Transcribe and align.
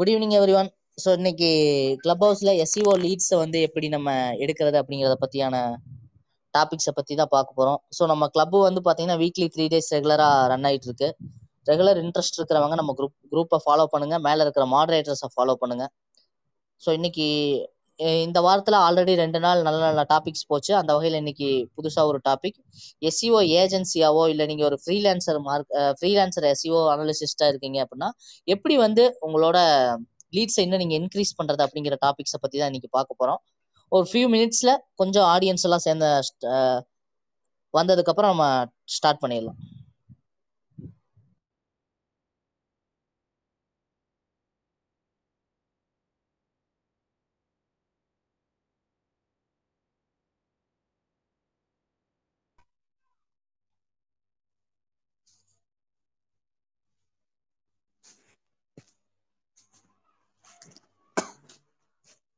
Good 0.00 0.10
evening 0.10 0.34
every 0.36 0.52
one 0.58 0.68
so 0.98 1.10
இன்னைக்கு 1.16 1.48
club 2.00 2.22
ஹவுஸில் 2.24 2.50
SEO 2.62 2.92
லீட்ஸை 3.02 3.36
வந்து 3.36 3.58
எப்படி 3.66 3.86
நம்ம 3.88 4.10
எடுக்கிறது 4.44 4.78
அப்படிங்கிறத 4.80 5.16
பற்றியான 5.20 5.56
டாபிக்ஸை 6.54 6.92
பற்றி 6.96 7.14
தான் 7.14 7.30
பார்க்க 7.34 7.58
போகிறோம் 7.58 7.80
ஸோ 7.96 8.06
நம்ம 8.06 8.28
கிளப்பு 8.28 8.58
வந்து 8.58 8.80
பார்த்தீங்கன்னா 8.86 9.18
வீக்லி 9.18 9.46
த்ரீ 9.46 9.64
டேஸ் 9.68 9.90
ரெகுலராக 9.96 10.46
ரன் 10.52 10.66
ஆகிட்டு 10.68 10.88
இருக்கு 10.90 11.08
ரெகுலர் 11.66 12.00
இன்ட்ரெஸ்ட் 12.04 12.38
இருக்கிறவங்க 12.38 12.76
நம்ம 12.80 12.94
குரூப் 12.98 13.14
குரூப்பை 13.32 13.58
ஃபாலோ 13.64 13.86
பண்ணுங்க. 13.92 14.18
மேலே 14.18 14.40
இருக்கிற 14.42 14.66
மாடரேட்டர்ஸை 14.66 15.28
ஃபாலோ 15.34 15.56
பண்ணுங்க. 15.62 15.84
ஸோ 16.82 16.90
இன்னைக்கு 16.92 17.26
இந்த 18.26 18.38
வாரத்தில் 18.40 18.76
ஆல்ரெடி 18.86 19.14
ரெண்டு 19.14 19.38
நாள் 19.40 19.62
நல்ல 19.62 19.80
நல்ல 19.86 20.02
டாபிக்ஸ் 20.12 20.46
போச்சு. 20.46 20.72
அந்த 20.74 20.90
வகையில் 20.96 21.18
இன்னைக்கு 21.18 21.48
புதுசாக 21.76 22.10
ஒரு 22.10 22.18
டாபிக் 22.28 22.58
எஸ்இஓ 23.08 23.40
ஏஜென்சியாவோ 23.62 24.22
இல்லை 24.28 24.46
நீங்கள் 24.46 24.68
ஒரு 24.68 24.78
ஃப்ரீலான்சர் 24.84 25.40
மார்க் 25.48 25.74
ஃப்ரீலான்சர் 25.98 26.46
எஸ்இஓ 26.52 26.80
அனலிசிஸ்டாக 26.94 27.50
இருக்கீங்க 27.52 27.78
அப்படின்னா 27.84 28.08
எப்படி 28.44 28.76
வந்து 28.76 29.04
உங்களோட 29.28 29.58
லீட்ஸை 30.36 30.64
இன்னும் 30.66 30.82
நீங்கள் 30.84 31.00
இன்க்ரீஸ் 31.00 31.32
பண்ணுறது 31.38 31.64
அப்படிங்கிற 31.66 31.96
டாபிக்ஸை 32.06 32.40
பற்றி 32.40 32.56
தான் 32.58 32.70
இன்னைக்கு 32.72 32.90
பார்க்க 32.90 33.20
போகிறோம் 33.20 33.40
ஒரு 33.88 34.06
ஃபியூ 34.10 34.26
மினிட்ஸில் 34.34 34.74
கொஞ்சம் 34.94 35.28
ஆடியன்ஸ் 35.34 35.66
எல்லாம் 35.68 35.84
சேர்ந்த 35.86 36.06
வந்ததுக்கப்புறம் 37.74 38.32
நம்ம 38.32 38.46
ஸ்டார்ட் 38.84 39.22
பண்ணிடலாம். 39.22 39.58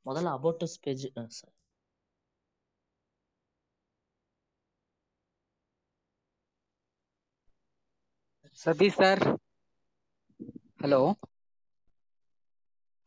முதல்ல 0.06 0.34
about us 0.34 0.76
page 0.80 1.06
sir 1.32 1.54
Satish 8.58 8.98
sir 8.98 9.22
hello 10.80 11.02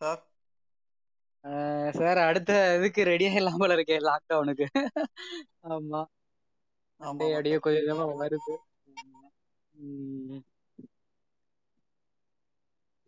sir 0.01 0.21
sir 1.95 2.19
அடுத்த 2.23 2.49
இதுக்கு 2.77 3.01
ரெடியா 3.05 3.31
இல்லாமல் 3.35 3.73
இருக்கேன் 3.75 4.05
லாக்டவுனுக்கு 4.07 4.67
ஆமா. 5.69 6.01
ஆமா 6.99 7.27
அப்படியே 7.27 7.31
ஆமா 7.31 7.37
அப்படியே 7.37 7.57
கொஞ்சம் 7.59 7.83
கொஞ்சமா 7.83 8.05
வருது. 8.21 8.53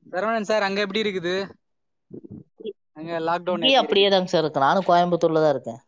சரவணன் 0.05 0.47
சார் 0.49 0.65
அங்க 0.67 0.79
எப்படி 0.83 1.03
இருக்குது? 1.03 1.35
அங்க 2.97 3.11
லாக்டவுன் 3.27 3.63
இங்கேயும் 3.63 3.81
அப்படியே 3.81 4.07
தாங்க 4.09 4.29
சார் 4.31 4.43
இருக்கு. 4.43 4.65
நானும் 4.65 4.87
கோயம்புத்தூர்ல 4.87 5.43
தான் 5.43 5.53
இருக்கேன். 5.55 5.81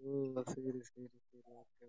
ஓ 0.00 0.10
சரி 0.46 0.72
சரி 0.86 1.06
சரி 1.24 1.42
ஓகே 1.54 1.88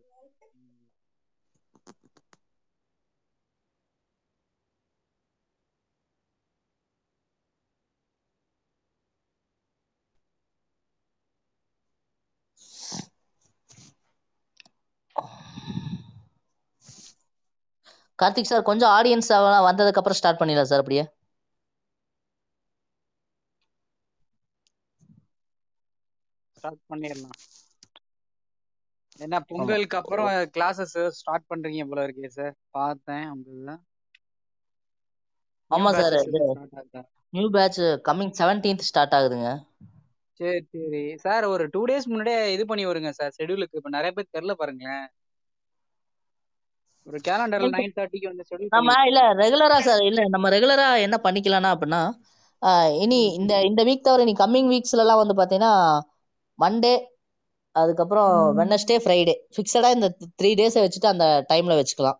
கார்த்திக் 18.20 18.48
சார் 18.48 18.68
கொஞ்சம் 18.68 18.94
ஆடியன்ஸ் 18.96 19.30
வந்ததுக்கு 19.68 20.02
அப்புறம் 20.02 20.20
ஸ்டார்ட் 20.20 20.42
பண்ணிடலாம் 20.42 20.72
சார் 20.72 20.84
அப்படியே. 20.84 21.06
ஸ்டார்ட் 26.66 26.86
பண்ணிடலாம். 26.90 27.38
என்ன 29.20 29.36
ஆமா. 29.58 29.78
பொங்கலுக்கு 29.78 29.98
அப்புறம் 30.00 30.28
கிளாஸஸ் 30.54 30.96
ஸ்டார்ட் 31.18 31.50
பண்றீங்க 31.50 31.86
போல 31.88 32.06
இருக்கே 32.08 32.32
சார் 32.34 32.54
பார்த்தேன் 32.76 33.26
உங்க 33.32 33.48
இதுல 33.52 33.74
நியூ 35.72 35.86
ஆமா 35.94 36.14
sir 36.14 36.16
new 37.34 37.46
batch 37.52 37.80
coming 38.08 38.34
seventeenth 38.40 38.88
start 38.88 39.16
ஆகுதுங்க. 39.18 39.50
சரி 40.40 40.60
சரி. 40.66 41.02
சார் 41.24 41.46
ஒரு 41.52 41.66
டூ 41.74 41.82
டேஸ் 41.90 42.10
முன்னாடியே 42.10 42.40
இது 42.56 42.64
பண்ணி 42.68 42.86
வருங்க 42.88 43.12
சார் 43.16 43.36
ஷெட்யூலுக்கு 43.38 43.80
இப்ப 43.80 43.92
நிறைய 43.96 44.14
பேர் 44.16 44.34
தெரில 44.36 44.56
பாருங்களேன். 44.60 45.06
ஒரு 47.08 47.20
கேலண்டர்ல 47.26 47.70
நைன் 47.76 47.96
தேர்ட்டிக்கு 47.98 48.32
வந்து 48.32 48.46
ஷெட்யூல் 48.46 48.74
நம்ம 48.76 48.94
இல்ல 49.08 49.20
ரெகுலரா 49.42 49.78
சார் 49.84 50.02
இல்ல 50.08 50.22
நம்ம 50.34 50.50
ரெகுலரா 50.54 50.88
என்ன 51.06 51.18
பண்ணிக்கலாம்னா 51.24 51.72
அப்படின்னா 51.74 52.02
இனி 53.04 53.20
இந்த 53.38 53.54
இந்த 53.68 53.82
வீக் 53.88 54.02
தவிர 54.02 54.26
இனி 54.26 54.34
கம்மிங் 54.40 54.70
வீக்ஸ்ல 54.72 55.04
எல்லாம் 55.04 55.22
வந்து 55.22 55.36
பாத்தீங்கன்னா 55.40 55.74
மண்டே 56.60 56.94
அதுக்கப்புறம் 57.76 58.30
வெனஸ்டே 58.60 58.98
ஃப்ரைடே 59.04 59.36
ஃபிக்ஸடா 59.56 59.90
இந்த 59.96 60.08
த்ரீ 60.40 60.52
டேஸை 60.60 60.82
வச்சுட்டு 60.84 61.10
அந்த 61.12 61.26
டைம்ல 61.52 61.74
வச்சுக்கலாம். 61.80 62.18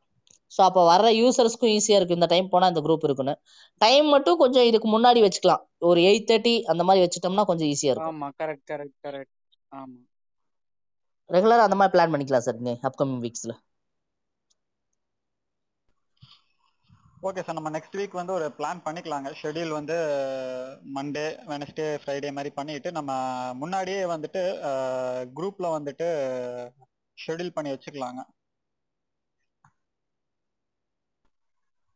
ஸோ 0.52 0.62
அப்போ 0.62 0.82
வர்ற 0.90 1.08
யூசர்ஸ்க்கும் 1.20 1.74
ஈஸியா 1.76 1.98
இருக்கும். 1.98 2.20
இந்த 2.20 2.30
டைம் 2.34 2.48
போனா 2.50 2.68
இந்த 2.72 2.82
குரூப் 2.86 3.06
இருக்குன்னு. 3.08 3.34
டைம் 3.82 4.08
மட்டும் 4.16 4.42
கொஞ்சம் 4.44 4.68
இதுக்கு 4.70 4.90
முன்னாடி 4.96 5.22
வச்சுக்கலாம். 5.26 5.64
ஒரு 5.90 6.02
எயிட் 6.10 6.30
தேர்ட்டி 6.32 6.56
அந்த 6.74 6.84
மாதிரி 6.84 7.04
வச்சுட்டோம்னா 7.06 7.46
கொஞ்சம் 7.52 7.72
ஈஸியா 7.74 7.94
இருக்கும். 7.94 8.12
ஆமா 8.12 8.28
கரெக்ட் 8.40 8.68
கரெக்ட் 8.72 8.98
கரெக்ட் 9.06 9.36
ஆமா. 9.72 10.00
ரெகுலரா 11.30 11.66
அந்த 11.66 11.78
மாதிரி 11.80 11.94
பிளான் 11.94 12.14
பண்ணிக்கலாம் 12.14 12.46
சார் 12.46 12.60
இனி 12.62 12.74
அப்கமிங் 12.90 13.22
வீக்ஸ்ல 13.24 13.54
ஓகே 17.24 17.42
சார் 17.42 17.58
நம்ம 17.58 17.70
நெக்ஸ்ட் 17.74 17.98
வீக் 17.98 18.18
வந்து 18.18 18.34
ஒரு 18.34 18.48
பிளான் 18.56 18.82
பண்ணிக்கலாங்க. 18.86 19.30
ஷெட்யூல் 19.40 19.72
வந்து 19.72 19.96
மண்டே 20.96 21.24
வெனஸ்டே 21.52 21.88
ஃப்ரைடே 22.02 22.32
மாதிரி 22.34 22.52
பண்ணிட்டு 22.54 22.92
நம்ம 22.92 23.12
முன்னாடியே 23.62 24.02
வந்துட்டு 24.14 24.44
குரூப்ல 25.38 25.70
வந்துட்டு 25.76 26.10
ஷெட்யூல் 27.18 27.56
பண்ணி 27.58 27.72
வச்சுக்கலாங்க. 27.74 28.22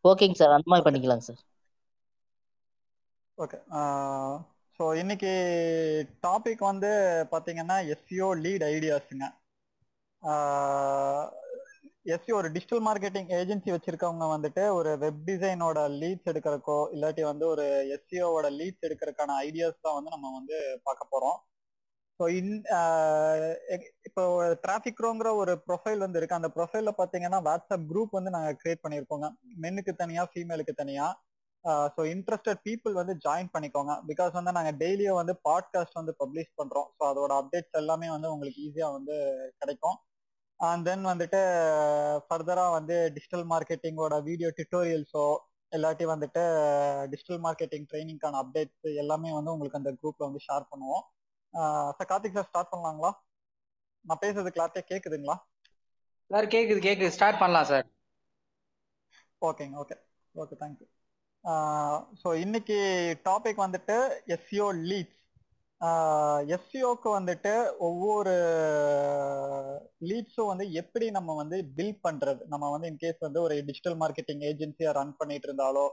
ஓகேங்க 0.05 0.37
சார் 0.39 0.55
அந்த 0.55 0.71
மாதிரி 0.71 0.85
பண்ணிக்கலாங்க 0.85 1.25
சார் 1.27 1.41
ஓகே 3.37 3.57
ஸோ 4.79 4.85
இன்னைக்கு 5.01 5.31
டாபிக் 6.23 6.63
வந்து 6.65 6.91
பார்த்தீங்கன்னா 7.31 7.77
எஸ்சிஓ 7.93 8.29
லீட் 8.43 8.65
ஐடியாஸுங்க 8.69 9.25
எஸ்சி 12.13 12.31
ஒரு 12.37 12.47
டிஜிட்டல் 12.55 12.81
மார்க்கெட்டிங் 12.87 13.29
ஏஜென்சி 13.39 13.69
வச்சிருக்கவங்க 13.73 14.25
வந்துட்டு 14.33 14.63
ஒரு 14.77 14.91
வெப் 15.03 15.21
டிசைனோட 15.29 15.79
லீட்ஸ் 16.01 16.29
எடுக்கிறக்கோ 16.31 16.77
இல்லாட்டி 16.95 17.23
வந்து 17.29 17.45
ஒரு 17.53 17.65
எஸ்சிஓவோட 17.95 18.47
லீட்ஸ் 18.59 18.85
எடுக்கிறதுக்கான 18.87 19.35
ஐடியாஸ் 19.47 19.83
தான் 19.85 19.97
வந்து 19.97 20.13
நம்ம 20.15 20.31
வந்து 20.39 20.57
பார்க்க 20.87 21.13
போறோம். 21.13 21.37
ஸோ 22.19 22.25
இன் 22.39 22.53
இப்போ 24.07 24.23
டிராஃபிக் 24.65 25.03
ரோங்கிற 25.05 25.29
ஒரு 25.41 25.53
ப்ரொஃபைல் 25.67 26.03
வந்து 26.05 26.19
இருக்கு. 26.19 26.39
அந்த 26.39 26.49
ப்ரொஃபைல 26.57 26.91
பார்த்தீங்கன்னா 26.99 27.39
வாட்ஸ்அப் 27.47 27.85
குரூப் 27.91 28.17
வந்து 28.17 28.33
நாங்கள் 28.35 28.57
கிரியேட் 28.61 28.83
பண்ணியிருக்கோங்க 28.85 29.29
மென்னுக்கு 29.65 29.93
தனியா 30.03 30.23
ஃபீமேலுக்கு 30.31 30.75
தனியா. 30.81 31.07
ஸோ 31.95 32.01
இன்ட்ரெஸ்டட் 32.13 32.61
பீப்புள் 32.67 32.93
வந்து 33.01 33.13
ஜாயின் 33.25 33.53
பண்ணிக்கோங்க. 33.55 33.93
பிகாஸ் 34.09 34.33
வந்து 34.39 34.51
நாங்கள் 34.57 34.77
டெய்லியும் 34.83 35.19
வந்து 35.21 35.33
பாட்காஸ்ட் 35.47 35.99
வந்து 36.01 36.13
பப்ளிஷ் 36.21 36.53
பண்றோம். 36.59 36.89
ஸோ 36.97 37.03
அதோட 37.11 37.31
அப்டேட்ஸ் 37.41 37.79
எல்லாமே 37.81 38.09
வந்து 38.15 38.31
உங்களுக்கு 38.35 38.61
ஈஸியாக 38.67 38.95
வந்து 38.97 39.15
கிடைக்கும். 39.61 39.97
அண்ட் 40.59 40.85
தென் 40.85 41.03
வந்துட்டு 41.03 41.39
ஃபர்தராக 42.27 42.71
வந்து 42.71 42.95
டிஜிட்டல் 43.15 43.45
மார்க்கெட்டிங்கோட 43.51 44.15
வீடியோ 44.23 44.49
டியூட்டோரியல்ஸோ 44.57 45.25
இல்லாட்டி 45.71 46.05
வந்துட்டு 46.11 46.43
டிஜிட்டல் 47.11 47.41
மார்க்கெட்டிங் 47.45 47.87
ட்ரைனிங்கான 47.89 48.39
அப்டேட்ஸ் 48.41 48.87
எல்லாமே 49.03 49.31
வந்து 49.33 49.53
உங்களுக்கு 49.53 49.79
அந்த 49.81 49.91
குரூப்ல 50.01 50.27
வந்து 50.27 50.45
ஷேர் 50.47 50.69
பண்ணுவோம். 50.71 51.03
சார் 51.97 52.09
கார்த்திக் 52.11 52.37
சார் 52.37 52.49
ஸ்டார்ட் 52.49 52.71
பண்ணலாங்களா? 52.73 53.11
நான் 54.05 54.21
பேசுறது 54.21 54.51
கிளாரிட்டியா 54.55 54.85
கேக்குதுங்களா? 54.91 55.37
சார் 56.31 56.47
கேக்குது 56.53 56.81
கேக்குது. 56.85 57.15
ஸ்டார்ட் 57.15 57.41
பண்ணலாம் 57.41 57.69
சார் 57.71 57.87
ஓகேங்க 59.41 59.75
okay 59.83 59.95
okay 60.35 60.55
thank you 60.61 60.87
so 62.21 62.29
இன்னைக்கு 62.35 62.77
டாபிக் 63.25 63.63
வந்துட்டு 63.65 63.95
எஸ்சிஓ 64.35 64.67
லீட்ஸ் 64.83 65.18
எஸ்சிஓக்கு 66.53 67.09
வந்துட்டு 67.17 67.51
ஒவ்வொரு 67.77 68.33
லீட்ஸும் 70.09 70.49
வந்து 70.51 70.65
எப்படி 70.71 71.05
நம்ம 71.09 71.35
வந்து 71.35 71.57
பில் 71.77 71.99
பண்றது? 72.07 72.41
நம்ம 72.47 72.65
வந்து 72.71 72.89
இன்கேஸ் 72.91 73.19
வந்து 73.19 73.41
ஒரு 73.41 73.55
டிஜிட்டல் 73.59 73.97
மார்க்கெட்டிங் 74.01 74.43
ஏஜென்சியா 74.51 74.91
ரன் 74.91 75.17
பண்ணிட்டு 75.17 75.47
இருந்தாலோ 75.49 75.85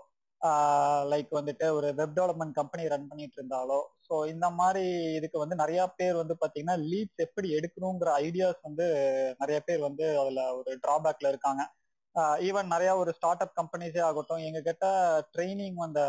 லைக் 1.04 1.30
வந்துட்டு 1.30 1.66
ஒரு 1.68 1.88
வெப் 1.94 2.16
டெவலப்மெண்ட் 2.18 2.52
கம்பெனி 2.52 2.84
ரன் 2.88 3.06
பண்ணிட்டு 3.08 3.38
இருந்தாலோ 3.40 3.78
ஸோ 4.08 4.14
இந்த 4.28 4.50
மாதிரி 4.50 4.82
இதுக்கு 5.14 5.38
வந்து 5.38 5.56
நிறைய 5.56 5.80
பேர் 5.96 6.16
வந்து 6.16 6.34
பாத்தீங்கன்னா 6.40 6.76
லீட்ஸ் 6.90 7.24
எப்படி 7.26 7.48
எடுக்கணுங்கிற 7.58 8.10
ஐடியாஸ் 8.26 8.60
வந்து 8.62 8.86
நிறைய 9.38 9.60
பேர் 9.60 9.80
வந்து 9.80 10.06
அதுல 10.20 10.42
ஒரு 10.54 10.72
டிராபேக்ல 10.84 11.28
இருக்காங்க. 11.28 11.62
ஈவன் 12.40 12.72
நிறைய 12.74 12.90
ஒரு 12.96 13.10
ஸ்டார்ட் 13.12 13.42
அப் 13.44 13.56
கம்பெனிஸே 13.60 14.00
ஆகட்டும் 14.00 14.44
எங்ககிட்ட 14.46 14.86
ட்ரைனிங் 15.34 15.74
வந்த 15.74 16.00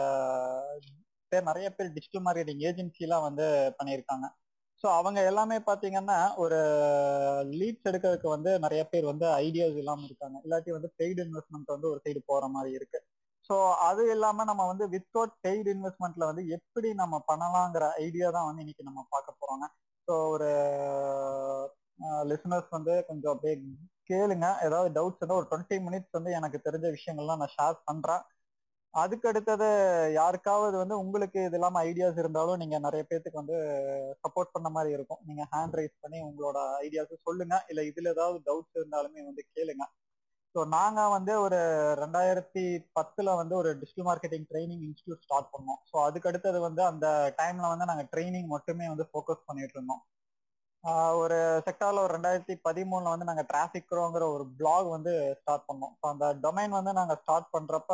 பேர் 1.31 1.49
நிறைய 1.49 1.67
பேர் 1.75 1.93
டிஜிட்டல் 1.95 2.25
மார்க்கெட்டிங் 2.25 2.61
ஏஜென்சிலாம் 2.69 3.25
வந்து 3.27 3.45
பண்ணியிருக்காங்க. 3.79 4.27
ஸோ 4.83 4.87
அவங்க 4.99 5.19
எல்லாமே 5.23 5.57
பார்த்தீங்கன்னா 5.69 6.17
ஒரு 6.37 6.57
லீட்ஸ் 7.59 7.87
எடுக்கிறதுக்கு 7.91 8.27
வந்து 8.35 8.51
நிறைய 8.59 8.81
பேர் 8.91 9.05
வந்து 9.05 9.25
ஐடியாஸ் 9.45 9.77
இல்லாமல் 9.83 10.07
இருக்காங்க. 10.09 10.37
இல்லாட்டி 10.45 10.71
வந்து 10.77 10.89
பெய்டு 10.99 11.19
இன்வெஸ்ட்மெண்ட் 11.27 11.73
வந்து 11.75 11.89
ஒரு 11.93 11.99
சைடு 12.05 12.19
போற 12.31 12.47
மாதிரி 12.47 12.71
இருக்கு. 12.79 12.99
ஸோ 13.49 13.55
அது 13.89 14.03
இல்லாம 14.15 14.43
நம்ம 14.43 14.63
வந்து 14.67 14.85
வித்தவுட் 14.93 15.33
பெய்டு 15.45 15.69
இன்வெஸ்ட்மெண்ட்ல 15.75 16.25
வந்து 16.25 16.43
எப்படி 16.57 16.89
நம்ம 16.93 17.15
பண்ணலாங்கிற 17.31 17.85
ஐடியா 18.05 18.29
தான் 18.31 18.47
வந்து 18.49 18.63
இன்னைக்கு 18.65 18.87
நம்ம 18.89 19.01
பார்க்க 19.09 19.39
போறோங்க. 19.41 19.67
ஸோ 20.07 20.13
ஒரு 20.35 20.49
லிசனர்ஸ் 22.31 22.69
வந்து 22.69 22.93
கொஞ்சம் 23.05 23.33
அப்படியே 23.33 23.55
கேளுங்க. 24.09 24.47
ஏதாவது 24.67 24.89
டவுட்ஸ் 24.97 25.21
இருந்தால் 25.21 25.39
ஒரு 25.41 25.47
டுவெண்ட்டி 25.51 25.77
மினிட்ஸ் 25.87 26.17
வந்து 26.17 26.31
எனக்கு 26.31 26.57
தெரிஞ்ச 26.67 26.87
விஷயங்கள்லாம் 26.97 27.41
நான் 27.41 27.55
ஷேர் 27.57 27.77
பண்றேன். 27.85 28.23
அதுக்கு 29.03 29.25
அடுத்தது 29.31 29.67
யாருக்காவது 30.19 30.75
வந்து 30.81 30.95
உங்களுக்கு 31.03 31.39
இது 31.47 31.57
இல்லாம 31.59 31.81
ஐடியாஸ் 31.89 32.21
இருந்தாலும் 32.21 32.59
நீங்க 32.61 32.77
நிறைய 32.85 33.03
பேத்துக்கு 33.09 33.41
வந்து 33.41 33.57
சப்போர்ட் 34.23 34.53
பண்ண 34.55 34.69
மாதிரி 34.75 34.91
இருக்கும். 34.97 35.21
நீங்க 35.27 35.43
ஹேண்ட் 35.53 35.77
ரைஸ் 35.79 35.95
பண்ணி 36.03 36.19
உங்களோட 36.29 36.57
ஐடியாஸ் 36.85 37.13
சொல்லுங்க. 37.27 37.55
இல்ல 37.71 37.81
இதுல 37.89 38.13
ஏதாவது 38.15 38.39
டவுட்ஸ் 38.47 38.77
இருந்தாலுமே 38.79 39.21
வந்து 39.29 39.43
கேளுங்க. 39.55 39.85
ஸோ 40.55 40.59
நாங்க 40.75 40.99
வந்து 41.15 41.33
ஒரு 41.45 41.57
ரெண்டாயிரத்தி 42.03 42.63
பத்துல 42.97 43.35
வந்து 43.41 43.53
ஒரு 43.61 43.71
digital 43.81 44.07
marketing 44.09 44.47
training 44.51 44.83
institute 44.87 45.23
start 45.25 45.51
பண்ணோம். 45.55 45.79
ஸோ 45.89 45.95
அதுக்கு 46.07 46.29
அடுத்தது 46.31 46.59
வந்து 46.67 46.81
அந்த 46.91 47.07
டைம்ல 47.41 47.67
வந்து 47.73 47.89
நாங்க 47.91 48.05
ட்ரைனிங் 48.13 48.47
மட்டுமே 48.55 48.87
வந்து 48.93 49.05
ஃபோக்கஸ் 49.11 49.47
பண்ணிட்டு 49.49 49.75
இருந்தோம். 49.77 50.03
ஒரு 51.21 51.37
செக்டார்ல 51.67 52.03
ஒரு 52.05 52.13
ரெண்டாயிரத்தி 52.15 52.55
பதிமூணுல 52.67 53.11
வந்து 53.13 53.27
நாங்க 53.29 53.43
டிராபிக் 53.51 53.89
க்ரோங்கிற 53.91 54.25
ஒரு 54.35 54.45
பிளாக் 54.59 54.87
வந்து 54.95 55.13
ஸ்டார்ட் 55.39 55.67
பண்ணோம். 55.69 55.93
ஸோ 55.99 56.05
அந்த 56.13 56.25
டொமைன் 56.45 56.77
வந்து 56.79 56.93
நாங்க 56.99 57.15
ஸ்டார்ட் 57.21 57.49
பண்றப்ப 57.55 57.93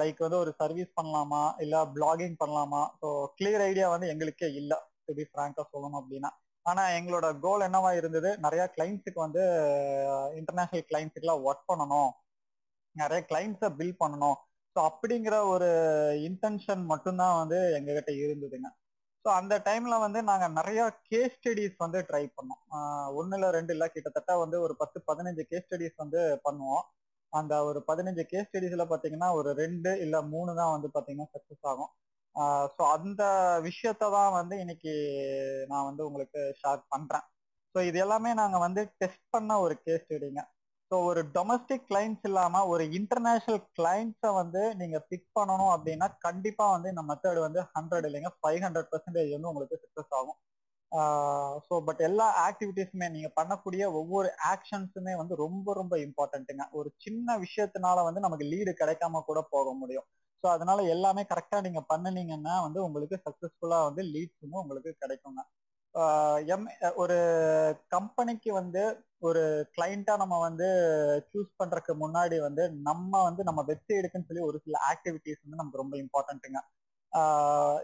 லைக் 0.00 0.18
வந்து 0.18 0.38
ஒரு 0.38 0.52
சர்வீஸ் 0.58 0.90
பண்ணலாமா? 1.00 1.42
இல்ல 1.58 1.84
பிளாகிங் 1.96 2.36
பண்ணலாமா? 2.42 2.82
ஸோ 3.00 3.08
கிளியர் 3.38 3.64
ஐடியா 3.70 3.88
வந்து 3.88 4.08
எங்களுக்கே 4.08 4.48
இல்ல 4.54 4.72
டு 5.06 5.14
பி 5.14 5.24
ஃப்ராங்கா 5.30 5.64
சொல்லணும் 5.72 6.00
அப்படின்னா. 6.02 6.30
ஆனா 6.66 6.82
எங்களோட 6.98 7.26
கோல் 7.38 7.66
என்னவா 7.68 7.90
இருந்தது? 7.96 8.38
நிறைய 8.38 8.62
கிளைண்ட்ஸுக்கு 8.76 9.20
வந்து 9.26 9.42
இன்டர்நேஷனல் 10.40 10.88
கிளைண்ட்ஸுக்குலாம் 10.90 11.44
ஒர்க் 11.48 11.68
பண்ணணும். 11.72 12.10
நிறைய 12.96 13.20
கிளைண்ட்ஸை 13.30 13.68
பில்ட் 13.78 14.00
பண்ணணும். 14.04 14.36
ஸோ 14.76 14.78
அப்படிங்கிற 14.90 15.36
ஒரு 15.46 15.68
இன்டென்ஷன் 16.28 16.82
மட்டும்தான் 16.84 17.38
வந்து 17.38 17.58
எங்ககிட்ட 17.78 18.10
இருந்ததுங்க. 18.24 18.68
ஸோ 19.24 19.28
அந்த 19.40 19.54
டைம்ல 19.58 19.94
வந்து 20.00 20.22
நாங்க 20.22 20.48
நிறைய 20.48 20.80
கேஸ் 21.10 21.34
ஸ்டடிஸ் 21.36 21.76
வந்து 21.76 21.98
ட்ரை 22.10 22.24
பண்ணோம். 22.36 22.62
ஒன்னு 23.14 23.36
இல்ல 23.36 23.50
ரெண்டு 23.50 23.72
இல்ல 23.72 23.86
கிட்டத்தட்ட 23.88 24.38
வந்து 24.38 24.60
ஒரு 24.60 24.76
பத்து 24.76 24.98
பதினஞ்சு 25.06 25.44
கேஸ் 25.50 25.66
ஸ்டடிஸ் 25.66 25.96
வந்து 25.96 26.20
பண்ணுவோம். 26.44 26.84
அந்த 27.32 27.54
ஒரு 27.64 27.80
பதினஞ்சு 27.88 28.22
கேஸ் 28.32 28.48
ஸ்டடிஸ்ல 28.48 28.84
பாத்தீங்கன்னா 28.92 29.28
ஒரு 29.38 29.50
ரெண்டு 29.62 29.90
இல்ல 30.04 30.16
மூணு 30.34 30.50
தான் 30.60 30.74
வந்து 30.74 30.88
பாத்தீங்கன்னா 30.96 31.30
சக்சஸ் 31.34 31.66
ஆகும். 31.72 31.90
ஸோ 32.76 32.82
அந்த 32.96 33.22
விஷயத்த 33.68 34.10
தான் 34.16 34.32
வந்து 34.32 34.54
இன்னைக்கு 34.60 34.92
நான் 35.68 35.88
வந்து 35.90 36.02
உங்களுக்கு 36.08 36.40
ஷேர் 36.62 36.82
பண்றேன். 36.88 37.24
ஸோ 37.74 37.78
இது 37.88 37.98
எல்லாமே 38.04 38.30
நாங்க 38.34 38.58
வந்து 38.66 38.82
டெஸ்ட் 39.02 39.26
பண்ண 39.30 39.52
ஒரு 39.60 39.74
கேஸ் 39.86 40.04
ஸ்டடிங்க 40.04 40.42
ஸோ 40.90 40.96
ஒரு 41.08 41.22
டொமஸ்டிக் 41.34 41.86
கிளைண்ட்ஸ் 41.90 42.26
இல்லாம 42.28 42.60
ஒரு 42.66 42.84
இன்டர்நேஷனல் 42.98 43.62
கிளைண்ட்ஸை 43.78 44.30
வந்து 44.40 44.62
நீங்க 44.74 44.98
பிக் 45.10 45.26
பண்ணணும் 45.38 45.72
அப்படின்னா 45.74 46.06
கண்டிப்பா 46.26 46.66
வந்து 46.74 46.92
இந்த 46.94 47.02
மெத்தட் 47.10 47.40
வந்து 47.46 47.62
ஹண்ட்ரட் 47.74 48.06
இல்லைங்க 48.08 48.30
ஃபைவ் 48.38 48.60
ஹண்ட்ரட் 48.66 48.90
பர்சன்டேஜ் 48.92 49.34
வந்து 49.36 49.50
உங்களுக்கு 49.52 49.80
சக்சஸ் 49.84 50.14
ஆகும். 50.20 50.38
ஸோ 51.66 51.74
பட் 51.84 52.00
எல்லா 52.00 52.26
ஆக்டிவிட்டிஸுமே 52.48 53.10
நீங்க 53.10 53.28
பண்ணக்கூடிய 53.40 53.82
ஒவ்வொரு 53.92 54.28
ஆக்ஷன்ஸுமே 54.52 55.14
வந்து 55.16 55.34
ரொம்ப 55.36 55.74
ரொம்ப 55.74 55.96
இம்பார்ட்டன்ட்டுங்க 55.98 56.64
ஒரு 56.70 56.90
சின்ன 56.96 57.36
விஷயத்தினால 57.38 58.04
வந்து 58.04 58.20
நமக்கு 58.20 58.46
லீடு 58.46 58.72
கிடைக்காம 58.72 59.22
கூட 59.24 59.40
போக 59.50 59.72
முடியும். 59.72 60.06
ஸோ 60.44 60.46
அதனால 60.46 60.82
எல்லாமே 60.84 61.22
கரெக்டா 61.22 61.58
நீங்க 61.62 61.80
பண்ணுனீங்கன்னா 61.94 62.56
வந்து 62.62 62.84
உங்களுக்கு 62.84 63.16
சக்சஸ்ஃபுல்லா 63.16 63.78
வந்து 63.84 64.02
லீட்ஸுமே 64.02 64.56
உங்களுக்கு 64.56 64.90
கிடைக்குங்க. 65.00 65.42
எம் 66.46 66.66
ஒரு 66.94 67.16
கம்பெனிக்கு 67.88 68.52
வந்து 68.52 68.82
ஒரு 69.18 69.42
கிளைண்டா 69.76 70.14
நம்ம 70.16 70.38
வந்து 70.38 70.66
சூஸ் 71.30 71.50
பண்றதுக்கு 71.58 71.94
முன்னாடி 71.94 72.36
வந்து 72.40 72.64
நம்ம 72.80 73.22
வந்து 73.22 73.42
நம்ம 73.44 73.60
வெப்சைடுக்குன்னு 73.62 74.28
சொல்லி 74.28 74.40
ஒரு 74.40 74.58
சில 74.64 74.76
ஆக்டிவிட்டிஸ் 74.90 75.42
வந்து 75.42 75.56
நமக்கு 75.56 75.76
ரொம்ப 75.76 75.96
இம்பார்ட்டன்ட்டுங்க 75.96 76.60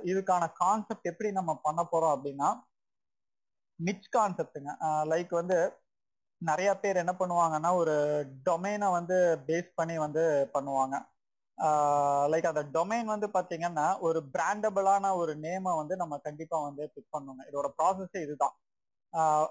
இதுக்கான 0.04 0.44
கான்செப்ட் 0.52 1.06
எப்படி 1.06 1.32
நம்ம 1.32 1.60
பண்ண 1.62 1.82
போறோம் 1.92 2.14
அப்படின்னா 2.16 2.48
நிச் 3.80 4.08
கான்செப்டுங்க 4.16 4.70
லைக் 5.12 5.32
வந்து 5.40 5.56
நிறைய 6.42 6.70
பேர் 6.82 7.00
என்ன 7.02 7.12
பண்ணுவாங்கன்னா 7.20 7.70
ஒரு 7.80 7.94
டொமைனை 8.48 8.88
வந்து 8.98 9.16
பேஸ் 9.48 9.70
பண்ணி 9.74 9.96
வந்து 10.06 10.22
பண்ணுவாங்க. 10.54 10.96
லைக் 12.32 12.48
அந்த 12.50 12.62
டொமைன் 12.76 13.08
வந்து 13.14 13.28
பாத்தீங்கன்னா 13.36 13.86
ஒரு 14.06 14.20
பிராண்டபிளான 14.34 15.12
ஒரு 15.20 15.32
நேமை 15.44 15.72
வந்து 15.80 15.94
நம்ம 16.02 16.14
கண்டிப்பா 16.26 16.58
வந்து 16.68 16.84
பிக் 16.94 17.14
பண்ணுங்க 17.16 17.42
இதோட 17.50 17.68
ப்ராசஸே 17.78 18.20
இதுதான். 18.26 18.54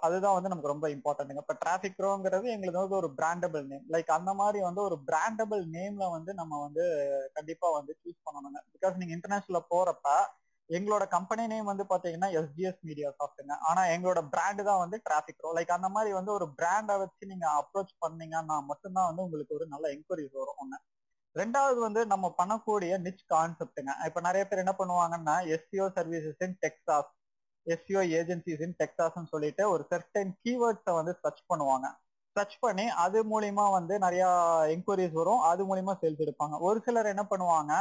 அதுதான் 0.06 0.36
வந்து 0.38 0.52
நமக்கு 0.52 0.72
ரொம்ப 0.74 0.88
இம்பார்ட்டன்ட்டுங்க 0.96 1.44
இப்போ 1.46 1.56
டிராபிக் 1.64 2.02
ரோங்கிறது 2.06 2.48
எங்களுக்கு 2.56 2.84
வந்து 2.84 3.00
ஒரு 3.02 3.10
பிராண்டபிள் 3.20 3.64
நேம் 3.72 3.86
லைக் 3.94 4.10
அந்த 4.18 4.32
மாதிரி 4.42 4.60
வந்து 4.70 4.82
ஒரு 4.88 4.98
பிராண்டபிள் 5.10 5.62
நேம்ல 5.76 6.08
வந்து 6.16 6.32
நம்ம 6.42 6.60
வந்து 6.66 6.86
கண்டிப்பா 7.38 7.68
வந்து 7.78 7.94
சூஸ் 8.02 8.20
பண்ணணுங்க. 8.28 8.60
பிகாஸ் 8.76 8.98
நீங்க 9.02 9.14
இன்டர்நேஷனல்ல 9.18 9.62
போறப்ப 9.74 10.08
எங்களோட 10.70 11.04
கம்பெனி 11.08 11.44
நேம் 11.48 11.70
வந்து 11.72 11.84
பாத்தீங்கன்னா 11.90 12.30
எஸ்ஜிஎஸ் 12.40 12.80
மீடியா 12.82 13.10
சாஃப்ட்டுங்க 13.20 13.54
ஆனா 13.70 13.82
எங்களோட 13.94 14.20
பிராண்டு 14.34 14.62
தான் 14.64 14.82
வந்து 14.84 14.98
டிராபிக் 15.04 15.44
ரோ 15.46 15.50
லைக் 15.58 15.74
அந்த 15.78 15.90
மாதிரி 15.90 16.12
வந்து 16.14 16.32
ஒரு 16.32 16.46
பிராண்டை 16.60 16.96
வச்சு 17.02 17.30
நீங்க 17.32 17.48
அப்ரோச் 17.60 17.92
பண்ணீங்கன்னா 18.00 18.58
மட்டும்தான் 18.70 19.10
வந்து 19.10 19.26
உங்களுக்கு 19.26 19.56
ஒரு 19.56 19.68
நல்ல 19.68 19.86
என்கொயரிஸ் 19.96 20.38
வரும் 20.42 20.62
ஒண்ணு. 20.64 20.78
ரெண்டாவது 21.36 21.80
வந்து 21.80 22.02
நம்ம 22.06 22.26
பண்ணக்கூடிய 22.38 22.98
நிச் 23.06 23.24
கான்செப்ட்டுங்க 23.34 23.92
இப்ப 24.06 24.22
நிறைய 24.22 24.44
பேர் 24.48 24.64
என்ன 24.64 24.76
பண்ணுவாங்கன்னா 24.80 25.36
SEO 25.56 25.88
services 25.98 26.44
in 26.48 26.58
Texas 26.66 27.12
SEO 27.66 28.02
agencies 28.20 28.64
in 28.68 28.78
டெக்ஸாஸ்ன்னு 28.82 29.32
சொல்லிட்டு 29.34 29.64
ஒரு 29.70 29.84
செர்டைன் 29.92 30.32
கீவேர்ட்ஸை 30.44 30.94
வந்து 31.00 31.14
சர்ச் 31.24 31.44
பண்ணுவாங்க. 31.52 31.88
சர்ச் 32.36 32.58
பண்ணி 32.60 32.86
அது 33.06 33.18
மூலியமா 33.24 33.66
வந்து 33.78 34.00
நிறைய 34.00 34.24
என்கொயரிஸ் 34.76 35.18
வரும். 35.20 35.42
அது 35.50 35.62
மூலியமா 35.70 35.94
சேல்ஸ் 36.02 36.24
எடுப்பாங்க. 36.26 36.56
ஒரு 36.60 36.80
சிலர் 36.86 37.12
என்ன 37.14 37.24
பண்ணுவாங்க 37.32 37.74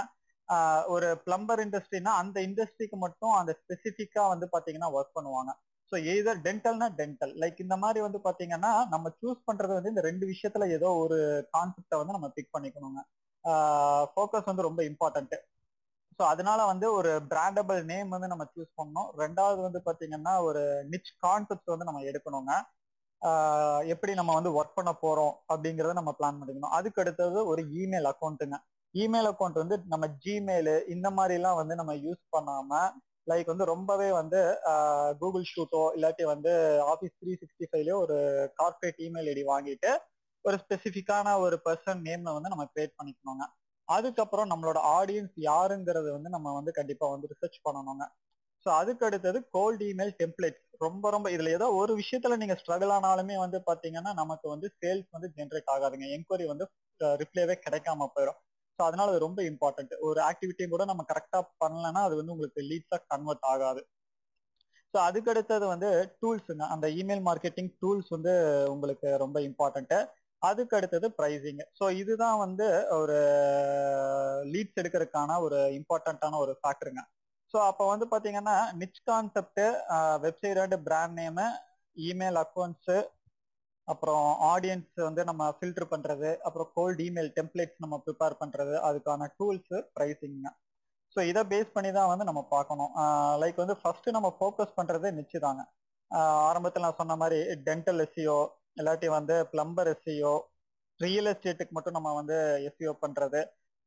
ஒரு 0.94 1.08
பிளம்பர் 1.26 1.62
இண்டஸ்ட்ரினா 1.64 2.12
அந்த 2.22 2.38
இண்டஸ்ட்ரிக்கு 2.48 2.96
மட்டும் 3.04 3.34
அந்த 3.40 3.52
ஸ்பெசிஃபிக்கா 3.60 4.22
வந்து 4.32 4.46
பாத்தீங்கன்னா 4.54 4.90
ஒர்க் 4.96 5.16
பண்ணுவாங்க. 5.18 5.52
ஸோ 5.92 5.96
எய்தர் 6.12 6.38
டென்டல்னா 6.46 6.88
டென்டல் 7.00 7.32
லைக் 7.42 7.58
இந்த 7.64 7.76
மாதிரி 7.84 8.00
வந்து 8.06 8.18
பாத்தீங்கன்னா 8.26 8.72
நம்ம 8.92 9.06
சூஸ் 9.20 9.40
பண்றது 9.48 9.72
வந்து 9.78 9.92
இந்த 9.94 10.04
ரெண்டு 10.08 10.24
விஷயத்துல 10.32 10.68
ஏதோ 10.76 10.90
ஒரு 11.04 11.18
கான்செப்டை 11.56 11.98
வந்து 12.00 12.16
நம்ம 12.16 12.30
பிக் 12.36 12.54
பண்ணிக்கணுங்க. 12.56 13.00
ஃபோக்கஸ் 14.12 14.48
வந்து 14.50 14.66
ரொம்ப 14.68 14.80
இம்பார்ட்டன்ட் 14.90 15.34
ஸோ 16.18 16.22
அதனால 16.32 16.60
வந்து 16.70 16.86
ஒரு 16.98 17.10
பிராண்டபிள் 17.32 17.78
நேம் 17.90 18.10
வந்து 18.14 18.28
நம்ம 18.32 18.44
சூஸ் 18.54 18.70
பண்ணணும். 18.80 19.08
ரெண்டாவது 19.22 19.60
வந்து 19.66 19.80
பாத்தீங்கன்னா 19.86 20.34
ஒரு 20.48 20.62
நிச் 20.92 21.12
கான்செப்ட் 21.24 21.72
வந்து 21.74 21.88
நம்ம 21.88 22.02
எடுக்கணுங்க. 22.10 22.52
எப்படி 23.92 24.12
நம்ம 24.18 24.32
வந்து 24.38 24.50
ஒர்க் 24.58 24.76
பண்ண 24.78 24.92
போறோம் 25.04 25.34
அப்படிங்கறத 25.52 25.94
நம்ம 26.00 26.12
பிளான் 26.18 26.38
பண்ணிக்கணும். 26.40 26.74
அதுக்கு 26.78 27.00
அடுத்தது 27.02 27.40
ஒரு 27.52 27.62
இமெயில் 27.82 28.08
அக்கௌண்ட்டுங்க 28.12 28.58
இமெயில் 28.94 29.28
அக்கௌண்ட் 29.30 29.62
வந்து 29.62 29.76
நம்ம 29.86 30.06
ஜிமெயில் 30.24 30.72
இந்த 30.94 31.08
மாதிரி 31.10 31.34
எல்லாம் 31.34 31.58
வந்து 31.60 31.74
நம்ம 31.74 31.92
யூஸ் 32.04 32.22
பண்ணாம 32.34 32.80
லைக் 33.26 33.50
வந்து 33.52 33.64
ரொம்பவே 33.64 34.08
வந்து 34.12 34.38
கூகுள் 35.20 35.44
ஷூட்டோ 35.52 35.82
இல்லாட்டி 35.96 36.24
வந்து 36.24 36.52
ஆஃபீஸ் 36.92 37.14
த்ரீ 37.20 37.32
சிக்ஸ்டி 37.42 37.66
ஃபைவ்லயோ 37.70 37.96
ஒரு 38.04 38.16
கார்பரேட் 38.60 39.00
இமெயில் 39.06 39.30
ஐடி 39.32 39.44
வாங்கிட்டு 39.50 39.90
ஒரு 40.44 40.56
ஸ்பெசிஃபிக்கான 40.62 41.34
ஒரு 41.40 41.56
பர்சன் 41.66 42.00
நேம்ல 42.06 42.32
வந்து 42.36 42.52
நம்ம 42.54 42.64
கிரியேட் 42.72 42.98
பண்ணிக்கணுங்க. 42.98 43.44
அதுக்கப்புறம் 43.88 44.50
நம்மளோட 44.52 44.78
ஆடியன்ஸ் 44.96 45.36
யாருங்கிறது 45.46 46.08
வந்து 46.12 46.28
நம்ம 46.28 46.52
வந்து 46.54 46.72
கண்டிப்பா 46.72 47.06
வந்து 47.10 47.30
ரிசர்ச் 47.32 47.58
பண்ணணுங்க. 47.66 48.04
ஸோ 48.66 48.70
அதுக்கு 48.80 49.04
அடுத்தது 49.06 49.38
கோல்ட் 49.50 49.82
இமெயில் 49.82 50.12
டெம்ப்ளேட் 50.20 50.58
ரொம்ப 50.80 51.06
ரொம்ப 51.10 51.26
இதுல 51.30 51.50
ஏதோ 51.50 51.66
ஒரு 51.80 51.92
விஷயத்துல 51.94 52.36
நீங்க 52.36 52.54
ஸ்ட்ரகிள் 52.60 52.92
ஆனாலுமே 52.96 53.36
வந்து 53.38 53.58
பாத்தீங்கன்னா 53.68 54.12
நமக்கு 54.14 54.46
வந்து 54.48 54.68
சேல்ஸ் 54.80 55.08
வந்து 55.10 55.28
ஜென்ரேட் 55.38 55.72
ஆகாதுங்க. 55.74 56.06
என்கொயரி 56.16 56.46
வந்து 56.52 56.66
ரிப்ளைவே 57.22 57.56
கிடைக்காம 57.64 58.08
போயிடும் 58.14 58.40
ஸோ 58.78 58.82
அதனால 58.86 59.10
அது 59.12 59.18
ரொம்ப 59.18 59.40
இம்பார்ட்டன்ட் 59.42 59.92
ஒரு 60.00 60.20
ஆக்டிவிட்டியும் 60.20 60.70
கூட 60.70 60.84
நம்ம 60.84 61.02
கரெக்டா 61.08 61.40
பண்ணலன்னா 61.64 62.02
அது 62.02 62.14
வந்து 62.16 62.32
உங்களுக்கு 62.32 62.62
லீட்ஸா 62.70 62.98
கன்வெர்ட் 63.08 63.46
ஆகாது. 63.52 63.82
ஸோ 64.94 64.98
அதுக்கு 65.00 65.30
அடுத்தது 65.30 65.66
வந்து 65.66 65.90
டூல்ஸுங்க 66.20 66.64
அந்த 66.68 66.86
இமெயில் 67.00 67.22
மார்க்கெட்டிங் 67.28 67.70
டூல்ஸ் 67.82 68.10
வந்து 68.10 68.32
உங்களுக்கு 68.68 69.10
ரொம்ப 69.16 69.40
இம்பார்ட்டன்ட்டு 69.40 69.98
அதுக்கு 70.42 70.76
அடுத்தது 70.76 71.06
ப்ரைஸிங் 71.18 71.62
ஸோ 71.78 71.84
இதுதான் 71.92 72.38
வந்து 72.38 72.66
ஒரு 72.98 73.18
லீட்ஸ் 74.44 74.80
எடுக்கிறதுக்கான 74.82 75.38
ஒரு 75.40 75.58
இம்பார்ட்டண்ட்டான 75.78 76.38
ஒரு 76.38 76.54
ஃபேக்டருங்க 76.60 77.02
ஸோ 77.54 77.58
அப்போ 77.70 77.84
வந்து 77.86 78.06
பார்த்தீங்கன்னா 78.06 78.56
niche 78.80 79.00
concept 79.04 79.62
website 80.22 80.60
and 80.60 80.76
brand 80.84 81.16
name 81.20 81.46
email 81.96 82.38
accounts 82.44 82.96
அப்புறம் 83.92 84.24
ஆடியன்ஸ் 84.52 85.00
வந்து 85.08 85.22
நம்ம 85.30 85.42
ஃபில்டர் 85.56 85.90
பண்றது 85.92 86.30
அப்புறம் 86.48 86.68
கோல்ட் 86.76 87.00
இமெயில் 87.06 87.30
டெம்ப்ளேட்ஸ் 87.38 87.82
நம்ம 87.84 87.96
ப்ரிப்பேர் 88.06 88.40
பண்றது 88.42 88.74
அதுக்கான 88.88 89.28
டூல்ஸ் 89.38 89.74
ப்ரைசிங் 89.96 90.38
ஸோ 91.16 91.20
இதை 91.30 91.42
பேஸ் 91.52 91.74
பண்ணி 91.74 91.90
தான் 91.96 92.10
வந்து 92.10 92.26
நம்ம 92.28 92.40
பார்க்கணும். 92.52 92.92
லைக் 93.42 93.58
வந்து 93.62 93.74
ஃபர்ஸ்ட் 93.80 94.08
நம்ம 94.16 94.28
ஃபோக்கஸ் 94.36 94.76
பண்றது 94.78 95.08
நிச்சயதாங்க 95.18 95.62
ஆரம்பத்தில் 96.50 96.84
நான் 96.84 97.00
சொன்ன 97.00 97.16
மாதிரி 97.22 97.38
டென்டல் 97.66 98.00
எஸ்சியோ 98.04 98.38
இல்லாட்டி 98.80 99.08
வந்து 99.18 99.34
பிளம்பர் 99.52 99.90
எஸ்சியோ 99.94 100.32
ரியல் 101.00 101.28
எஸ்டேட்டுக்கு 101.32 101.76
மட்டும் 101.76 101.96
நம்ம 101.98 102.10
வந்து 102.20 102.36
எஸ்சியோ 102.68 102.92
பண்றது. 103.04 103.40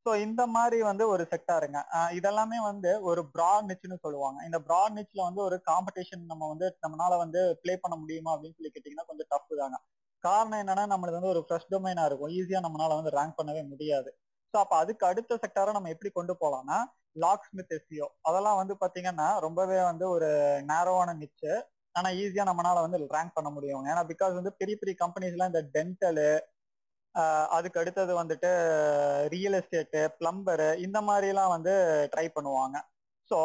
ஸோ 0.06 0.12
இந்த 0.26 0.42
மாதிரி 0.56 0.78
வந்து 0.90 1.04
ஒரு 1.14 1.24
செக்டாருங்க 1.32 1.80
இதெல்லாமே 2.18 2.58
வந்து 2.70 2.92
ஒரு 3.10 3.22
ப்ராட் 3.36 3.70
நிச்சுன்னு 3.70 3.98
சொல்லுவாங்க. 4.06 4.40
இந்த 4.48 4.58
ப்ராட் 4.68 4.96
நிச்சில் 4.98 5.28
வந்து 5.28 5.42
ஒரு 5.48 5.58
காம்படிஷன் 5.70 6.24
நம்ம 6.32 6.44
வந்து 6.54 6.68
நம்மளால 6.86 7.14
வந்து 7.24 7.42
பிளே 7.64 7.76
பண்ண 7.84 7.96
முடியுமா 8.02 8.34
அப்படின்னு 8.34 8.58
சொல்லி 8.60 8.72
கேட்டிங்கன்னா 8.74 9.08
கொஞ்சம் 9.12 9.30
டஃப் 9.34 9.56
தாங்க. 9.64 9.78
காரணம் 10.28 10.62
என்னன்னா 10.64 10.86
நம்மளுக்கு 10.94 11.20
வந்து 11.20 11.34
ஒரு 11.34 11.42
ஃப்ரெஷ் 11.46 11.72
டொமைனா 11.74 12.04
இருக்கும். 12.10 12.34
ஈஸியா 12.40 12.60
நம்மளால 12.66 12.96
வந்து 13.00 13.16
ரேங்க் 13.18 13.38
பண்ணவே 13.40 13.62
முடியாது. 13.72 14.10
ஸோ 14.54 14.58
அப்ப 14.64 14.74
அதுக்கு 14.84 15.04
அடுத்த 15.10 15.38
செக்டாரை 15.44 15.72
நம்ம 15.76 15.90
எப்படி 15.94 16.10
கொண்டு 16.18 16.34
போலாம்னா 16.42 16.78
லாக் 17.24 17.46
ஸ்மித் 17.48 17.74
எஸ்சியோ 17.78 18.08
அதெல்லாம் 18.30 18.60
வந்து 18.62 18.74
பாத்தீங்கன்னா 18.82 19.28
ரொம்பவே 19.46 19.80
வந்து 19.90 20.06
ஒரு 20.16 20.30
நேரோவான 20.72 21.16
நிச்சு 21.22 21.54
ஆனா 21.96 22.10
ஈஸியா 22.22 22.44
நம்மளால 22.50 22.82
வந்து 22.86 23.00
ரேங்க் 23.16 23.36
பண்ண 23.38 23.50
முடியும். 23.58 23.84
ஏன்னா 23.92 24.02
பிகாஸ் 24.12 24.34
வந்து 24.40 24.52
பெரிய 24.62 24.76
பெரிய 24.82 24.96
கம்பெனிஸ்லாம் 25.04 25.52
இந்த 25.54 25.62
டென்டலு 25.76 26.30
அதுக்கு 27.56 27.80
அடுத்தது 27.82 28.14
வந்துட்டு 28.22 28.50
ரியல் 29.34 29.58
எஸ்டேட்டு 29.60 30.02
பிளம்பரு 30.20 30.70
இந்த 30.86 31.00
மாதிரி 31.10 31.28
எல்லாம் 31.34 31.54
வந்து 31.56 31.74
ட்ரை 32.14 32.26
பண்ணுவாங்க. 32.38 32.78
ஸோ 33.32 33.38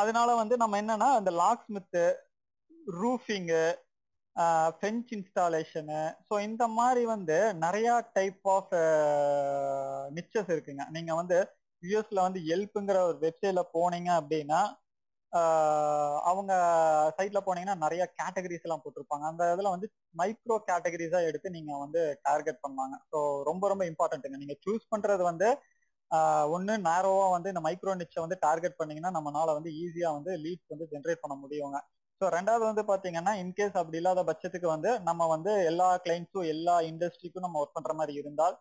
அதனால 0.00 0.28
வந்து 0.42 0.54
நம்ம 0.62 0.78
என்னன்னா 0.82 1.08
இந்த 1.20 1.32
locksmith 1.66 2.04
roofing 3.00 3.64
French 4.76 5.10
installation 5.16 6.00
so 6.28 6.34
இந்த 6.48 6.64
மாதிரி 6.78 7.02
வந்து 7.06 7.36
நிறைய 7.64 7.88
டைப் 8.12 8.46
ஆஃப் 8.56 8.74
நிச்சஸ் 10.18 10.52
இருக்குங்க. 10.54 10.84
நீங்க 10.96 11.12
வந்து 11.14 11.38
யூஎஸ்ல 11.82 12.20
வந்து 12.26 12.40
எல்ப்புங்கிற 12.54 12.98
ஒரு 13.10 13.18
வெப்சைட்ல 13.26 13.62
போனீங்க 13.76 14.10
அப்படின்னா 14.20 14.60
அவங்க 16.30 16.52
சைட்ல 17.18 17.40
போனீங்கன்னா 17.46 17.76
நிறைய 17.84 18.02
கேட்டகரிஸ் 18.20 18.64
எல்லாம் 18.66 18.82
போட்டிருப்பாங்க. 18.84 19.24
அந்த 19.30 19.42
இதில் 19.54 19.74
வந்து 19.74 19.88
மைக்ரோ 20.18 20.56
கேட்டகரிஸா 20.70 21.20
எடுத்து 21.28 21.48
நீங்க 21.50 21.72
வந்து 21.78 22.00
டார்கெட் 22.22 22.62
பண்ணுவாங்க. 22.64 22.96
ஸோ 23.12 23.18
ரொம்ப 23.44 23.68
ரொம்ப 23.68 23.84
இம்பார்ட்டன்ட்டுங்க 23.84 24.40
நீங்க 24.42 24.56
சூஸ் 24.66 24.90
பண்றது 24.94 25.22
வந்து 25.22 25.48
ஒன்னு 26.54 26.74
நேரோவா 26.86 27.26
வந்து 27.30 27.48
இந்த 27.48 27.62
மைக்ரோ 27.66 27.92
நிச்சை 27.94 28.20
வந்து 28.22 28.38
டார்கெட் 28.40 28.78
பண்ணீங்கன்னா 28.78 29.12
நம்மளால 29.18 29.54
வந்து 29.58 29.70
ஈஸியா 29.82 30.10
வந்து 30.18 30.32
லீட் 30.44 30.64
வந்து 30.68 30.86
ஜென்ரேட் 30.94 31.22
பண்ண 31.24 31.34
முடியுங்க. 31.42 31.78
ஸோ 32.20 32.26
ரெண்டாவது 32.34 32.64
வந்து 32.68 32.82
பாத்தீங்கன்னா 32.88 33.32
இன்கேஸ் 33.42 33.76
அப்படி 33.80 33.96
இல்லாத 34.00 34.22
பட்சத்துக்கு 34.28 34.68
வந்து 34.72 34.90
நம்ம 35.06 35.26
வந்து 35.32 35.52
எல்லா 35.68 35.86
கிளைண்ட்ஸும் 36.04 36.48
எல்லா 36.54 36.74
இண்டஸ்ட்ரிக்கும் 36.88 37.44
நம்ம 37.44 37.60
ஒர்க் 37.60 37.76
பண்ற 37.76 37.92
மாதிரி 38.00 38.14
இருந்தால் 38.20 38.56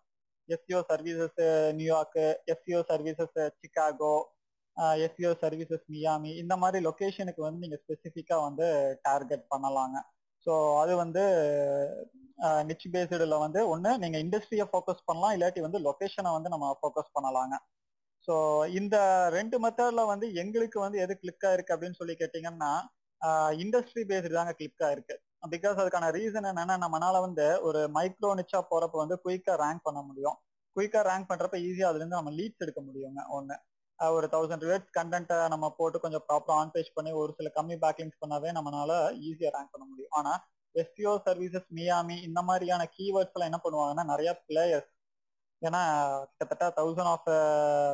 SEO 0.50 0.80
services 0.92 1.42
New York 1.80 2.24
SEO 2.54 2.80
services 2.92 3.40
Chicago 3.62 4.14
SEO 5.06 5.32
services 5.42 5.84
Miami 5.94 6.32
இந்த 6.44 6.56
மாதிரி 6.62 6.80
லொக்கேஷனுக்கு 6.86 7.42
வந்து 7.46 7.64
நீங்க 7.64 7.78
ஸ்பெசிஃபிக்கா 7.82 8.38
வந்து 8.46 8.68
டார்கெட் 9.08 9.44
பண்ணலாங்க. 9.54 9.98
ஸோ 10.46 10.54
அது 10.82 10.94
வந்து 11.02 11.24
நிச் 12.70 12.88
பேஸ்டில் 12.94 13.36
வந்து 13.46 13.62
ஒன்று 13.74 13.92
நீங்க 14.04 14.18
இண்டஸ்ட்ரியை 14.26 14.68
ஃபோக்கஸ் 14.72 15.04
பண்ணலாம் 15.10 15.34
இல்லாட்டி 15.38 15.62
வந்து 15.66 15.82
லொக்கேஷனை 15.88 16.32
வந்து 16.38 16.54
நம்ம 16.54 16.70
ஃபோக்கஸ் 16.80 17.12
பண்ணலாங்க. 17.18 17.56
ஸோ 18.28 18.36
இந்த 18.80 18.96
ரெண்டு 19.38 19.58
மெத்தட்ல 19.66 20.06
வந்து 20.14 20.28
எங்களுக்கு 20.44 20.80
வந்து 20.86 20.98
எது 21.06 21.14
கிளிக் 21.24 21.48
இருக்குது 21.56 21.76
அப்படின்னு 21.76 22.00
சொல்லி 22.02 22.16
கேட்டீங்கன்னா 22.22 22.72
இண்டஸ்ட்ரி 23.64 24.04
பேஸ்டு 24.10 24.38
தாங்க 24.38 24.54
கிளிக் 24.60 24.86
இருக்கு. 24.96 25.16
பிகாஸ் 25.54 25.80
அதுக்கான 25.82 26.08
ரீசன் 26.18 26.48
என்னன்னா 26.52 26.76
நம்மளால 26.84 27.18
வந்து 27.26 27.46
ஒரு 27.68 27.82
மைக்ரோ 27.98 28.30
நிச்சா 28.40 28.60
போறப்ப 28.72 28.96
வந்து 29.04 29.18
குயிக்கா 29.26 29.54
ரேங்க் 29.64 29.86
பண்ண 29.88 30.00
முடியும். 30.10 30.38
குயிக்கா 30.76 31.02
ரேங்க் 31.10 31.30
பண்றப்ப 31.32 31.58
ஈஸியா 31.68 31.88
அதுல 31.90 32.02
இருந்து 32.04 32.20
நம்ம 32.20 32.32
லீட்ஸ் 32.40 32.64
எடுக்க 32.66 32.82
முடியுங்க 32.88 33.22
ஒண்ணு. 33.38 33.56
ஒரு 34.00 34.28
தௌசண்ட் 34.34 34.66
வேர்ட்ஸ் 34.70 34.94
கண்டென்ட்டை 34.98 35.38
நம்ம 35.54 35.66
போட்டு 35.80 35.98
கொஞ்சம் 36.04 36.24
ப்ராப்பரா 36.28 36.58
ஆன் 36.62 36.72
பேஜ் 36.76 36.92
பண்ணி 36.98 37.12
ஒரு 37.22 37.32
சில 37.38 37.50
கம்மி 37.58 37.76
பேக்லிங்ஸ் 37.84 38.22
பண்ணாவே 38.24 38.50
நம்மளால 38.58 38.94
ஈஸியா 39.30 39.50
ரேங்க் 39.56 39.74
பண்ண 39.74 39.86
முடியும். 39.92 40.16
ஆனா 40.20 40.34
எஸ்பிஓ 40.76 41.14
சர்வீசஸ் 41.28 41.68
மியாமி 41.78 42.18
இந்த 42.28 42.40
மாதிரியான 42.50 42.84
கீவேர்ட்ஸ் 42.96 43.36
எல்லாம் 43.36 43.50
என்ன 43.52 43.60
பண்ணுவாங்கன்னா 43.66 44.06
நிறைய 44.14 44.32
பிளேயர்ஸ் 44.48 44.90
ஏன்னா 45.62 45.82
கிட்டத்தட்ட 46.38 46.68
தௌசண்ட் 46.80 47.12
ஆஃப் 47.14 47.30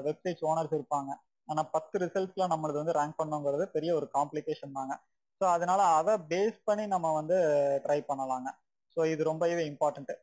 வெப்சைட்ஸ் 0.07 0.45
ஓனர்ஸ் 0.49 0.75
இருப்பாங்க. 0.77 1.11
ஆனா 1.47 1.61
பத்து 1.75 1.95
ரிசல்ட்ஸ்ல 2.03 2.45
நம்மளது 2.53 2.81
வந்து 2.81 2.97
ரேங்க் 2.99 3.19
பண்ணுங்கிறது 3.21 3.65
பெரிய 3.75 3.91
ஒரு 3.99 4.07
காம்ப்ளிகேஷன் 4.17 4.77
தாங்க. 4.77 4.93
ஸோ 5.41 5.45
அதனால 5.55 5.81
அதை 5.99 6.13
பேஸ் 6.31 6.59
பண்ணி 6.67 6.85
நம்ம 6.93 7.07
வந்து 7.19 7.37
ட்ரை 7.85 7.99
பண்ணலாங்க. 8.09 8.49
ஸோ 8.97 9.01
இது 9.13 9.21
ரொம்பவே 9.31 9.65
இம்பார்ட்டன்ட் 9.71 10.13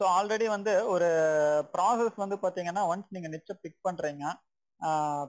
ஸோ 0.00 0.04
ஆல்ரெடி 0.16 0.46
வந்து 0.54 0.72
ஒரு 0.94 1.08
ப்ராசஸ் 1.74 2.16
வந்து 2.22 2.36
பார்த்தீங்கன்னா 2.44 2.82
ஒன்ஸ் 2.92 3.12
நீங்க 3.16 3.28
நிச்சயம் 3.34 3.60
பிக் 3.64 3.84
பண்றீங்க 3.86 4.24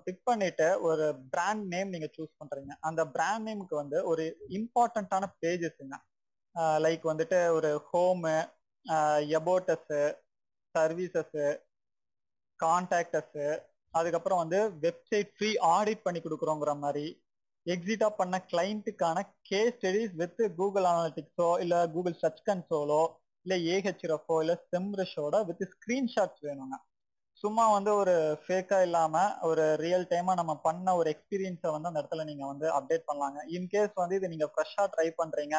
பிக் 0.06 0.24
பண்ணிட்டு 0.30 0.68
ஒரு 0.88 1.06
பிராண்ட் 1.34 1.66
நேம் 1.74 1.92
நீங்க 1.94 2.08
சூஸ் 2.16 2.32
பண்றீங்க. 2.42 2.72
அந்த 2.88 3.02
பிராண்ட் 3.16 3.46
நேமுக்கு 3.48 3.76
வந்து 3.82 3.98
ஒரு 4.12 4.24
இம்பார்ட்டண்ட்டான 4.58 5.26
பேஜஸ்ங்க 5.44 5.98
லைக் 6.86 7.04
வந்துட்டு 7.12 7.40
ஒரு 7.58 7.70
ஹோமு 7.90 8.34
எபோட்டஸ் 9.40 9.94
சர்வீசஸ் 10.76 11.38
கான்டாக்டஸ் 12.60 13.38
அதுக்கப்புறம் 13.94 14.42
வந்து 14.44 14.60
வெப்சைட் 14.86 15.32
ஃப்ரீ 15.36 15.52
ஆடிட் 15.76 16.06
பண்ணி 16.08 16.20
கொடுக்குறோங்கிற 16.22 16.74
மாதிரி 16.86 17.06
எக்ஸிட்டா 17.66 18.08
பண்ண 18.18 18.36
கிளைண்ட்டுக்கான 18.52 19.18
கே 19.50 19.62
ஸ்டடிஸ் 19.76 20.16
வித் 20.16 20.42
கூகுள் 20.58 20.88
அனாலிட்டிக்ஸோ 20.90 21.48
இல்ல 21.64 21.76
கூகுள் 21.88 22.20
சர்ச் 22.22 22.44
கன்சோலோ 22.50 23.04
இல்ல 23.46 23.56
ஏஹெச்ரஃபோ 23.74 24.36
இல்ல 24.44 24.54
செம்ரிஷோட 24.72 25.36
வித் 25.50 25.64
ஸ்கிரீன்ஷாட்ஸ் 25.74 26.44
வேணுங்க. 26.48 26.76
சும்மா 27.44 27.64
வந்து 27.74 27.92
ஒரு 28.02 28.14
ஃபேக்கா 28.44 28.78
இல்லாம 28.82 29.16
ஒரு 29.42 29.64
ரியல் 29.84 30.06
டைமா 30.12 30.34
நம்ம 30.34 30.54
பண்ண 30.68 30.96
ஒரு 30.96 31.08
எக்ஸ்பீரியன்ஸை 31.14 31.72
வந்து 31.76 31.90
அந்த 31.90 32.02
இடத்துல 32.02 32.26
நீங்க 32.30 32.44
வந்து 32.52 32.68
அப்டேட் 32.78 33.08
பண்ணலாங்க. 33.10 33.40
இன்கேஸ் 33.58 33.94
வந்து 33.96 34.18
இது 34.20 34.32
நீங்க 34.34 34.48
ஃப்ரெஷ்ஷா 34.54 34.86
ட்ரை 34.94 35.08
பண்றீங்க 35.20 35.56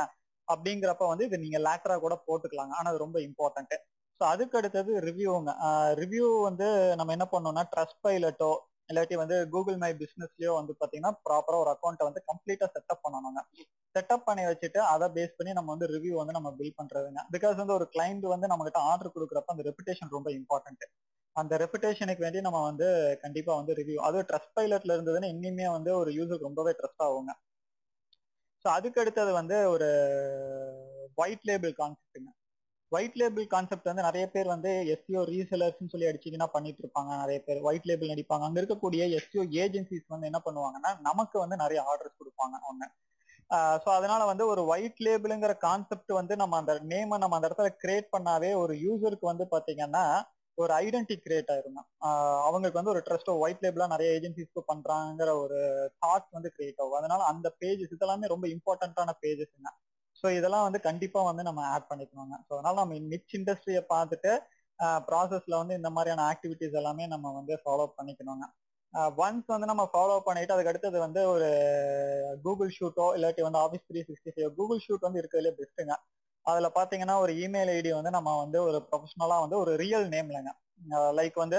அப்படிங்கிறப்ப 0.48 1.04
வந்து 1.08 1.26
இது 1.28 1.38
நீங்க 1.38 1.58
லேட்டரா 1.58 1.96
கூட 1.98 2.14
போட்டுக்கலாங்க. 2.26 2.72
ஆனா 2.78 2.90
அது 2.92 3.04
ரொம்ப 3.06 3.18
இம்பார்ட்டன்ட் 3.28 3.74
ஸோ 4.20 4.24
அதுக்கு 4.24 4.56
அடுத்தது 4.58 4.92
ரிவ்யூங்க 5.08 5.50
ரிவ்யூ 6.00 6.26
வந்து 6.42 6.68
நம்ம 6.96 7.12
என்ன 7.12 7.26
பண்ணோம்னா 7.32 7.64
ட்ரஸ்ட் 7.72 8.00
பைலட்டோ 8.04 8.52
இல்லாட்டி 8.88 9.16
வந்து 9.22 9.36
கூகுள் 9.50 9.78
மை 9.82 9.90
பிசினஸ்லயோ 10.02 10.52
வந்து 10.58 10.72
பாத்தீங்கன்னா 10.80 11.12
ப்ராப்பரா 11.26 11.58
ஒரு 11.64 11.70
அக்கௌண்ட்டை 11.74 12.06
வந்து 12.08 12.22
கம்ப்ளீட்டா 12.30 12.66
செட்டப் 12.74 13.02
பண்ணணுங்க 13.04 13.40
செட்டப் 13.94 14.24
பண்ணி 14.24 14.42
வச்சுட்டு 14.46 14.80
அதை 14.92 15.06
பேஸ் 15.16 15.36
பண்ணி 15.36 15.52
நம்ம 15.52 15.70
வந்து 15.74 15.86
ரிவ்யூ 15.86 16.14
வந்து 16.16 16.32
நம்ம 16.32 16.48
பில் 16.52 16.76
பண்றதுங்க. 16.78 17.20
பிகாஸ் 17.34 17.56
வந்து 17.62 17.76
ஒரு 17.78 17.86
கிளைண்ட் 17.94 18.26
வந்து 18.34 18.46
நம்ம 18.46 18.64
கிட்ட 18.64 18.80
ஆர்டர் 18.90 19.14
கொடுக்குறப்ப 19.14 19.54
அந்த 19.54 19.64
ரெப்புடேஷன் 19.70 20.14
ரொம்ப 20.16 20.30
இம்பார்ட்டன்ட் 20.40 20.84
அந்த 21.36 21.54
ரெப்புடேஷனுக்கு 21.58 22.24
வேண்டி 22.24 22.40
நம்ம 22.40 22.60
வந்து 22.62 22.86
கண்டிப்பா 23.20 23.52
வந்து 23.56 23.72
ரிவ்யூ 23.74 23.98
அதுவும் 24.00 24.28
ட்ரஸ்ட் 24.30 24.54
பைலட்ல 24.56 24.94
இருந்ததுன்னா 24.96 25.28
இன்னுமே 25.34 25.66
வந்து 25.70 25.90
ஒரு 25.96 26.10
யூசருக்கு 26.12 26.48
ரொம்பவே 26.50 26.72
ட்ரஸ்ட் 26.80 27.04
ஆகுங்க. 27.06 27.32
ஸோ 28.64 28.68
அதுக்கு 28.68 29.00
அடுத்தது 29.02 29.32
வந்து 29.32 29.56
ஒரு 29.74 29.88
ஒயிட் 31.18 31.44
லேபிள் 31.44 31.72
கான்செப்ட்டுங்க 31.80 32.30
ஒயிட் 32.96 33.16
லேபிள் 33.20 33.46
கான்செப்ட் 33.54 33.88
வந்து 33.90 34.06
நிறைய 34.06 34.24
பேர் 34.34 34.48
வந்து 34.54 34.70
எஸ்சிஓ 34.94 35.22
ரீசெலர்ஸ்னு 35.32 35.92
சொல்லி 35.94 36.08
அடிச்சிங்கன்னா 36.10 36.48
பண்ணிட்டு 36.54 36.82
இருப்பாங்க 36.84 37.10
நிறைய 37.22 37.38
பேர். 37.46 37.60
ஒயிட் 37.68 37.88
லேபிள் 37.90 38.12
நடிப்பாங்க. 38.12 38.44
அங்க 38.48 38.60
இருக்கக்கூடிய 38.62 39.02
எஸ்சிஓ 39.18 39.44
ஏஜென்சிஸ் 39.64 40.12
வந்து 40.14 40.28
என்ன 40.30 40.40
பண்ணுவாங்கன்னா 40.46 40.92
நமக்கு 41.08 41.36
வந்து 41.44 41.56
நிறைய 41.64 41.80
ஆர்டர்ஸ் 41.92 42.20
கொடுப்பாங்க 42.20 42.56
ஒண்ணு. 42.70 42.88
ஸோ 43.82 43.88
அதனால 43.96 44.22
வந்து 44.30 44.44
ஒரு 44.52 44.62
ஒயிட் 44.72 45.02
லேபிளுங்கிற 45.06 45.52
கான்செப்ட் 45.66 46.12
வந்து 46.20 46.34
நம்ம 46.42 46.56
அந்த 46.62 46.72
நேமை 46.92 47.16
நம்ம 47.22 47.36
அந்த 47.38 47.48
இடத்துல 47.48 47.68
கிரியேட் 47.82 48.08
பண்ணாவே 48.14 48.50
ஒரு 48.62 48.74
யூசருக்கு 48.86 49.30
வந்து 49.32 49.44
பாத்தீங்கன்னா 49.54 50.04
ஒரு 50.58 50.72
ஐடென்டி 50.84 51.16
கிரியேட் 51.24 51.50
ஆயிருங்க. 51.54 51.80
அவங்களுக்கு 52.46 52.78
வந்து 52.78 52.92
ஒரு 52.94 53.00
ட்ரஸ்டோ 53.08 53.32
ஒயிட் 53.42 53.62
லேபிளா 53.64 53.86
நிறைய 53.94 54.10
ஏஜென்சிஸ்க்கு 54.18 54.62
பண்றாங்கிற 54.70 55.30
ஒரு 55.42 55.58
தாட் 56.04 56.28
வந்து 56.36 56.50
கிரியேட் 56.56 56.80
ஆகும். 56.82 56.98
அதனால 57.00 57.20
அந்த 57.32 57.48
பேஜஸ் 57.62 57.94
இதெல்லாமே 57.96 58.32
ரொம்ப 58.34 58.46
இம்பார்ட்டன்டான 58.54 59.14
பேஜஸ்ங்க 59.24 59.70
ஸோ 60.20 60.26
இதெல்லாம் 60.38 60.66
வந்து 60.66 60.80
கண்டிப்பா 60.88 61.20
வந்து 61.30 61.42
நம்ம 61.48 61.60
ஆட் 61.74 61.88
பண்ணிக்கணுங்க. 61.90 62.36
ஸோ 62.46 62.52
அதனால 62.56 62.76
நம்ம 62.82 62.98
நிச் 63.12 63.34
இண்டஸ்ட்ரியை 63.38 63.82
பார்த்துட்டு 63.94 64.32
ப்ராசஸ்ல 65.08 65.54
வந்து 65.60 65.74
இந்த 65.80 65.90
மாதிரியான 65.96 66.24
ஆக்டிவிட்டிஸ் 66.32 66.78
எல்லாமே 66.80 67.04
நம்ம 67.14 67.32
வந்து 67.32 67.54
ஃபாலோ 67.62 67.86
பண்ணிக்கணுங்க. 67.98 68.46
ஒன்ஸ் 69.24 69.48
வந்து 69.54 69.68
நம்ம 69.70 69.84
ஃபாலோ 69.92 70.16
பண்ணிட்டு 70.26 70.54
அதுக்கு 70.54 70.72
அடுத்தது 70.72 70.98
வந்து 71.06 71.20
ஒரு 71.32 71.48
கூகுள் 72.44 72.70
ஷூட்டோ 72.78 73.06
இல்லாட்டி 73.16 73.42
வந்து 73.46 73.60
office 73.64 73.86
three 73.90 74.02
sixty 74.08 74.32
five 74.34 74.50
Google 74.58 74.80
suite 74.86 75.06
வந்து 75.08 75.20
இருக்கிறதுலே 75.22 75.52
பெஸ்ட்டுங்க 75.60 75.94
அதுல 76.46 76.68
பாத்தீங்கன்னா 76.78 77.16
ஒரு 77.24 77.32
இமெயில் 77.44 77.70
ஐடி 77.78 77.90
வந்து 77.98 78.12
நம்ம 78.16 78.30
வந்து 78.42 78.58
ஒரு 78.68 78.78
ப்ரொஃபஷனலா 78.90 79.38
வந்து 79.44 79.56
ஒரு 79.62 79.72
ரியல் 79.82 80.06
நேம்லங்க 80.14 80.52
லைக் 81.18 81.36
வந்து 81.44 81.58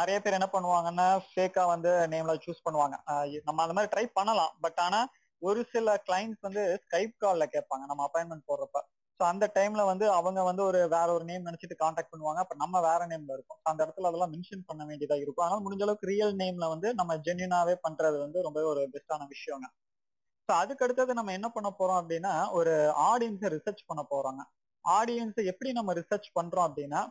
நிறைய 0.00 0.16
பேர் 0.24 0.36
என்ன 0.38 0.48
பண்ணுவாங்கன்னா 0.52 1.06
ஃபேக்கா 1.28 1.62
வந்து 1.72 1.90
நேம்ல 2.12 2.34
சூஸ் 2.44 2.64
பண்ணுவாங்க. 2.66 2.96
நம்ம 3.48 3.58
அந்த 3.64 3.74
மாதிரி 3.76 3.90
ட்ரை 3.94 4.04
பண்ணலாம். 4.18 4.52
பட் 4.64 4.80
ஆனா 4.86 5.00
ஒரு 5.42 5.60
சில 5.72 5.94
கிளைண்ட்ஸ் 6.06 6.42
வந்து 6.42 6.62
ஸ்கைப் 6.84 7.14
கால்ல 7.24 7.44
கேட்பாங்க 7.54 7.84
நம்ம 7.86 8.02
அப்பாயின்மெண்ட் 8.08 8.48
போடுறப்ப. 8.48 8.80
ஸோ 9.20 9.22
அந்த 9.24 9.46
டைம்ல 9.54 9.82
வந்து 9.86 10.06
அவங்க 10.10 10.40
வந்து 10.42 10.62
ஒரு 10.62 10.88
வேற 10.88 11.08
ஒரு 11.12 11.24
நேம் 11.24 11.46
நினைச்சிட்டு 11.46 11.76
காண்டாக்ட் 11.76 12.12
பண்ணுவாங்க. 12.12 12.36
அப்ப 12.36 12.54
நம்ம 12.54 12.76
வேற 12.80 13.00
நேம்ல 13.06 13.32
இருக்கும். 13.32 13.60
அந்த 13.64 13.80
இடத்துல 13.84 14.08
அதெல்லாம் 14.10 14.32
மென்ஷன் 14.34 14.64
பண்ண 14.66 14.82
வேண்டியதா 14.84 15.16
இருக்கும். 15.20 15.46
ஆனால் 15.46 15.62
முடிஞ்ச 15.64 15.82
அளவுக்கு 15.82 16.06
ரியல் 16.06 16.34
நேம்ல 16.34 16.68
வந்து 16.68 16.90
நம்ம 16.94 17.16
ஜென்யூனாவே 17.26 17.74
பண்றது 17.86 18.18
வந்து 18.18 18.40
ரொம்ப 18.42 18.62
ஒரு 18.62 18.82
பெஸ்டான 18.94 19.26
விஷயங்க. 19.28 19.68
ஸோ 20.48 20.52
அதுக்கு 20.54 20.84
அடுத்தது 20.84 21.12
நம்ம 21.14 21.32
என்ன 21.32 21.48
பண்ண 21.48 21.68
போறோம் 21.78 22.00
அப்படின்னா 22.00 22.34
ஒரு 22.50 22.72
ஆடியன்ஸை 23.10 23.50
ரிசர்ச் 23.56 23.82
பண்ண 23.86 24.04
போறாங்க. 24.10 24.40
ஆடியன்ஸை 24.84 25.42
எப்படி 25.44 25.72
நம்ம 25.72 25.90
ரிசர்ச் 25.94 26.28
பண்றோம் 26.34 26.68
அப்படின்னா 26.68 27.02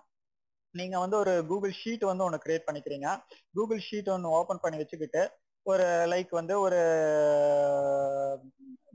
நீங்க 0.75 0.95
வந்து 0.99 1.17
ஒரு 1.17 1.33
கூகுள் 1.45 1.73
ஷீட் 1.73 2.03
வந்து 2.05 2.23
ஒன்று 2.23 2.43
கிரியேட் 2.45 2.67
பண்ணிக்கிறீங்க. 2.67 3.07
கூகுள் 3.55 3.81
ஷீட் 3.81 4.09
ஒன்று 4.09 4.29
ஓப்பன் 4.29 4.61
பண்ணி 4.63 4.77
வச்சுக்கிட்டு 4.77 5.21
ஒரு 5.65 5.87
லைக் 6.11 6.31
வந்து 6.39 6.53
ஒரு 6.65 6.79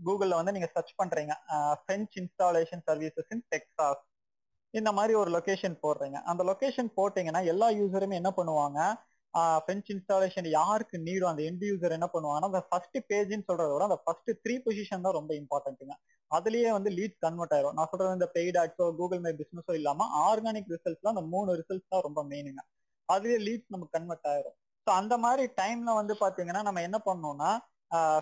கூகுள்ல 0.07 0.39
வந்து 0.39 0.55
நீங்க 0.57 0.69
சர்ச் 0.75 0.93
பண்றீங்க. 1.01 1.33
French 1.81 2.15
installation 2.23 2.83
services 2.89 3.31
in 3.35 3.45
Texas 3.55 4.03
இந்த 4.75 4.91
மாதிரி 4.99 5.13
ஒரு 5.23 5.31
லொகேஷன் 5.37 5.77
போடுறீங்க. 5.85 6.19
அந்த 6.31 6.43
லொகேஷன் 6.51 6.91
போட்டீங்கன்னா 6.99 7.43
எல்லா 7.53 7.69
யூசருமே 7.81 8.19
என்ன 8.21 8.31
பண்ணுவாங்க? 8.39 8.81
ஃப்ரெஞ்ச் 9.65 9.89
இன்ஸ்டாலேஷன் 9.95 10.47
யாருக்கு 10.59 10.97
நீடும் 11.07 11.31
அந்த 11.31 11.43
எண்ட் 11.49 11.65
யூசர் 11.71 11.97
என்ன 11.97 12.07
பண்ணுவாங்கன்னா 12.13 12.51
அந்த 12.51 12.63
ஃபர்ஸ்ட் 12.69 12.99
பேஜ்னு 13.11 13.47
சொல்றத 13.49 13.71
விட 13.73 13.87
அந்த 13.89 13.99
ஃபர்ஸ்ட் 14.05 14.31
த்ரீ 14.45 14.55
பொசிஷன் 14.67 15.05
தான் 15.07 15.17
ரொம்ப 15.19 15.33
இம்பார்ட்டன்ட்டுங்க 15.41 15.95
அதுலயே 16.31 16.71
வந்து 16.77 16.91
லீட் 16.99 17.17
கன்வெர்ட் 17.25 17.55
ஆயிரும். 17.57 17.77
நான் 17.79 17.91
சொல்றது 17.91 18.19
இந்த 18.19 18.29
பெய்ட் 18.37 18.59
ஆட்ஸோ 18.63 18.87
கூகுள் 19.01 19.21
மை 19.27 19.33
பிசினஸோ 19.41 19.75
இல்லாம 19.81 20.07
ஆர்கானிக் 20.29 20.71
ரிசல்ட்ஸ்ல 20.75 21.13
அந்த 21.15 21.25
மூணு 21.35 21.51
ரிசல்ட்ஸ் 21.61 21.93
தான் 21.95 22.05
ரொம்ப 22.09 22.23
மெயினுங்க 22.31 22.63
அதுலயே 23.09 23.41
லீட் 23.49 23.67
நமக்கு 23.75 23.97
கன்வெர்ட் 23.99 24.29
ஆயிரும். 24.33 24.57
ஸோ 24.87 24.93
அந்த 24.93 25.15
மாதிரி 25.19 25.45
டைம்ல 25.57 25.91
வந்து 25.95 26.15
பாத்தீங்கன்னா 26.21 26.63
நம்ம 26.63 26.83
என்ன 26.83 26.99
பண்ணோம்னா 27.07 27.51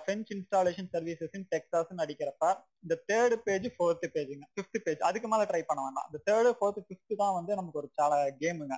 ஃப்ரெஞ்ச் 0.03 0.31
இன்ஸ்டாலேஷன் 0.35 0.89
சர்வீசஸ் 0.95 1.35
இன் 1.39 1.47
டெக்ஸாஸ்னு 1.53 2.03
அடிக்கிறப்ப 2.05 2.45
இந்த 2.85 2.95
தேர்ட் 3.11 3.35
பேஜ் 3.47 3.67
ஃபோர்த் 3.77 4.07
பேஜுங்க 4.15 4.47
ஃபிஃப்த் 4.55 4.79
பேஜ் 4.87 5.01
அதுக்கு 5.01 5.29
மேல 5.29 5.45
ட்ரை 5.51 5.63
பண்ண 5.63 5.81
வேண்டாம். 5.85 6.07
இந்த 6.09 6.19
தேர்டு 6.29 6.51
ஃபோர்த் 6.59 6.81
ஃபிஃப்த் 6.87 7.15
தான் 7.23 7.37
வந்து 7.39 7.53
நமக்கு 7.55 7.81
ஒரு 7.83 7.89
சால 7.99 8.13
கேமுங்க 8.41 8.77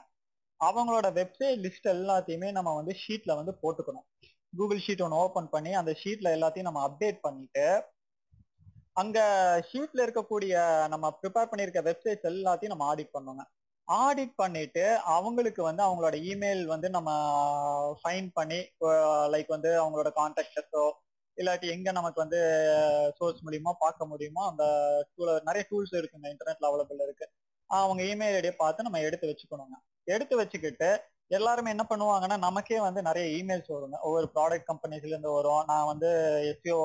அவங்களோட 0.61 1.07
வெப்சைட் 1.19 1.63
லிஸ்ட் 1.65 1.89
எல்லாத்தையுமே 1.95 2.51
நம்ம 2.53 2.71
வந்து 2.75 2.95
ஷீட்ல 3.03 3.33
வந்து 3.41 3.53
போட்டுக்கணும். 3.63 4.07
கூகுள் 4.53 4.83
ஷீட் 4.85 5.05
ஒன்று 5.07 5.21
ஓபன் 5.25 5.51
பண்ணி 5.55 5.73
அந்த 5.75 5.93
ஷீட்ல 6.03 6.29
எல்லாத்தையும் 6.37 6.69
நம்ம 6.71 6.83
அப்டேட் 6.89 7.19
பண்ணிட்டு 7.21 7.67
அங்க 8.95 9.19
ஷீட்ல 9.71 10.01
இருக்கக்கூடிய 10.07 10.55
நம்ம 10.93 11.07
ப்ரிப்பேர் 11.21 11.51
பண்ணிருக்க 11.51 11.81
வெப்சைட்ஸ் 11.89 12.29
எல்லாத்தையும் 12.31 12.75
நம்ம 12.75 12.87
ஆடிட் 12.93 13.15
பண்ணுங்க 13.17 13.43
ஆடிட் 13.89 14.33
பண்ணிட்டு 14.37 14.85
அவங்களுக்கு 15.17 15.63
வந்து 15.63 15.83
அவங்களோட 15.83 16.17
இமெயில் 16.31 16.63
வந்து 16.65 16.91
நம்ம 16.91 17.11
ஃபைன் 18.01 18.29
பண்ணி 18.35 18.61
லைக் 19.35 19.51
வந்து 19.57 19.71
அவங்களோட 19.83 20.11
கான்டாக்டஸோ 20.21 20.85
இல்லாட்டி 21.39 21.67
எங்க 21.75 21.93
நமக்கு 21.93 22.19
வந்து 22.25 22.39
சோர்ஸ் 23.19 23.43
மூலியமா 23.47 23.73
பார்க்க 23.79 24.11
முடியுமோ 24.13 24.43
அந்த 24.51 24.65
டூல 25.15 25.35
நிறைய 25.49 25.65
டூல்ஸ் 25.71 25.93
இருக்குங்க 26.01 26.27
இன்டர்நெட்ல 26.33 26.69
அவைலபிள் 26.69 27.05
இருக்கு. 27.07 27.27
அவங்க 27.71 28.03
இமெயில் 28.03 28.37
ஐடியை 28.39 28.55
பார்த்து 28.63 28.87
நம்ம 28.87 29.01
எடுத்து 29.01 29.29
வச்சுக்கணுங்க. 29.31 29.77
எடுத்து 30.05 30.35
வச்சுக்கிட்டு 30.37 30.89
எல்லாருமே 31.37 31.71
என்ன 31.75 31.85
பண்ணுவாங்கன்னா 31.91 32.37
நமக்கே 32.39 32.81
வந்து 32.81 33.01
நிறைய 33.03 33.27
இமெயில்ஸ் 33.39 33.71
வருங்க. 33.75 33.97
ஒவ்வொரு 34.09 34.27
ப்ராடக்ட் 34.35 34.69
கம்பெனிஸ்ல 34.71 35.13
இருந்து 35.15 35.33
வரும். 35.37 35.63
நான் 35.71 35.89
வந்து 35.93 36.09
SEO 36.51 36.79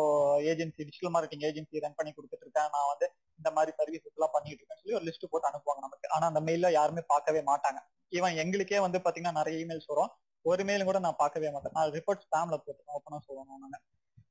agency 0.52 0.82
digital 0.88 1.14
marketing 1.16 1.46
agency 1.50 1.84
run 1.86 1.98
பண்ணி 2.00 2.14
கொடுத்துட்டு 2.16 2.46
இருக்கேன். 2.48 2.72
நான் 2.76 2.92
வந்து 2.94 3.08
இந்த 3.42 3.52
மாதிரி 3.58 3.72
சர்வீசஸ் 3.80 4.18
எல்லாம் 4.18 4.34
பண்ணிட்டு 4.36 4.60
இருக்கேன்னு 4.62 4.82
சொல்லி 4.84 4.98
ஒரு 5.00 5.08
லிஸ்ட் 5.10 5.30
போட்டு 5.32 5.50
அனுப்புவாங்க 5.52 5.82
நமக்கு. 5.88 6.08
ஆனா 6.16 6.26
அந்த 6.32 6.42
மெயில 6.50 6.72
யாருமே 6.80 7.04
பார்க்கவே 7.14 7.42
மாட்டாங்க. 7.52 7.80
ஈவன் 8.18 8.38
எங்களுக்கே 8.44 8.82
வந்து 8.88 9.00
பாத்தீங்கன்னா 9.06 9.40
நிறைய 9.42 9.58
இமெயில்ஸ் 9.64 9.92
வரும். 9.94 10.12
ஒரு 10.46 10.62
மெயில் 10.68 10.88
கூட 10.90 11.00
நான் 11.06 11.22
பார்க்கவே 11.24 11.50
மாட்டேன். 11.56 11.76
நான் 11.78 11.96
ரிப்போர்ட் 11.98 12.26
ஸ்பேம்ல 12.28 12.58
போட்டு 12.66 12.94
ஓப்பனா 12.98 13.20
சொல்லணும் 13.30 13.64
நாங்க 13.66 13.80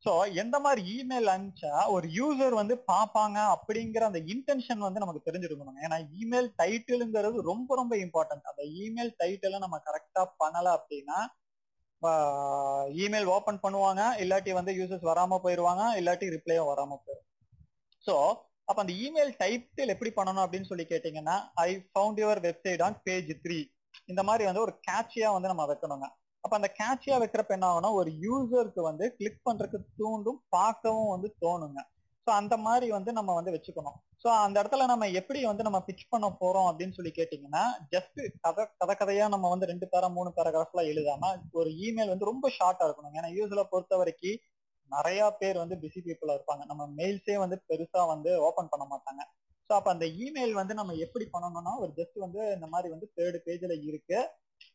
ஸோ 0.04 0.12
எந்த 0.42 0.56
மாதிரி 0.64 0.82
இமெயில் 0.98 1.30
அனுப்பிச்சா 1.32 1.72
ஒரு 1.94 2.06
யூசர் 2.18 2.54
வந்து 2.60 2.74
பார்ப்பாங்க 2.92 3.38
அப்படிங்கிற 3.54 4.04
அந்த 4.08 4.20
இன்டென்ஷன் 4.34 4.84
வந்து 4.86 5.02
நமக்கு 5.02 5.26
தெரிஞ்சிருக்கணும் 5.26 5.82
ஏன்னா 5.86 5.96
இமெயில் 6.22 6.48
டைட்டிலுங்கிறது 6.60 7.40
ரொம்ப 7.50 7.76
ரொம்ப 7.80 7.94
இம்பார்ட்டன்ட் 8.04 8.48
அந்த 8.52 8.62
இமெயில் 8.84 9.12
டைட்டிலை 9.22 9.58
நம்ம 9.64 9.78
கரெக்டா 9.88 10.22
பண்ணல 10.42 10.72
அப்படின்னா 10.78 11.18
இமெயில் 13.04 13.30
ஓபன் 13.34 13.62
பண்ணுவாங்க. 13.64 14.02
இல்லாட்டி 14.22 14.52
வந்து 14.58 14.72
யூசர்ஸ் 14.78 15.08
வராம 15.10 15.38
போயிருவாங்க. 15.44 15.82
இல்லாட்டி 16.00 16.28
ரிப்ளையும் 16.36 16.70
வராம 16.70 16.98
போயிடும் 17.04 17.26
ஸோ 18.06 18.14
அப்ப 18.70 18.78
அந்த 18.82 18.94
இமெயில் 19.04 19.30
டைட்டில் 19.42 19.92
எப்படி 19.94 20.10
பண்ணணும் 20.16 20.44
அப்படின்னு 20.44 20.70
சொல்லி 20.70 20.84
கேட்டீங்கன்னா 20.90 21.36
I 21.66 21.70
found 21.90 22.20
your 22.22 22.40
website 22.46 22.82
on 22.86 22.98
page 23.04 23.30
three 23.44 23.58
இந்த 24.10 24.22
மாதிரி 24.28 24.44
வந்து 24.48 24.64
ஒரு 24.66 24.72
கேட்சியா 24.88 25.28
வந்து 25.36 25.50
நம்ம 25.52 25.64
வைக்கணுங்க. 25.70 26.06
அப்ப 26.44 26.52
அந்த 26.56 26.68
கேட்சியா 26.80 27.16
வைக்கிறப்ப 27.22 27.56
என்ன 27.56 27.66
ஆகும்னா 27.70 27.90
ஒரு 27.92 28.10
யூசருக்கு 28.26 28.82
வந்து 28.90 29.06
கிளிக் 29.16 29.42
பண்றதுக்கு 29.46 29.78
தூண்டும் 30.00 30.38
பார்க்கவும் 30.56 31.10
வந்து 31.14 31.28
தோணுங்க. 31.44 31.80
ஸோ 32.26 32.30
அந்த 32.40 32.54
மாதிரி 32.66 32.86
வந்து 32.90 33.10
நம்ம 33.18 33.34
வந்து 33.34 33.52
வச்சுக்கணும். 33.54 33.98
ஸோ 34.22 34.28
அந்த 34.44 34.56
இடத்துல 34.62 34.86
நம்ம 34.86 35.04
எப்படி 35.20 35.40
வந்து 35.44 35.66
நம்ம 35.66 35.78
பிச் 35.86 36.04
பண்ண 36.08 36.26
போறோம் 36.40 36.68
அப்படின்னு 36.70 36.96
சொல்லி 36.98 37.12
கேட்டீங்கன்னா 37.18 37.64
ஜஸ்ட் 37.94 38.20
கதை 38.40 38.64
கதை 38.80 38.94
கதையா 39.00 39.26
நம்ம 39.28 39.48
வந்து 39.48 39.70
ரெண்டு 39.72 39.86
பேரா 39.92 40.08
மூணு 40.18 40.30
பேராகிராஃப்லாம் 40.36 40.90
எழுதாம 40.92 41.32
ஒரு 41.60 41.70
இமெயில் 41.86 42.12
வந்து 42.14 42.30
ரொம்ப 42.32 42.48
ஷார்ட்டா 42.58 42.86
இருக்கணும் 42.88 43.18
ஏன்னா 43.20 43.30
யூஸ்ல 43.38 43.64
பொறுத்த 43.72 43.96
வரைக்கும் 43.96 44.40
நிறைய 44.90 45.20
பேர் 45.40 45.62
வந்து 45.62 45.76
பிஸி 45.82 46.00
பீப்புளா 46.06 46.36
இருப்பாங்க. 46.38 46.64
நம்ம 46.70 46.82
மெயில்ஸே 46.98 47.36
வந்து 47.44 47.56
பெருசா 47.68 48.02
வந்து 48.06 48.32
ஓபன் 48.48 48.70
பண்ண 48.72 48.86
மாட்டாங்க. 48.92 49.22
ஸோ 49.70 49.74
அப்ப 49.74 49.88
அந்த 49.90 50.06
இமெயில் 50.24 50.52
வந்து 50.52 50.74
நம்ம 50.74 50.94
எப்படி 50.96 51.26
பண்ணணும்னா 51.34 51.72
ஒரு 51.78 51.92
ஜஸ்ட் 51.96 52.16
வந்து 52.18 52.40
இந்த 52.56 52.66
மாதிரி 52.66 52.88
வந்து 52.94 53.08
தேர்டு 53.18 53.40
பேஜ்ல 53.46 53.74
இருக்கு. 53.90 54.20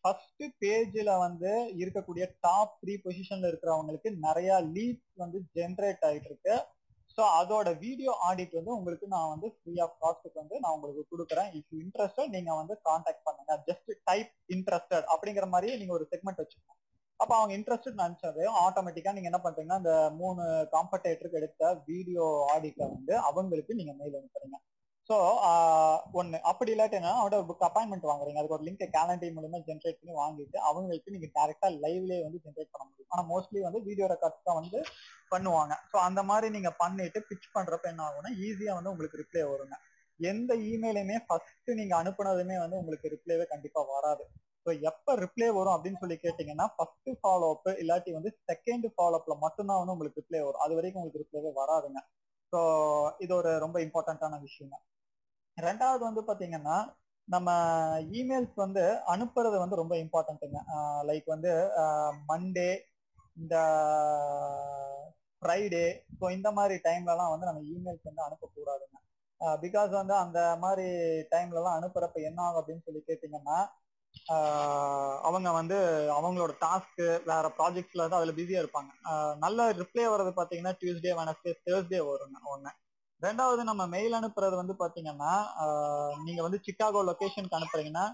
ஃபர்ஸ்ட் 0.04 0.44
பேஜ்ல 0.62 1.12
வந்து 1.18 1.52
இருக்கக்கூடிய 1.82 2.26
டாப் 2.40 2.78
த்ரீ 2.82 2.94
பொசிஷன்ல 3.04 3.50
இருக்கிறவங்களுக்கு 3.52 4.10
நிறைய 4.18 4.50
லீட்ஸ் 4.76 5.12
வந்து 5.16 5.40
ஜென்ரேட் 5.58 6.06
ஆயிட்டு 6.10 6.30
இருக்கு 6.32 6.56
ஸோ 7.18 7.24
அதோட 7.40 7.70
வீடியோ 7.80 8.12
ஆடிட் 8.28 8.56
வந்து 8.56 8.72
உங்களுக்கு 8.76 9.06
நான் 9.08 9.30
வந்து 9.34 9.48
ஃப்ரீ 9.56 9.74
ஆஃப் 9.80 9.98
காஸ்ட்டுக்கு 10.02 10.42
வந்து 10.42 10.56
நான் 10.60 10.76
உங்களுக்கு 10.76 11.04
கொடுக்குறேன். 11.12 11.50
இஃப் 11.58 11.70
யூ 11.74 11.78
இன்ட்ரெஸ்டட் 11.84 12.34
நீங்க 12.36 12.52
வந்து 12.56 12.74
கான்டாக்ட் 12.90 13.26
பண்ணுங்க. 13.28 13.54
ஜஸ்ட் 13.68 13.92
டைப் 14.04 14.32
இன்ட்ரெஸ்டட் 14.56 15.06
அப்படிங்கிற 15.14 15.48
மாதிரியே 15.50 15.76
நீங்க 15.78 15.94
ஒரு 15.94 16.08
செக்மெண்ட் 16.12 16.42
வச்சுக்கணும். 16.44 16.80
அப்ப 17.26 17.36
அவங்க 17.38 17.54
இன்ட்ரெஸ்ட் 17.58 18.02
நினைச்சது 18.02 18.42
ஆட்டோமேட்டிக்கா 18.64 19.12
நீங்க 19.16 19.30
என்ன 19.30 19.40
பண்றீங்கன்னா 19.46 19.78
இந்த 19.82 19.94
மூணு 20.20 20.44
காம்படேட்டருக்கு 20.74 21.40
எடுத்த 21.42 21.72
வீடியோ 21.90 22.26
ஆடிட்ட 22.54 22.82
வந்து 22.96 23.14
அவங்களுக்கு 23.30 23.78
நீங்க 23.80 23.94
மெயில் 24.02 24.18
அனுப்புறீங்க. 24.20 24.58
ஸோ 25.10 25.16
ஒன்னு 26.20 26.38
அப்படி 26.52 26.72
இல்லாட்டி 26.74 26.98
என்ன 27.00 27.14
அவட 27.22 27.40
புக் 27.50 27.66
அப்பாயின்மெண்ட் 27.68 28.08
வாங்குறீங்க. 28.10 28.40
அதுக்கு 28.42 28.58
ஒரு 28.58 28.66
லிங்க் 28.68 28.86
கேலண்டர் 28.96 29.36
மூலமா 29.38 29.58
ஜென்ரேட் 29.70 30.00
பண்ணி 30.00 30.14
வாங்கிட்டு 30.22 30.58
அவங்களுக்கு 30.70 31.14
நீங்க 31.16 31.28
டேரக்டா 31.38 31.68
லைவ்லயே 31.84 32.22
வந்து 32.28 32.40
ஜென்ரேட் 32.46 32.72
பண்ண 32.74 32.84
முடியும். 32.90 33.10
ஆனா 33.14 33.24
மோஸ்ட்லி 33.34 33.62
வந்து 33.68 33.82
வீடியோ 33.90 34.08
ரெக்கார்ட்ஸ் 34.14 34.48
தான் 34.50 34.60
வந்து 34.62 34.80
பண்ணுவாங்க. 35.34 35.74
ஸோ 35.92 35.98
அந்த 36.08 36.24
மாதிரி 36.32 36.50
நீங்க 36.56 36.72
பண்ணிட்டு 36.84 37.22
பிச் 37.30 37.52
பண்றப்ப 37.58 37.92
என்ன 37.94 38.04
ஆகும்னா 38.08 38.34
ஈஸியா 38.48 38.76
வந்து 38.80 38.94
உங்களுக்கு 38.94 39.22
ரிப்ளை 39.24 39.44
வருங்க. 39.54 39.78
எந்த 40.20 40.52
இமெயிலுமே 40.72 41.18
ஃபர்ஸ்ட் 41.28 41.72
நீங்க 41.82 41.94
அனுப்புனதுமே 42.02 42.58
வந்து 42.64 42.80
உங்களுக்கு 42.82 43.14
ரிப்ளைவே 43.16 43.48
கண்டிப்பா 43.54 43.82
வராது. 43.96 44.26
ஸோ 44.66 44.72
எப்ப 44.90 45.16
ரிப்ளை 45.24 45.48
வரும் 45.58 45.76
அப்படின்னு 45.76 46.02
சொல்லி 46.04 46.18
கேட்டீங்கன்னா 46.24 46.66
ஃபர்ஸ்ட் 46.76 47.10
ஃபாலோ 47.20 47.48
அப் 47.56 47.70
இல்லாட்டி 47.82 48.12
வந்து 48.18 48.32
செகண்ட் 48.50 48.86
ஃபாலோ 48.94 49.18
அப்ல 49.20 49.36
மட்டும்தான் 49.44 49.80
வந்து 49.82 49.94
உங்களுக்கு 49.96 50.22
ரிப்ளை 50.22 50.40
வரும். 50.46 50.64
அது 50.66 50.76
வரைக்கும் 50.78 51.02
உங்களுக்கு 51.02 51.24
ரிப்ளைவே 51.24 51.52
வராதுங்க. 51.62 52.00
ஸோ 52.54 52.60
இது 53.20 53.32
ஒரு 53.36 53.52
ரொம்ப 53.60 53.78
இம்பார்ட்டன்டான 53.86 54.40
விஷயம் 54.42 54.82
ரெண்டாவது 55.58 56.04
வந்து 56.08 56.22
பாத்தீங்கன்னா 56.30 56.78
நம்ம 57.28 57.50
இமெயில்ஸ் 58.20 58.56
வந்து 58.56 58.82
அனுப்புறது 59.14 59.58
வந்து 59.60 59.76
ரொம்ப 59.76 59.94
இம்பார்ட்டன்ட்டுங்க 59.98 60.60
லைக் 61.04 61.26
வந்து 61.26 61.52
மண்டே 62.30 62.70
இந்த 63.38 63.56
ஃப்ரைடே 65.42 65.86
ஸோ 66.20 66.26
இந்த 66.32 66.50
மாதிரி 66.52 66.76
டைம்லலாம் 66.84 67.32
வந்து 67.32 67.50
நம்ம 67.50 67.62
இமெயில்ஸ் 67.74 68.10
வந்து 68.10 68.26
அனுப்பக்கூடாதுங்க. 68.28 68.98
பிகாஸ் 69.62 69.92
வந்து 69.92 70.14
அந்த 70.16 70.40
மாதிரி 70.56 70.86
டைம்லலாம் 71.32 71.78
அனுப்புறப்ப 71.80 72.20
என்ன 72.30 72.40
ஆகும் 72.42 72.62
அப்படின்னு 72.62 72.86
சொல்லி 72.86 73.02
கேட்டிங்கன்னா 73.10 73.58
அவங்க 75.28 75.50
வந்து 75.52 75.78
அவங்களோட 76.18 76.54
டாஸ்க்கு 76.64 77.08
வேற 77.26 77.46
ப்ராஜெக்ட்ஸ்ல 77.58 78.04
வந்து 78.04 78.18
அதுல 78.20 78.34
பிஸியா 78.38 78.62
இருப்பாங்க. 78.64 78.92
நல்ல 79.44 79.68
ரிப்ளை 79.82 80.06
வர்றது 80.14 80.32
பாத்தீங்கன்னா 80.40 80.74
டியூஸ்டே 80.82 81.14
வெனஸ்டே 81.22 81.54
தேர்ஸ்டே 81.68 82.02
வருங்க 82.10 82.40
ஒண்ணு. 82.54 82.72
ரெண்டாவது 83.22 83.62
நம்ம 83.64 83.84
மெயில் 83.88 84.18
அனுப்புறது 84.20 84.56
வந்து 84.62 84.76
பாத்தீங்கன்னா 84.82 85.34
நீங்க 86.26 86.42
வந்து 86.42 86.60
சிக்காகோ 86.68 87.02
லொகேஷனுக்கு 87.10 87.60
அனுப்புறீங்கன்னா 87.60 88.06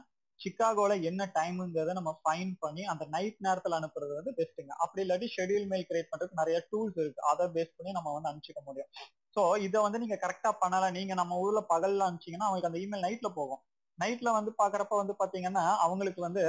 சிக்காகோல 0.42 0.94
என்ன 1.10 1.22
டைமுங்கிறத 1.36 1.94
நம்ம 1.98 2.12
ஃபைன் 2.22 2.52
பண்ணி 2.60 2.84
அந்த 2.84 3.04
நைட் 3.06 3.40
நேரத்துல 3.48 3.78
அனுப்புறது 3.80 4.14
வந்து 4.20 4.32
பெஸ்ட்டுங்க 4.38 4.74
அப்படி 4.84 5.02
இல்லாட்டி 5.06 5.28
ஷெடியூல் 5.36 5.68
மெயில் 5.72 5.88
கிரியேட் 5.90 6.12
பண்றதுக்கு 6.12 6.42
நிறைய 6.42 6.60
டூல்ஸ் 6.72 6.98
இருக்கு. 7.02 7.22
அதை 7.32 7.46
பேஸ் 7.56 7.76
பண்ணி 7.78 7.92
நம்ம 7.92 8.14
வந்து 8.14 8.30
அனுப்பிச்சிக்க 8.30 8.62
முடியும். 8.70 8.90
ஸோ 9.36 9.42
இதை 9.68 9.80
வந்து 9.82 10.00
நீங்க 10.00 10.16
கரெக்டா 10.24 10.52
பண்ணல 10.64 10.88
நீங்க 10.92 11.14
நம்ம 11.14 11.38
ஊர்ல 11.38 11.62
பகல்ல 11.74 12.08
அனுப்பிச்சிங்கன்னா 12.08 12.48
அவங்களுக்கு 12.48 12.72
அந்த 12.72 12.82
இமெயில் 12.86 13.06
நைட்ல 13.08 13.30
போகும். 13.40 13.62
நைட்ல 14.02 14.30
வந்து 14.38 14.52
பாக்குறப்ப 14.62 15.00
வந்து 15.02 15.14
பாத்தீங்கன்னா 15.22 15.64
அவங்களுக்கு 15.86 16.22
வந்து 16.28 16.44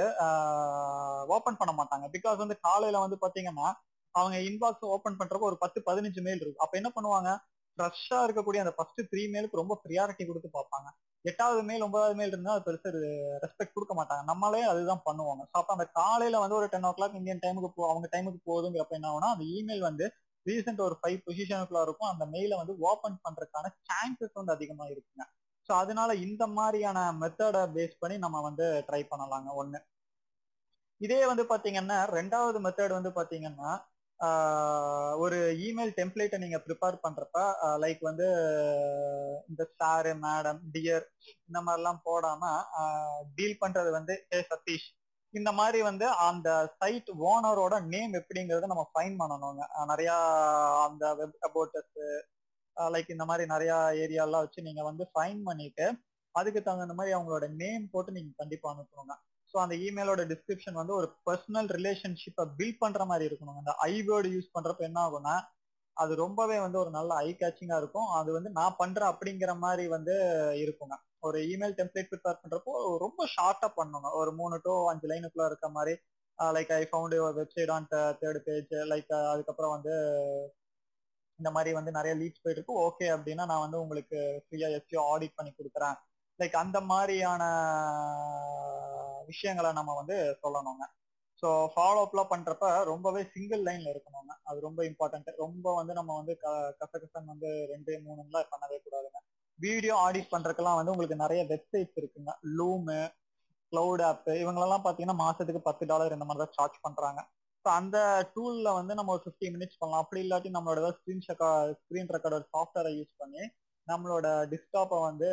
ஓபன் 1.35 1.59
பண்ண 1.61 1.71
மாட்டாங்க. 1.79 2.05
பிகாஸ் 2.15 2.37
வந்து 2.43 2.57
காலையில 2.67 2.99
வந்து 3.05 3.17
பாத்தீங்கன்னா 3.23 3.67
அவங்க 4.15 4.37
இன்பாக்ஸ் 4.49 4.85
ஓபன் 4.95 5.19
பண்றப்ப 5.19 5.49
ஒரு 5.51 5.57
பத்து 5.63 5.79
பதினஞ்சு 5.89 6.21
மெயில் 6.27 6.41
இருக்கும் 6.43 6.65
அப்ப 6.65 6.75
என்ன 6.81 6.89
பண்ணுவாங்க? 6.97 7.29
ஃப்ரெஷ்ஷா 7.77 8.17
இருக்கக்கூடிய 8.25 8.63
அந்த 8.63 8.73
ஃபர்ஸ்ட் 8.77 9.01
த்ரீ 9.11 9.21
மெயிலுக்கு 9.33 9.59
ரொம்ப 9.61 9.75
ப்ரியாரிட்டி 9.85 10.23
கொடுத்து 10.29 10.49
பார்ப்பாங்க. 10.57 10.87
எட்டாவது 11.25 11.61
மெயில் 11.69 11.83
ஒன்பதாவது 11.85 12.15
மெயில் 12.19 12.33
இருந்தா 12.33 12.53
அது 12.55 12.65
பெருசு 12.67 12.89
ரெஸ்பெக்ட் 13.43 13.75
கொடுக்க 13.75 13.93
மாட்டாங்க. 13.99 14.23
நம்மளே 14.31 14.61
அதுதான் 14.71 15.01
பண்ணுவாங்க. 15.07 15.43
ஸோ 15.51 15.55
அப்ப 15.61 15.71
அந்த 15.75 15.85
காலையில 15.99 16.39
வந்து 16.43 16.57
ஒரு 16.59 16.67
டென் 16.73 16.87
ஓ 16.89 16.91
கிளாக் 16.97 17.17
இந்தியன் 17.19 17.41
டைமுக்கு 17.45 17.69
போ 17.77 17.83
அவங்க 17.91 18.07
டைமுக்கு 18.15 18.39
போகுதுங்கிறப்ப 18.49 18.97
என்ன 18.99 19.09
ஆகும்னா 19.11 19.31
அந்த 19.35 19.45
இமெயில் 19.59 19.83
வந்து 19.89 20.07
ரீசெண்ட் 20.45 20.81
ஒரு 20.87 20.95
ஃபைவ் 21.01 21.19
பொசிஷனுக்குள்ள 21.25 21.81
இருக்கும். 21.87 22.09
அந்த 22.13 22.23
மெயிலை 22.33 22.55
வந்து 22.61 22.75
ஓபன் 22.89 23.17
பண்றதுக்கான 23.25 23.71
சான்சஸ் 23.89 24.37
வந்து 24.39 24.55
அதிகமா 24.57 24.85
இருக்குங்க. 24.93 25.25
ஸோ 25.69 25.71
அதனால 25.73 26.13
இந்த 26.25 26.43
மாதிரியான 26.57 26.99
மெத்தடை 27.21 27.61
பேஸ் 27.75 27.99
பண்ணி 27.99 28.17
நம்ம 28.17 28.41
வந்து 28.41 28.65
ட்ரை 28.87 29.01
பண்ணலாங்க. 29.11 29.49
ஒண்ணு. 29.61 29.79
இதே 31.01 31.21
வந்து 31.29 31.43
பாத்தீங்கன்னா 31.51 31.97
ரெண்டாவது 32.17 32.57
மெத்தட் 32.65 32.97
வந்து 32.97 33.11
பாத்தீங்கன்னா 33.19 33.71
ஒரு 35.23 35.37
இமெயில் 35.67 35.91
டெம்ப்ளேட்டை 35.97 36.37
நீங்க 36.43 36.57
ப்ரிப்பேர் 36.65 36.97
பண்றப்ப 37.05 37.37
லைக் 37.83 38.01
வந்து 38.01 38.27
இந்த 39.49 39.63
சாரு 39.79 40.11
மேடம் 40.25 40.59
டியர் 40.73 41.05
இந்த 41.47 41.59
மாதிரிலாம் 41.65 41.99
போடாம 42.05 42.43
டீல் 43.37 43.61
பண்றது 43.63 43.89
வந்து 43.97 44.15
ஏ 44.35 44.39
சதீஷ் 44.51 44.87
இந்த 45.33 45.51
மாதிரி 45.59 45.79
வந்து 45.81 46.07
அந்த 46.27 46.49
சைட் 46.79 47.09
ஓனரோட 47.29 47.75
நேம் 47.93 48.13
எப்படிங்கறத 48.19 48.67
நம்ம 48.71 48.85
ஃபைன் 48.91 49.15
பண்ணணுங்க. 49.21 49.61
நிறைய 49.91 50.11
அந்த 50.87 51.03
வெப் 51.19 51.37
அபோட்டர்ஸ் 51.49 52.01
லைக் 52.77 53.13
இந்த 53.15 53.25
மாதிரி 53.29 53.45
நிறைய 53.53 53.71
ஏரியாலாம் 54.03 54.43
வச்சு 54.45 54.67
நீங்க 54.67 54.81
வந்து 54.89 55.03
ஃபைன் 55.11 55.41
பண்ணிட்டு 55.49 55.85
அதுக்கு 56.35 56.61
தகுந்த 56.67 56.93
மாதிரி 56.99 57.15
அவங்களோட 57.15 57.45
நேம் 57.61 57.85
போட்டு 57.91 58.11
நீங்க 58.11 58.31
கண்டிப்பா 58.41 58.67
அனுப்பணுங்க. 58.73 59.15
ஸோ 59.53 59.57
அந்த 59.63 59.75
இமெயிலோட 59.87 60.21
டிஸ்கிரிப்ஷன் 60.31 60.79
வந்து 60.81 60.93
ஒரு 60.99 61.07
பர்சனல் 61.27 61.67
ரிலேஷன்ஷிப்பை 61.77 62.43
பில்ட் 62.59 62.79
பண்ற 62.83 63.03
மாதிரி 63.11 63.27
இருக்கணும் 63.29 63.59
அந்த 63.61 63.73
ஐ 63.89 63.93
வேர்டு 64.07 64.29
யூஸ் 64.35 64.53
பண்றப்ப 64.55 64.87
என்ன 64.89 64.99
ஆகும்னா 65.07 65.35
அது 65.97 66.13
ரொம்பவே 66.21 66.55
வந்து 66.63 66.77
ஒரு 66.83 66.91
நல்ல 66.95 67.11
ஐ 67.25 67.29
கேச்சிங்கா 67.41 67.77
இருக்கும். 67.81 68.07
அது 68.19 68.29
வந்து 68.37 68.49
நான் 68.59 68.77
பண்றேன் 68.79 69.11
அப்படிங்கிற 69.13 69.51
மாதிரி 69.65 69.83
வந்து 69.95 70.15
இருக்குங்க. 70.63 70.95
ஒரு 71.27 71.39
இமெயில் 71.51 71.75
டெம்ப்ளேட் 71.79 72.09
ப்ரிப்பேர் 72.11 72.39
பண்றப்போ 72.43 72.73
ரொம்ப 73.05 73.27
ஷார்ட்டா 73.35 73.69
பண்ணுங்க. 73.75 74.07
ஒரு 74.21 74.31
மூணு 74.39 74.55
டு 74.65 74.73
அஞ்சு 74.91 75.09
லைனுக்குள்ள 75.11 75.45
இருக்க 75.51 75.67
மாதிரி 75.77 75.93
like 76.39 76.71
I 76.79 76.83
found 76.91 77.15
your 77.17 77.37
website 77.41 77.71
on 77.75 77.87
third 78.21 78.41
page 78.47 78.73
like 78.91 79.11
அதுக்கப்புறம் 79.33 79.73
வந்து 79.75 79.93
இந்த 81.43 81.51
மாதிரி 81.55 81.71
வந்து 81.77 81.91
நிறைய 81.97 82.13
லீட்ஸ் 82.19 82.41
போயிட்டு 82.43 82.59
இருக்கு 82.59 82.81
ஓகே 82.87 83.05
அப்படின்னா 83.13 83.45
நான் 83.51 83.63
வந்து 83.65 83.77
உங்களுக்கு 83.83 84.17
ஃப்ரீயா 84.43 84.67
எஸ்டிஓ 84.77 85.01
ஆடிட் 85.13 85.37
பண்ணி 85.39 85.51
கொடுக்குறேன். 85.53 85.95
லைக் 86.39 86.55
அந்த 86.61 86.77
மாதிரியான 86.91 87.43
விஷயங்களை 89.31 89.69
நம்ம 89.79 89.91
வந்து 89.99 90.15
சொல்லணுங்க. 90.43 90.85
ஸோ 91.41 91.49
ஃபாலோ 91.73 92.01
அப்லாம் 92.05 92.29
பண்றப்ப 92.33 92.65
ரொம்பவே 92.91 93.21
சிங்கிள் 93.33 93.61
லைன்ல 93.67 93.91
இருக்கணுங்க. 93.93 94.33
அது 94.49 94.57
ரொம்ப 94.67 94.79
இம்பார்ட்டன்ட் 94.89 95.29
ரொம்ப 95.43 95.73
வந்து 95.79 95.93
நம்ம 95.99 96.11
வந்து 96.19 96.33
கசகசன் 96.79 97.31
வந்து 97.33 97.49
ரெண்டு 97.73 97.91
மூணுலாம் 98.05 98.51
பண்ணவே 98.53 98.77
கூடாதுங்க. 98.85 99.19
வீடியோ 99.59 99.95
ஆடிட் 100.05 100.31
பண்றதுக்கெல்லாம் 100.33 100.79
வந்து 100.79 100.93
உங்களுக்கு 100.93 101.17
நிறைய 101.25 101.43
வெப்சைட்ஸ் 101.51 101.99
இருக்குங்க. 102.01 102.31
லூமு 102.59 102.99
கிளவுட் 103.73 104.03
ஆப் 104.09 104.29
இவங்களெல்லாம் 104.43 104.85
பார்த்தீங்கன்னா 104.85 105.19
மாசத்துக்கு 105.25 105.67
பத்து 105.69 105.83
டாலர் 105.91 106.17
இந்த 106.17 106.27
மாதிரி 106.29 106.43
தான் 106.45 106.57
சார்ஜ் 106.59 106.79
பண்றாங்க. 106.87 107.21
ஸோ 107.65 107.69
அந்த 107.79 107.97
டூல்ல 108.35 108.69
வந்து 108.73 108.93
நம்ம 108.95 109.11
ஒரு 109.15 109.23
ஃபிஃப்டி 109.25 109.47
மினிட்ஸ் 109.55 109.79
பண்ணலாம். 109.81 110.03
அப்படி 110.03 110.21
இல்லாட்டி 110.25 110.49
நம்மளோட 110.55 110.89
ஸ்க்ரீன் 110.97 111.25
ஸ்க்ரீன் 111.81 112.09
ரெக்கார்டர் 112.15 112.47
சாஃப்ட்வேரை 112.53 112.91
யூஸ் 112.97 113.13
பண்ணி 113.17 113.43
நம்மளோட 113.87 114.27
டிஸ்காப்பை 114.51 114.97
வந்து 115.01 115.29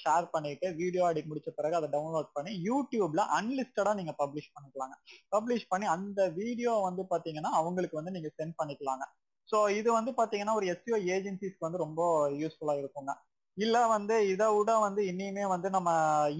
ஷேர் 0.00 0.26
பண்ணிட்டு 0.30 0.66
வீடியோ 0.80 1.02
ஆடிட் 1.06 1.28
முடிச்ச 1.30 1.50
பிறகு 1.58 1.78
அதை 1.78 1.88
டவுன்லோட் 1.94 2.28
பண்ணி 2.32 2.52
யூடியூப்ல 2.68 3.22
அன்லிஸ்டடா 3.38 3.92
நீங்க 3.94 4.12
பப்ளிஷ் 4.18 4.50
பண்ணிக்கலாங்க. 4.56 4.96
பப்ளிஷ் 5.36 5.66
பண்ணி 5.68 5.86
அந்த 5.96 6.28
வீடியோ 6.40 6.72
வந்து 6.88 7.04
பாத்தீங்கன்னா 7.12 7.52
அவங்களுக்கு 7.60 7.98
வந்து 8.00 8.14
நீங்க 8.16 8.30
சென்ட் 8.38 8.56
பண்ணிக்கலாங்க. 8.60 9.06
ஸோ 9.48 9.58
இது 9.78 9.88
வந்து 9.92 10.12
பாத்தீங்கன்னா 10.20 10.54
ஒரு 10.54 10.66
எஸ்சிஓ 10.66 10.98
ஏஜென்சிஸ்க்கு 11.14 11.66
வந்து 11.68 11.84
ரொம்ப 11.84 12.02
யூஸ்ஃபுல்லா 12.42 12.76
இருக்குங்க. 12.82 13.12
இல்ல 13.56 13.76
வந்து 13.86 14.16
இதை 14.32 14.46
விட 14.56 14.72
வந்து 14.78 15.00
இனிமே 15.06 15.46
வந்து 15.46 15.70
நம்ம 15.70 15.90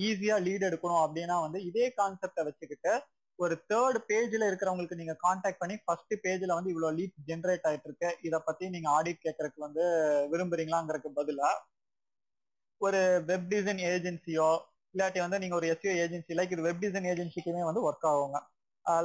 ஈஸியா 0.08 0.36
லீட் 0.46 0.68
எடுக்கணும் 0.68 1.02
அப்படின்னா 1.04 1.36
வந்து 1.40 1.58
இதே 1.70 1.86
கான்செப்டை 2.00 2.42
வச்சுக்கிட்டு 2.44 2.92
ஒரு 3.40 3.54
தேர்ட் 3.68 3.98
பேஜ்ல 4.08 4.48
இருக்கிறவங்களுக்கு 4.48 5.00
நீங்க 5.00 5.14
காண்டாக்ட் 5.18 5.60
பண்ணி 5.62 5.76
ஃபர்ஸ்ட் 5.84 6.14
பேஜ்ல 6.24 6.56
வந்து 6.56 6.72
இவ்வளவு 6.72 6.96
லீட் 6.98 7.14
ஜென்ரேட் 7.28 7.66
ஆயிட்டு 7.68 7.88
இருக்கு 7.88 8.08
இதை 8.22 8.38
பத்தி 8.44 8.64
நீங்க 8.68 8.88
ஆடிட் 8.96 9.24
கேட்கறதுக்கு 9.26 9.66
வந்து 9.66 9.84
விரும்புறீங்களாங்கிறதுக்கு 10.32 11.10
பதிலா 11.20 11.50
ஒரு 12.80 13.00
வெப் 13.30 13.48
டிசைன் 13.54 13.80
ஏஜென்சியோ 13.92 14.50
இல்லாட்டி 14.94 15.20
வந்து 15.24 15.38
நீங்க 15.38 15.54
ஒரு 15.54 15.66
எஸ்யூ 15.72 15.90
ஏஜென்சி 16.04 16.36
லைக் 16.38 16.52
இது 16.54 16.62
வெப் 16.68 16.82
டிசைன் 16.84 17.08
ஏஜென்சிக்குமே 17.12 17.64
வந்து 17.68 17.82
ஒர்க் 17.88 18.06
ஆகுங்க. 18.12 18.38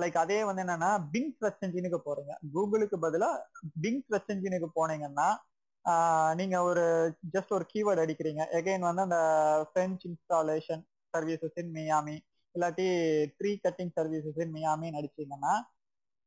லைக் 0.02 0.17
அதே 0.24 0.38
வந்து 0.50 0.62
என்னன்னா 0.63 0.91
பிங் 1.13 1.34
சர்ச் 1.39 1.63
என்ஜினுக்கு 1.65 2.00
போறீங்க. 2.06 2.34
கூகுளுக்கு 2.56 2.98
பதிலா 3.06 3.30
பிங் 3.84 4.02
சர்ச் 4.12 4.32
என்ஜினுக்கு 4.36 4.69
போனீங்கன்னா 4.80 5.30
நீங்க 6.39 6.56
ஒரு 6.69 6.86
ஜஸ்ட் 7.34 7.52
ஒரு 7.58 7.65
கீவேர்டு 7.74 8.04
அடிக்கிறீங்க. 8.06 8.43
எகைன் 8.60 8.88
வந்து 8.89 9.04
அந்த 9.08 9.19
French 9.69 10.06
installation 10.10 10.84
services 11.13 11.60
in 11.63 11.74
Miami 11.80 12.17
இல்லாட்டி 12.55 12.85
tree 13.39 13.51
cutting 13.65 13.93
services 13.97 14.39
in 14.45 14.53
மியாமின்னு 14.57 14.99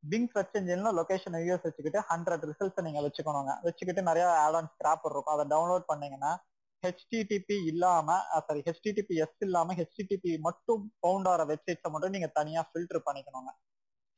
ping 0.03 0.29
search 0.35 0.57
இன்ஜின்ல 0.59 0.91
லொகேஷன் 0.99 1.37
யூஎஸ் 1.47 1.65
வச்சுக்கிட்டு 1.67 2.01
ஹண்ட்ரட் 2.11 2.45
ரிசல்ட்ஸ் 2.51 2.85
நீங்க 2.87 3.01
வச்சுக்கணுங்க. 3.07 3.53
வச்சுக்கிட்டு 3.63 4.03
நிறைய 4.03 4.27
ஆட் 4.43 4.69
கிராப்பர் 4.83 5.13
இருக்கும். 5.15 5.35
அதை 5.37 5.45
டவுன்லோட் 5.55 5.87
பண்ணீங்கன்னா 5.87 6.33
ஹெச்டிடிபி 6.83 7.57
இல்லாம 7.71 8.19
சாரி 8.47 8.61
ஹெச்டிடிபி 8.69 9.15
எஸ் 9.25 9.43
இல்லாம 9.47 9.75
ஹெச்டிடிபி 9.75 10.33
மட்டும் 10.39 10.83
பவுண்ட் 11.01 11.29
ஆகிற 11.29 11.45
வெப்சைட்ஸை 11.53 11.91
மட்டும் 11.95 12.15
நீங்க 12.17 12.27
தனியா 12.27 12.71
ஃபில்டர் 12.71 13.03
பண்ணிக்கணுங்க. 13.09 13.51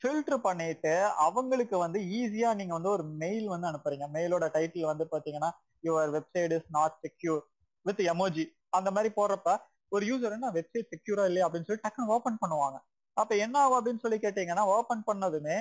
ஃபில்டர் 0.03 0.43
பண்ணிட்டு 0.49 0.93
அவங்களுக்கு 1.27 1.79
வந்து 1.79 1.99
ஈஸியா 2.19 2.51
நீங்க 2.55 2.73
வந்து 2.79 2.89
ஒரு 2.89 3.05
மெயில் 3.23 3.49
வந்து 3.49 3.69
அனுப்புறீங்க. 3.71 4.07
மெயிலோட 4.17 4.45
டைட்டில் 4.57 4.91
வந்து 4.93 5.07
பாத்தீங்கன்னா 5.15 5.51
your 5.85 6.13
website 6.17 6.55
is 6.59 6.69
not 6.69 6.97
secure 7.07 7.43
with 7.87 8.03
emoji 8.15 8.45
அந்த 8.69 8.91
மாதிரி 8.91 9.11
போடுறப்ப 9.17 9.51
ஒரு 9.93 10.05
யூசர் 10.11 10.37
என்ன 10.37 10.49
வெப்சைட் 10.59 10.91
செக்யூரா 10.95 11.25
இல்லையா 11.31 11.47
அப்படின்னு 11.47 11.69
சொல்லி 11.69 11.85
டக்குன்னு 11.85 12.13
ஓப்பன் 12.17 12.41
பண்ணுவாங்க. 12.43 12.79
அப்ப 13.17 13.33
என்ன 13.45 13.57
ஆகும் 13.63 13.79
அப்படின்னு 13.79 14.03
சொல்லி 14.05 14.19
கேட்டீங்கன்னா 14.25 14.65
ஓப்பன் 14.77 15.07
பண்ணதுமே 15.09 15.57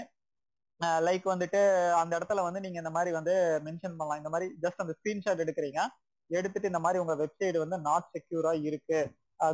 லைக் 1.08 1.26
வந்துட்டு 1.32 1.62
அந்த 2.02 2.12
இடத்துல 2.18 2.44
வந்து 2.48 2.60
நீங்க 2.65 2.78
இந்த 2.82 2.92
மாதிரி 2.98 3.12
வந்து 3.20 3.34
மென்ஷன் 3.65 3.98
பண்ணலாம். 4.00 4.20
இந்த 4.22 4.30
மாதிரி 4.34 4.48
ஜஸ்ட் 4.65 4.84
அந்த 4.84 4.94
ஸ்கிரீன்ஷாட் 4.98 5.44
எடுக்கிறீங்க. 5.46 5.80
எடுத்துட்டு 6.30 6.72
இந்த 6.72 6.82
மாதிரி 6.86 7.02
உங்க 7.04 7.15
வெப்சைட் 7.24 7.58
வந்து 7.63 7.78
நாட் 7.88 8.08
செக்யூரா 8.15 8.54
இருக்கு. 8.70 9.00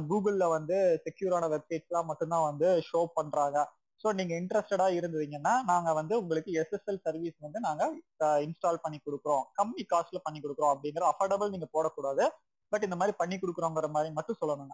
கூகுள்ல 0.09 0.45
வந்து 0.57 0.77
செக்யூரான 1.05 1.47
வெப்சைட்ஸ் 1.55 1.95
தான் 1.95 2.07
மட்டும்தான் 2.09 2.45
வந்து 2.49 2.67
ஷோ 2.89 3.01
பண்றாங்க. 3.17 3.57
ஸோ 4.03 4.07
நீங்க 4.19 4.33
இன்ட்ரெஸ்டடா 4.41 4.87
இருந்தீங்கன்னா 4.99 5.53
நாங்க 5.71 5.89
வந்து 5.99 6.13
உங்களுக்கு 6.21 6.51
எஸ்எஸ்எல் 6.61 7.01
சர்வீஸ் 7.05 7.37
வந்து 7.45 7.59
நாங்க 7.67 7.83
இன்ஸ்டால் 8.45 8.83
பண்ணி 8.85 8.97
கொடுக்குறோம். 9.07 9.43
கம்மி 9.59 9.83
காஸ்ட்ல 9.93 10.19
பண்ணி 10.25 10.39
கொடுக்குறோம் 10.45 10.73
அப்படிங்கிற 10.73 11.05
அஃபோர்டபுள் 11.11 11.53
நீங்க 11.55 11.69
போடக்கூடாது. 11.75 12.25
பட் 12.71 12.85
இந்த 12.87 12.95
மாதிரி 12.99 13.13
பண்ணி 13.21 13.35
கொடுக்குறோங்கிற 13.43 13.87
மாதிரி 13.95 14.09
மட்டும் 14.17 14.39
சொல்லணுங்க. 14.41 14.73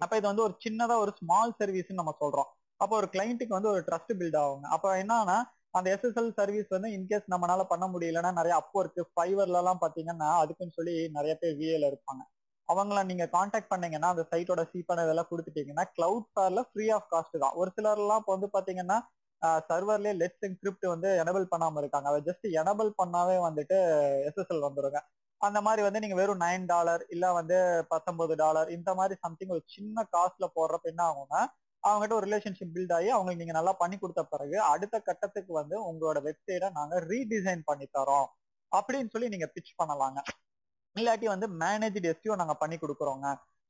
அப்ப 0.00 0.12
இது 0.20 0.26
வந்து 0.30 0.44
ஒரு 0.46 0.54
சின்னதா 0.64 0.96
ஒரு 1.04 1.12
ஸ்மால் 1.20 1.54
சர்வீஸ் 1.60 1.98
நம்ம 2.00 2.14
சொல்றோம். 2.22 2.50
அப்போ 2.80 2.94
ஒரு 3.00 3.08
கிளைண்ட்டுக்கு 3.14 3.56
வந்து 3.58 3.70
ஒரு 3.74 3.82
ட்ரஸ்ட் 3.88 4.12
பில்ட் 4.20 4.38
ஆகுங்க. 4.42 4.66
அப்ப 4.76 4.86
என்னன்னா 5.02 5.36
அந்த 5.78 5.88
எஸ்எஸ்எல் 5.94 6.30
சர்வீஸ் 6.38 6.68
வந்து 6.74 6.88
இன்கேஸ் 6.96 7.26
நம்மளால 7.32 7.62
பண்ண 7.72 7.84
முடியலன்னா 7.94 8.30
நிறைய 8.38 8.54
அப்போ 8.60 8.78
இருக்கு 8.82 9.02
ஃபைவர்ல 9.14 9.60
எல்லாம் 9.62 9.80
பாத்தீங்கன்னா 9.84 10.28
அதுக்குன்னு 10.42 10.76
சொல்லி 10.78 10.94
நிறைய 11.16 11.32
பேர் 11.40 11.56
விஏல 11.60 11.88
இருப்பாங்க. 11.90 12.22
அவங்கள 12.68 13.00
நீங்க 13.10 13.24
காண்டாக்ட் 13.34 13.70
பண்ணீங்கன்னா 13.72 14.08
அந்த 14.14 14.22
சைட்டோட 14.30 14.62
சீப்பான 14.72 15.02
இதெல்லாம் 15.06 15.28
கொடுத்துட்டீங்கன்னா 15.32 15.84
கிளவுட் 15.96 16.26
ஃபேர்ல 16.32 16.62
ஃப்ரீ 16.70 16.86
ஆஃப் 16.96 17.10
காஸ்ட் 17.12 17.36
தான். 17.44 17.56
ஒரு 17.60 17.70
சிலர் 17.76 18.00
எல்லாம் 18.04 18.20
இப்போ 18.22 18.32
வந்து 18.36 18.48
பாத்தீங்கன்னா 18.56 18.98
சர்வர்லயே 19.70 20.14
லெட்ஸ் 20.20 20.46
என்கிரிப்ட் 20.48 20.86
வந்து 20.92 21.08
எனபிள் 21.22 21.44
பண்ணாம 21.52 21.78
இருக்காங்க. 21.82 22.06
அதை 22.12 22.20
ஜஸ்ட் 22.28 22.46
எனபிள் 22.60 22.90
பண்ணாவே 23.00 23.36
வந்துட்டு 23.46 23.76
எஸ்எஸ்எல் 24.28 24.66
வந்துருங்க. 24.68 25.00
அந்த 25.40 25.58
மாதிரி 25.60 25.82
வந்து 25.82 26.00
நீங்க 26.00 26.16
வெறும் 26.16 26.42
நைன் 26.42 26.64
டாலர் 26.66 27.02
இல்ல 27.08 27.24
வந்து 27.32 27.56
பத்தொன்பது 27.88 28.34
டாலர் 28.36 28.68
இந்த 28.70 28.90
மாதிரி 28.94 29.14
சம்திங் 29.20 29.48
ஒரு 29.48 29.62
சின்ன 29.66 30.06
காஸ்ட்ல 30.12 30.46
போடுறப்ப 30.56 30.92
என்ன 30.92 31.02
ஆகும்னா 31.04 31.40
அவங்ககிட்ட 31.84 32.14
ஒரு 32.14 32.26
ரிலேஷன்ஷிப் 32.26 32.72
பில்ட் 32.74 32.94
ஆகி 32.94 33.08
அவங்களுக்கு 33.10 33.42
நீங்க 33.42 33.56
நல்லா 33.58 33.72
பண்ணி 33.72 33.96
கொடுத்த 33.98 34.22
பிறகு 34.24 34.56
அடுத்த 34.72 34.96
கட்டத்துக்கு 35.00 35.52
வந்து 35.52 35.76
உங்களோட 35.82 36.18
வெப்சைட்டை 36.24 36.70
நாங்க 36.70 37.00
ரீடிசைன் 37.10 37.62
பண்ணி 37.64 37.86
தரோம் 37.98 38.28
அப்படின்னு 38.72 39.12
சொல்லி 39.12 39.28
நீங்க 39.28 39.46
பிச் 39.54 39.76
பண்ணலாங்க. 39.78 40.18
இல்லாட்டி 40.96 41.26
வந்து 41.26 41.46
மேனேஜ் 41.62 41.98
எஸ்டிஓ 42.12 42.36
நாங்க 42.36 42.54
பண்ணி 42.54 42.76
கொடுக்குறோங்க. 42.78 43.26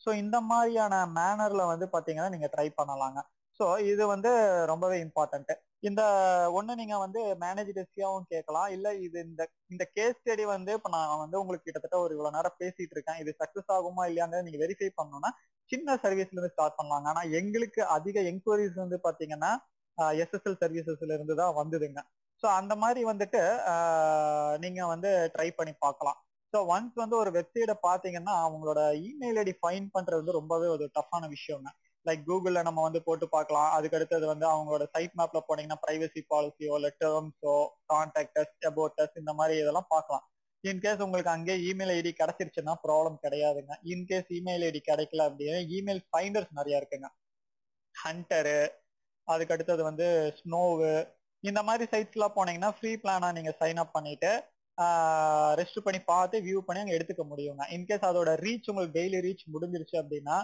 ஸோ 0.07 0.09
இந்த 0.15 0.37
மாதிரியான 0.41 0.95
மேனர்ல 1.19 1.63
வந்து 1.67 1.87
பாத்தீங்கன்னா 1.93 2.29
நீங்க 2.29 2.49
ட்ரை 2.55 2.69
பண்ணலாங்க. 2.81 3.19
ஸோ 3.61 3.67
இது 3.91 4.03
வந்து 4.13 4.31
ரொம்பவே 4.71 4.97
இம்பார்ட்டன்ட் 5.05 5.53
இந்த 5.89 6.03
ஒண்ணு 6.59 6.73
நீங்க 6.81 6.97
வந்து 7.05 7.21
மேனேஜ் 7.43 7.71
கேட்கலாம். 8.33 8.69
இல்ல 8.77 8.87
இது 9.07 9.19
இந்த 9.29 9.43
இந்த 9.73 9.85
கேஸ் 9.97 10.19
ஸ்டடி 10.21 10.45
வந்து 10.55 10.73
இப்ப 10.79 10.91
நான் 10.95 11.23
வந்து 11.25 11.37
உங்களுக்கு 11.43 11.67
கிட்டத்தட்ட 11.69 11.99
ஒரு 12.05 12.13
இவ்வளவு 12.17 12.37
நேரம் 12.37 12.57
பேசிட்டு 12.63 12.95
இருக்கேன். 12.97 13.21
இது 13.23 13.31
சக்சஸ் 13.43 13.73
ஆகுமா 13.77 14.05
இல்லையாங்க 14.11 14.43
நீங்க 14.47 14.59
வெரிஃபை 14.65 14.91
பண்ணணும்னா 15.01 15.31
சின்ன 15.71 15.97
சர்வீஸ்ல 16.05 16.37
இருந்து 16.37 16.55
ஸ்டார்ட் 16.55 16.79
பண்ணலாங்க. 16.81 17.07
ஆனா 17.13 17.23
எங்களுக்கு 17.41 17.81
அதிக 17.97 18.21
என்கொயரிஸ் 18.33 18.83
வந்து 18.85 18.99
பாத்தீங்கன்னா 19.07 19.53
எஸ்எஸ்எல் 20.23 20.61
சர்வீசஸ்ல 20.63 21.15
இருந்து 21.17 21.35
தான் 21.41 21.57
வந்ததுங்க. 21.61 22.01
ஸோ 22.43 22.47
அந்த 22.61 22.73
மாதிரி 22.83 23.03
வந்துட்டு 23.11 23.41
நீங்க 24.65 24.81
வந்து 24.95 25.11
ட்ரை 25.35 25.49
பண்ணி 25.59 25.75
பார்க்கலாம். 25.87 26.19
ஸோ 26.53 26.59
ஒன்ஸ் 26.75 26.97
வந்து 27.03 27.17
ஒரு 27.23 27.31
வெப்சைட்டை 27.39 27.77
பார்த்தீங்கன்னா 27.87 28.35
அவங்களோட 28.47 28.81
இமெயில் 29.09 29.39
ஐடி 29.43 29.55
ஃபைன் 29.63 29.87
பண்றது 29.97 30.21
வந்து 30.23 30.39
ரொம்பவே 30.41 30.69
ஒரு 30.77 30.85
டஃப்பான 30.99 31.25
விஷயங்க. 31.37 31.69
லைக் 32.09 32.25
கூகுள்ல 32.29 32.61
நம்ம 32.69 32.83
வந்து 32.87 33.01
போட்டு 33.09 33.27
பார்க்கலாம். 33.35 33.71
அதுக்கு 33.77 33.97
அடுத்தது 33.99 34.27
வந்து 34.33 34.47
அவங்களோட 34.53 34.85
சைட் 34.95 35.15
மேப்ல 35.21 35.41
போனீங்கன்னா 35.49 35.79
பிரைவசி 35.85 36.23
பாலிசியோ 36.33 36.75
இல்லை 36.79 36.91
டேர்ம்ஸோ 37.03 37.55
கான்டாக்டஸ் 37.93 38.55
அபோட்டஸ் 38.71 39.15
இந்த 39.23 39.35
மாதிரி 39.41 39.57
இதெல்லாம் 39.63 39.91
பார்க்கலாம். 39.95 40.25
இன்கேஸ் 40.65 41.05
உங்களுக்கு 41.07 41.33
அங்கேயே 41.35 41.59
இமெயில் 41.71 41.93
ஐடி 41.99 42.13
கிடைச்சிருச்சுன்னா 42.21 42.75
ப்ராப்ளம் 42.87 43.19
கிடையாதுங்க. 43.25 43.75
இன்கேஸ் 43.93 44.31
இமெயில் 44.39 44.65
ஐடி 44.69 44.81
கிடைக்கல 44.91 45.27
அப்படின்னா 45.29 45.61
இமெயில் 45.79 46.03
ஃபைண்டர்ஸ் 46.11 46.57
நிறைய 46.59 46.81
இருக்குங்க. 46.81 47.09
ஹண்டரு 47.95 48.59
அதுக்கு 49.29 49.55
அடுத்தது 49.55 49.83
வந்து 49.91 50.07
ஸ்னோவு 50.41 50.91
இந்த 51.45 51.61
மாதிரி 51.69 51.85
சைட்ஸ்லாம் 51.93 52.37
போனீங்கன்னா 52.37 52.71
ஃப்ரீ 52.77 52.93
பிளானா 53.03 53.29
நீங்க 53.39 53.53
சைன் 53.61 53.81
அப் 53.83 53.97
பண்ணிட்டு 53.97 54.31
ரெஸ்ட் 55.61 55.81
பண்ணி 55.85 56.01
பார்த்து 56.11 56.37
வியூ 56.47 56.59
பண்ணி 56.67 56.81
அங்கே 56.83 56.97
எடுத்துக்க 56.97 57.23
முடியுங்க. 57.31 57.63
இன்கேஸ் 57.75 58.07
அதோட 58.09 58.31
ரீச் 58.45 58.69
உங்களுக்கு 58.71 58.97
டெய்லி 58.99 59.19
ரீச் 59.27 59.45
முடிஞ்சிருச்சு 59.55 59.97
அப்படின்னா 60.01 60.37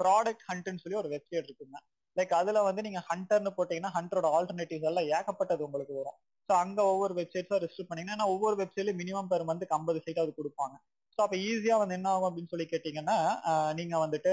ப்ராடக்ட் 0.00 0.44
ஹண்ட்னு 0.50 0.82
சொல்லி 0.82 0.98
ஒரு 1.02 1.10
வெப்சைட் 1.14 1.46
இருக்குங்க. 1.48 1.78
லைக் 2.16 2.32
அதுல 2.40 2.58
வந்து 2.68 2.82
நீங்க 2.86 3.00
ஹண்டர்னு 3.10 3.50
போட்டீங்கன்னா 3.56 3.92
ஹண்டரோட 3.96 4.26
ஆல்டர்னேட்டிவ்ஸ் 4.36 4.88
எல்லாம் 4.90 5.08
ஏகப்பட்டது 5.16 5.62
உங்களுக்கு 5.68 5.94
வரும். 6.00 6.18
ஸோ 6.48 6.52
அங்க 6.64 6.80
ஒவ்வொரு 6.92 7.14
வெப்சைட்ஸும் 7.20 7.60
ரெஜிஸ்டர் 7.64 7.88
பண்ணீங்கன்னா 7.90 8.26
ஒவ்வொரு 8.34 8.56
வெப்சைட்ல 8.60 8.92
மினிமம் 9.00 9.30
பெர் 9.32 9.46
மந்த்துக்கு 9.48 9.76
ஐம்பது 9.78 10.00
சைட் 10.04 10.22
அது 10.24 10.32
கொடுப்பாங்க. 10.40 10.76
ஸோ 11.18 11.20
அப்போ 11.24 11.36
ஈஸியா 11.48 11.76
வந்து 11.82 11.96
என்ன 11.98 12.08
ஆகும் 12.14 12.28
அப்படின்னு 12.28 12.52
சொல்லி 12.52 12.66
கேட்டீங்கன்னா 12.72 13.16
நீங்க 13.78 13.94
வந்துட்டு 14.04 14.32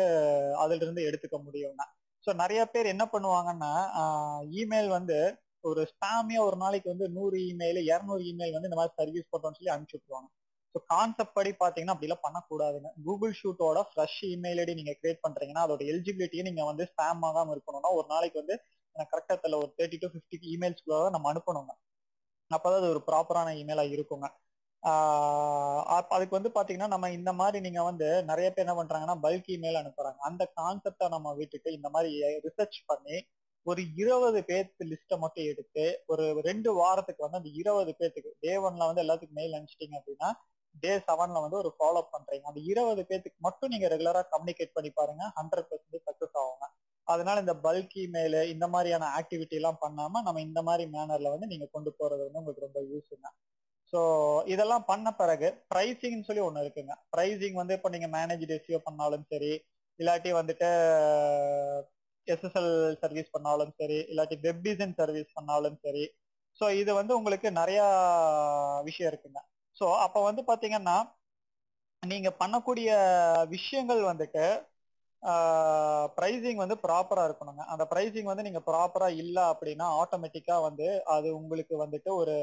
அதுல 0.63 0.81
இருந்து 0.85 1.07
எடுத்துக்க 1.09 1.37
முடியும்னா 1.47 1.85
ஸோ 2.27 2.31
நிறைய 2.41 2.61
பேர் 2.73 2.93
என்ன 2.93 3.03
பண்ணுவாங்கன்னா 3.13 3.71
இமெயில் 4.61 4.89
வந்து 4.97 5.17
ஒரு 5.69 5.81
ஸ்பேமியா 5.91 6.39
ஒரு 6.47 6.57
நாளைக்கு 6.63 6.87
வந்து 6.93 7.07
நூறு 7.17 7.37
இமெயில் 7.51 7.79
இரநூறு 7.89 8.23
இமெயில் 8.31 8.55
வந்து 8.55 8.69
இந்த 8.69 8.79
மாதிரி 8.79 8.95
சர்வீஸ் 9.01 9.29
போட்டோம்னு 9.31 9.57
சொல்லி 9.59 9.73
அனுப்பிச்சு 9.73 9.97
விட்டுருவாங்க. 9.97 10.29
ஸோ 10.75 10.79
கான்செப்ட் 10.87 11.35
படி 11.37 11.51
பாத்தீங்கன்னா 11.59 11.95
அப்படிலாம் 11.95 12.23
பண்ணக்கூடாதுங்க. 12.25 12.89
கூகுள் 13.05 13.33
ஷூட்டோட 13.41 13.79
ஃப்ரெஷ் 13.89 14.21
இமெயில் 14.29 14.61
ஐடி 14.63 14.73
நீங்க 14.79 14.93
கிரியேட் 14.99 15.23
பண்றீங்கன்னா 15.25 15.63
அதோட 15.65 15.81
எலிஜிபிலிட்டியை 15.91 16.43
நீங்க 16.49 16.63
வந்து 16.69 16.85
ஸ்பேம் 16.91 17.23
ஆகாம 17.29 17.53
இருக்கணும்னா 17.55 17.91
ஒரு 17.99 18.07
நாளைக்கு 18.13 18.39
வந்து 18.41 18.55
எனக்கு 18.95 19.11
கரெக்டா 19.13 19.35
தெரியல 19.35 19.59
ஒரு 19.63 19.71
தேர்ட்டி 19.79 19.99
டு 20.03 20.09
ஃபிஃப்டி 20.13 20.37
இமெயில்ஸ்க்குள்ள 20.55 21.09
நம்ம 21.15 21.29
அனுப்பணுங்க. 21.33 21.71
அப்பதான் 22.51 22.79
அது 22.81 22.89
ஒரு 22.95 23.01
ப்ராப்பரான 23.09 23.53
இமெயிலா 23.61 23.85
இருக்குங்க. 23.95 24.27
அதுக்கு 26.13 26.37
வந்து 26.37 26.51
பாத்தீங்கன்னா 26.55 26.89
நம்ம 26.93 27.09
இந்த 27.17 27.31
மாதிரி 27.33 27.57
நீங்க 27.65 27.81
வந்து 27.83 28.07
நிறைய 28.31 28.47
பேர் 28.51 28.65
என்ன 28.65 28.75
பண்றாங்கன்னா 28.79 29.15
பல்க் 29.25 29.49
இமெயில் 29.55 29.79
அனுப்புறாங்க. 29.81 30.19
அந்த 30.29 30.43
கான்செப்டை 30.59 31.07
நம்ம 31.09 31.29
விட்டுட்டு 31.39 31.69
இந்த 31.77 31.89
மாதிரி 31.95 32.09
ரிசர்ச் 32.47 32.79
பண்ணி 32.91 33.17
ஒரு 33.65 33.81
இருபது 34.01 34.39
பேர்த்து 34.49 34.87
லிஸ்ட்டை 34.91 35.17
மட்டும் 35.19 35.47
எடுத்து 35.51 35.83
ஒரு 36.11 36.23
ரெண்டு 36.47 36.69
வாரத்துக்கு 36.79 37.25
வந்து 37.25 37.39
அந்த 37.41 37.51
இருபது 37.61 37.91
பேர்த்துக்கு 37.99 38.31
டே 38.45 38.53
ஒன்ல 38.65 38.87
வந்து 38.89 39.03
எல்லாத்துக்கும் 39.05 39.39
மெயில் 39.39 39.55
அனுப்பிச்சிட்டீங்க 39.57 39.95
அப்படின்னா 39.99 40.29
டே 40.75 40.91
செவன்ல 41.07 41.41
வந்து 41.41 41.57
ஒரு 41.57 41.69
ஃபாலோ 41.77 42.01
பண்றீங்க. 42.13 42.45
அந்த 42.45 42.61
இருபது 42.71 43.01
பேர்த்துக்கு 43.09 43.39
மட்டும் 43.39 43.69
நீங்க 43.69 43.87
ரெகுலரா 43.87 44.21
கம்யூனிகேட் 44.31 44.73
பண்ணி 44.73 44.89
பாருங்க. 44.89 45.23
ஹண்ட்ரட் 45.39 45.69
பர்சன்டேஜ் 45.71 46.07
சக்சஸ் 46.09 46.37
ஆகுங்க. 46.41 46.67
அதனால 47.07 47.39
இந்த 47.39 47.55
பல்க் 47.65 47.95
இமெயில் 48.03 48.37
இந்த 48.53 48.65
மாதிரியான 48.67 49.07
ஆக்டிவிட்டி 49.19 49.55
எல்லாம் 49.59 49.79
பண்ணாம 49.81 50.21
நம்ம 50.23 50.41
இந்த 50.41 50.61
மாதிரி 50.61 50.83
மேனர்ல 50.89 51.31
வந்து 51.31 51.47
நீங்க 51.47 51.65
கொண்டு 51.71 51.91
போறது 51.99 52.21
வந்து 52.25 52.39
உங்களுக்கு 52.39 52.65
ரொம்ப 52.67 52.81
யூஸ்ங்க 52.91 53.29
ஸோ 53.93 53.99
இதெல்லாம் 54.45 54.85
பண்ண 54.85 55.07
பிறகு 55.13 55.47
ப்ரைசிங்னு 55.71 56.27
சொல்லி 56.27 56.41
ஒன்று 56.41 56.63
இருக்குங்க. 56.63 56.93
ப்ரைசிங் 57.15 57.53
வந்து 57.53 57.73
இப்போ 57.73 57.89
நீங்கள் 57.89 58.13
மேனேஜ் 58.15 58.45
எஸ்இஓ 58.57 58.79
பண்ணாலும் 58.79 59.25
சரி 59.33 59.51
இல்லாட்டி 59.99 60.29
வந்துட்டு 60.31 60.69
எஸ்எஸ்எல் 62.27 62.71
சர்வீஸ் 63.01 63.29
பண்ணாலும் 63.31 63.73
சரி 63.79 63.99
இல்லாட்டி 64.11 64.35
வெப் 64.45 64.63
டிசைன் 64.67 64.95
சர்வீஸ் 65.01 65.29
பண்ணாலும் 65.33 65.77
சரி. 65.85 66.03
ஸோ 66.61 66.65
இது 66.71 66.93
வந்து 66.93 67.13
உங்களுக்கு 67.19 67.51
நிறையா 67.51 67.85
விஷயம் 68.83 69.11
இருக்குங்க. 69.11 69.39
ஸோ 69.77 69.85
அப்போ 70.05 70.19
வந்து 70.23 70.41
பாத்தீங்கன்னா 70.49 70.97
நீங்க 72.03 72.29
பண்ணக்கூடிய 72.39 72.89
விஷயங்கள் 73.53 74.01
வந்துட்டு 74.05 74.45
ப்ரைசிங் 76.17 76.59
வந்து 76.61 76.75
ப்ராப்பரா 76.83 77.23
இருக்கணுங்க. 77.27 77.61
அந்த 77.73 77.83
ப்ரைசிங் 77.91 78.29
வந்து 78.31 78.43
நீங்க 78.43 78.61
ப்ராப்பரா 78.65 79.07
இல்ல 79.15 79.37
அப்படின்னா 79.53 79.87
ஆட்டோமேட்டிக்கா 80.01 80.55
வந்து 80.61 80.87
அது 81.15 81.27
உங்களுக்கு 81.35 81.75
வந்துட்டு 81.83 82.09
ஒரு 82.15 82.35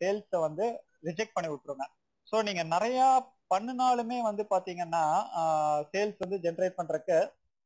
சேல்ஸை 0.00 0.38
வந்து 0.40 0.66
ரிஜெக்ட் 1.04 1.36
பண்ணி 1.36 1.50
விட்டுருங்க. 1.50 1.86
ஸோ 2.32 2.36
நீங்க 2.42 2.62
நிறைய 2.66 3.00
பண்ணினாலுமே 3.50 4.18
வந்து 4.22 4.42
பாத்தீங்கன்னா 4.50 5.04
சேல்ஸ் 5.92 6.18
வந்து 6.18 6.38
ஜென்ரேட் 6.44 6.78
பண்றதுக்கு 6.78 7.18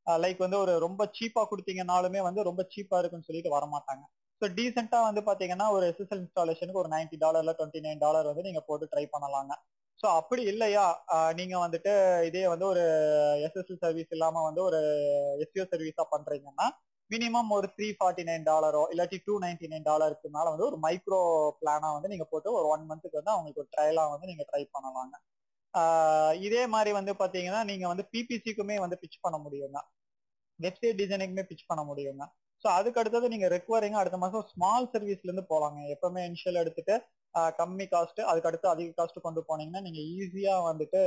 லைக் 0.07 0.39
வந்து 0.39 0.59
ஒரு 0.59 0.73
ரொம்ப 0.79 1.03
சீப்பா 1.17 1.43
கொடுத்தீங்கனாலுமே 1.51 2.21
வந்து 2.23 2.43
ரொம்ப 2.43 2.63
சீப்பா 2.73 2.99
இருக்குன்னு 2.99 3.29
சொல்லிட்டு 3.29 3.57
வரமாட்டாங்க. 3.57 4.05
ஸோ 4.43 4.47
டீசெண்டா 4.57 4.99
வந்து 5.01 5.21
பாத்தீங்கன்னா 5.21 5.67
ஒரு 5.71 5.85
எஸ்எஸ்எல் 5.91 6.23
இன்ஸ்டாலேஷனுக்கு 6.23 6.81
ஒரு 6.81 6.89
நைன்டி 6.89 7.17
டாலர்ல 7.21 7.53
டுவெண்ட்டி 7.59 7.81
நைன் 7.81 8.01
டாலர் 8.01 8.29
வந்து 8.31 8.43
நீங்க 8.43 8.61
போட்டு 8.61 8.87
ட்ரை 8.93 9.05
பண்ணலாங்க. 9.13 9.53
ஸோ 10.01 10.07
அப்படி 10.21 10.43
இல்லையா? 10.43 10.85
நீங்க 11.35 11.55
வந்துட்டு 11.59 11.93
இதே 12.25 12.43
வந்து 12.49 12.67
ஒரு 12.67 12.83
எஸ்எஸ்எல் 13.47 13.81
சர்வீஸ் 13.81 14.11
இல்லாம 14.11 14.43
வந்து 14.43 14.61
ஒரு 14.63 14.81
எஸ்யூ 15.45 15.65
சர்வீஸா 15.73 16.05
பண்றீங்கன்னா 16.15 16.67
மினிமம் 17.11 17.51
ஒரு 17.51 17.67
த்ரீ 17.77 17.89
ஃபார்ட்டி 17.99 18.25
நைன் 18.25 18.47
டாலரோ 18.51 18.83
இல்லாட்டி 18.93 19.19
டூ 19.27 19.35
நைன்டி 19.39 19.67
நைன் 19.69 19.87
டாலருக்கு 19.91 20.29
மேல 20.29 20.47
வந்து 20.51 20.69
ஒரு 20.71 20.79
மைக்ரோ 20.85 21.21
பிளானா 21.61 21.89
வந்து 21.97 22.09
நீங்க 22.09 22.27
போட்டு 22.31 22.51
ஒரு 22.53 22.67
ஒன் 22.69 22.87
மந்த்துக்கு 22.91 23.21
வந்து 23.21 23.35
அவங்களுக்கு 23.35 23.63
ஒரு 23.65 23.71
ட்ரையலா 23.77 24.05
வந்து 24.15 24.31
நீங்க 24.33 24.45
ட்ரை 24.51 24.63
பண்ணலாங்க. 24.75 25.15
இதே 26.47 26.63
மாதிரி 26.67 26.91
வந்து 26.93 27.13
பாத்தீங்கன்னா 27.19 27.61
நீங்க 27.65 27.87
வந்து 27.89 28.05
பிபிசிக்குமே 28.13 28.77
வந்து 28.81 28.97
பிச் 29.03 29.23
பண்ண 29.23 29.37
முடியுங்க. 29.39 29.79
வெப்சைட் 30.59 30.99
டிசைனிங்குமே 31.01 31.45
பிச் 31.51 31.69
பண்ண 31.69 31.83
முடியுங்க. 31.85 32.25
ஸோ 32.63 32.69
அதுக்கு 32.79 33.01
அடுத்தது 33.01 33.27
நீங்க 33.33 33.47
ரெக்வரிங்க 33.55 33.99
அடுத்த 34.01 34.19
மாசம் 34.25 34.47
ஸ்மால் 34.53 34.91
சர்வீஸ்ல 34.93 35.29
இருந்து 35.29 35.51
போலாங்க. 35.53 35.79
எப்பவுமே 35.95 36.21
இனிஷியல் 36.29 36.61
எடுத்துட்டு 36.63 36.95
கம்மி 37.59 37.85
காஸ்ட் 37.93 38.21
அதுக்கு 38.31 38.49
அடுத்து 38.51 38.67
அதிக 38.73 38.89
காஸ்ட் 38.99 39.25
கொண்டு 39.27 39.41
போனீங்கன்னா 39.49 39.83
நீங்க 39.87 40.01
ஈஸியா 40.17 40.55
வந்துட்டு 40.71 41.01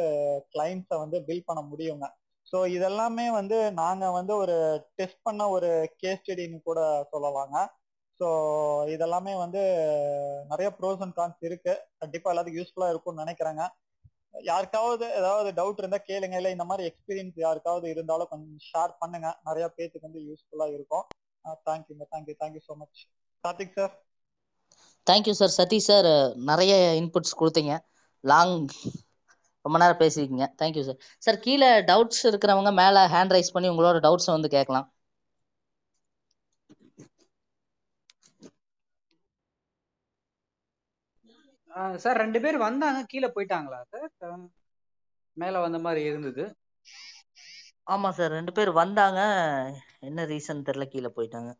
கிளைண்ட்ஸை 0.53 0.97
வந்து 1.03 1.17
பில் 1.27 1.47
பண்ண 1.49 1.61
முடியுங்க. 1.71 2.07
ஸோ 2.51 2.57
இதெல்லாமே 2.77 3.25
வந்து 3.39 3.57
நாங்க 3.81 4.05
வந்து 4.17 4.33
ஒரு 4.43 4.55
டெஸ்ட் 4.99 5.25
பண்ண 5.27 5.43
ஒரு 5.55 5.69
கேஸ் 6.01 6.21
ஸ்டடின்னு 6.21 6.59
கூட 6.69 6.79
சொல்லலாங்க 7.13 7.57
ஸோ 8.19 8.27
இதெல்லாமே 8.95 9.33
வந்து 9.43 9.61
நிறைய 10.51 10.67
ப்ரோஸ் 10.77 11.01
அண்ட் 11.05 11.17
கான்ஸ் 11.17 11.41
இருக்கு. 11.47 11.73
கண்டிப்பா 12.01 12.31
எல்லாத்துக்கும் 12.31 12.61
யூஸ்ஃபுல்லா 12.61 12.91
இருக்கும்னு 12.91 13.23
நினைக்கிறேங்க. 13.23 13.63
யாருக்காவது 14.49 15.05
ஏதாவது 15.19 15.49
டவுட் 15.59 15.81
இருந்தா 15.81 15.99
கேளுங்க. 16.09 16.35
இல்ல 16.41 16.49
இந்த 16.55 16.65
மாதிரி 16.69 16.87
எக்ஸ்பீரியன்ஸ் 16.89 17.37
யாருக்காவது 17.45 17.87
இருந்தாலும் 17.95 18.31
கொஞ்சம் 18.31 18.61
ஷேர் 18.69 18.93
பண்ணுங்க. 19.01 19.27
நிறைய 19.49 19.65
பேத்துக்கு 19.75 20.07
வந்து 20.09 20.23
யூஸ்ஃபுல்லா 20.29 20.67
இருக்கும். 20.77 21.05
தேங்க்யூங்க 21.65 22.05
thank you 22.11 22.35
thank you 22.41 22.63
so 22.67 22.75
much 22.81 23.01
Karthik 23.43 23.77
sir 23.77 23.95
thank you 25.07 25.33
sir 25.37 25.53
Sathish 25.55 25.87
sir 25.87 26.07
நிறைய 26.49 26.71
இன்புட்ஸ் 26.99 27.37
கொடுத்தீங்க. 27.39 27.73
லாங் 28.23 28.55
ரொம்ப 29.65 29.75
நேரம் 29.77 30.01
பேசியிருக்கீங்க. 30.01 30.47
தேங்க்யூ 30.59 30.83
சார் 30.83 30.99
சார் 31.23 31.39
கீழே 31.39 31.69
டவுட்ஸ் 31.89 32.23
இருக்கிறவங்க 32.31 32.73
மேலே 32.81 33.03
ஹேண்ட் 33.15 33.35
ரைஸ் 33.35 33.53
பண்ணி 33.55 33.71
உங்களோட 33.73 33.99
டவுட்ஸை 34.07 34.33
வந்து 34.35 34.51
கேட்கலாம். 34.55 34.87
சார் 42.03 42.19
ரெண்டு 42.21 42.39
பேர் 42.43 42.57
வந்தாங்க. 42.63 42.99
கீழே 43.11 43.27
போயிட்டாங்களா 43.35 43.79
சார் 43.93 44.43
மேல 45.37 45.55
வந்த 45.65 45.79
மாதிரி 45.85 46.01
இருந்தது. 46.09 46.43
ஆமா 47.87 48.09
சார். 48.13 48.33
ரெண்டு 48.33 48.51
பேர் 48.53 48.71
வந்தாங்க. 48.77 49.19
என்ன 50.03 50.25
ரீசன் 50.31 50.65
தெரியல 50.67 50.87
கீழே 50.89 51.11
போயிட்டாங்க. 51.13 51.51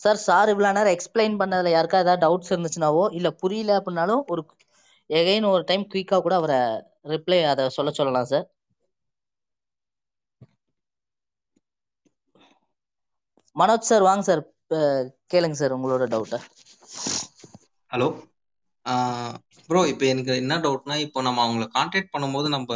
சார் 0.00 0.18
சார் 0.22 0.50
இவ்வளோ 0.50 0.70
நேரம் 0.70 0.94
எக்ஸ்பிளைன் 0.94 1.36
பண்ணதில் 1.40 1.72
யாருக்கா 1.72 2.00
ஏதாவது 2.00 2.22
டவுட்ஸ் 2.22 2.52
இருந்துச்சுனாவோ 2.52 3.04
இல்லை 3.16 3.32
புரியல 3.40 3.78
அப்படின்னாலும் 3.78 4.22
ஒரு 4.28 4.44
எகைன் 5.10 5.50
ஒரு 5.50 5.64
டைம் 5.66 5.84
குயிக்காக 5.90 6.22
கூட 6.22 6.36
அவரை 6.38 6.60
ரிப்ளை 7.12 7.40
அதை 7.50 7.66
சொல்ல 7.76 7.92
சொல்லலாம் 7.94 8.30
சார். 8.30 8.46
மனோஜ் 13.56 13.88
சார் 13.88 14.06
வாங்க 14.06 14.24
சார். 14.26 14.42
கேளுங்க 15.30 15.56
சார் 15.56 15.76
உங்களோட 15.76 16.04
டவுட்டை 16.10 16.38
ஹலோ 17.90 18.08
ப்ரோ 19.68 19.80
இப்போ 19.90 20.04
எனக்கு 20.08 20.32
என்ன 20.40 20.54
டவுட்னா 20.64 20.96
இப்போ 21.04 21.20
நம்ம 21.22 21.42
அவங்கள 21.44 21.66
காண்டாக்ட் 21.74 22.12
பண்ணும்போது 22.14 22.48
நம்ம 22.50 22.70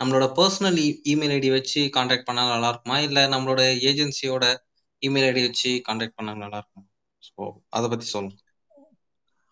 நம்மளோட 0.00 0.26
பர்சனல் 0.34 0.78
இமெயில் 1.12 1.34
ஐடி 1.34 1.48
வச்சு 1.54 1.80
காண்டாக்ட் 1.96 2.28
பண்ணால் 2.28 2.52
நல்லா 2.52 2.70
இருக்குமா? 2.72 2.98
இல்லை 3.06 3.24
நம்மளோட 3.34 3.60
ஏஜென்சியோட 3.88 4.44
இமெயில் 5.02 5.28
ஐடி 5.28 5.42
வச்சு 5.44 5.72
காண்டாக்ட் 5.86 6.18
பண்ணால் 6.18 6.42
நல்லா 6.42 6.60
இருக்கும்? 6.62 6.86
ஸோ 7.22 7.40
அதை 7.70 7.86
பற்றி 7.88 8.08
சொல்லுங்க. 8.08 8.36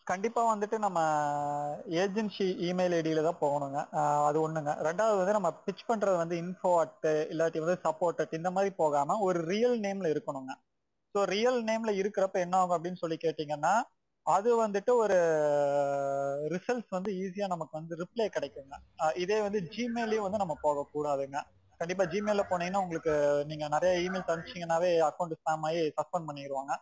கண்டிப்பா 0.06 0.42
வந்துட்டு 0.48 0.76
நம்ம 0.84 0.98
ஏஜென்சி 2.00 2.46
இமெயில் 2.66 2.94
ஐடியில 2.98 3.24
தான் 3.26 3.40
போகணுங்க. 3.40 3.78
அது 4.28 4.38
ஒண்ணுங்க. 4.42 4.72
ரெண்டாவது 4.88 5.20
வந்து 5.20 5.36
நம்ம 5.38 5.50
பிச் 5.64 5.86
பண்றது 5.88 6.16
வந்து 6.22 6.36
இன்ஃபோ 6.42 6.72
அட் 6.82 7.08
இல்லாட்டி 7.32 7.64
வந்து 7.64 7.78
சப்போர்ட் 7.86 8.22
அட் 8.24 8.38
இந்த 8.40 8.52
மாதிரி 8.56 8.72
போகாம 8.82 9.18
ஒரு 9.26 9.40
ரியல் 9.52 9.76
நேம்ல 9.86 10.12
இருக்கணுங்க. 10.14 10.52
ஸோ 11.14 11.20
ரியல் 11.30 11.58
நேம்ல 11.68 11.90
இருக்கிறப்ப 12.00 12.38
என்ன 12.40 12.54
ஆகும் 12.58 12.76
அப்படின்னு 12.76 13.02
சொல்லி 13.02 13.18
கேட்டீங்கன்னா 13.18 13.74
அது 14.26 14.50
வந்துட்டு 14.60 14.92
ஒரு 15.02 15.16
ரிசல்ட்ஸ் 16.54 16.94
வந்து 16.96 17.10
ஈஸியா 17.22 17.46
நமக்கு 17.52 17.74
வந்து 17.78 17.98
ரிப்ளை 18.02 18.26
கிடைக்குங்க. 18.36 18.74
இதே 19.22 19.38
வந்து 19.46 19.60
ஜிமெயிலையும் 19.74 20.26
வந்து 20.26 20.42
நம்ம 20.42 20.54
போகக்கூடாதுங்க. 20.64 21.38
கண்டிப்பா 21.80 22.04
ஜிமெயில 22.12 22.42
போனீங்கன்னா 22.48 22.82
உங்களுக்கு 22.84 23.12
நீங்க 23.50 23.64
நிறைய 23.74 23.92
இமெயில் 24.04 24.28
தனிச்சீங்கன்னாவே 24.28 24.90
அக்கௌண்ட் 25.08 25.38
ஸ்பேம் 25.38 25.64
ஆகி 25.68 25.82
சஸ்பெண்ட் 25.98 26.28
பண்ணிடுவாங்க 26.28 26.72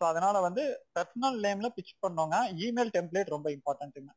ஸோ 0.00 0.04
அதனால 0.10 0.36
வந்து 0.46 0.62
பர்சனல் 0.96 1.38
நேம்ல 1.44 1.68
பிச் 1.76 1.94
பண்ணோங்க. 2.04 2.36
இமெயில் 2.64 2.94
டெம்ப்ளேட் 2.96 3.34
ரொம்ப 3.34 3.48
இம்பார்ட்டன்ட்டுங்க 3.56 4.12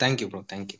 thank you 0.00 0.28
bro 0.30 0.40
thank you 0.50 0.78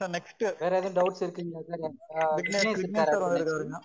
sir 0.00 0.10
next 0.16 0.42
வேற 0.62 0.72
எதுவும் 0.78 0.96
டவுட்ஸ் 0.98 1.22
இருக்குங்களா 1.24 1.60
சார் 1.68 1.82
விக்னேஷ் 2.38 2.64
சார் 2.64 2.80
இருக்காரு 2.82 3.20
வந்திருக்காருங்க. 3.24 3.78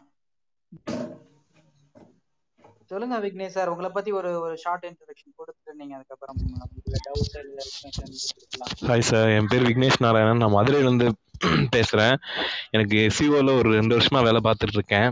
சொல்லுங்க 2.92 3.18
விக்னேஷ் 3.26 3.56
சார் 3.58 3.70
உங்களை 3.74 3.90
பத்தி 3.98 4.12
ஒரு 4.20 4.30
ஒரு 4.46 4.56
ஷார்ட் 4.64 4.86
இன்ட்ரடக்ஷன் 4.90 5.38
கொடுத்துட்டு 5.40 5.78
நீங்க 5.82 5.94
அதுக்கப்புறம் 5.98 6.38
ஹாய் 8.90 9.08
சார் 9.12 9.32
என் 9.38 9.50
பேர் 9.52 9.68
விக்னேஷ் 9.70 10.02
நாராயணன். 10.06 10.42
நான் 10.44 10.56
மதுரையிலேருந்து 10.58 11.08
பேசுகிறேன் 11.76 12.16
எனக்கு 12.76 12.96
எஸ்சிஓவில் 13.08 13.58
ஒரு 13.60 13.70
ரெண்டு 13.80 13.96
வருஷமாக 13.98 14.26
வேலை 14.28 14.40
பார்த்துட்டு 14.48 14.78
இருக்கேன். 14.80 15.10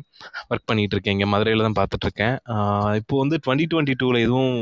ஒர்க் 0.49 0.69
பண்ணிட்டு 0.69 0.95
இருக்கேன். 0.95 1.15
இங்கே 1.17 1.29
மதுரையில் 1.33 1.67
தான் 1.67 1.79
பார்த்துட்டு 1.79 2.07
இருக்கேன். 2.07 2.35
இப்போ 3.01 3.15
வந்து 3.23 3.38
டுவெண்ட்டி 3.45 3.67
டுவெண்ட்டி 3.71 3.95
டூவில் 4.01 4.25
எதுவும் 4.27 4.57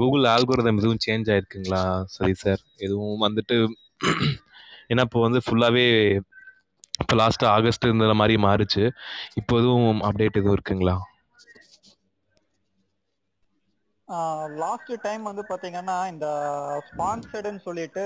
கூகுள் 0.00 0.32
ஆல்கோரிதம் 0.34 0.80
எதுவும் 0.82 1.02
சேஞ்ச் 1.06 1.30
ஆயிருக்குங்களா? 1.34 1.82
சரி 2.16 2.36
சார் 2.44 2.62
எதுவும் 2.86 3.24
வந்துட்டு 3.26 3.58
ஏன்னா 4.90 5.04
இப்போ 5.08 5.20
வந்து 5.26 5.40
ஃபுல்லாகவே 5.46 5.84
இப்போ 7.02 7.14
லாஸ்ட்டு 7.20 7.46
ஆகஸ்ட் 7.54 7.86
இந்த 7.92 8.14
மாதிரி 8.20 8.34
மாறுச்சு. 8.46 8.82
இப்போ 9.40 9.54
எதுவும் 9.60 10.02
அப்டேட் 10.08 10.40
எதுவும் 10.40 10.56
இருக்குங்களா? 10.56 10.96
லாஸ்ட் 14.60 14.90
டைம் 15.04 15.22
வந்து 15.28 15.42
பாத்தீங்கன்னா 15.50 15.96
இந்த 16.12 16.26
ஸ்பான்சர்டுன்னு 16.88 17.62
சொல்லிட்டு 17.66 18.04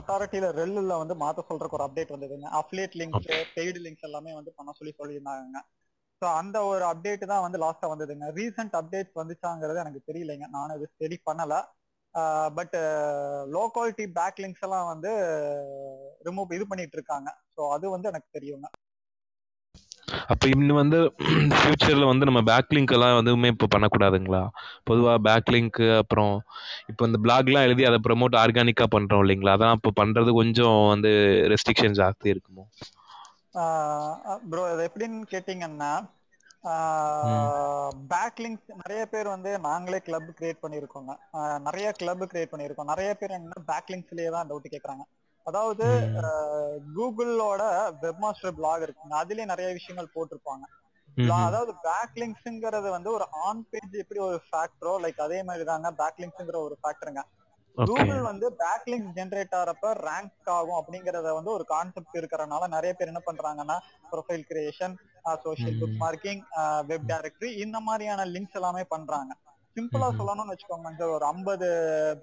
அத்தாரிட்டியில 0.00 0.48
ரெல்லுல 0.58 0.96
வந்து 1.02 1.16
மாத்த 1.22 1.44
சொல்றதுக்கு 1.48 1.78
ஒரு 1.78 1.86
அப்டேட் 1.86 2.14
வந்ததுங்க 2.14 2.48
அஃபிலியேட் 2.60 2.96
லிங்க்ஸ் 3.00 3.26
பெய்டு 3.56 3.82
லிங்க்ஸ் 3.86 4.06
எல்லாமே 4.08 4.32
வந்து 4.38 4.52
பண்ண 4.58 4.72
சொல்லி 4.78 4.94
சொல்லியிருந்தாங்க. 5.00 5.60
ஸோ 6.22 6.26
அந்த 6.40 6.56
ஒரு 6.70 6.84
அப்டேட் 6.90 7.30
தான் 7.32 7.44
வந்து 7.44 7.58
லாஸ்டா 7.62 7.88
வந்ததுங்க. 7.92 8.26
ரீசெண்ட் 8.38 8.74
அப்டேட்ஸ் 8.80 9.18
வந்துச்சாங்கிறது 9.20 9.82
எனக்கு 9.84 10.02
தெரியலைங்க. 10.08 10.46
நானும் 10.56 10.76
இது 10.78 10.88
ஸ்டடி 10.92 11.18
பண்ணல. 11.28 11.54
But 12.58 12.76
low 13.54 13.62
quality 13.74 14.06
back 14.18 14.40
links 14.44 14.64
எல்லாம் 14.68 14.90
வந்து 14.92 15.12
ரிமூவ் 16.28 16.56
இது 16.58 16.66
பண்ணிட்டு 16.72 16.96
இருக்காங்க. 16.98 17.28
ஸோ 17.56 17.62
அது 17.76 17.86
வந்து 17.96 18.10
எனக்கு 18.12 18.28
தெரியுங்க. 18.38 18.68
அப்போ 20.32 20.46
இன்னும் 20.54 20.78
வந்து 20.80 20.98
ஃபியூச்சரில் 21.56 22.08
வந்து 22.10 22.26
நம்ம 22.28 22.40
பேக்லிங்க் 22.48 22.94
எல்லாம் 22.96 23.18
எதுவுமே 23.20 23.48
இப்போ 23.54 23.66
பண்ணக்கூடாதுங்களா? 23.74 24.42
பொதுவாக 24.88 25.18
பேக்லிங்க்கு 25.28 25.86
அப்புறம் 26.02 26.34
இப்போ 26.90 27.02
இந்த 27.08 27.18
பிளாக்லாம் 27.26 27.66
எழுதி 27.68 27.84
அதை 27.90 27.98
ப்ரமோட் 28.06 28.40
ஆர்கானிக்காக 28.42 28.88
பண்ணுறோம் 28.96 29.22
இல்லைங்களா? 29.24 29.54
அதான் 29.58 29.76
இப்போ 29.78 29.92
பண்ணுறது 30.00 30.32
கொஞ்சம் 30.40 30.78
வந்து 30.92 31.12
ரெஸ்ட்ரிக்ஷன் 31.54 31.98
ஜாஸ்தி 32.00 32.28
இருக்குமோ? 32.34 32.64
ப்ரோ 34.50 34.64
அது 34.72 34.82
எப்படின்னு 34.88 35.30
கேட்டிங்கன்னா 35.32 35.92
பேக்லிங்ஸ் 38.12 38.66
நிறைய 38.80 39.02
பேர் 39.12 39.28
வந்து 39.34 39.50
நாங்களே 39.66 39.98
கிளப் 40.06 40.28
கிரியேட் 40.38 40.62
பண்ணியிருக்கோங்க. 40.64 41.12
நிறைய 41.66 41.88
கிளப் 42.00 42.24
கிரியேட் 42.32 42.52
பண்ணியிருக்கோம். 42.52 42.90
நிறைய 42.92 43.10
பேர் 43.20 43.36
என்ன 43.38 43.62
பேக்லிங்ஸ்லயே 43.70 44.30
தான் 44.36 44.48
டவுட் 44.50 44.74
கேட்குறாங்க 44.74 45.04
அதாவது 45.46 45.86
கூகுளோட 46.96 47.62
வெப் 48.02 48.20
மாஸ்டர் 48.24 48.56
பிளாக் 48.58 48.84
இருக்குங்க. 48.86 49.14
அதுலயே 49.22 49.46
நிறைய 49.52 49.68
விஷயங்கள் 49.78 50.14
போட்டிருப்பாங்க. 50.16 50.64
அதாவது 51.46 51.72
பேக்லிங்ஸ்ங்கிறது 51.86 52.88
வந்து 52.94 53.10
ஒரு 53.16 53.26
ஆன் 53.46 53.62
பேஜ் 53.70 53.94
எப்படி 54.02 54.20
ஒரு 54.26 54.38
ஃபேக்டரோ 54.46 54.94
லைக் 55.04 55.20
அதே 55.26 55.38
மாதிரி 55.48 55.64
தாங்க 55.64 55.88
பேக்லிங்ஸ்ங்கிற 56.00 56.58
ஒரு 56.66 56.76
ஃபேக்டருங்க 56.80 57.22
கூகுள் 57.78 58.22
வந்து 58.22 58.46
பேக்லிங்க் 58.62 59.10
ஜென்ரேட் 59.16 59.54
ஆகிறப்ப 59.58 59.92
ரேங்க் 60.06 60.50
ஆகும் 60.56 60.78
அப்படிங்கறத 60.80 61.28
வந்து 61.36 61.50
ஒரு 61.50 61.64
கான்செப்ட் 61.66 62.18
இருக்கிறனால 62.20 62.68
நிறைய 62.68 62.92
பேர் 62.94 63.12
என்ன 63.12 63.22
பண்றாங்கன்னா 63.28 63.76
profile 64.12 64.44
creation 64.50 64.94
social 65.44 65.78
bookmarking 66.02 66.42
web 66.88 67.08
directory 67.10 67.50
இந்த 67.64 67.78
மாதிரியான 67.88 68.26
லிங்க்ஸ் 68.34 68.58
எல்லாமே 68.60 68.84
பண்றாங்க. 68.94 69.32
சிம்பிளா 69.76 70.08
சொல்லணும்னு 70.18 70.52
வச்சுக்கோங்க 70.52 70.90
சார் 70.94 71.14
ஒரு 71.16 71.24
ஐம்பது 71.26 71.66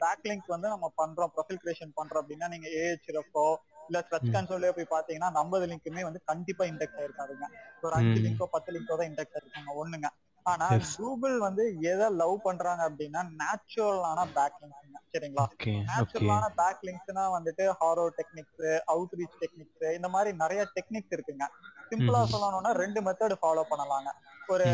பேக் 0.02 0.26
லிங்க் 0.26 0.54
வந்து 0.56 0.68
நம்ம 0.74 0.88
பண்றோம் 1.02 1.32
ப்ரொஃபைல் 1.36 1.62
கிரியேஷன் 1.62 1.94
பண்றோம் 2.00 2.22
அப்படின்னா 2.24 2.48
நீங்க 2.54 2.68
ஏஹெச்எஃப்ஓ 2.80 3.46
இல்ல 3.90 4.00
ஸ்ட்ரெச் 4.06 4.34
கன்சோல்லே 4.34 4.72
போய் 4.78 4.94
பாத்தீங்கன்னா 4.96 5.30
அந்த 5.30 5.42
ஐம்பது 5.44 5.66
லிங்க்குமே 5.72 6.04
வந்து 6.04 6.22
கண்டிப்பா 6.32 6.64
இண்டெக்ஸ் 6.72 7.00
ஆயிருக்காதுங்க. 7.02 7.48
ஒரு 7.84 7.96
அஞ்சு 8.00 8.20
லிங்கோ 8.26 8.48
பத்து 8.56 8.72
லிங்கோ 8.76 8.96
தான் 9.00 9.10
இண்டெக்ஸ் 9.12 9.36
ஆயிருக்காங்க 9.36 9.74
ஒண்ணுங்க. 9.82 10.08
ஆனா 10.48 10.66
கூகுள் 10.96 11.38
வந்து 11.40 11.64
எதை 11.92 12.08
லவ் 12.20 12.36
பண்றாங்க 12.44 12.82
அப்படின்னா 12.90 13.22
நேச்சுரலான 13.40 14.20
பேக் 14.36 14.58
லிங்க்ஸ் 14.62 14.84
சரிங்களா? 15.14 15.46
நேச்சுரலான 15.90 16.46
பேக் 16.60 16.84
லிங்க்ஸ்னா 16.88 17.24
வந்துட்டு 17.36 17.64
HARO 17.82 18.06
techniques 18.18 18.64
out 18.94 19.16
reach 19.20 19.38
techniques 19.44 19.86
இந்த 19.98 20.10
மாதிரி 20.10 20.32
நிறைய 20.38 20.62
டெக்னிக்ஸ் 20.76 21.16
இருக்குங்க. 21.18 21.46
சிம்பிளா 21.92 22.22
சொல்லணும்னா 22.32 22.72
ரெண்டு 22.82 23.00
மெத்தட் 23.02 23.36
ஃபாலோ 23.42 23.64
பண்ணலாங்க. 23.70 24.10
ஒரு 24.50 24.68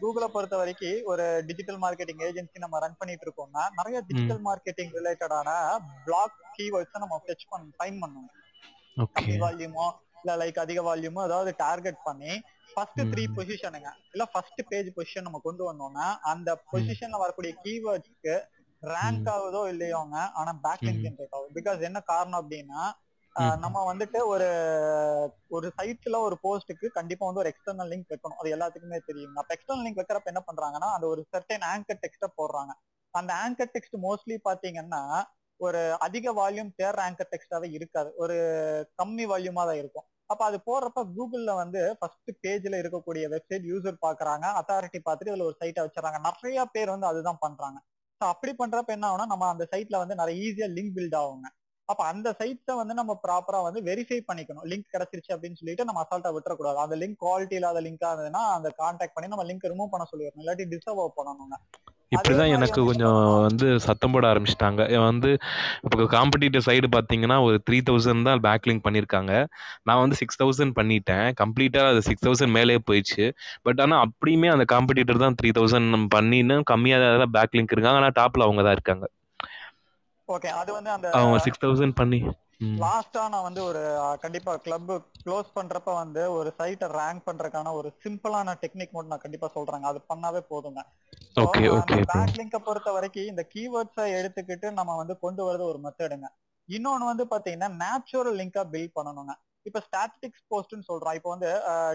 கூகுளை 0.00 0.26
பொறுத்த 0.26 0.56
வரைக்கும் 0.56 1.06
ஒரு 1.06 1.24
டிஜிட்டல் 1.48 1.80
மார்க்கெட்டிங் 1.84 2.22
ஏஜென்சி 2.26 2.58
நம்ம 2.58 2.78
ரன் 2.78 2.98
பண்ணிட்டு 2.98 3.26
இருக்கோம்னா 3.26 3.62
நிறைய 3.78 3.98
டிஜிட்டல் 4.08 4.42
மார்க்கெட்டிங் 4.48 4.92
ரிலேட்டடான 4.98 5.48
பிளாக் 6.04 6.36
கீவேர்ட்ஸ் 6.56 7.02
நம்ம 7.04 7.18
ஃபெச் 7.24 7.46
பண்ண 7.50 7.72
ஃபைன் 7.78 7.98
பண்ணுவோம் 8.02 8.32
கம்மி 9.16 9.36
வால்யூமோ 9.42 9.86
இல்ல 10.26 10.36
லைக் 10.36 10.58
அதிக 10.58 10.80
வால்யூமோ 10.82 11.20
அதாவது 11.22 11.50
டார்கெட் 11.58 11.98
பண்ணி 12.04 12.32
ஃபர்ஸ்ட் 12.70 13.00
த்ரீ 13.12 13.24
பொசிஷனுங்க 13.36 13.90
இல்ல 14.12 14.24
ஃபர்ஸ்ட் 14.32 14.62
பேஜ் 14.70 14.88
பொசிஷன் 14.96 15.26
நம்ம 15.26 15.40
கொண்டு 15.44 15.62
வந்தோம்னா 15.68 16.06
அந்த 16.32 16.50
பொசிஷன்ல 16.72 17.18
வரக்கூடிய 17.22 17.52
கீவேர்ட்ஸ்க்கு 17.64 18.34
ரேங்க் 18.82 19.28
ஆகுதோ 19.34 19.60
இல்லையோங்க 19.72 20.16
ஆனா 20.40 20.52
பேக்லிங்க் 20.64 21.04
ஜென்ரேட் 21.04 21.36
ஆகும் 21.36 21.54
பிகாஸ் 21.58 21.86
என்ன 21.88 22.00
காரணம் 22.10 22.40
அப்படின்னா 22.40 22.80
நம்ம 23.62 23.78
வந்துட்டு 23.88 24.18
ஒரு 24.32 24.48
ஒரு 25.56 25.68
சைட்ல 25.78 26.16
ஒரு 26.26 26.36
போஸ்ட்டுக்கு 26.44 26.86
கண்டிப்பா 26.90 27.24
வந்து 27.26 27.42
ஒரு 27.42 27.50
எக்ஸ்டர்னல் 27.52 27.90
லிங்க் 27.92 28.12
வைக்கணும். 28.12 28.38
அது 28.40 28.54
எல்லாத்துக்குமே 28.56 28.98
தெரியும் 29.08 29.38
அப்ப 29.42 29.54
எக்ஸ்டர்னல் 29.56 29.84
லிங்க் 29.86 30.00
வைக்கிறப்ப 30.00 30.32
என்ன 30.32 30.42
பண்றாங்கன்னா 30.48 30.88
அந்த 30.96 31.06
ஒரு 31.12 31.22
சர்டன் 31.32 31.66
ஆங்கர் 31.72 32.02
டெக்ஸ்ட 32.04 32.28
போடுறாங்க. 32.38 32.72
அந்த 33.14 33.32
ஆங்கர் 33.44 33.72
டெக்ஸ்ட் 33.74 33.96
மோஸ்ட்லி 34.06 34.36
பாத்தீங்கன்னா 34.48 35.02
ஒரு 35.60 35.80
அதிக 36.06 36.32
வால்யூம் 36.32 36.72
தேர்ற 36.80 37.00
ஆங்கர் 37.06 37.30
டெக்ஸ்டாவே 37.32 37.68
இருக்காது. 37.76 38.10
ஒரு 38.16 38.36
கம்மி 39.00 39.24
வால்யூமா 39.30 39.62
தான் 39.70 39.80
இருக்கும். 39.82 40.06
அப்ப 40.30 40.44
அது 40.44 40.58
போடுறப்ப 40.68 41.00
கூகுள்ல 41.16 41.54
வந்து 41.54 41.96
ஃபர்ஸ்ட் 41.98 42.30
பேஜ்ல 42.44 42.80
இருக்கக்கூடிய 42.82 43.24
வெப்சைட் 43.34 43.66
யூசர் 43.72 44.02
பாக்குறாங்க. 44.06 44.46
அத்தாரிட்டி 44.60 45.00
பார்த்துட்டு 45.04 45.32
இதுல 45.32 45.46
ஒரு 45.50 45.56
சைட்டை 45.60 45.82
வச்சிடறாங்க. 45.84 46.18
நிறைய 46.28 46.64
பேர் 46.64 46.90
வந்து 46.90 47.06
அதுதான் 47.06 47.40
பண்றாங்க. 47.40 47.78
ஸோ 48.20 48.24
அப்படி 48.28 48.52
பண்றப்ப 48.52 48.92
என்ன 48.92 49.06
ஆகும்னா 49.08 49.26
நம்ம 49.26 49.48
அந்த 49.48 49.64
சைட்ல 49.72 49.96
வந்து 49.98 50.14
நிறைய 50.14 50.44
ஈஸியா 50.46 50.68
லிங்க் 50.76 50.94
பில்ட் 50.96 51.14
ஆகுங்க. 51.14 51.48
அப்ப 51.88 52.04
அந்த 52.04 52.28
சைட்ஸை 52.38 52.74
வந்து 52.76 52.94
நம்ம 52.94 53.12
ப்ராப்பரா 53.24 53.58
வந்து 53.62 53.80
வெரிஃபை 53.80 54.20
பண்ணிக்கணும். 54.28 54.64
லிங்க் 54.64 54.92
கிடைச்சிருச்சு 54.94 55.34
அப்படின்னு 55.34 55.58
சொல்லிட்டு 55.58 55.84
நம்ம 55.84 56.00
அசால்ட்டா 56.02 56.32
விட்டுறக்கூடாது. 56.36 56.78
அந்த 56.78 56.96
லிங்க் 56.96 57.20
குவாலிட்டி 57.22 57.54
இல்லாத 57.54 57.80
லிங்கா 57.80 58.08
இருந்ததுன்னா 58.12 58.42
அந்த 58.56 58.70
கான்டாக்ட் 58.78 59.14
பண்ணி 59.14 59.28
நம்ம 59.28 59.44
லிங்க் 59.44 59.70
ரிமூவ் 59.72 59.92
பண்ண 59.94 60.06
சொல்லிடணும். 60.12 60.42
இல்லாட்டி 60.44 60.66
டிஸ்அவ் 60.74 61.02
பண்ணணுங்க. 61.18 61.58
இப்படிதான் 62.14 62.52
எனக்கு 62.56 62.80
கொஞ்சம் 62.88 63.16
வந்து 63.46 63.66
சத்தம் 63.86 64.12
போட 64.14 64.24
ஆரம்பிச்சிட்டாங்க. 64.32 64.82
வந்து 65.06 65.30
இப்போ 65.86 66.06
காம்படிட்டிவ் 66.16 66.66
சைடு 66.68 66.88
பார்த்தீங்கன்னா 66.96 67.36
ஒரு 67.46 67.56
த்ரீ 67.66 67.78
தௌசண்ட் 67.88 68.26
தான் 68.28 68.42
பேக் 68.46 68.66
லிங்க் 68.68 68.84
பண்ணியிருக்காங்க 68.86 69.32
நான் 69.88 70.02
வந்து 70.02 70.18
சிக்ஸ் 70.20 70.40
தௌசண்ட் 70.42 70.76
பண்ணிட்டேன். 70.78 71.26
கம்ப்ளீட்டாக 71.42 71.92
அது 71.92 72.02
சிக்ஸ் 72.08 72.26
தௌசண்ட் 72.26 72.54
மேலே 72.58 72.78
போயிடுச்சு. 72.90 73.26
பட் 73.66 73.82
ஆனால் 73.86 74.02
அப்படியுமே 74.06 74.50
அந்த 74.54 74.66
காம்படிட்டர் 74.74 75.22
தான் 75.24 75.38
த்ரீ 75.40 75.50
தௌசண்ட் 75.58 76.08
பண்ணின்னு 76.16 76.58
கம்மியாக 76.72 77.12
தான் 77.24 77.34
பேக் 77.38 77.56
லிங்க் 77.58 77.76
இருக்காங்க. 77.76 78.00
ஆனால் 78.02 78.16
டாப்பில் 78.20 78.46
அவங்க 78.48 78.64
தான் 78.68 78.76
இருக்காங்க. 78.78 79.06
ஓகே 80.28 80.50
அது 80.60 80.70
வந்து 80.78 80.90
அந்த 80.96 81.08
அவங்க 81.18 81.38
சிக்ஸ் 81.46 81.64
தௌசண்ட் 81.64 81.96
பண்ணி 82.02 82.20
லாஸ்டா 82.60 83.22
நான் 83.32 83.46
வந்து 83.46 83.62
ஒரு 83.68 83.80
கண்டிப்பா 84.22 84.52
கிளப் 84.64 84.92
க்ளோஸ் 85.24 85.48
பண்றப்ப 85.56 85.90
வந்து 86.00 86.22
ஒரு 86.36 86.50
சைட்டை 86.58 86.86
ரேங்க் 86.98 87.26
பண்றதுக்கான 87.26 87.72
ஒரு 87.78 87.88
சிம்பிளான 88.04 88.54
டெக்னிக் 88.62 88.94
மட்டும் 88.94 89.14
நான் 89.14 89.24
கண்டிப்பா 89.24 89.48
சொல்றேங்க. 89.56 89.86
அது 89.92 90.00
பண்ணாவே 90.12 90.42
போதுங்க. 90.52 90.82
ஓகே 91.36 91.64
ஓகே 91.76 91.96
பேக் 92.12 92.36
லிங்க 92.40 92.58
பொறுத்த 92.68 92.90
வரைக்கும் 92.96 93.30
இந்த 93.32 93.42
கீவேர்ட்ஸை 93.54 94.04
எடுத்துக்கிட்டு 94.18 94.70
நம்ம 94.78 94.96
வந்து 95.02 95.16
கொண்டு 95.24 95.42
வரது 95.48 95.64
ஒரு 95.72 95.80
மெத்தடுங்க 95.86 96.28
இன்னொன்னு 96.68 97.10
வந்து 97.10 97.24
பாத்தீங்கன்னா 97.32 97.68
நேச்சுரல் 97.82 98.38
லிங்கா 98.40 98.62
பில்ட் 98.72 98.96
பண்ணணுங்க. 98.98 99.32
இப்ப 99.66 99.80
ஸ்டாட்டிஸ்டிக்ஸ் 99.86 100.46
போஸ்ட்னு 100.52 100.86
சொல்றோம். 100.88 101.16
இப்போ 101.18 101.30
வந்து 101.34 101.50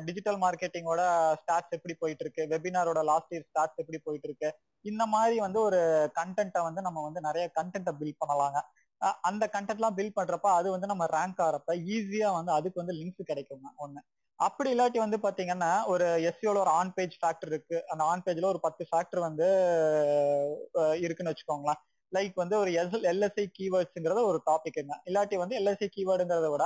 டிஜிட்டல் 0.08 0.39
மார்க்கெட்டிங்கோட 0.43 1.02
ஸ்டாட்ஸ் 1.41 1.76
எப்படி 1.78 1.93
போயிட்டு 2.02 2.24
இருக்கு 2.26 2.43
வெபினாரோட 2.54 3.02
லாஸ்ட் 3.10 3.34
இயர் 3.36 3.47
ஸ்டாட்ஸ் 3.50 3.80
எப்படி 3.84 4.00
போயிட்டு 4.08 4.28
இருக்கு 4.30 4.50
இந்த 4.86 5.04
மாதிரி 5.13 5.38
வந்து 5.45 5.60
ஒரு 5.67 5.80
கண்டென்ட்டை 6.19 6.62
வந்து 6.67 6.82
நம்ம 6.88 7.00
வந்து 7.08 7.21
நிறைய 7.28 7.46
கண்டென்ட்டை 7.58 7.94
பில்ட் 8.00 8.21
பண்ணலாங்க. 8.23 8.60
அந்த 9.29 9.43
கண்டென்ட்லாம் 9.56 9.95
பில்ட் 9.97 10.17
பண்றப்ப 10.19 10.47
அது 10.60 10.67
வந்து 10.75 10.87
நம்ம 10.91 11.06
ரேங்க் 11.17 11.39
ஆகிறப்ப 11.45 11.75
ஈஸியா 11.95 12.29
வந்து 12.37 12.52
அதுக்கு 12.58 12.81
வந்து 12.83 12.95
லிங்க்ஸ் 13.02 13.29
கிடைக்குங்க 13.31 13.69
ஒண்ணு. 13.85 14.02
அப்படி 14.39 14.69
இல்லாட்டி 14.73 14.99
வந்து 15.04 15.17
பாத்தீங்கன்னா 15.25 15.71
ஒரு 15.93 16.06
எஸ்சியோல 16.29 16.62
ஒரு 16.65 16.71
ஆன் 16.79 16.93
பேஜ் 16.97 17.15
ஃபேக்டர் 17.21 17.52
இருக்கு. 17.54 17.77
அந்த 17.91 18.04
ஆன் 18.12 18.23
பேஜ்ல 18.25 18.47
ஒரு 18.54 18.60
பத்து 18.67 18.83
ஃபேக்டர் 18.89 19.21
வந்து 19.27 19.47
இருக்குன்னு 21.06 21.33
வச்சுக்கோங்களேன். 21.33 21.81
லைக் 22.12 22.35
வந்து 22.43 22.56
ஒரு 22.62 22.71
எஸ் 22.81 22.95
எல்எஸ்ஐ 23.12 23.45
கீவேர்ட்ஸ்ங்கிறத 23.58 24.21
ஒரு 24.31 24.39
டாபிக்ங்க 24.49 24.95
இல்லாட்டி 25.10 25.35
வந்து 25.43 25.58
எல்எஸ்ஐ 25.60 25.89
கீவேர்டுங்கிறத 25.97 26.49
விட 26.56 26.65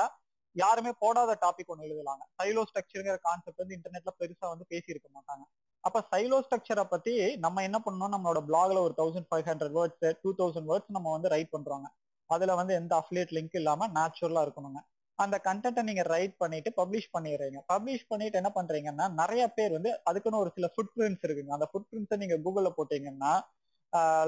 யாருமே 0.55 0.91
போடாத 1.03 1.31
டாபிக் 1.43 1.71
ஒன்று 1.73 1.88
எழுதலாங்க. 1.88 2.23
சைலோ 2.39 2.61
ஸ்ட்ரக்சருங்கிற 2.69 3.17
கான்செப்ட் 3.27 3.61
வந்து 3.63 3.75
இன்டர்நெட்ல 3.77 4.11
பெருசா 4.21 4.45
வந்து 4.53 4.65
பேசியிருக்க 4.73 5.07
மாட்டாங்க. 5.17 5.43
அப்ப 5.83 5.99
சைலோ 6.11 6.38
ஸ்ட்ரக்சரை 6.45 6.86
பத்தி 6.93 7.13
நம்ம 7.45 7.63
என்ன 7.63 7.77
பண்ணணும்? 7.86 8.13
நம்மளோட 8.15 8.39
பிளாக்ல 8.49 8.79
ஒரு 8.88 8.93
thousand 9.01 9.27
five 9.31 9.45
hundred 9.49 9.75
words 9.77 10.17
two 10.23 10.31
thousand 10.41 10.69
words 10.71 10.95
நம்ம 10.97 11.11
வந்து 11.11 11.31
ரைட் 11.36 11.53
பண்றோங்க. 11.55 11.88
அதுல 12.30 12.55
வந்து 12.59 12.73
எந்த 12.73 12.93
அஃபிலியேட் 13.01 13.34
லிங்க் 13.38 13.57
இல்லாம 13.61 13.88
நேச்சுரலா 13.97 14.43
இருக்கணுங்க. 14.45 14.80
அந்த 15.19 15.36
கண்டென்ட்டை 15.47 15.84
நீங்க 15.89 16.03
ரைட் 16.13 16.34
பண்ணிட்டு 16.38 16.69
பப்ளிஷ் 16.80 17.09
பண்ணிடுறீங்க. 17.15 17.59
பப்ளிஷ் 17.73 18.07
பண்ணிட்டு 18.07 18.39
என்ன 18.41 18.51
பண்றீங்கன்னா 18.55 19.05
நிறைய 19.21 19.43
பேர் 19.57 19.76
வந்து 19.78 19.91
அதுக்குன்னு 20.09 20.41
ஒரு 20.43 20.51
சில 20.55 20.67
ஃபுட் 20.73 20.93
பிரிண்ட்ஸ் 20.97 21.26
இருக்குங்க. 21.28 21.53
அந்த 21.57 21.67
ஃபுட் 21.71 21.88
பிரிண்ட்ஸை 21.91 22.17
நீங்க 22.23 22.38
கூகுள்ல 22.45 22.71
போட்டீங்கன்னா 22.80 23.34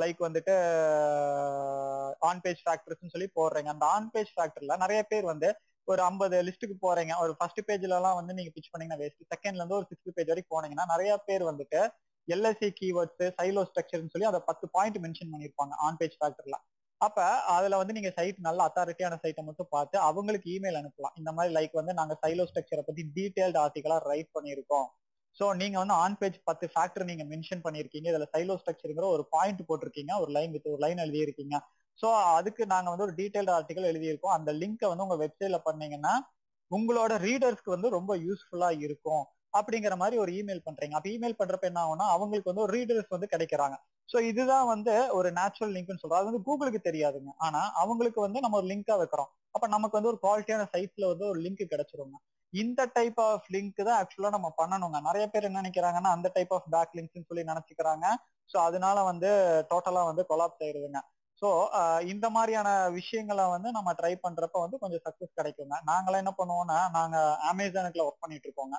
லைக் 0.01 0.19
வந்துட்டு 0.25 0.53
ஆன் 2.27 2.41
பேஜ் 2.43 2.61
ஃபேக்டர்ஸ்னு 2.65 3.13
சொல்லி 3.15 3.29
போடுறீங்க. 3.39 3.69
அந்த 3.75 3.85
ஆன் 3.95 4.09
பேஜ் 4.13 4.31
ஃபேக்டர்ல 4.35 4.75
நிறைய 4.83 5.01
பேர் 5.11 5.25
வந்து 5.25 5.49
ஒரு 5.87 6.01
ஐம்பது 6.01 6.37
லிஸ்ட்டுக்கு 6.47 6.77
போறீங்க. 6.85 7.13
ஒரு 7.23 7.33
ஃபர்ஸ்ட் 7.39 7.61
பேஜ்ல 7.67 7.97
எல்லாம் 7.99 8.17
வந்து 8.19 8.33
நீங்க 8.33 8.51
பிச் 8.55 8.71
பண்ணீங்கன்னா 8.71 9.01
வேஸ்ட் 9.03 9.27
செகண்ட்ல 9.33 9.61
இருந்து 9.61 9.77
ஒரு 9.79 9.87
சிக்ஸ்த் 9.91 10.15
பேஜ் 10.17 10.31
வரைக்கும் 10.33 10.55
போனீங்கன்னா 10.55 10.85
நிறைய 10.93 11.11
பேர் 11.27 11.43
வந்துட்டு 11.51 11.81
எல்எஸ்சி 12.27 12.69
கீவேர்ட்ஸ் 12.79 13.23
சைலோ 13.37 13.61
ஸ்ட்ரக்சர்னு 13.69 14.11
சொல்லி 14.13 14.27
அதை 14.31 14.39
பத்து 14.45 14.65
பாயிண்ட் 14.71 14.97
மென்ஷன் 15.05 15.31
பண்ணிருப்பாங்க 15.33 15.75
ஆன் 15.87 15.99
பேஜ் 15.99 16.17
ஃபேக்டர்ல 16.19 16.57
அப்ப 17.01 17.17
அதுல 17.55 17.77
வந்து 17.77 17.95
நீங்க 17.97 18.09
சைட் 18.15 18.37
நல்ல 18.39 18.59
அத்தாரிட்டியான 18.67 19.15
சைட்டை 19.23 19.43
மட்டும் 19.43 19.69
பார்த்து 19.69 19.95
அவங்களுக்கு 19.99 20.47
இமெயில் 20.55 20.79
அனுப்பலாம். 20.81 21.15
இந்த 21.15 21.31
மாதிரி 21.31 21.51
லைக் 21.53 21.73
வந்து 21.73 21.93
நாங்க 21.93 22.13
சைலோ 22.23 22.45
ஸ்ட்ரக்சரை 22.45 22.83
பத்தி 22.87 23.03
டீடைல்டு 23.15 23.59
ஆர்டிகலா 23.65 23.97
ரைட் 24.11 24.29
பண்ணியிருக்கோம். 24.37 24.87
ஸோ 25.37 25.45
நீங்க 25.53 25.77
வந்து 25.77 25.95
ஆன் 26.03 26.17
பேஜ் 26.21 26.37
பத்து 26.43 26.65
ஃபேக்டர் 26.73 27.05
நீங்க 27.05 27.23
மென்ஷன் 27.23 27.63
பண்ணிருக்கீங்க 27.65 28.07
இதுல 28.11 28.27
சைலோ 28.33 28.55
ஸ்ட்ரக்சருங்கிற 28.61 29.07
ஒரு 29.15 29.23
பாயிண்ட் 29.35 29.61
போட்டிருக்கீங்க. 29.67 30.13
ஒரு 30.23 30.31
லைன் 30.37 30.53
வித் 30.55 30.71
ஒரு 30.73 30.81
லைன் 30.85 31.03
எழுதியிருக்கீங்க. 31.05 31.55
ஸோ 31.99 32.07
அதுக்கு 32.37 32.63
நாங்க 32.65 32.87
வந்து 32.89 33.05
ஒரு 33.07 33.15
டீடைல்டு 33.19 33.51
ஆர்டிகல் 33.51 33.89
எழுதியிருக்கோம். 33.91 34.35
அந்த 34.37 34.51
லிங்கை 34.61 34.87
வந்து 34.91 35.05
உங்க 35.07 35.17
வெப்சைட்ல 35.23 35.59
பண்ணீங்கன்னா 35.67 36.13
உங்களோட 36.71 37.13
ரீடர்ஸ்க்கு 37.25 37.75
வந்து 37.75 37.89
ரொம்ப 37.89 38.11
யூஸ்ஃபுல்லா 38.25 38.69
இருக்கும். 38.85 39.23
அப்படிங்கிற 39.53 39.93
மாதிரி 39.95 40.17
ஒரு 40.23 40.31
இமெயில் 40.39 40.65
பண்றீங்க. 40.65 40.95
அப்ப 40.95 41.09
இமெயில் 41.09 41.39
பண்றப்ப 41.41 41.65
என்ன 41.71 41.81
ஆகும்னா 41.83 42.07
அவங்களுக்கு 42.15 42.51
வந்து 42.51 42.65
ஒரு 42.65 42.73
ரீடர்ஸ் 42.77 43.13
வந்து 43.15 43.29
கிடைக்கிறாங்க. 43.33 43.75
சோ 44.09 44.17
இதுதான் 44.29 44.67
வந்து 44.73 44.93
ஒரு 45.17 45.29
நேச்சுரல் 45.37 45.73
லிங்க்னு 45.75 46.01
சொல்றோம். 46.01 46.19
அது 46.21 46.29
வந்து 46.29 46.45
கூகுளுக்கு 46.47 46.81
தெரியாதுங்க. 46.89 47.31
ஆனா 47.45 47.61
அவங்களுக்கு 47.83 48.19
வந்து 48.25 48.39
நம்ம 48.45 48.57
ஒரு 48.61 48.67
லிங்கா 48.71 48.95
வைக்கிறோம். 49.01 49.29
அப்ப 49.55 49.67
நமக்கு 49.75 49.97
வந்து 49.97 50.11
ஒரு 50.13 50.19
குவாலிட்டியான 50.23 50.65
சைட்ல 50.73 51.05
வந்து 51.11 51.25
ஒரு 51.31 51.39
லிங்க் 51.45 51.63
கிடைச்சிருங்க. 51.73 52.17
இந்த 52.53 52.81
டைப் 52.97 53.19
ஆஃப் 53.27 53.47
லிங்க் 53.55 53.79
தான் 53.87 53.97
ஆக்சுவலா 54.01 54.31
நம்ம 54.35 54.49
பண்ணணுங்க. 54.59 54.97
நிறைய 55.07 55.25
பேர் 55.31 55.47
என்ன 55.49 55.61
நினைக்கிறாங்கன்னா 55.61 56.11
அந்த 56.17 56.27
டைப் 56.35 56.53
ஆஃப் 56.57 56.69
பேக் 56.75 56.95
லிங்க்ஸ்னு 56.99 57.27
சொல்லி 57.29 57.43
நினைச்சுக்கிறாங்க. 57.51 58.05
சோ 58.49 58.57
அதனால 58.67 58.97
வந்து 59.03 59.29
டோட்டலா 59.71 60.03
வந்து 60.09 60.23
கொலாப்ஸ் 60.31 60.63
ஆயிடுதுங்க 60.65 60.99
ஸோ 61.41 61.49
இந்த 62.11 62.25
மாதிரியான 62.35 62.69
விஷயங்களை 62.95 63.43
வந்து 63.55 63.69
நம்ம 63.75 63.89
ட்ரை 63.99 64.11
பண்றப்ப 64.23 64.57
வந்து 64.63 64.77
கொஞ்சம் 64.83 65.03
சக்சஸ் 65.05 65.37
கிடைக்குங்க. 65.39 65.75
நாங்களாம் 65.89 66.21
என்ன 66.23 66.33
பண்ணுவோம்னா 66.39 66.77
நாங்க 66.95 67.17
அமேசானுக்குள்ள 67.51 68.05
ஒர்க் 68.07 68.23
பண்ணிட்டு 68.23 68.47
இருக்கோங்க. 68.47 68.77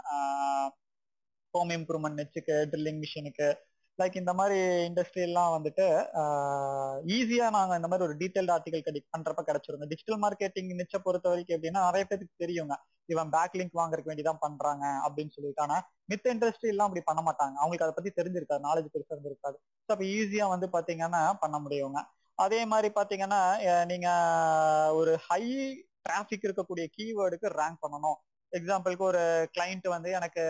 ஹோம் 1.55 1.70
இம்ப்ரூவ்மெண்ட் 1.76 2.18
நெச்சுக்கு 2.20 2.57
ட்ரில்லிங் 2.72 3.01
மிஷினுக்கு 3.05 3.49
லைக் 3.99 4.17
இந்த 4.21 4.33
மாதிரி 4.39 4.57
இண்டஸ்ட்ரி 4.89 5.23
எல்லாம் 5.29 5.53
வந்துட்டு 5.55 5.87
ஈஸியா 7.17 7.47
நாங்க 7.57 7.73
இந்த 7.81 7.89
மாதிரி 7.91 8.05
ஒரு 8.07 8.15
டீடைல்டு 8.21 8.53
ஆர்டிகல் 8.57 8.85
கடி 8.89 9.01
பண்றப்ப 9.15 9.43
கிடைச்சிருங்க 9.49 9.87
டிஜிட்டல் 9.93 10.21
மார்க்கெட்டிங் 10.25 10.71
நிச்ச 10.81 10.99
பொறுத்த 11.07 11.33
வரைக்கும் 11.33 11.57
எப்படின்னா 11.57 11.83
நிறைய 11.89 12.05
பேருக்கு 12.11 12.43
தெரியுங்க. 12.45 12.77
இவன் 13.13 13.33
பேக் 13.35 13.57
லிங்க் 13.59 13.77
வேண்டி 13.81 14.09
வேண்டிதான் 14.11 14.43
பண்றாங்க 14.45 14.85
அப்படின்னு 15.07 15.35
சொல்லிட்டு. 15.37 15.63
ஆனா 15.67 15.77
மித்த 16.13 16.35
இண்டஸ்ட்ரி 16.35 16.71
எல்லாம் 16.75 16.89
அப்படி 16.89 17.03
பண்ண 17.11 17.21
மாட்டாங்க. 17.29 17.57
அவங்களுக்கு 17.63 17.87
அதை 17.87 17.95
பத்தி 17.99 18.13
தெரிஞ்சிருக்காது. 18.21 18.63
நாலேஜ் 18.69 18.93
பெருசா 18.95 19.15
இருந்திருக்காது. 19.17 19.57
ஸோ 19.89 19.91
அப்ப 19.97 20.05
ஈஸியா 20.17 20.47
வந்து 20.55 20.69
பாத்தீங்கன்னா 20.77 21.23
பண்ண 21.43 21.59
முடியுங்க. 21.67 22.01
அதே 22.39 22.61
மாதிரி 22.73 22.89
பாத்தீங்கன்னா 22.99 23.43
நீங்க 23.93 24.09
ஒரு 25.01 25.13
ஹை 25.29 25.43
டிராபிக் 26.07 26.47
இருக்கக்கூடிய 26.49 26.85
கீவேர்டுக்கு 26.97 27.49
ரேங்க் 27.61 27.83
பண்ணணும். 27.85 28.19
எக்ஸாம்பிளுக்கு 28.53 29.05
ஒரு 29.11 29.23
கிளைண்ட் 29.55 29.87
வந்து 29.95 30.11
எனக்கு 30.11 30.43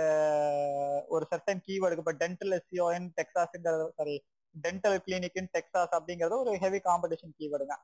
ஒரு 1.08 1.24
சர்டன் 1.30 1.62
கீவேர்டுக்கு 1.66 2.04
இப்போ 2.04 2.16
dental 2.22 2.54
SEO in 2.58 3.08
டெக்ஸாஸ்ங்கிறது 3.18 3.86
sorry 3.98 4.16
dental 4.54 4.98
clinic 5.06 5.38
in 5.40 5.52
Texas 5.56 5.94
அப்படிங்கிறது 5.98 6.36
ஒரு 6.44 6.52
ஹெவி 6.64 6.80
காம்படிஷன் 6.88 7.34
கீவேர்டுங்க 7.40 7.76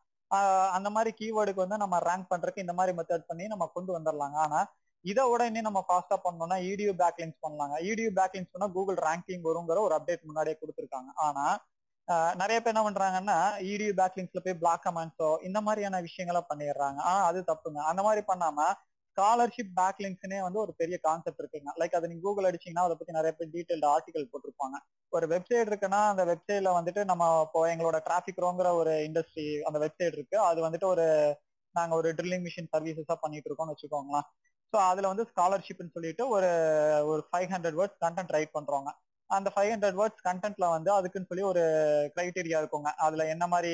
அந்த 0.77 0.89
மாதிரி 0.91 1.11
கீவேர்டுக்கு 1.21 1.65
வந்து 1.65 1.79
நம்ம 1.83 1.99
ரேங்க் 2.09 2.31
பண்றதுக்கு 2.31 2.65
இந்த 2.67 2.75
மாதிரி 2.79 2.93
மெத்தட் 2.99 3.29
பண்ணி 3.31 3.45
நம்ம 3.47 3.67
கொண்டு 3.75 3.93
வந்துடலாங்க 3.97 4.39
ஆனா 4.47 4.61
இதை 5.05 5.25
விட 5.31 5.43
இன்னும் 5.49 5.67
நம்ம 5.69 5.81
ஃபாஸ்டா 5.89 6.17
பண்ணோம்னா 6.27 6.57
இடியூ 6.71 6.93
பேக்லிங்ஸ் 7.01 7.39
பண்ணலாங்க. 7.45 7.75
இடியூ 7.91 8.11
பேக்லிங்ஸ் 8.19 8.53
பண்ணா 8.53 8.67
கூகுள் 8.77 8.99
ரேங்கிங் 9.07 9.43
வருங்கிற 9.49 9.79
ஒரு 9.87 9.95
அப்டேட் 9.99 10.29
முன்னாடியே 10.29 10.57
கொடுத்துருக்காங்க. 10.61 11.11
ஆனா 11.27 11.45
நிறைய 12.41 12.59
பேர் 12.61 12.73
என்ன 12.73 12.83
பண்றாங்கன்னா 12.87 13.37
இடியூ 13.73 13.93
பேக்லிங்ஸ்ல 14.01 14.41
போய் 14.47 14.59
பிளாக் 14.62 14.85
கமெண்ட்ஸோ 14.87 15.29
இந்த 15.49 15.59
மாதிரியான 15.67 16.01
விஷயங்களை 16.07 16.43
பண்ணிடுறாங்க. 16.51 16.99
ஆனா 17.11 17.21
அது 17.31 17.41
தப்புங்க. 17.51 17.81
அந்த 17.91 18.03
மாதிரி 18.07 18.23
பண்ணாம 18.33 18.59
ஸ்காலர்ஷிப் 19.17 19.73
பேக்லிங்ஸ்னே 19.81 20.39
வந்து 20.45 20.59
ஒரு 20.65 20.73
பெரிய 20.81 20.97
கான்செப்ட் 21.07 21.41
இருக்குங்க. 21.43 21.71
லைக் 21.81 21.97
அதை 21.99 22.07
நீங்க 22.11 22.23
கூகுள் 22.29 22.49
அடிச்சீங்கன்னா 22.51 22.87
அதை 22.89 22.97
பத்தி 22.99 23.12
நிறைய 23.19 23.33
பேர் 23.39 23.53
டீடைல்டு 23.55 23.87
ஆர்டிகல் 23.95 24.31
போட்டிருப்பாங்க. 24.33 24.77
ஒரு 25.12 25.27
வெப்சைட் 25.33 25.69
இருக்குன்னா 25.71 26.01
அந்த 26.12 26.23
வெப்சைட்ல 26.33 26.71
வந்துட்டு 26.79 27.03
நம்ம 27.11 27.25
இப்போ 27.47 27.61
எங்களோட 27.73 27.99
டிராபிக் 28.09 28.43
ரோங்கிற 28.45 28.71
ஒரு 28.81 28.95
இண்டஸ்ட்ரி 29.09 29.47
அந்த 29.69 29.79
வெப்சைட் 29.85 30.17
இருக்கு. 30.19 30.39
அது 30.51 30.61
வந்துட்டு 30.67 30.89
ஒரு 30.95 31.07
நாங்க 31.75 31.95
ஒரு 32.01 32.09
ட்ரில்லிங் 32.19 32.45
மிஷின் 32.49 32.73
சர்வீசஸா 32.75 33.17
பண்ணிட்டு 33.21 33.49
இருக்கோம்னு 33.51 33.75
வச்சுக்கோங்களேன். 33.75 34.27
ஸோ 34.73 34.77
அதுல 34.91 35.07
வந்து 35.12 35.25
ஸ்காலர்ஷிப்னு 35.33 35.95
சொல்லிட்டு 35.97 36.25
ஒரு 36.29 36.51
ஒரு 37.12 37.23
five 37.31 37.49
hundred 37.55 37.79
words 37.81 38.01
content 38.05 38.35
write 38.37 38.55
பண்றோங்க 38.59 38.91
அந்த 39.31 39.49
ஃபைவ் 39.55 39.71
ஹண்ட்ரட் 39.73 39.99
வேர்ட்ஸ் 40.01 40.23
கண்டென்ட்ல 40.29 40.67
வந்து 40.77 40.91
அதுக்குன்னு 40.93 41.29
சொல்லி 41.31 41.45
ஒரு 41.53 41.62
கிரைட்டீரியா 42.17 42.59
இருக்குங்க. 42.62 42.91
அதுல 43.07 43.23
என்ன 43.35 43.45
மாதிரி 43.47 43.73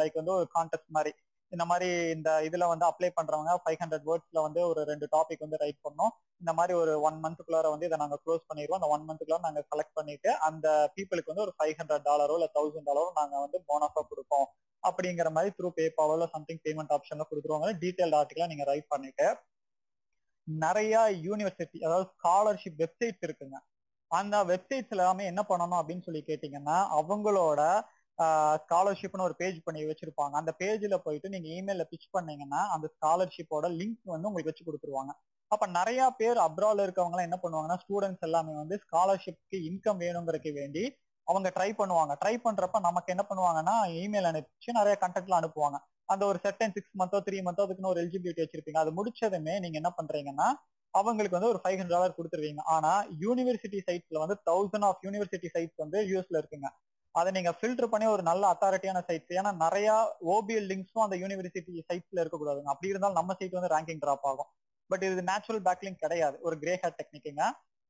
லைக் 0.00 0.18
வந்து 0.20 0.34
ஒரு 0.38 0.46
கான்டெஸ்ட் 0.56 0.90
மாதிரி. 0.96 1.12
இந்த 1.52 1.64
மாதிரி 1.64 1.88
இந்த 2.16 2.30
இதுல 2.48 2.64
வந்து 2.72 2.84
அப்ளை 2.90 3.08
பண்றவங்க 3.18 3.52
ஃபைவ் 3.62 3.78
ஹண்ட்ரட் 3.82 4.06
வேர்ட்ஸ்ல 4.08 4.38
வந்து 4.46 4.60
ஒரு 4.70 4.80
ரெண்டு 4.90 5.06
டாபிக் 5.16 5.44
வந்து 5.46 5.60
ரைட் 5.62 5.80
பண்ணோம் 5.86 6.12
இந்த 6.42 6.52
மாதிரி 6.58 6.72
ஒரு 6.78 6.92
ஒன் 7.00 7.16
மந்த்துக்குள்ளார 7.24 7.66
வந்து 7.74 7.86
இதை 7.88 7.98
நாங்க 8.02 8.16
க்ளோஸ் 8.24 8.44
பண்ணிடுவோம். 8.48 8.78
அந்த 8.80 8.88
ஒன் 8.94 9.06
மந்த்துக்குள்ள 9.08 9.38
நாங்க 9.46 9.60
கலெக்ட் 9.72 9.96
பண்ணிட்டு 9.98 10.30
அந்த 10.48 10.66
பீப்புளுக்கு 10.96 11.32
வந்து 11.32 11.44
ஒரு 11.46 11.54
ஃபைவ் 11.58 11.74
ஹண்ட்ரட் 11.80 12.06
டாலரோ 12.08 12.36
இல்ல 12.40 12.48
தௌசண்ட் 12.58 12.88
டாலரோ 12.90 13.10
நாங்க 13.20 13.34
வந்து 13.44 13.60
போனஸா 13.70 14.02
கொடுப்போம். 14.10 14.46
அப்படிங்கிற 14.82 15.28
மாதிரி 15.36 15.52
த்ரூ 15.58 15.68
பேபாலோ 15.78 16.16
இல்ல 16.18 16.26
சம்திங் 16.34 16.62
பேமெண்ட் 16.66 16.92
ஆப்ஷன்ல 16.96 17.24
கொடுத்துருவாங்க. 17.30 17.70
டீடைல்டு 17.82 18.18
ஆர்டிகலா 18.20 18.50
நீங்க 18.52 18.66
ரைட் 18.72 18.88
பண்ணிட்டு 18.88 19.28
நிறைய 20.46 20.94
யூனிவர்சிட்டி 21.26 21.78
அதாவது 21.86 22.06
ஸ்காலர்ஷிப் 22.14 22.78
வெப்சைட்ஸ் 22.82 23.24
இருக்குங்க. 23.26 23.56
அந்த 24.10 24.36
வெப்சைட்ஸ் 24.50 24.94
எல்லாமே 24.96 25.24
என்ன 25.30 25.40
பண்ணணும் 25.48 25.80
அப்படின்னு 25.80 26.06
சொல்லி 26.06 26.22
கேட்டீங்கன்னா 26.28 26.76
அவங்களோட 26.98 27.60
ஸ்காலர்ஷிப்னு 28.62 29.26
ஒரு 29.28 29.34
பேஜ் 29.40 29.58
பண்ணி 29.66 29.80
வச்சிருப்பாங்க. 29.90 30.34
அந்த 30.40 30.52
பேஜ்ல 30.60 30.96
போயிட்டு 31.06 31.28
நீங்க 31.34 31.48
இமெயில 31.58 31.84
பிச் 31.92 32.06
பண்ணீங்கன்னா 32.16 32.60
அந்த 32.74 32.86
ஸ்காலர்ஷிப்போட 32.94 33.66
லிங்க் 33.80 34.14
வந்து 34.14 34.28
உங்களுக்கு 34.30 34.52
வச்சு 34.52 34.66
கொடுத்துருவாங்க. 34.68 35.12
அப்ப 35.50 35.66
நிறைய 35.78 36.00
பேர் 36.20 36.38
அப்ராட்ல 36.46 36.84
இருக்கவங்க 36.86 37.20
என்ன 37.28 37.36
பண்ணுவாங்கன்னா 37.42 37.78
ஸ்டூடெண்ட்ஸ் 37.82 38.24
எல்லாமே 38.28 38.54
வந்து 38.62 38.76
ஸ்காலர்ஷிப்க்கு 38.84 39.58
இன்கம் 39.68 40.00
வேணுங்கிறதுக்கு 40.04 40.52
வேண்டி 40.60 40.82
அவங்க 41.26 41.48
ட்ரை 41.56 41.70
பண்ணுவாங்க. 41.78 42.12
ட்ரை 42.22 42.34
பண்றப்ப 42.46 42.80
நமக்கு 42.88 43.12
என்ன 43.14 43.24
பண்ணுவாங்கன்னா 43.30 43.74
இமெயில் 44.02 44.28
அனுப்பிச்சு 44.30 44.70
நிறைய 44.78 44.94
கண்டென்ட்லாம் 45.04 45.40
அனுப்புவாங்க. 45.42 45.78
அந்த 46.12 46.22
ஒரு 46.26 46.38
செட்டன் 46.44 46.74
சிக்ஸ் 46.76 46.98
மந்தோ 47.00 47.18
த்ரீ 47.26 47.38
மந்தோ 47.48 47.64
அதுக்குன்னு 47.66 47.92
ஒரு 47.92 48.00
எலிஜிபிலிட்டி 48.02 48.42
வச்சிருப்பீங்க. 48.44 48.80
அது 48.84 48.92
முடிச்சதுமே 48.98 49.54
நீங்க 49.64 49.76
என்ன 49.82 49.90
பண்றீங்கன்னா 49.98 50.48
அவங்களுக்கு 50.94 51.36
வந்து 51.38 51.50
ஒரு 51.52 51.60
ஃபைவ் 51.62 51.78
ஹண்ட்ரட் 51.80 51.96
டாலர் 51.96 52.16
கொடுத்துருவீங்க. 52.18 52.62
ஆனா 52.76 52.92
யூனிவர்சிட்டி 53.24 53.80
சைட்ஸ்ல 53.88 54.20
வந்து 54.24 54.36
தௌசண்ட் 54.50 54.86
ஆஃப் 54.90 55.02
யூனிவர்சிட்டி 55.06 55.48
சைட்ஸ் 55.54 55.82
வந்து 55.84 55.98
யூஎஸ்ல 56.10 56.40
இருக்குங்க. 56.42 56.68
அதை 57.18 57.30
நீங்க 57.36 57.50
ஃபில்டர் 57.58 57.90
பண்ணி 57.92 58.06
ஒரு 58.14 58.22
நல்ல 58.28 58.42
அத்தாரிட்டியான 58.54 59.00
சைட்ஸ் 59.08 59.36
ஏன்னா 59.40 59.52
நிறைய 59.64 59.88
ஓபிஎல் 60.34 60.68
லிங்க்ஸும் 60.72 61.04
அந்த 61.06 61.16
யூனிவர்சிட்டி 61.22 61.72
சைட்ஸ்ல 61.90 62.22
இருக்கக்கூடாதுங்க. 62.22 62.70
அப்படி 62.74 62.90
இருந்தாலும் 62.92 63.18
நம்ம 63.20 63.34
சைட் 63.40 63.56
வந்து 63.58 63.72
ரேங்கிங் 63.74 64.02
ட்ராப் 64.04 64.26
ஆகும். 64.30 64.50
பட் 64.90 65.04
இது 65.08 65.22
நேச்சுரல் 65.30 65.62
பேக்லிங் 65.68 66.00
கிடையாது. 66.04 66.36
ஒரு 66.46 66.56
கிரே 66.62 66.74
ஹேர் 66.82 66.98
டெக்னிக்குங்க 67.00 67.44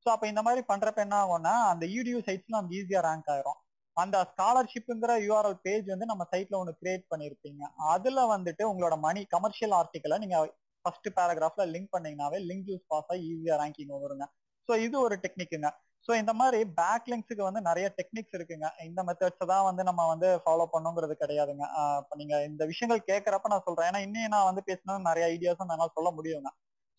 ஸோ 0.07 0.09
அப்ப 0.15 0.25
இந்த 0.33 0.43
மாதிரி 0.47 0.63
பண்றப்ப 0.71 1.01
என்ன 1.07 1.17
ஆகும்னா 1.23 1.55
அந்த 1.73 1.85
யூடியூ 1.95 2.19
சைட்ஸ்ல 2.27 2.55
நம்ம 2.57 2.75
ஈஸியா 2.79 3.01
ரேங்க் 3.09 3.31
ஆயிரும். 3.35 3.59
அந்த 3.97 4.17
ஸ்காலர்ஷிப்புங்கிற 4.33 5.13
யூஆர்எல் 5.27 5.59
பேஜ் 5.67 5.87
வந்து 5.93 6.07
நம்ம 6.11 6.25
சைட்ல 6.33 6.59
ஒன்று 6.61 6.75
கிரியேட் 6.81 7.05
பண்ணிருப்பீங்க. 7.13 7.63
அதுல 7.95 8.27
வந்துட்டு 8.35 8.65
உங்களோட 8.71 8.97
மணி 9.07 9.23
கமர்ஷியல் 9.35 9.75
ஆர்டிக்கலை 9.81 10.19
நீங்க 10.25 10.39
ஃபர்ஸ்ட் 10.85 11.09
பேராகிராஃப்ல 11.17 11.65
லிங்க் 11.75 11.93
பண்ணீங்கன்னாவே 11.95 12.39
லிங்க் 12.51 12.69
யூஸ் 12.73 12.85
பாஸ் 12.93 13.11
ஈஸியா 13.31 13.57
ரேங்கிங் 13.63 13.93
வருங்க 14.05 14.27
ஸோ 14.69 14.75
இது 14.87 14.97
ஒரு 15.07 15.17
டெக்னிக்குங்க 15.25 15.69
ஸோ 16.07 16.11
இந்த 16.21 16.33
மாதிரி 16.41 16.59
பேக் 16.81 17.09
லிங்க்ஸுக்கு 17.13 17.43
வந்து 17.47 17.61
நிறைய 17.69 17.87
டெக்னிக்ஸ் 17.99 18.37
இருக்குங்க. 18.37 18.69
இந்த 18.89 19.01
மெத்தட்ஸ் 19.09 19.51
தான் 19.53 19.67
வந்து 19.69 19.83
நம்ம 19.89 20.03
வந்து 20.13 20.29
ஃபாலோ 20.45 20.67
பண்ணுங்கிறது 20.75 21.15
கிடையாதுங்க. 21.23 21.65
இப்போ 22.03 22.17
நீங்க 22.21 22.37
இந்த 22.51 22.65
விஷயங்கள் 22.73 23.09
கேட்கறப்ப 23.11 23.53
நான் 23.55 23.67
சொல்றேன். 23.69 23.89
ஏன்னா 23.91 24.03
இன்னும் 24.07 24.35
நான் 24.37 24.49
வந்து 24.51 24.63
பேசினா 24.71 24.97
நிறைய 25.11 25.27
ஐடியாஸும் 25.35 25.75
என்னால் 25.77 25.97
சொல்ல 25.99 26.11
முடியுங்க. 26.19 26.51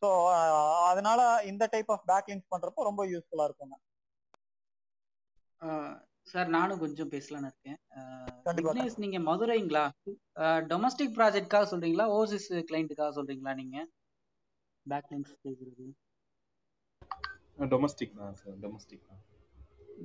ஸோ 0.01 0.09
அதனால 0.91 1.21
இந்த 1.51 1.63
டைப் 1.73 1.91
ஆஃப் 1.95 2.05
பேக் 2.11 2.29
லிங்க்ஸ் 2.31 2.51
பண்றப்போ 2.53 2.83
ரொம்ப 2.89 3.03
யூஸ்ஃபுல்லா 3.13 3.47
இருக்குங்க. 3.49 3.77
சார் 6.31 6.49
நானும் 6.55 6.81
கொஞ்சம் 6.83 7.11
பேசலாம்னு 7.13 7.49
இருக்கேன். 7.51 7.77
நீங்க 9.03 9.19
மதுரைங்களா? 9.29 9.85
டொமஸ்டிக் 10.71 11.15
ப்ராஜெக்ட்காக 11.17 11.67
சொல்றீங்களா? 11.71 12.05
ஓசிஸ் 12.19 12.49
கிளைண்ட்டுக்காக 12.69 13.11
சொல்றீங்களா 13.17 13.53
நீங்க? 13.61 13.77
பேக் 14.85 15.09
லிங்க்ஸ் 15.11 15.35
கேக்குறது 15.45 15.87
டொமஸ்டிக் 17.73 18.15
தான் 18.21 18.35
சார் 18.41 18.55
டொமஸ்டிக் 18.63 19.05
தான். 19.09 19.21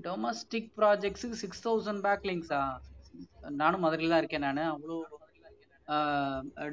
டொமஸ்டிக் 0.06 0.70
ப்ராஜெக்ட்ஸுக்கு 0.80 1.38
சிக்ஸ் 1.44 1.64
தௌசண்ட் 1.66 2.02
பேக் 2.06 2.26
லிங்க்ஸா 2.30 2.62
நானும் 3.62 3.84
மதுரையில் 3.84 4.12
தான் 4.14 4.22
இருக்கேன் 4.22 4.46
நான். 4.46 4.64
அவ்வளோ 4.74 4.96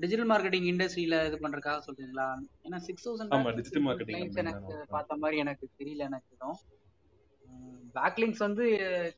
டிஜிட்டல் 0.01 0.29
மார்க்கெட்டிங் 0.32 0.67
இண்டஸ்ட்ரியில 0.71 1.15
இது 1.27 1.38
பண்றதுக்காக 1.43 1.79
சொல்றீங்களா? 1.88 2.27
ஏன்னா 2.65 2.77
சிக்ஸ் 2.88 3.05
தௌசண்ட் 3.07 3.34
ஆமா 3.38 3.51
டிஜிட்டல் 3.57 3.86
மார்க்கெட்டிங் 3.88 4.38
எனக்கு 4.43 4.75
பார்த்த 4.95 5.17
மாதிரி 5.23 5.41
எனக்கு 5.45 5.65
தெரியல 5.79 6.05
எனக்கு 6.09 6.29
எதுவும் 6.36 6.59
பேக்லிங்ஸ் 7.97 8.41
வந்து 8.45 8.65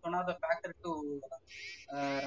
one 0.08 0.16
of 0.20 0.30
the 0.30 0.34
factor 0.42 0.74
to 0.86 0.92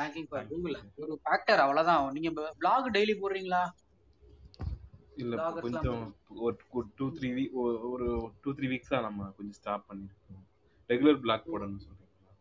ranking 0.01 0.28
for 0.30 0.47
Google 0.51 0.76
ஒரு 1.03 1.12
ஃபேக்டர் 1.24 1.62
அவ்வளவுதான். 1.64 2.05
நீங்க 2.16 2.30
பிளாக் 2.61 2.95
டெய்லி 2.97 3.16
போடுறீங்களா? 3.22 3.62
இல்ல 5.17 5.35
கொஞ்சம் 5.64 6.03
ஒரு 6.47 6.57
டூ 6.99 7.07
த்ரீ 7.17 7.29
வீக் 7.37 7.55
ஒரு 7.93 8.09
டூ 8.43 8.53
த்ரீ 8.59 8.69
வீக்ஸா 8.73 8.99
நம்ம 9.07 9.31
கொஞ்சம் 9.37 9.59
ஸ்டாப் 9.61 9.89
பண்ணிருக்கோம். 9.89 10.43
ரெகுலர் 10.91 11.23
பிளாக் 11.25 11.51
போடணும்னு 11.53 11.85
சொல்றீங்களா? 11.87 12.33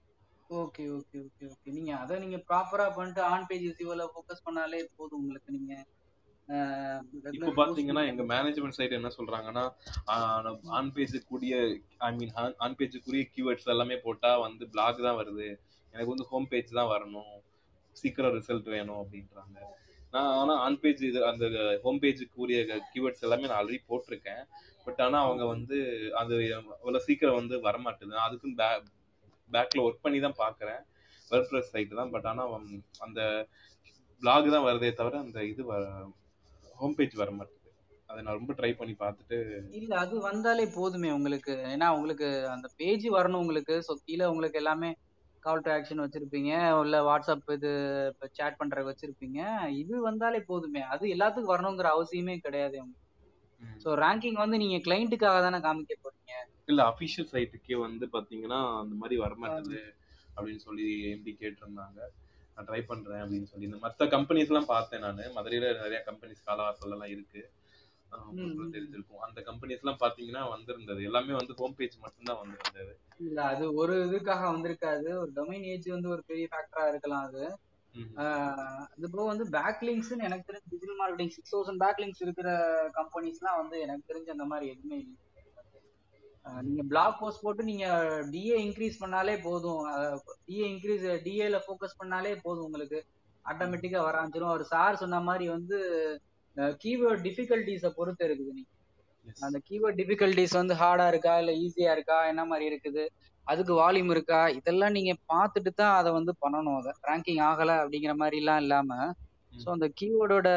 ஓகே 0.50 0.84
ஓகே 0.98 1.18
ஓகே 1.28 1.46
ஓகே 1.54 1.74
நீங்க 1.78 1.92
அதை 2.04 2.16
நீங்க 2.24 2.38
ப்ராப்பரா 2.50 2.86
பண்ணிட்டு 2.98 3.22
ஆன் 3.34 3.48
பேஜ் 3.50 3.68
சிவல 3.80 4.06
ஃபோக்கஸ் 4.14 4.46
பண்ணாலே 4.48 4.82
போதும் 4.98 5.20
உங்களுக்கு 5.22 5.58
நீங்க 5.58 5.74
இப்போ 7.36 7.52
பாத்தீங்கன்னா 7.60 8.02
எங்க 8.10 8.24
மேனேஜ்மெண்ட் 8.32 8.78
சைடு 8.78 8.98
என்ன 9.00 9.10
சொல்றாங்கன்னா 9.18 9.64
ஆன் 10.80 10.92
பேஜ் 10.96 11.16
கூடிய 11.32 11.54
ஐ 12.08 12.10
மீன் 12.18 12.34
ஆன் 12.66 12.78
பேஜ் 12.80 12.98
கூடிய 13.06 13.24
கீவேர்ட்ஸ் 13.34 13.72
எல்லாமே 13.76 13.98
போட்டா 14.06 14.32
வந்து 14.46 14.66
பிளாக் 14.74 15.06
தான் 15.08 15.20
வருது. 15.22 15.48
எனக்கு 15.94 16.14
வந்து 16.14 16.28
ஹோம் 16.32 16.48
பேஜ் 16.52 16.78
தான் 16.80 16.92
வரணும். 16.94 17.34
சீக்கிரம் 17.96 18.36
ரிசல்ட் 18.38 18.70
வேணும் 18.76 19.02
அப்படின்றாங்க. 19.02 19.58
நான் 20.16 20.32
ஆனால் 20.42 20.60
ஆன் 20.66 20.80
பேஜ் 20.84 21.02
இது 21.10 21.20
அந்த 21.30 21.46
ஹோம் 21.86 22.02
பேஜுக்கு 22.04 22.44
உரிய 22.46 22.60
கீவேர்ட்ஸ் 22.92 23.26
எல்லாமே 23.28 23.48
நான் 23.50 23.60
ஆல்ரெடி 23.62 23.80
போட்டிருக்கேன். 23.92 24.44
பட் 24.88 25.02
ஆனால் 25.06 25.26
அவங்க 25.28 25.44
வந்து 25.54 25.78
அது 26.22 26.36
அவ்வளோ 26.82 27.02
சீக்கிரம் 27.08 27.40
வந்து 27.42 27.56
வரமாட்டேது 27.68 28.16
அதுக்கும் 28.26 28.58
பே 28.62 28.68
பேக்கில் 29.52 29.86
ஒர்க் 29.86 30.06
பண்ணி 30.06 30.20
தான் 30.26 30.40
பார்க்குறேன் 30.44 30.82
வெர்ப்ரெஸ் 31.32 31.74
சைட்டு 31.74 32.00
தான். 32.00 32.14
பட் 32.16 32.28
ஆனால் 32.32 32.54
அந்த 33.06 33.22
பிளாக் 34.22 34.54
தான் 34.56 34.68
வருதே 34.68 34.92
தவிர 35.00 35.20
அந்த 35.26 35.40
இது 35.52 35.64
வர 35.72 35.84
ஹோம் 36.82 36.96
பேஜ் 37.00 37.16
வர 37.22 37.32
மாட்டேங்குது. 37.38 37.72
அதை 38.10 38.20
நான் 38.26 38.38
ரொம்ப 38.40 38.54
ட்ரை 38.58 38.72
பண்ணி 38.80 38.94
பார்த்துட்டு 39.04 39.38
இல்ல 39.80 39.92
அது 40.04 40.16
வந்தாலே 40.30 40.66
போதுமே 40.78 41.10
உங்களுக்கு. 41.18 41.54
ஏன்னா 41.74 41.88
உங்களுக்கு 41.98 42.28
அந்த 42.56 42.68
பேஜ் 42.82 43.08
வரணும் 43.18 43.44
உங்களுக்கு. 43.44 43.76
ஸோ 43.88 43.94
கீழே 44.08 44.26
உங்களுக்கு 44.34 44.62
எல்லாமே 44.64 44.92
கால் 45.46 45.64
டு 45.66 45.70
ஆக்ஷன் 45.76 46.04
வச்சிருப்பீங்க. 46.04 46.52
இல்ல 46.86 46.98
வாட்ஸ்அப் 47.10 47.50
இது 47.58 47.72
இப்போ 48.12 48.28
சேட் 48.38 48.60
பண்ற 48.60 48.84
வச்சிருப்பீங்க. 48.90 49.40
இது 49.82 49.94
வந்தாலே 50.10 50.40
போதுமே. 50.52 50.82
அது 50.94 51.14
எல்லாத்துக்கும் 51.16 51.54
வரணுங்கிற 51.54 51.90
அவசியமே 51.96 52.36
கிடையாது. 52.46 52.80
ஸோ 53.84 53.90
ரேங்கிங் 54.04 54.40
வந்து 54.44 54.58
நீங்க 54.64 54.78
கிளைண்ட்டுக்காக 54.88 55.38
தானே 55.46 55.60
காமிக்க 55.66 55.96
போறீங்க. 56.06 56.34
இல்ல 56.72 56.82
அபிஷியல் 56.92 57.30
சைட்டுக்கே 57.34 57.78
வந்து 57.86 58.06
பாத்தீங்கன்னா 58.16 58.60
அந்த 58.82 58.96
மாதிரி 59.02 59.16
வரமாட்டேது 59.26 59.80
அப்படின்னு 60.36 60.62
சொல்லி 60.68 60.88
எம்பி 61.14 61.32
கேட்டிருந்தாங்க. 61.42 62.00
நான் 62.56 62.68
ட்ரை 62.70 62.82
பண்றேன் 62.90 63.22
அப்படின்னு 63.24 63.50
சொல்லி. 63.52 63.68
இந்த 63.70 63.80
மற்ற 63.86 64.06
கம்பெனிஸ் 64.16 64.52
எல்லாம் 64.52 64.72
பார்த்தேன் 64.74 65.04
நான். 65.06 65.22
மதுரையில 65.38 65.70
நிறைய 65.82 66.00
கம்பெனிஸ் 66.10 66.46
காலவாசல் 66.50 66.96
எல்லாம் 66.98 67.14
இருக்கு. 67.16 67.42
தெரிஞ்சிருக்கும் 68.76 69.24
அந்த 69.28 69.40
கம்பெனிஸ் 69.48 69.84
எல்லாம் 69.84 70.02
பாத்தீங்கன்னா 70.04 70.44
வந்திருந்தது. 70.50 71.02
எல்லாமே 71.04 71.34
வந்து 71.34 71.54
ஹோம் 71.54 71.76
பேஜ் 71.78 71.96
மட்டும்தான் 71.98 72.42
வந்திருந்தது. 72.42 72.94
இல்ல 73.28 73.40
அது 73.44 73.66
ஒரு 73.74 73.96
இதுக்காக 74.06 74.44
வந்திருக்காது. 74.54 75.08
ஒரு 75.22 75.32
டொமைன் 75.36 75.66
ஏஜ் 75.74 75.88
வந்து 75.88 76.10
ஒரு 76.10 76.24
பெரிய 76.26 76.48
ஃபேக்டரா 76.54 76.86
இருக்கலாம் 76.88 77.26
அது. 77.30 77.46
அது 78.94 79.10
போக 79.12 79.26
வந்து 79.32 79.46
பேக்லிங்ஸ்னு 79.58 80.26
எனக்கு 80.28 80.48
தெரிஞ்ச 80.48 80.66
digital 80.72 81.00
marketing 81.02 81.34
six 81.36 81.54
thousand 81.56 81.84
backlinks 81.84 82.24
இருக்கிற 82.26 82.50
கம்பெனிஸ்லாம் 82.98 83.60
வந்து 83.62 83.78
எனக்கு 83.80 84.10
தெரிஞ்ச 84.12 84.30
அந்த 84.30 84.48
மாதிரி 84.52 84.72
எதுவுமே 84.74 84.98
இல்லை. 85.04 85.20
நீங்க 86.62 86.84
பிளாக் 86.84 87.20
போஸ்ட் 87.20 87.44
போட்டு 87.44 87.64
நீங்க 87.64 87.86
டிஏ 88.34 88.58
இன்க்ரீஸ் 88.66 89.02
பண்ணாலே 89.04 89.36
போதும். 89.42 89.84
டிஏ 90.48 90.66
இன்க்ரீஸ் 90.74 91.06
டிஏல 91.28 91.60
ஃபோக்கஸ் 91.68 92.00
பண்ணாலே 92.02 92.34
போதும் 92.42 92.66
உங்களுக்கு. 92.66 93.00
ஆட்டோமேட்டிக்கா 93.46 94.00
வர 94.04 94.16
ஆரம்பிச்சிடும் 94.20 94.52
அவர் 94.52 94.64
சார் 94.74 95.02
சொன்ன 95.02 95.20
மாதிரி 95.20 95.46
வந்து 95.50 95.78
கீவேர்ட் 96.82 97.24
டிஃபிகல்டிஸை 97.28 97.92
பொறுத்து 97.96 98.24
இருக்குது 98.28 98.52
நீங்க. 98.52 98.72
அந்த 99.38 99.58
கீவேர்ட் 99.68 99.98
டிஃபிகல்டிஸ் 100.02 100.56
வந்து 100.60 100.74
ஹார்டா 100.82 101.06
இருக்கா 101.12 101.34
இல்ல 101.42 101.52
ஈஸியா 101.64 101.92
இருக்கா 101.96 102.18
என்ன 102.32 102.42
மாதிரி 102.46 102.66
இருக்குது 102.72 103.04
அதுக்கு 103.48 103.74
வால்யூம் 103.80 104.12
இருக்கா 104.16 104.42
இதெல்லாம் 104.58 104.96
நீங்க 104.98 105.12
பார்த்துட்டு 105.32 105.72
தான் 105.74 105.96
அதை 105.98 106.10
வந்து 106.14 106.34
பண்ணணும் 106.44 106.78
அதை 106.80 106.92
ரேங்கிங் 107.10 107.42
ஆகல 107.50 107.72
அப்படிங்கிற 107.82 108.14
மாதிரி 108.22 108.40
எல்லாம் 108.42 108.62
இல்லாம 108.64 108.92
ஸோ 109.54 109.68
அந்த 109.76 109.88
கீவேர்டோட 110.00 110.50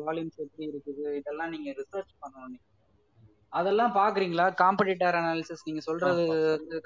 வால்யூம்ஸ் 0.00 0.40
எப்படி 0.44 0.64
இருக்குது 0.70 1.04
இதெல்லாம் 1.20 1.52
நீங்க 1.54 1.70
ரிசர்ச் 1.78 2.12
பண்ணணும் 2.22 2.50
நீங்க. 2.52 2.64
அதெல்லாம் 3.52 3.92
பாக்குறீங்களா 3.96 4.46
காம்படிட்டர் 4.60 5.18
அனாலிசிஸ் 5.20 5.66
நீங்க 5.68 5.82
சொல்றது 5.88 6.24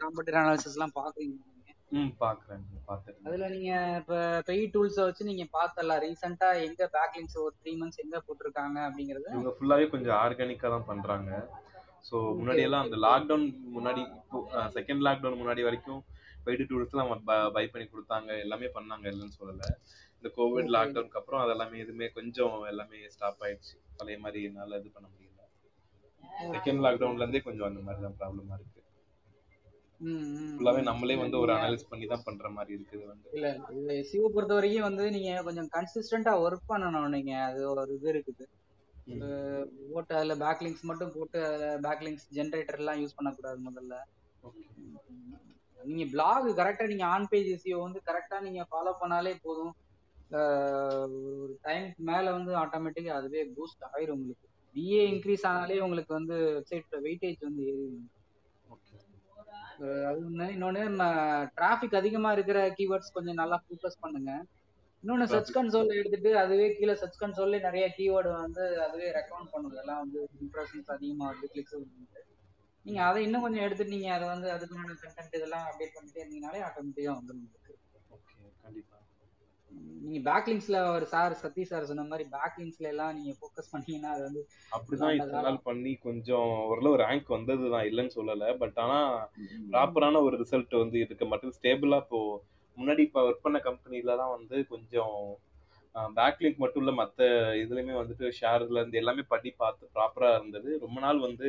காம்படிட்டர் 0.02 0.40
அனாலிசிஸ் 0.42 0.76
எல்லாம் 0.76 0.96
பாக்குறீங்களா 0.98 1.46
ம் 1.92 2.10
பாக்குறேன் 2.20 2.64
பாத்துட்டு 2.88 3.26
அதுல 3.28 3.46
நீங்க 3.52 3.70
இப்ப 4.00 4.14
பெய் 4.48 4.62
டூல்ஸை 4.74 5.04
வச்சு 5.06 5.28
நீங்க 5.28 5.44
பார்த்தலாம் 5.54 6.02
ரீசெண்டா 6.04 6.48
எங்க 6.66 6.82
பேக்லிங்ஸ் 6.96 7.36
ஒரு 7.42 7.54
த்ரீ 7.60 7.72
மந்த்ஸ் 7.80 8.02
எங்க 8.04 8.18
போட்டிருக்காங்க 8.26 8.78
அப்படிங்கறது? 8.88 9.28
இவங்க 9.34 9.52
ஃபுல்லாவே 9.56 9.86
கொஞ்சம் 9.94 10.16
ஆர்கானிக்கா 10.18 10.68
தான் 10.74 10.88
பண்றாங்க. 10.90 11.30
ஸோ 12.08 12.16
முன்னாடி 12.38 12.62
எல்லாம் 12.66 12.84
அந்த 12.86 12.98
லாக்டவுன் 13.06 13.46
முன்னாடி 13.76 14.02
செகண்ட் 14.76 15.04
லாக்டவுன் 15.06 15.40
முன்னாடி 15.40 15.62
வரைக்கும் 15.68 16.02
பெய்டு 16.46 16.64
டூல்ஸ்லாம் 16.68 17.10
பை 17.56 17.64
பண்ணி 17.72 17.86
கொடுத்தாங்க. 17.86 18.30
எல்லாமே 18.44 18.68
பண்ணாங்க 18.76 19.06
இல்லைன்னு 19.12 19.38
சொல்லல. 19.40 19.64
இந்த 20.18 20.28
கோவிட் 20.36 20.62
Okay. 20.62 20.74
லாக்டவுனுக்கு 20.76 21.20
அப்புறம் 21.20 21.42
அதெல்லாமே 21.44 21.82
எதுவுமே 21.82 22.06
கொஞ்சம் 22.14 22.54
எல்லாமே 22.70 23.00
ஸ்டாப் 23.14 23.42
ஆயிடுச்சு. 23.46 23.76
பழைய 23.98 24.18
மாதிரி 24.24 24.40
என்னால 24.48 24.78
இது 24.80 24.90
பண்ண 24.94 25.06
முடியல. 25.12 25.34
செகண்ட் 26.54 26.82
லாக்டவுன்ல 26.84 27.24
இருந்தே 27.24 27.42
கொஞ்சம் 27.46 27.68
அந்த 27.68 27.80
மாதிரி 27.86 28.02
தான் 28.06 28.18
ப்ராப்ளமா 28.20 28.56
இருக்கு. 28.58 28.80
ஃபுல்லாவே. 30.00 30.80
நம்மளே 30.82 31.16
வந்து 31.16 31.36
ஒரு 31.38 31.52
அனலைஸ் 31.54 31.88
பண்ணி 31.88 32.06
தான் 32.06 32.24
பண்ற 32.24 32.48
மாதிரி 32.48 32.72
இருக்குது 32.76 33.04
வந்து 33.06 33.28
இல்ல 33.32 33.48
இது 33.72 33.96
எஸ்இஓ 33.96 34.28
பொறுத்த 34.28 34.54
வரைக்கும் 34.54 34.86
வந்து 34.88 35.04
நீங்க 35.10 35.30
கொஞ்சம் 35.42 35.70
கன்சிஸ்டண்டா 35.74 36.32
ஒர்க் 36.44 36.68
பண்ணணும் 36.68 37.14
நீங்க 37.16 37.32
அது 37.46 37.60
ஒரு 37.72 37.94
இது 37.94 38.08
இருக்குது. 38.12 38.44
போட்டு 39.90 40.12
அதுல 40.14 40.34
பேக்லிங்ஸ் 40.36 40.82
மட்டும் 40.82 41.12
போட்டு 41.12 41.40
பேக்லிங்ஸ் 41.82 42.26
ஜென்ரேட்டர் 42.34 42.78
எல்லாம் 42.78 43.00
யூஸ் 43.02 43.16
பண்ணக்கூடாது 43.16 43.60
முதல்ல. 43.68 43.94
நீங்க 45.80 46.04
பிளாக் 46.06 46.48
கரெக்டா 46.58 46.86
நீங்க 46.86 47.04
ஆன் 47.06 47.28
பேஜ் 47.28 47.48
எஸ்இஓ 47.48 47.78
வந்து 47.82 48.00
கரெக்டா 48.08 48.38
நீங்க 48.40 48.62
ஃபாலோ 48.70 48.92
பண்ணாலே 49.02 49.34
போதும் 49.42 49.74
ஒரு 51.38 51.54
டைம்க்கு 51.64 52.02
மேல 52.08 52.32
வந்து 52.32 52.52
ஆட்டோமேட்டிக்கா 52.56 53.12
அதுவே 53.18 53.42
பூஸ்ட் 53.56 53.84
ஆயிரும் 53.90 54.16
உங்களுக்கு 54.16 54.46
பிஏ 54.74 55.02
இன்க்ரீஸ் 55.12 55.46
ஆனாலே 55.46 55.80
உங்களுக்கு 55.80 56.12
வந்து 56.14 56.36
வெப்சைட் 56.56 56.96
வெயிட்டேஜ் 57.04 57.40
வந்து 57.40 57.62
ஏறிடும். 57.64 58.02
அஹ் 58.08 58.17
அது 60.08 60.20
ஒண்ணு. 60.24 60.46
இன்னொன்னு 60.54 60.82
டிராஃபிக் 61.56 61.98
அதிகமா 62.00 62.30
இருக்கிற 62.32 62.60
கீவேர்ட்ஸ் 62.78 63.14
கொஞ்சம் 63.14 63.40
நல்லா 63.40 63.58
ஃபோக்கஸ் 63.64 64.00
பண்ணுங்க. 64.00 64.32
இன்னொன்னு 65.04 65.26
சர்ச் 65.26 65.52
கன்சோல் 65.52 65.98
எடுத்துட்டு 65.98 66.30
அதுவே 66.38 66.66
கீழே 66.74 66.94
சர்ச் 66.94 67.20
கன்சோல்ல 67.20 67.58
நிறைய 67.60 67.84
கீவேர்டு 67.98 68.30
வந்து 68.36 68.64
அதுவே 68.86 69.08
ரெக்கமெண்ட் 69.18 69.52
பண்ணுது 69.52 69.76
எல்லாம் 69.76 70.02
வந்து 70.04 70.20
இம்ப்ரெஷன்ஸ் 70.40 70.94
அதிகமா 70.96 71.26
வருது 71.28 71.48
கிளிக்ஸ் 71.52 71.76
நீங்க 72.86 73.00
அதை 73.04 73.20
இன்னும் 73.22 73.44
கொஞ்சம் 73.44 73.64
எடுத்துட்டு 73.64 73.94
நீங்க 73.94 74.10
அதை 74.12 74.26
வந்து 74.28 74.48
அதுக்கான 74.54 74.96
கண்டென்ட் 75.02 75.38
இதெல்லாம் 75.38 75.66
அப்டேட் 75.68 75.96
பண்ணிட்டே 75.96 76.22
இருந்தீங்கனாலே 76.22 76.64
ஆட்டோமேட்டிக்கா 76.66 77.14
வந்துடும். 77.18 77.48
கண்டிப்பா. 78.62 78.97
நீங்க 80.02 80.20
பேக்லிங்ஸ்ல 80.28 80.78
ஒரு 80.92 81.06
சார் 81.06 81.32
சதீஷ் 81.42 81.70
சார் 81.70 81.88
சொன்ன 81.88 82.04
மாதிரி 82.10 82.24
பேக்லிங்ஸ்ல 82.36 82.86
எல்லாம் 82.92 83.16
நீங்க 83.16 83.32
ஃபோக்கஸ் 83.38 83.72
பண்ணீங்கன்னா 83.72 84.10
அது 84.14 84.22
வந்து 84.28 84.42
அப்படிதான் 84.72 85.16
இத்தனை 85.18 85.52
பண்ணி 85.68 85.92
கொஞ்சம் 86.06 86.52
ஓரளவு 86.70 87.00
ரேங்க் 87.02 87.34
வந்ததுதான் 87.36 87.88
இல்லைன்னு 87.90 88.16
சொல்லல. 88.16 88.46
பட் 88.62 88.78
ஆனா 88.84 88.98
ப்ராப்பரான 89.72 90.22
ஒரு 90.26 90.36
ரிசல்ட் 90.42 90.74
வந்து 90.82 90.98
இதுக்கு 91.04 91.26
மட்டும் 91.26 91.54
ஸ்டேபிளா 91.58 91.98
இப்போ 92.04 92.20
முன்னாடி 92.76 93.02
இப்போ 93.06 93.20
ஒர்க் 93.28 93.44
பண்ண 93.46 93.58
கம்பெனில 93.68 94.16
தான் 94.16 94.34
வந்து 94.36 94.56
கொஞ்சம் 94.72 95.16
பேக்லிங்க் 96.16 96.62
மட்டும் 96.62 96.82
இல்ல 96.82 96.92
மத்த 97.00 97.20
இதுலயுமே 97.62 97.94
வந்துட்டு 98.00 98.26
ஷேர்ல 98.40 98.80
இருந்து 98.80 99.00
எல்லாமே 99.02 99.22
பண்ணி 99.28 99.50
பார்த்து 99.62 99.94
ப்ராப்பரா 99.94 100.28
இருந்தது. 100.34 100.70
ரொம்ப 100.84 100.98
நாள் 101.00 101.24
வந்து 101.26 101.48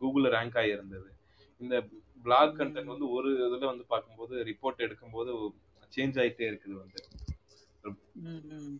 கூகுள்ல 0.00 0.32
ரேங்க் 0.36 0.58
ஆகி 0.60 0.74
இருந்தது. 0.76 1.08
இந்த 1.60 1.74
பிளாக் 2.24 2.56
கண்டென்ட் 2.60 2.92
வந்து 2.94 3.08
ஒரு 3.16 3.30
இதுல 3.46 3.66
வந்து 3.72 3.84
பார்க்கும்போது 3.88 4.34
ரிப்போர்ட் 4.50 4.84
எடுக்கும்போது 4.86 5.32
சேஞ்ச் 5.92 6.18
ஆயிட்டே 6.22 6.46
இருக்குது 6.50 6.76
வந்து. 6.82 7.00
ம். 7.84 8.74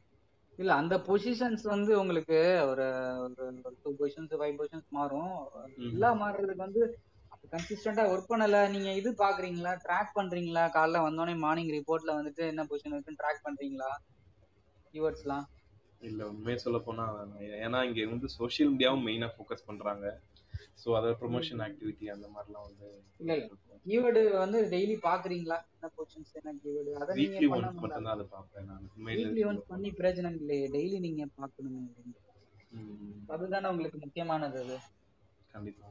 இல்ல 0.58 0.70
அந்த 0.74 0.94
பொசிஷன்ஸ் 1.06 1.64
வந்து 1.66 1.92
உங்களுக்கு 2.00 2.36
ஒரு 2.70 2.84
ஒரு 3.64 3.74
டூ 3.82 3.90
பொசிஷன்ஸ் 4.00 4.34
ஃபைவ் 4.34 4.58
பொசிஷன்ஸ் 4.58 4.88
மாறும். 4.90 5.32
ம். 5.78 5.90
எல்லா 5.90 6.10
மாறுறதுக்கு 6.20 6.66
வந்து 6.66 6.82
கன்சிஸ்டண்டா 7.52 8.02
ஒர்க் 8.10 8.28
பண்ணல 8.28 8.58
நீங்க 8.70 8.90
இது 8.94 9.10
பாக்குறீங்களா 9.18 9.72
ட்ராக் 9.82 10.16
பண்றீங்களா? 10.16 10.64
காலைல 10.74 11.04
வந்தோடனே 11.04 11.36
மார்னிங் 11.38 11.74
ரிப்போர்ட்ல 11.76 12.18
வந்துட்டு 12.18 12.44
என்ன 12.52 12.64
பொசிஷன் 12.70 12.94
இருக்குன்னு 12.94 13.22
ட்ராக் 13.22 13.46
பண்றீங்களா? 13.46 13.90
கீவேர்ட்ஸ்லாம் 14.94 15.46
இல்ல 16.02 16.20
உண்மையை 16.28 16.58
சொல்ல 16.58 16.78
போனா 16.80 17.04
ஏன்னா 17.60 17.78
இங்க 17.86 18.06
வந்து 18.10 18.28
சோஷியல் 18.34 18.72
மீடியாவும் 18.72 19.06
மெயினா 19.06 19.28
ஃபோக்கஸ் 19.34 19.66
பண்றாங்க. 19.66 20.06
ஸோ 20.84 20.88
அதோட 20.88 21.14
ப்ரொமோஷன் 21.20 21.62
ஆக்டிவிட்டி 21.62 22.06
அந்த 22.08 22.28
மாதிரிலாம் 22.28 22.66
வந்து 22.66 22.88
இல்ல 23.18 23.34
கீவேர்டு 23.86 24.36
வந்து 24.38 24.62
டெய்லி 24.62 24.96
பாக்குறீங்களா? 25.02 25.58
என்ன 25.74 25.90
பொசிஷன்ஸ் 25.96 26.32
என்ன 26.32 26.54
கீவேர்டு 26.64 26.92
அதை 26.94 27.16
வீக்லி 27.16 27.46
ஒன்ஸ் 27.46 27.54
பண்ணணும் 27.54 27.80
மட்டும்தான் 27.80 28.14
அதை 28.14 28.26
பார்ப்பேன் 28.30 28.64
நான். 28.64 28.90
வீக்லி 29.06 29.44
ஒன்ஸ் 29.44 29.66
பண்ணி 29.66 29.90
பிரயோஜனம் 29.90 30.34
இல்லையே. 30.34 30.68
டெய்லி 30.68 30.98
நீங்க 30.98 31.26
பார்க்கணுமே 31.40 31.82
அதுதானே 33.26 33.68
உங்களுக்கு 33.68 33.98
முக்கியமானது 33.98 34.62
அது. 34.62 34.76
கண்டிப்பா. 35.52 35.88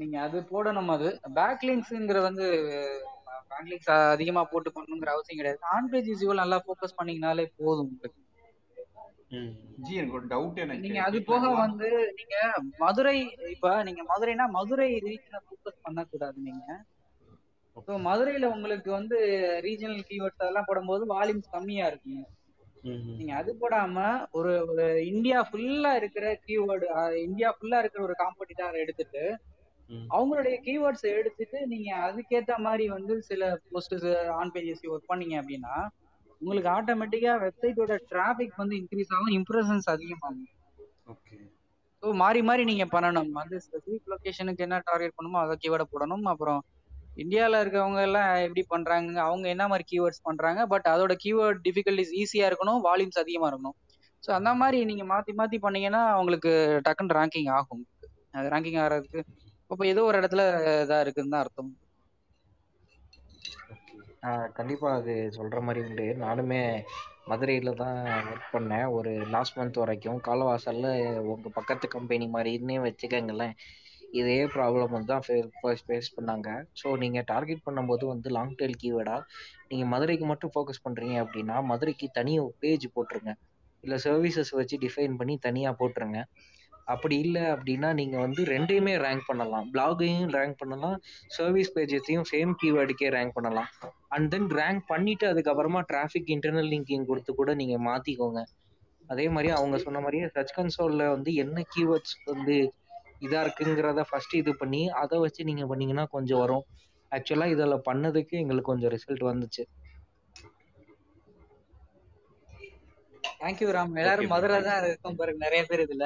நீங்க 0.00 0.20
அது 0.20 0.40
போடணும் 0.40 0.88
அது. 0.88 1.20
பேக்லிங்ஸ்ங்கிற 1.34 2.20
வந்து 2.22 2.46
பேக்லிங்ஸ் 3.50 3.90
அதிகமா 3.90 4.44
போட்டு 4.44 4.70
பண்ணணுங்கிற 4.70 5.06
அவசியம் 5.06 5.40
கிடையாது. 5.40 5.60
ஆன் 5.60 5.88
பேஜ் 5.88 6.24
நல்லா 6.24 6.64
ஃபோக்கஸ் 6.66 6.98
பண்ணீங்கனாலே 7.02 7.46
போதும் 7.56 7.88
உங்களுக்கு. 7.88 8.21
ஜி 9.84 9.92
எனக்கு 9.94 10.18
ஒரு 10.18 10.26
டவுட் 10.26 10.58
எனக்கு. 10.58 10.84
நீங்க 10.84 11.00
அது 11.02 11.18
போக 11.24 11.50
வந்து 11.56 11.88
நீங்க 12.18 12.36
மதுரை 12.78 13.14
இப்ப 13.54 13.70
நீங்க 13.82 14.02
மதுரைனா 14.10 14.46
மதுரை 14.56 14.88
ரீஜனை 15.06 15.40
ஃபோக்கஸ் 15.44 15.82
பண்ணக்கூடாது 15.82 16.38
நீங்க. 16.48 16.66
ஸோ 17.76 17.92
மதுரையில 18.02 18.46
உங்களுக்கு 18.54 18.90
வந்து 18.90 19.18
ரீஜனல் 19.66 20.06
கீவேர்ட்ஸ் 20.08 20.42
அதெல்லாம் 20.42 20.68
போடும்போது 20.68 21.04
வால்யூம்ஸ் 21.12 21.54
கம்மியா 21.54 21.86
இருக்குங்க. 21.90 22.22
நீங்க 23.18 23.32
அது 23.34 23.50
போடாம 23.60 23.96
ஒரு 24.38 24.52
ஒரு 24.70 24.84
இந்தியா 25.12 25.38
ஃபுல்லா 25.48 25.92
இருக்கிற 26.00 26.26
கீவேர்டு 26.44 26.86
இந்தியா 27.26 27.50
ஃபுல்லா 27.56 27.80
இருக்கிற 27.82 28.02
ஒரு 28.02 28.16
காம்படிட்டர் 28.22 28.82
எடுத்துட்டு. 28.82 29.24
அவங்களுடைய 30.10 30.56
கீவேர்ட்ஸ் 30.64 31.06
எடுத்துட்டு 31.12 31.58
நீங்க 31.66 31.90
அதுக்கேத்த 32.06 32.52
மாதிரி 32.58 32.84
வந்து 32.88 33.14
சில 33.22 33.42
போஸ்டர்ஸ் 33.68 34.08
ஆன் 34.38 34.52
பேஜஸ் 34.54 34.88
ஒர்க் 34.92 35.10
பண்ணீங்க 35.10 35.36
அப்படின்னா 35.40 35.74
உங்களுக்கு 36.42 36.70
ஆட்டோமேட்டிக்கா 36.76 37.32
வெப்சைட்டோட 37.44 37.96
டிராபிக் 38.12 38.60
வந்து 38.62 38.74
இன்க்ரீஸ் 38.80 39.12
ஆகும் 39.16 39.34
இம்ப்ரெஷன்ஸ் 39.38 39.88
அதிகமாகும். 39.94 40.48
ஓகே 41.12 41.36
ஸோ 42.02 42.12
மாறி 42.22 42.40
மாறி 42.48 42.62
நீங்க 42.70 42.84
பண்ணணும். 42.94 43.28
வந்து 43.40 43.56
ஸ்பெசிஃபிக் 43.66 44.08
லொகேஷனுக்கு 44.12 44.64
என்ன 44.66 44.76
டார்கெட் 44.88 45.16
பண்ணுமோ 45.18 45.38
அதை 45.42 45.54
கீவேர்டை 45.62 45.86
போடணும். 45.92 46.24
அப்புறம் 46.32 46.60
இந்தியாவில் 47.22 47.58
இருக்கவங்க 47.62 48.00
எல்லாம் 48.08 48.30
எப்படி 48.46 48.62
பண்றாங்க 48.72 49.20
அவங்க 49.28 49.46
என்ன 49.54 49.64
மாதிரி 49.72 49.84
கீவேர்ட்ஸ் 49.90 50.26
பண்றாங்க 50.28 50.60
பட் 50.72 50.86
அதோட 50.92 51.14
கீவேர்ட் 51.24 51.60
டிஃபிகல்டிஸ் 51.66 52.12
ஈஸியா 52.22 52.46
இருக்கணும் 52.50 52.80
வால்யூம்ஸ் 52.88 53.22
அதிகமா 53.22 53.48
இருக்கணும். 53.50 53.76
ஸோ 54.22 54.30
அந்த 54.38 54.50
மாதிரி 54.60 54.78
நீங்க 54.90 55.04
மாத்தி 55.12 55.32
மாத்தி 55.40 55.58
பண்ணீங்கன்னா 55.66 56.02
உங்களுக்கு 56.20 56.52
டக்குன்னு 56.86 57.16
ரேங்கிங் 57.20 57.50
ஆகும். 57.58 57.84
அது 58.38 58.52
ரேங்கிங் 58.54 58.80
ஆகிறதுக்கு 58.82 59.20
இப்போ 59.70 59.84
ஏதோ 59.92 60.02
ஒரு 60.08 60.16
இடத்துல 60.20 60.42
இதா 60.84 60.98
இருக்குன்னு 61.04 61.32
தான் 61.34 61.42
அர்த்தம். 61.44 61.70
கண்டிப்பாக 64.22 64.50
கண்டிப்பா 64.56 64.88
அது 64.98 65.14
சொல்ற 65.36 65.58
மாதிரி 65.66 65.80
உண்டு. 65.86 66.04
நானுமே 66.24 66.60
மதுரையில் 67.30 67.70
தான் 67.80 67.96
ஒர்க் 68.28 68.52
பண்ணேன். 68.52 68.86
ஒரு 68.96 69.12
லாஸ்ட் 69.34 69.56
மந்த் 69.58 69.80
வரைக்கும். 69.82 70.18
காலவாசலில் 70.28 70.90
உங்கள் 71.32 71.54
பக்கத்து 71.58 71.86
கம்பெனி 71.96 72.26
மாதிரின்னே 72.36 72.76
வச்சுக்கோங்களேன். 72.84 73.54
இதே 74.20 74.38
ப்ராப்ளம் 74.54 74.94
வந்து 74.96 75.10
தான் 75.12 75.24
ஃபேஸ் 75.26 75.84
ஃபேஸ் 75.86 76.14
பண்ணாங்க. 76.16 76.48
ஸோ 76.80 76.88
நீங்கள் 77.04 77.26
டார்கெட் 77.32 77.66
பண்ணும்போது 77.66 78.06
வந்து 78.12 78.30
லாங் 78.36 78.56
டெயில் 78.60 78.80
கீவேர்டாக 78.82 79.26
நீங்கள் 79.70 79.90
மதுரைக்கு 79.94 80.26
மட்டும் 80.32 80.52
ஃபோக்கஸ் 80.54 80.84
பண்ணுறீங்க 80.86 81.16
அப்படின்னா 81.24 81.56
மதுரைக்கு 81.72 82.08
தனியாக 82.18 82.54
பேஜ் 82.62 82.86
போட்டுருங்க. 82.96 83.32
இல்லை 83.84 83.98
சர்வீசஸ் 84.06 84.52
வச்சு 84.60 84.76
டிஃபைன் 84.84 85.18
பண்ணி 85.20 85.36
தனியாக 85.48 85.78
போட்டுருங்க. 85.80 86.18
அப்படி 86.84 87.18
இல்லை 87.18 87.42
அப்படின்னா 87.42 87.88
நீங்கள் 87.94 88.20
வந்து 88.20 88.42
ரெண்டையுமே 88.44 88.94
ரேங்க் 89.04 89.24
பண்ணலாம். 89.26 89.66
பிளாகையும் 89.74 90.30
ரேங்க் 90.36 90.56
பண்ணலாம் 90.58 90.96
சர்வீஸ் 91.26 91.72
பேஜஸையும் 91.76 92.26
சேம் 92.32 92.52
கீவேர்டுக்கே 92.62 93.10
ரேங்க் 93.16 93.34
பண்ணலாம். 93.34 93.68
அண்ட் 94.08 94.30
தென் 94.30 94.48
ரேங்க் 94.50 94.82
பண்ணிவிட்டு 94.88 95.26
அதுக்கப்புறமா 95.32 95.82
டிராஃபிக் 95.92 96.30
இன்டர்னல் 96.36 96.70
லிங்கிங் 96.74 97.08
கொடுத்து 97.10 97.34
கூட 97.34 97.54
நீங்கள் 97.54 97.84
மாற்றிக்கோங்க 97.88 98.42
அதே 99.08 99.28
மாதிரி 99.28 99.48
அவங்க 99.52 99.78
சொன்ன 99.78 100.00
மாதிரியே 100.00 100.28
சர்ச் 100.28 100.54
கன்சோலில் 100.58 101.12
வந்து 101.14 101.34
என்ன 101.34 101.62
கீவேர்ட்ஸ் 101.74 102.16
வந்து 102.24 102.56
இதாக 103.20 103.42
இருக்குங்கிறத 103.46 104.02
ஃபஸ்ட்டு 104.10 104.38
இது 104.42 104.56
பண்ணி 104.56 104.88
அதை 104.88 105.18
வச்சு 105.18 105.44
நீங்கள் 105.44 105.66
பண்ணீங்கன்னா 105.66 106.04
கொஞ்சம் 106.04 106.38
வரும். 106.38 106.64
ஆக்சுவலாக 107.12 107.54
இதில் 107.54 107.84
பண்ணதுக்கு 107.88 108.34
எங்களுக்கு 108.42 108.70
கொஞ்சம் 108.70 108.92
ரிசல்ட் 108.94 109.24
வந்துச்சு. 109.30 109.62
தேங்க்யூ 113.42 113.68
ராம் 113.76 113.94
எல்லாரும் 114.00 114.32
மதுரை 114.32 114.58
தான் 114.66 114.84
இருக்கோம் 114.88 115.16
பாருங்க 115.20 115.40
நிறைய 115.44 115.62
பேர் 115.68 115.82
இதுல. 115.84 116.04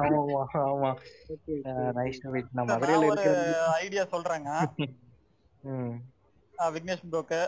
ஆமாமா 0.00 0.42
ஆமா. 0.64 0.90
நைஸ் 1.98 2.20
டு 2.24 2.30
மீட் 2.34 2.52
நான் 2.56 2.68
மதுரையில 2.72 3.08
ஒரு 3.12 3.22
இருக்கிறது 3.22 3.46
ஐடியா 3.84 4.04
சொல்றேங்க. 4.14 4.50
விக்னேஷ் 6.74 7.02
ப்ரோக்கு 7.12 7.38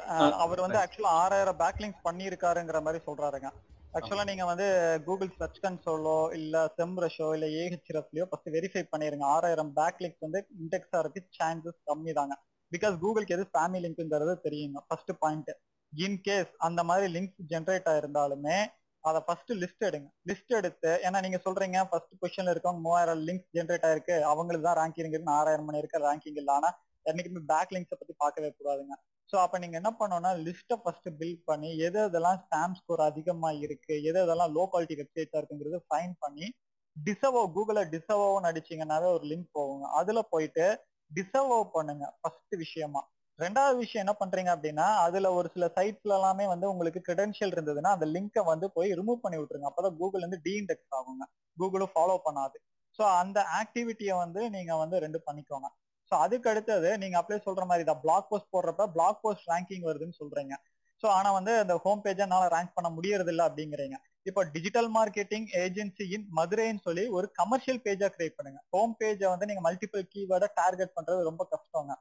அவர் 0.45 0.63
வந்து 0.65 0.79
ஆக்சுவலா 0.81 1.13
ஆறாயிரம் 1.21 1.59
பேக்லிங்ஸ் 1.61 2.01
பண்ணியிருக்காருங்கிற 2.07 2.79
மாதிரி 2.87 2.99
சொல்றாருங்க. 3.07 3.49
ஆக்சுவலா 3.97 4.25
நீங்க 4.31 4.45
வந்து 4.51 4.67
கூகுள் 5.07 5.31
சர்ச் 5.39 5.61
கன்சோலோ 5.65 6.19
இல்ல 6.39 6.65
செம்ரஷோ 6.79 7.29
இல்ல 7.37 7.47
ஏஹெச்எஃப்லயோ 7.61 8.25
ஃபர்ஸ்ட் 8.31 8.51
வெரிஃபை 8.57 8.83
பண்ணிருங்க. 8.93 9.25
ஆறாயிரம் 9.35 9.73
பேக்லிங்ஸ் 9.79 10.25
வந்து 10.27 10.41
இண்டெக்ஸ் 10.63 10.93
ஆகிறதுக்கு 10.99 11.31
சான்சஸ் 11.39 11.79
கம்மி 11.91 12.15
தாங்க. 12.19 12.37
பிகாஸ் 12.73 12.97
கூகுளுக்கு 13.05 13.37
எது 13.37 13.47
ஸ்பேமி 13.51 13.79
லிங்க்ங்கிறது 13.85 14.35
தெரியுங்க 14.47 14.83
ஃபர்ஸ்ட் 14.89 15.13
பாயிண்ட் 15.23 15.51
இன் 15.93 16.19
கேஸ் 16.27 16.51
அந்த 16.67 16.81
மாதிரி 16.89 17.07
லிங்க்ஸ் 17.15 17.41
ஜென்ரேட் 17.53 17.89
ஆயிருந்தாலுமே 17.93 18.59
அதை 19.05 19.21
ஃபர்ஸ்ட் 19.27 19.53
லிஸ்ட் 19.63 19.85
எடுங்க. 19.89 20.09
லிஸ்ட் 20.31 20.53
எடுத்து 20.61 20.91
ஏன்னா 21.07 21.19
நீங்க 21.25 21.39
சொல்றீங்க 21.47 21.79
ஃபர்ஸ்ட் 21.91 22.15
பொசிஷன்ல 22.23 22.53
இருக்கவங்க 22.55 22.83
மூவாயிரம் 22.87 23.21
லிங்க்ஸ் 23.29 23.51
ஜென்ரேட் 23.59 23.87
ஆயிருக்கு. 23.89 24.17
அவங்களுக்கு 24.33 24.67
தான் 24.69 24.79
ரேங்கிங் 24.81 25.03
இருக்கு 25.05 25.37
ஆறாயிரம் 25.41 25.69
மணி 25.69 25.83
இருக்க 25.83 25.99
ரேங்கிங் 26.09 26.39
இல்ல. 26.43 26.51
ஆனா 26.59 26.71
என்னைக்குமே 27.07 27.43
பேக் 27.53 27.73
லிங்க்ஸை 27.77 27.97
பத்தி 28.01 28.15
பார்க்கவே 28.25 28.51
கூடாதுங்க. 28.59 28.97
ஸோ 29.33 29.37
அப்ப 29.45 29.59
நீங்க 29.63 29.77
என்ன 29.81 29.91
பண்ணணும்னா 30.01 30.31
லிஸ்ட்டை 30.47 30.77
ஃபர்ஸ்ட் 30.83 31.09
பில்ட் 31.21 31.43
பண்ணி 31.45 31.71
எது 31.87 31.99
எதெல்லாம் 32.09 32.39
ஸ்பேம் 32.45 32.75
ஸ்கோர் 32.79 33.03
அதிகமா 33.11 33.51
இருக்கு 33.65 33.95
எது 34.03 34.19
எதெல்லாம் 34.25 34.53
லோ 34.57 34.63
குவாலிட்டி 34.73 34.97
வெப்சைட்ஸா 35.01 35.39
இருக்குங்கிறது 35.41 35.79
ஃபைன் 35.89 36.15
பண்ணி 36.19 36.47
டிசவோ 36.97 37.43
கூகுள 37.57 37.81
டிசவோன்னு 37.95 38.49
அடிச்சீங்கன்னாவே 38.51 39.09
ஒரு 39.17 39.25
லிங்க் 39.33 39.51
போகுங்க. 39.53 39.87
அதுல 40.01 40.23
போயிட்டு 40.33 40.67
டிசவோ 41.11 41.59
பண்ணுங்க 41.75 42.05
ஃபர்ஸ்ட் 42.21 42.55
விஷயமா. 42.65 43.03
ரெண்டாவது 43.39 43.77
விஷயம் 43.83 44.03
என்ன 44.05 44.15
பண்றீங்க 44.21 44.51
அப்படின்னா 44.55 44.87
அதுல 45.07 45.29
ஒரு 45.39 45.49
சில 45.55 45.65
சைட்ஸ்ல 45.77 46.13
எல்லாமே 46.19 46.45
வந்து 46.53 46.67
உங்களுக்கு 46.73 47.01
கிரெடென்ஷியல் 47.09 47.53
இருந்ததுன்னா 47.57 47.91
அந்த 47.97 48.07
லிங்கை 48.15 48.43
வந்து 48.53 48.67
போய் 48.77 48.91
ரிமூவ் 49.01 49.21
பண்ணி 49.25 49.39
விட்டுருங்க. 49.41 49.69
அப்பதான் 49.71 49.99
கூகுள் 50.01 50.25
வந்து 50.27 50.41
டீஇண்டெக்ஸ் 50.47 50.97
ஆகுங்க. 50.99 51.25
கூகுளும் 51.57 51.93
ஃபாலோ 51.95 52.17
பண்ணாது. 52.27 52.57
ஸோ 52.99 53.05
அந்த 53.21 53.39
ஆக்டிவிட்டியை 53.61 54.15
வந்து 54.25 54.41
நீங்க 54.57 54.73
வந்து 54.77 54.97
ரெண்டு 55.05 55.21
பண்ணிக்கோங்க. 55.27 55.69
ஸோ 56.13 56.15
அதுக்கு 56.25 56.49
அடுத்தது 56.53 56.91
நீங்க 57.03 57.17
அப்படியே 57.21 57.41
சொல்ற 57.47 57.65
மாதிரி 57.71 57.85
தான். 57.91 58.01
பிளாக் 58.05 58.29
போஸ்ட் 58.31 58.53
போடுறப்ப 58.57 58.87
பிளாக் 58.97 59.23
போஸ்ட் 59.23 59.49
ரேங்கிங் 59.53 59.87
வருதுன்னு 59.91 60.19
சொல்றீங்க. 60.23 60.55
ஸோ 61.03 61.07
ஆனா 61.17 61.31
வந்து 61.39 61.53
அந்த 61.63 61.75
ஹோம் 61.85 62.03
பேஜை 62.05 62.23
என்னால 62.27 62.47
ரேங்க் 62.57 62.77
பண்ண 62.77 62.89
முடியறது 62.97 63.31
இல்லை 63.35 63.45
அப்படிங்கிறீங்க. 63.49 63.97
இப்போ 64.23 64.41
டிஜிட்டல் 64.55 64.89
மார்க்கெட்டிங் 64.99 65.47
ஏஜென்சி 65.65 66.05
இன் 66.17 66.27
மதுரைன்னு 66.39 66.83
சொல்லி 66.89 67.05
ஒரு 67.19 67.27
கமர்ஷியல் 67.41 67.83
பேஜா 67.87 68.09
கிரியேட் 68.17 68.39
பண்ணுங்க. 68.39 68.61
ஹோம் 68.75 68.95
பேஜை 69.01 69.29
வந்து 69.35 69.49
நீங்க 69.51 69.63
மல்டிபிள் 69.69 70.05
கீவேர்டை 70.15 70.49
டார்கெட் 70.61 70.97
பண்றது 70.99 71.23
ரொம்ப 71.31 71.43
கஷ்டங்க. 71.55 71.95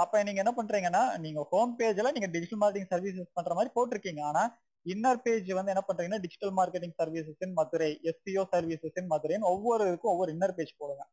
அப்ப 0.00 0.22
நீங்க 0.26 0.40
என்ன 0.44 0.52
பண்றீங்கன்னா 0.56 1.02
நீங்க 1.24 1.40
ஹோம் 1.50 1.72
பேஜ்ல 1.78 2.12
நீங்க 2.16 2.28
டிஜிட்டல் 2.34 2.60
மார்க்கெட்டிங் 2.62 2.92
சர்வீசஸ் 2.94 3.32
பண்ற 3.32 3.54
மாதிரி 3.58 3.72
போட்டிருக்கீங்க. 3.78 4.22
ஆனா 4.30 4.42
இன்னர் 4.86 5.20
பேஜ் 5.24 5.50
வந்து 5.58 5.72
என்ன 5.74 5.82
பண்றீங்கன்னா 5.88 6.20
digital 6.20 6.54
marketing 6.58 6.94
services 7.00 7.42
in 7.46 7.56
Madurai 7.58 7.90
SEO 8.10 8.44
services 8.54 8.96
in 9.00 9.10
மதுரைன்னு 9.10 9.50
ஒவ்வொருக்கும் 9.54 10.12
ஒவ்வொரு 10.12 10.30
இன்னர் 10.36 10.54
பேஜ் 10.58 10.72
போடுங்க. 10.76 11.04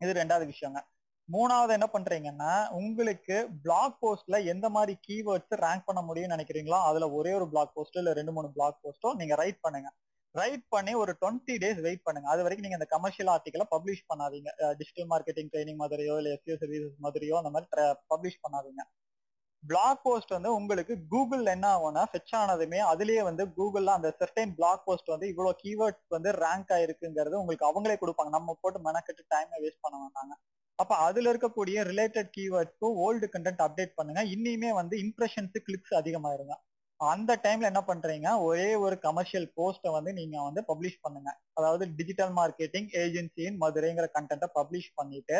இது 0.00 0.12
ரெண்டாவது 0.12 0.46
விஷயங்க. 0.52 0.80
மூணாவது 1.28 1.72
என்ன 1.78 1.86
பண்றீங்கன்னா 1.92 2.52
உங்களுக்கு 2.78 3.36
பிளாக் 3.64 3.98
போஸ்ட்ல 4.02 4.36
எந்த 4.52 4.66
மாதிரி 4.76 4.94
கீவேர்ட்ஸ் 5.08 5.54
ரேங்க் 5.64 5.88
பண்ண 5.88 6.00
முடியும்னு 6.08 6.34
நினைக்கிறீங்களோ 6.36 6.78
அதுல 6.88 7.08
ஒரே 7.18 7.32
ஒரு 7.32 7.46
பிளாக் 7.48 7.74
போஸ்ட் 7.74 7.98
இல்ல 8.00 8.12
ரெண்டு 8.12 8.32
மூணு 8.32 8.48
பிளாக் 8.56 8.78
போஸ்டோ 8.84 9.10
நீங்க 9.20 9.34
ரைட் 9.34 9.60
பண்ணுங்க. 9.60 9.90
ரைட் 10.40 10.64
பண்ணி 10.74 10.92
ஒரு 11.02 11.12
டுவெண்ட்டி 11.22 11.54
டேஸ் 11.62 11.80
வெயிட் 11.86 12.04
பண்ணுங்க. 12.06 12.28
அது 12.32 12.42
வரைக்கும் 12.44 12.66
நீங்க 12.66 12.78
இந்த 12.78 12.88
கமர்ஷியல் 12.94 13.30
ஆர்டிக்கலை 13.34 13.66
பப்ளிஷ் 13.74 14.04
பண்ணாதீங்க. 14.10 14.50
டிஜிட்டல் 14.80 15.08
மார்க்கெட்டிங் 15.12 15.50
ட்ரைனிங் 15.54 15.80
மாதிரியோ 15.82 16.14
இல்ல 16.20 16.30
எஸ்யூ 16.36 16.56
சர்வீசஸ் 16.62 16.98
மாதிரியோ 17.06 17.36
அந்த 17.40 17.52
மாதிரி 17.54 17.86
பப்ளிஷ் 18.12 18.42
பண்ணாதீங்க. 18.46 18.84
பிளாக் 19.62 20.00
போஸ்ட் 20.04 20.32
வந்து 20.34 20.50
உங்களுக்கு 20.58 20.94
கூகுள் 21.12 21.44
என்ன 21.52 21.66
ஆகும்னா 21.74 22.02
ஃபெச் 22.12 22.32
ஆனதுமே 22.38 22.78
அதுலயே 22.92 23.22
வந்து 23.28 23.42
கூகுள்ல 23.58 23.92
அந்த 23.98 24.08
செர்டைன் 24.20 24.54
பிளாக் 24.58 24.82
போஸ்ட் 24.86 25.12
வந்து 25.14 25.26
இவ்வளவு 25.32 25.58
கீவேர்ட்ஸ் 25.62 26.14
வந்து 26.14 26.30
ரேங்க் 26.44 26.72
ஆயிருக்குங்கிறது 26.76 27.38
உங்களுக்கு 27.42 27.68
அவங்களே 27.70 27.96
கொடுப்பாங்க. 28.00 28.32
நம்ம 28.38 28.56
போட்டு 28.62 28.80
மெனக்கெட்டு 28.88 29.22
டைமை 29.34 29.58
வேஸ்ட் 29.64 29.84
பண்ண 29.84 29.96
மாட்டாங்க. 30.04 30.34
அப்ப 30.78 30.92
அதுல 31.06 31.30
இருக்கக்கூடிய 31.32 31.78
ரிலேட்டட் 31.90 32.30
கீவேர்ட்ஸ்க்கு 32.36 32.88
ஓல்டு 33.04 33.26
கண்டென்ட் 33.34 33.62
அப்டேட் 33.66 33.96
பண்ணுங்க. 33.98 34.22
இன்னியுமே 34.34 34.70
வந்து 34.80 34.96
இம்ப்ரெஷன்ஸ் 35.04 35.64
கிளிக்ஸ் 35.68 35.94
அதிகமாயிருங்க. 36.00 36.56
அந்த 37.10 37.32
டைம்ல 37.42 37.68
என்ன 37.70 37.80
பண்றீங்க? 37.86 38.28
ஒரே 38.40 38.74
ஒரு 38.74 38.98
கமர்ஷியல் 38.98 39.46
போஸ்ட்டை 39.56 39.90
வந்து 39.90 40.10
நீங்க 40.12 40.36
வந்து 40.42 40.60
பப்ளிஷ் 40.68 40.98
பண்ணுங்க. 41.00 41.30
அதாவது 41.52 41.84
டிஜிட்டல் 41.98 42.32
மார்க்கெட்டிங் 42.38 42.88
ஏஜென்சியின் 43.04 43.56
மதுரைங்கிற 43.62 44.06
கண்டென்ட்டை 44.16 44.48
பப்ளிஷ் 44.58 44.90
பண்ணிட்டு 44.94 45.38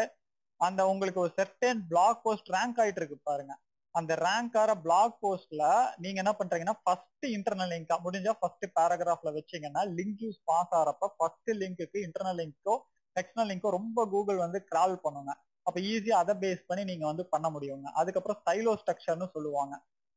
அந்த 0.60 0.80
உங்களுக்கு 0.88 1.20
ஒரு 1.20 1.32
செர்டன் 1.38 1.80
பிளாக் 1.90 2.22
போஸ்ட் 2.22 2.50
ரேங்க் 2.50 2.80
ஆயிட்டு 2.82 3.00
இருக்கு 3.02 3.18
பாருங்க. 3.22 3.52
அந்த 3.94 4.12
ரேங்க் 4.26 4.56
ஆற 4.62 4.70
பிளாக் 4.84 5.16
போஸ்ட்ல 5.24 5.62
நீங்க 5.96 6.18
என்ன 6.22 6.32
பண்றீங்கன்னா 6.38 6.76
ஃபர்ஸ்ட் 6.84 7.26
இன்டர்னல் 7.36 7.72
லிங்கா 7.72 7.96
முடிஞ்சா 8.04 8.32
ஃபர்ஸ்ட் 8.40 8.66
பேராகிராஃப்ல 8.78 9.32
வச்சீங்கன்னா 9.38 9.82
லிங்க் 9.98 10.22
யூஸ் 10.24 10.40
பாஸ் 10.44 10.74
ஆறப்ப 10.80 11.10
ஃபர்ஸ்ட் 11.16 11.50
லிங்க்கு 11.62 12.04
இன்டர்னல் 12.06 12.38
லிங்க்கோ 12.42 12.74
எக்ஸ்டர்னல் 13.16 13.50
லிங்க்கோ 13.52 13.70
ரொம்ப 13.70 14.06
கூகுள் 14.06 14.36
வந்து 14.36 14.58
கிராவல் 14.70 15.02
பண்ணுங்க. 15.06 15.32
அப்ப 15.66 15.80
ஈஸியா 15.80 16.16
அதை 16.22 16.34
பேஸ் 16.44 16.62
பண்ணி 16.66 16.84
நீங்க 16.84 17.06
வந்து 17.06 17.24
பண்ண 17.26 17.48
முடியுங்க. 17.50 17.88
அதுக்கப்புறம் 18.00 18.38
ஸ்டைலோ 18.42 18.72
ஸ்ட்ரக்சர்னு 18.82 19.28
சொல்லுவாங்க. 19.34 19.74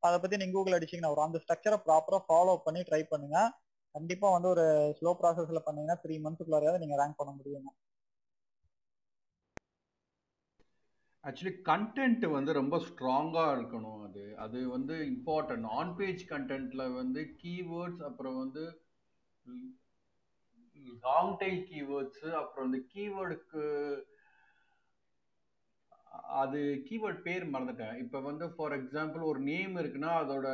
அதை 0.08 0.18
பத்தி 0.20 0.38
நீங்க 0.38 0.56
கூகுள் 0.58 0.78
அடிச்சீங்கன்னா 0.78 1.12
வரும். 1.14 1.28
அந்த 1.30 1.40
ஸ்ட்ரக்சரை 1.44 1.78
ப்ராப்பரா 1.88 2.20
ஃபாலோ 2.28 2.56
பண்ணி 2.68 2.82
ட்ரை 2.90 3.02
பண்ணுங்க. 3.14 3.40
கண்டிப்பா 3.96 4.28
வந்து 4.36 4.50
ஒரு 4.54 4.66
ஸ்லோ 5.00 5.12
ப்ராசஸ்ல 5.22 5.60
பண்ணீங்கன்னா 5.66 6.00
த்ரீ 6.04 6.16
மந்த்ஸ்க்குள்ளாரையாவது 6.26 6.84
நீங்க 6.84 6.98
ரேங்க் 7.02 7.20
பண்ண 7.22 7.34
முடியுங்க. 7.40 7.72
ஆக்சுவலி 11.24 11.54
கண்டென்ட் 11.70 12.26
வந்து 12.30 12.52
ரொம்ப 12.54 12.76
ஸ்ட்ராங்காக 12.88 13.54
இருக்கணும் 13.56 14.02
அது. 14.08 14.24
அது 14.38 14.58
வந்து 14.70 14.96
இம்பார்ட்டன்ட் 15.14 15.68
ஆன் 15.78 15.94
பேஜ் 15.96 16.24
கண்டென்ட்ல 16.30 16.84
வந்து 16.94 17.22
கீவேர்ட்ஸ் 17.44 18.04
அப்புறம் 18.10 18.38
வந்து 18.38 18.64
லாங் 21.06 21.34
டைல் 21.38 21.62
கீவேர்ட்ஸ் 21.72 22.26
அப்புறம் 22.42 22.68
இந்த 22.70 22.80
கீவேர்டுக்கு 22.94 23.64
அது 26.42 26.60
கீவேர்ட் 26.88 27.20
பேர் 27.28 27.44
மறந்துட்டேன். 27.54 27.96
இப்போ 28.04 28.20
வந்து 28.30 28.46
ஃபார் 28.56 28.76
எக்ஸாம்பிள் 28.80 29.30
ஒரு 29.32 29.40
நேம் 29.52 29.76
இருக்குன்னா 29.82 30.12
அதோட 30.22 30.48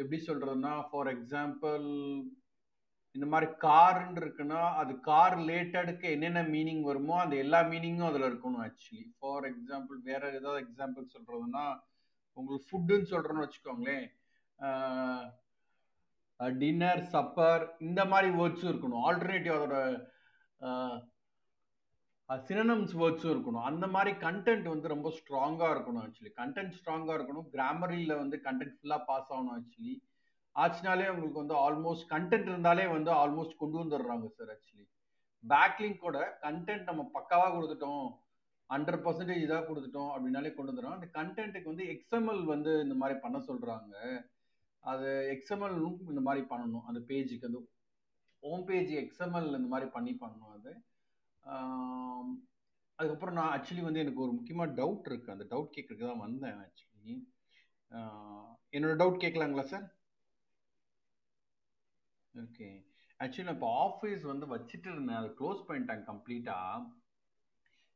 எப்படி 0.00 0.18
சொல்றதுன்னா 0.26 0.74
ஃபார் 0.90 1.10
எக்ஸாம்பிள் 1.16 1.86
இந்த 3.16 3.26
மாதிரி 3.32 3.48
கார்ன்னு 3.64 4.20
இருக்குன்னா 4.22 4.60
அது 4.80 4.92
கார் 5.08 5.34
ரிலேட்டடுக்கு 5.40 6.06
என்னென்ன 6.16 6.42
மீனிங் 6.54 6.82
வருமோ 6.90 7.14
அந்த 7.22 7.34
எல்லா 7.44 7.60
மீனிங்கும் 7.72 8.08
அதில் 8.10 8.28
இருக்கணும் 8.30 8.62
ஆக்சுவலி 8.66 9.04
ஃபார் 9.18 9.46
எக்ஸாம்பிள் 9.50 9.98
வேற 10.10 10.22
ஏதாவது 10.38 10.62
எக்ஸாம்பிள் 10.64 11.12
சொல்றதுன்னா 11.14 11.64
உங்களுக்கு 12.36 12.68
ஃபுட்டுன்னு 12.68 13.10
சொல்றோன்னு 13.12 13.44
வச்சுக்கோங்களேன். 13.44 14.06
டின்னர் 16.60 17.02
சப்பர் 17.14 17.64
இந்த 17.86 18.02
மாதிரி 18.12 18.28
வேர்ட்ஸும் 18.38 18.72
இருக்கணும். 18.72 19.02
ஆல்டர்னேட்டிவ் 19.08 19.56
அதோட 19.58 19.78
சினனம்ஸ் 22.48 22.92
வேர்ட்ஸும் 23.00 23.32
இருக்கணும். 23.34 23.66
அந்த 23.70 23.86
மாதிரி 23.94 24.12
கண்டென்ட் 24.26 24.66
வந்து 24.72 24.88
ரொம்ப 24.94 25.08
ஸ்ட்ராங்காக 25.18 25.70
இருக்கணும் 25.74 26.02
ஆக்சுவலி 26.04 26.32
கண்டென்ட் 26.40 26.74
ஸ்ட்ராங்காக 26.78 27.16
இருக்கணும். 27.18 27.48
கிராமரியில் 27.54 28.20
வந்து 28.22 28.36
கண்டென்ட் 28.46 28.76
ஃபுல்லாக 28.78 29.06
பாஸ் 29.10 29.30
ஆகணும் 29.32 29.54
ஆக்சுவலி 29.58 29.94
ஆச்சுனாலே 30.56 31.06
உங்களுக்கு 31.12 31.42
வந்து 31.42 31.56
ஆல்மோஸ்ட் 31.66 32.06
கண்டென்ட் 32.14 32.50
இருந்தாலே 32.52 32.86
வந்து 32.86 33.10
ஆல்மோஸ்ட் 33.22 33.60
கொண்டு 33.62 33.78
வந்துடுறாங்க 33.82 34.26
சார் 34.38 34.50
ஆக்சுவலி 34.54 34.86
பேக்லிங்கோட 35.44 36.18
கண்டென்ட் 36.46 36.88
நம்ம 36.90 37.04
பக்காவாக 37.14 37.52
கொடுத்துட்டோம் 37.54 38.04
ஹண்ட்ரட் 38.70 39.04
பர்சன்டேஜ் 39.06 39.42
இதாக 39.44 39.64
கொடுத்துட்டோம் 39.68 40.10
அப்படின்னாலே 40.12 40.54
கொண்டு 40.54 40.72
வந்துடும் 40.72 40.96
அந்த 40.96 41.08
கண்டென்ட்டுக்கு 41.18 41.72
வந்து 41.72 41.86
எக்ஸ்எம்எல் 41.94 42.44
வந்து 42.44 42.72
இந்த 42.82 42.94
மாதிரி 42.94 43.18
பண்ண 43.24 43.38
சொல்கிறாங்க 43.48 43.94
அது 44.80 45.08
எக்ஸ்எம்எல்லும் 45.32 45.98
இந்த 46.12 46.20
மாதிரி 46.20 46.46
பண்ணணும். 46.52 46.84
அந்த 46.84 47.00
பேஜுக்கு 47.08 47.48
அந்த 47.50 47.60
ஹோம் 48.42 48.64
பேஜ் 48.64 48.92
எக்ஸ்எம்எல் 49.02 49.48
இந்த 49.58 49.68
மாதிரி 49.74 49.90
பண்ணி 49.90 50.12
பண்ணணும் 50.22 50.54
அது. 50.58 50.72
அதுக்கப்புறம் 52.98 53.36
நான் 53.38 53.52
ஆக்சுவலி 53.54 53.84
வந்து 53.86 54.02
எனக்கு 54.04 54.24
ஒரு 54.24 54.32
முக்கியமாக 54.32 54.74
டவுட் 54.80 55.08
இருக்குது 55.10 55.34
அந்த 55.34 55.46
டவுட் 55.52 55.74
கேட்கறதுக்கு 55.76 56.10
தான் 56.10 56.24
வந்தேன் 56.26 56.62
ஆக்சுவலி 56.66 57.14
என்னோட 58.74 58.94
டவுட் 59.00 59.22
கேட்கலாங்களா 59.24 59.64
சார் 59.72 59.86
ஓகே 62.34 62.68
ஆக்சுவலி 63.20 63.46
நான் 63.46 63.58
இப்போ 63.58 63.70
ஆஃபீஸ் 63.86 64.22
வந்து 64.30 64.46
வச்சுட்டு 64.52 64.88
இருந்தேன். 64.92 65.18
அதை 65.20 65.30
க்ளோஸ் 65.40 65.66
பண்ணிட்டாங்க 65.68 66.04
கம்ப்ளீட்டாக 66.10 66.86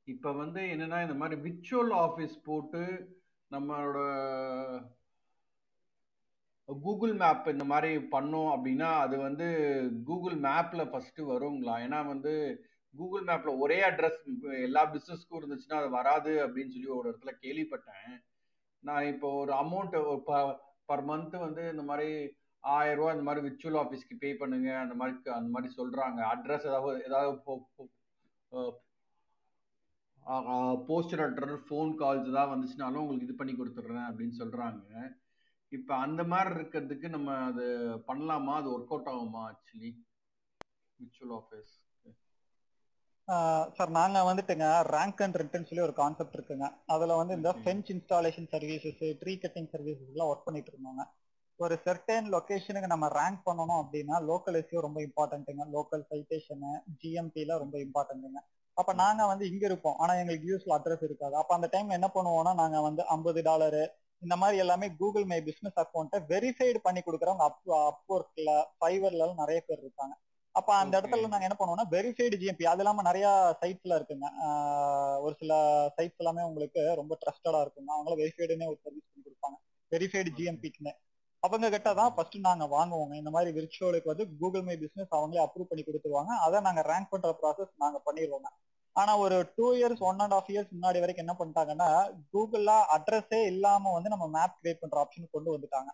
இப்போ 0.09 0.31
வந்து 0.33 0.61
என்னன்னா 0.75 0.99
இந்த 1.05 1.17
மாதிரி 1.21 1.37
விர்ச்சுவல் 1.47 1.95
ஆஃபீஸ் 2.03 2.35
போட்டு 2.49 2.83
நம்மளோட 3.51 3.99
கூகுள் 6.69 7.15
மேப் 7.15 7.51
இந்த 7.55 7.65
மாதிரி 7.65 7.91
பண்ணோம் 8.15 8.51
அப்படின்னா 8.55 8.89
அது 9.05 9.17
வந்து 9.19 9.47
கூகுள் 10.05 10.37
மேப்பில் 10.47 10.91
ஃபஸ்ட்டு 10.93 11.29
வருங்களா? 11.33 11.75
ஏன்னா 11.87 11.99
வந்து 12.07 12.33
கூகுள் 13.01 13.25
மேப்ல 13.29 13.53
ஒரே 13.65 13.79
அட்ரஸ் 13.89 14.21
எல்லா 14.67 14.83
பிசினஸ்க்கும் 14.95 15.39
இருந்துச்சுன்னா 15.41 15.79
அது 15.83 15.91
வராது 15.99 16.33
அப்படின்னு 16.47 16.75
சொல்லி 16.75 16.91
ஒரு 16.99 17.07
இடத்துல 17.11 17.33
கேள்விப்பட்டேன். 17.45 18.15
நான் 18.89 19.11
இப்போ 19.13 19.29
ஒரு 19.43 19.53
அமௌண்ட் 19.63 19.95
பர் 20.91 21.05
மந்த் 21.11 21.37
வந்து 21.45 21.63
இந்த 21.75 21.85
மாதிரி 21.91 22.11
ஆயிரம் 22.65 22.99
ரூபா 22.99 23.13
இந்த 23.15 23.27
மாதிரி 23.29 23.45
விர்ச்சுவல் 23.47 23.79
ஆஃபீஸ்க்கு 23.83 24.21
பே 24.23 24.31
பண்ணுங்க 24.43 24.69
அந்த 24.85 24.95
மாதிரி 25.01 25.17
அந்த 25.39 25.51
மாதிரி 25.55 25.69
சொல்றாங்க. 25.79 26.21
அட்ரஸ் 26.33 26.69
ஏதாவது 26.71 26.99
ஏதாவது 27.09 27.31
போஸ்டர் 30.89 31.23
அட்ரஸ் 31.27 31.67
ஃபோன் 31.69 31.93
கால்ஸ் 32.03 32.31
ஏதாவது 32.33 32.53
வந்துச்சுனாலும் 32.55 33.03
உங்களுக்கு 33.03 33.29
இது 33.29 33.41
பண்ணி 33.41 33.55
கொடுத்துட்றேன் 33.59 34.09
அப்படின்னு 34.09 34.35
சொல்றாங்க. 34.43 34.83
இப்போ 35.73 35.93
அந்த 36.07 36.23
மாதிரி 36.33 36.51
இருக்கிறதுக்கு 36.57 37.09
நம்ம 37.15 37.31
அது 37.51 37.65
பண்ணலாமா? 38.09 38.53
அது 38.61 38.69
ஒர்க் 38.77 38.93
அவுட் 38.95 39.11
ஆகுமா 39.15 39.43
ஆக்சுவலி 39.51 39.91
விர்ச்சுவல் 40.99 41.35
ஆஃபீஸ் 41.41 41.75
சார் 43.77 43.91
நாங்க 43.91 44.19
வந்துட்டுங்க 44.23 44.67
ரேங்க் 44.95 45.23
அண்ட் 45.25 45.39
ரிட்டர்ன் 45.41 45.67
சொல்லி 45.69 45.85
ஒரு 45.85 45.95
கான்செப்ட் 45.95 46.37
இருக்குங்க. 46.37 46.67
அதுல 46.87 47.15
வந்து 47.17 47.35
இந்த. 47.35 47.51
Fence 47.63 47.89
installation 47.95 48.49
services 48.53 49.01
tree 49.23 49.33
cutting 49.45 49.71
services 49.73 50.11
எல்லாம் 50.13 50.31
ஒர்க் 50.33 50.45
பண்ணிட்டு 50.45 50.71
இருந்தாங்க. 50.75 51.05
ஒரு 51.61 51.75
செர்டைன் 51.85 52.27
லொகேஷனுக்கு 52.35 52.93
நம்ம 52.93 53.07
ரேங்க் 53.19 53.41
பண்ணணும் 53.47 53.81
அப்படின்னா 53.83 54.17
லோக்கல் 54.31 54.59
எஸ்யூ 54.61 54.81
ரொம்ப 54.81 55.01
இம்பார்ட்டன்ட்டுங்க 55.01 55.65
லோக்கல் 55.77 56.05
சைட்டேஷனு 56.11 56.73
ஜிஎம்பில 57.03 57.59
ரொம்ப 57.63 57.77
இம்பார்ட்டன்ட்டுங்க 57.79 58.41
அப்ப 58.77 58.93
நாங்க 58.95 59.23
வந்து 59.27 59.45
இங்க 59.51 59.65
இருப்போம். 59.67 59.97
ஆனா 59.97 60.13
எங்களுக்கு 60.15 60.49
யூஸ்ல 60.51 60.75
அட்ரஸ் 60.77 61.05
இருக்காது. 61.05 61.35
அப்ப 61.37 61.53
அந்த 61.55 61.69
டைம்ல 61.73 61.99
என்ன 61.99 62.09
பண்ணுவோம்னா 62.15 62.53
நாங்க 62.55 62.81
வந்து 62.81 63.03
ஐம்பது 63.15 63.43
டாலரு 63.43 63.85
இந்த 64.23 64.35
மாதிரி 64.37 64.57
எல்லாமே 64.65 64.87
கூகுள் 64.99 65.25
மை 65.25 65.39
பிசினஸ் 65.43 65.81
அக்கௌண்ட்டை 65.83 66.19
வெரிஃபைடு 66.29 66.79
பண்ணி 66.83 67.01
கொடுக்குறவங்க 67.01 67.45
அப் 67.49 67.73
அப்ஒர்க்ல 67.89 68.51
ஃபைவர்ல 68.79 69.33
நிறைய 69.41 69.61
பேர் 69.67 69.79
இருக்காங்க. 69.79 70.15
அப்ப 70.57 70.71
அந்த. 70.83 70.95
இடத்துல 70.99 71.29
நாங்க 71.33 71.47
என்ன 71.49 71.57
பண்ணுவோம்னா 71.59 71.87
வெரிஃபைடு 71.95 72.37
ஜிஎம்பி 72.43 72.67
அது 72.71 72.83
இல்லாம 72.83 73.03
நிறைய 73.09 73.27
சைட்ஸ்ல 73.61 73.97
இருக்குங்க. 73.99 74.27
ஒரு 75.25 75.35
சில 75.41 75.53
சைட்ஸ் 75.97 76.21
எல்லாமே 76.23 76.47
உங்களுக்கு 76.49 76.83
ரொம்ப 77.01 77.15
ட்ரஸ்டடா 77.23 77.61
இருக்குங்க. 77.65 77.91
அவங்கள 77.97 78.15
வெரிஃபைடுன்னே 78.23 78.69
ஒரு 78.73 78.79
சர்வீஸ் 78.85 79.09
பண்ணி 79.09 79.25
கொடுப்பாங்க. 79.27 79.57
வெரிஃபைடு. 79.93 80.31
ஜிஎம்பிக்குன்னு 80.39 80.93
அவங்க 81.43 81.67
கிட்ட 81.71 81.91
தான் 81.95 82.13
ஃபர்ஸ்ட் 82.15 82.37
நாங்க 82.47 82.65
வாங்குவோங்க. 82.77 83.15
இந்த 83.15 83.31
மாதிரி 83.31 83.51
விர்ச்சுவலுக்கு 83.59 84.13
வந்து 84.13 84.25
கூகுள் 84.41 84.65
மை 84.69 84.77
பிசினஸ் 84.77 85.17
அவங்களே 85.19 85.43
அப்ரூவ் 85.45 85.71
பண்ணி 85.71 85.83
கொடுத்துருவாங்க. 85.85 86.33
அதை 86.47 86.61
நாங்க 86.61 86.83
ரேங்க் 86.91 87.13
பண்ற 87.13 87.31
ப்ராசஸ் 87.43 87.73
நாங்க 87.85 87.99
பண்ணிடுவோங்க 88.07 88.49
ஆனா 88.97 89.13
ஒரு 89.19 89.37
two 89.57 89.67
years 89.79 90.03
one 90.09 90.21
and 90.25 90.35
half 90.37 90.51
years 90.53 90.71
முன்னாடி 90.75 90.99
வரைக்கும் 91.03 91.25
என்ன 91.25 91.35
பண்ணிட்டாங்கன்னா 91.41 91.89
கூகுள்ல 92.33 92.73
அட்ரஸே 92.97 93.41
இல்லாம 93.53 93.93
வந்து 93.93 94.13
நம்ம 94.15 94.27
மேப் 94.37 94.55
கிரியேட் 94.61 94.83
பண்ற 94.83 94.97
ஆப்ஷன் 95.03 95.35
கொண்டு 95.35 95.51
வந்துட்டாங்க. 95.55 95.91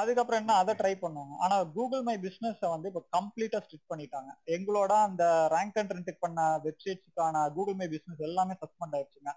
அதுக்கப்புறம் 0.00 0.40
என்ன 0.42 0.54
அதை 0.60 0.72
ட்ரை 0.80 0.92
பண்ணுவாங்க. 1.02 1.34
ஆனா 1.44 1.56
கூகுள் 1.76 2.04
மை 2.08 2.14
பிசினஸ் 2.26 2.62
வந்து 2.74 2.88
இப்போ 2.90 3.02
கம்ப்ளீட்டா 3.16 3.58
ஸ்ட்ரிக் 3.64 3.90
பண்ணிட்டாங்க. 3.92 4.30
எங்களோட 4.56 4.92
அந்த 5.08 5.24
ரேங்க் 5.54 5.78
அண்ட் 5.80 5.94
ரெண்ட் 5.96 6.12
பண்ண 6.24 6.40
வெப்சைட்ஸ்க்கான 6.66 7.44
கூகுள் 7.56 7.78
மை 7.80 7.88
பிசினஸ் 7.94 8.26
எல்லாமே 8.28 8.56
சஸ்பெண்ட் 8.62 8.96
ஆயிடுச்சுங்க. 8.98 9.32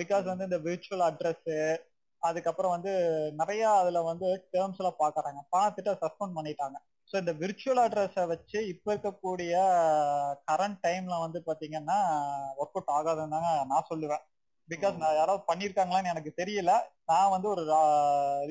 பிகாஸ் 0.00 0.26
வந்து 0.32 0.48
இந்த 0.48 0.58
விர்ச்சுவல் 0.66 1.06
அட்ரஸ் 1.08 1.50
அதுக்கப்புறம் 2.22 2.72
வந்து 2.76 2.92
நிறைய 3.40 3.62
அதுல 3.80 3.98
வந்து 4.08 4.28
டேர்ம்ஸ் 4.54 4.80
எல்லாம் 4.80 5.00
பாக்குறாங்க. 5.04 5.40
பார்த்துட்டு 5.56 5.92
சஸ்பெண்ட் 6.02 6.36
பண்ணிட்டாங்க. 6.38 6.78
ஸோ 7.10 7.14
இந்த 7.22 7.32
விர்ச்சுவல் 7.42 7.80
அட்ரஸை 7.84 8.24
வச்சு 8.32 8.58
இப்ப 8.72 8.86
இருக்கக்கூடிய 8.94 9.52
கரண்ட் 10.50 10.78
டைம்ல 10.86 11.14
வந்து 11.24 11.38
பாத்தீங்கன்னா 11.48 11.98
ஒர்க் 12.60 12.76
அவுட் 12.76 12.92
ஆகாதுன்னு 12.98 13.34
தாங்க 13.36 13.50
நான் 13.72 13.88
சொல்லுவேன். 13.92 14.22
பிகாஸ் 14.70 14.96
நான் 15.02 15.18
யாராவது 15.18 15.42
பண்ணியிருக்காங்களான்னு 15.50 16.12
எனக்கு 16.12 16.30
தெரியல. 16.40 16.72
நான் 17.04 17.32
வந்து 17.34 17.48
ஒரு 17.54 17.62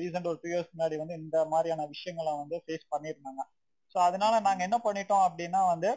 ரீசெண்ட் 0.00 0.28
ஒரு 0.30 0.38
டூ 0.42 0.48
இயர்ஸ் 0.52 0.72
முன்னாடி 0.74 0.96
வந்து 1.02 1.14
இந்த 1.14 1.38
மாதிரியான 1.46 1.86
விஷயங்களை 1.86 2.32
வந்து 2.42 2.56
ஃபேஸ் 2.64 2.86
பண்ணியிருந்தாங்க. 2.94 3.42
ஸோ 3.94 3.98
அதனால 4.08 4.34
நாங்க 4.40 4.62
என்ன 4.68 4.78
பண்ணிட்டோம் 4.84 5.26
அப்படின்னா 5.28 5.60
வந்து 5.72 5.90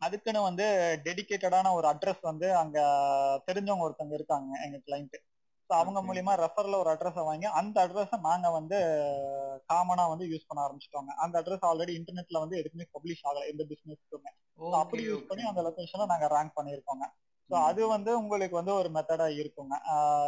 அதுக்குன்னு 0.00 0.40
வந்து 0.48 0.64
டெடிகேட்டடான 1.04 1.70
ஒரு 1.72 1.86
அட்ரஸ் 1.92 2.22
வந்து 2.22 2.48
அங்க 2.56 2.78
தெரிஞ்சவங்க 3.46 3.86
ஒருத்தவங்க 3.86 4.16
இருக்காங்க 4.18 4.50
எங்க 4.66 4.78
கிளைண்ட் 4.86 5.16
ஸோ 5.70 5.72
அவங்க. 5.78 6.00
மூலியமா 6.08 6.32
ரெஃபர்ல 6.42 6.76
ஒரு 6.82 6.90
அட்ரஸை 6.92 7.22
வாங்கி 7.28 7.46
அந்த 7.60 7.76
அட்ரஸை 7.86 8.18
நாங்க 8.26 8.48
வந்து 8.50 8.78
காமனா 9.70 10.04
வந்து 10.12 10.26
யூஸ் 10.32 10.48
பண்ண 10.48 10.60
ஆரம்பிச்சிட்டோங்க. 10.66 11.12
அந்த 11.24 11.34
அட்ரஸ் 11.40 11.66
ஆல்ரெடி 11.70 11.94
இன்டர்நெட்ல 12.00 12.42
வந்து 12.44 12.58
எதுக்குமே 12.60 12.86
பப்ளிஷ் 12.96 13.24
ஆகல 13.28 13.46
எந்த 13.52 13.64
பிசினஸ்க்குமே 13.72 14.32
அப்படி 14.82 15.02
யூஸ் 15.08 15.28
பண்ணி 15.30 15.44
அந்த 15.50 15.62
லொகேஷன்ல 15.68 16.06
நாங்க 16.12 16.28
ரேங்க் 16.36 16.56
பண்ணியிருக்கோங்க. 16.58 17.06
ஸோ 17.50 17.54
ம். 17.54 17.64
அது 17.68 17.82
வந்து 17.86 18.10
உங்களுக்கு 18.18 18.56
வந்து 18.56 18.72
ஒரு 18.74 18.88
மெத்தடா 18.88 19.26
இருக்குங்க. 19.40 19.74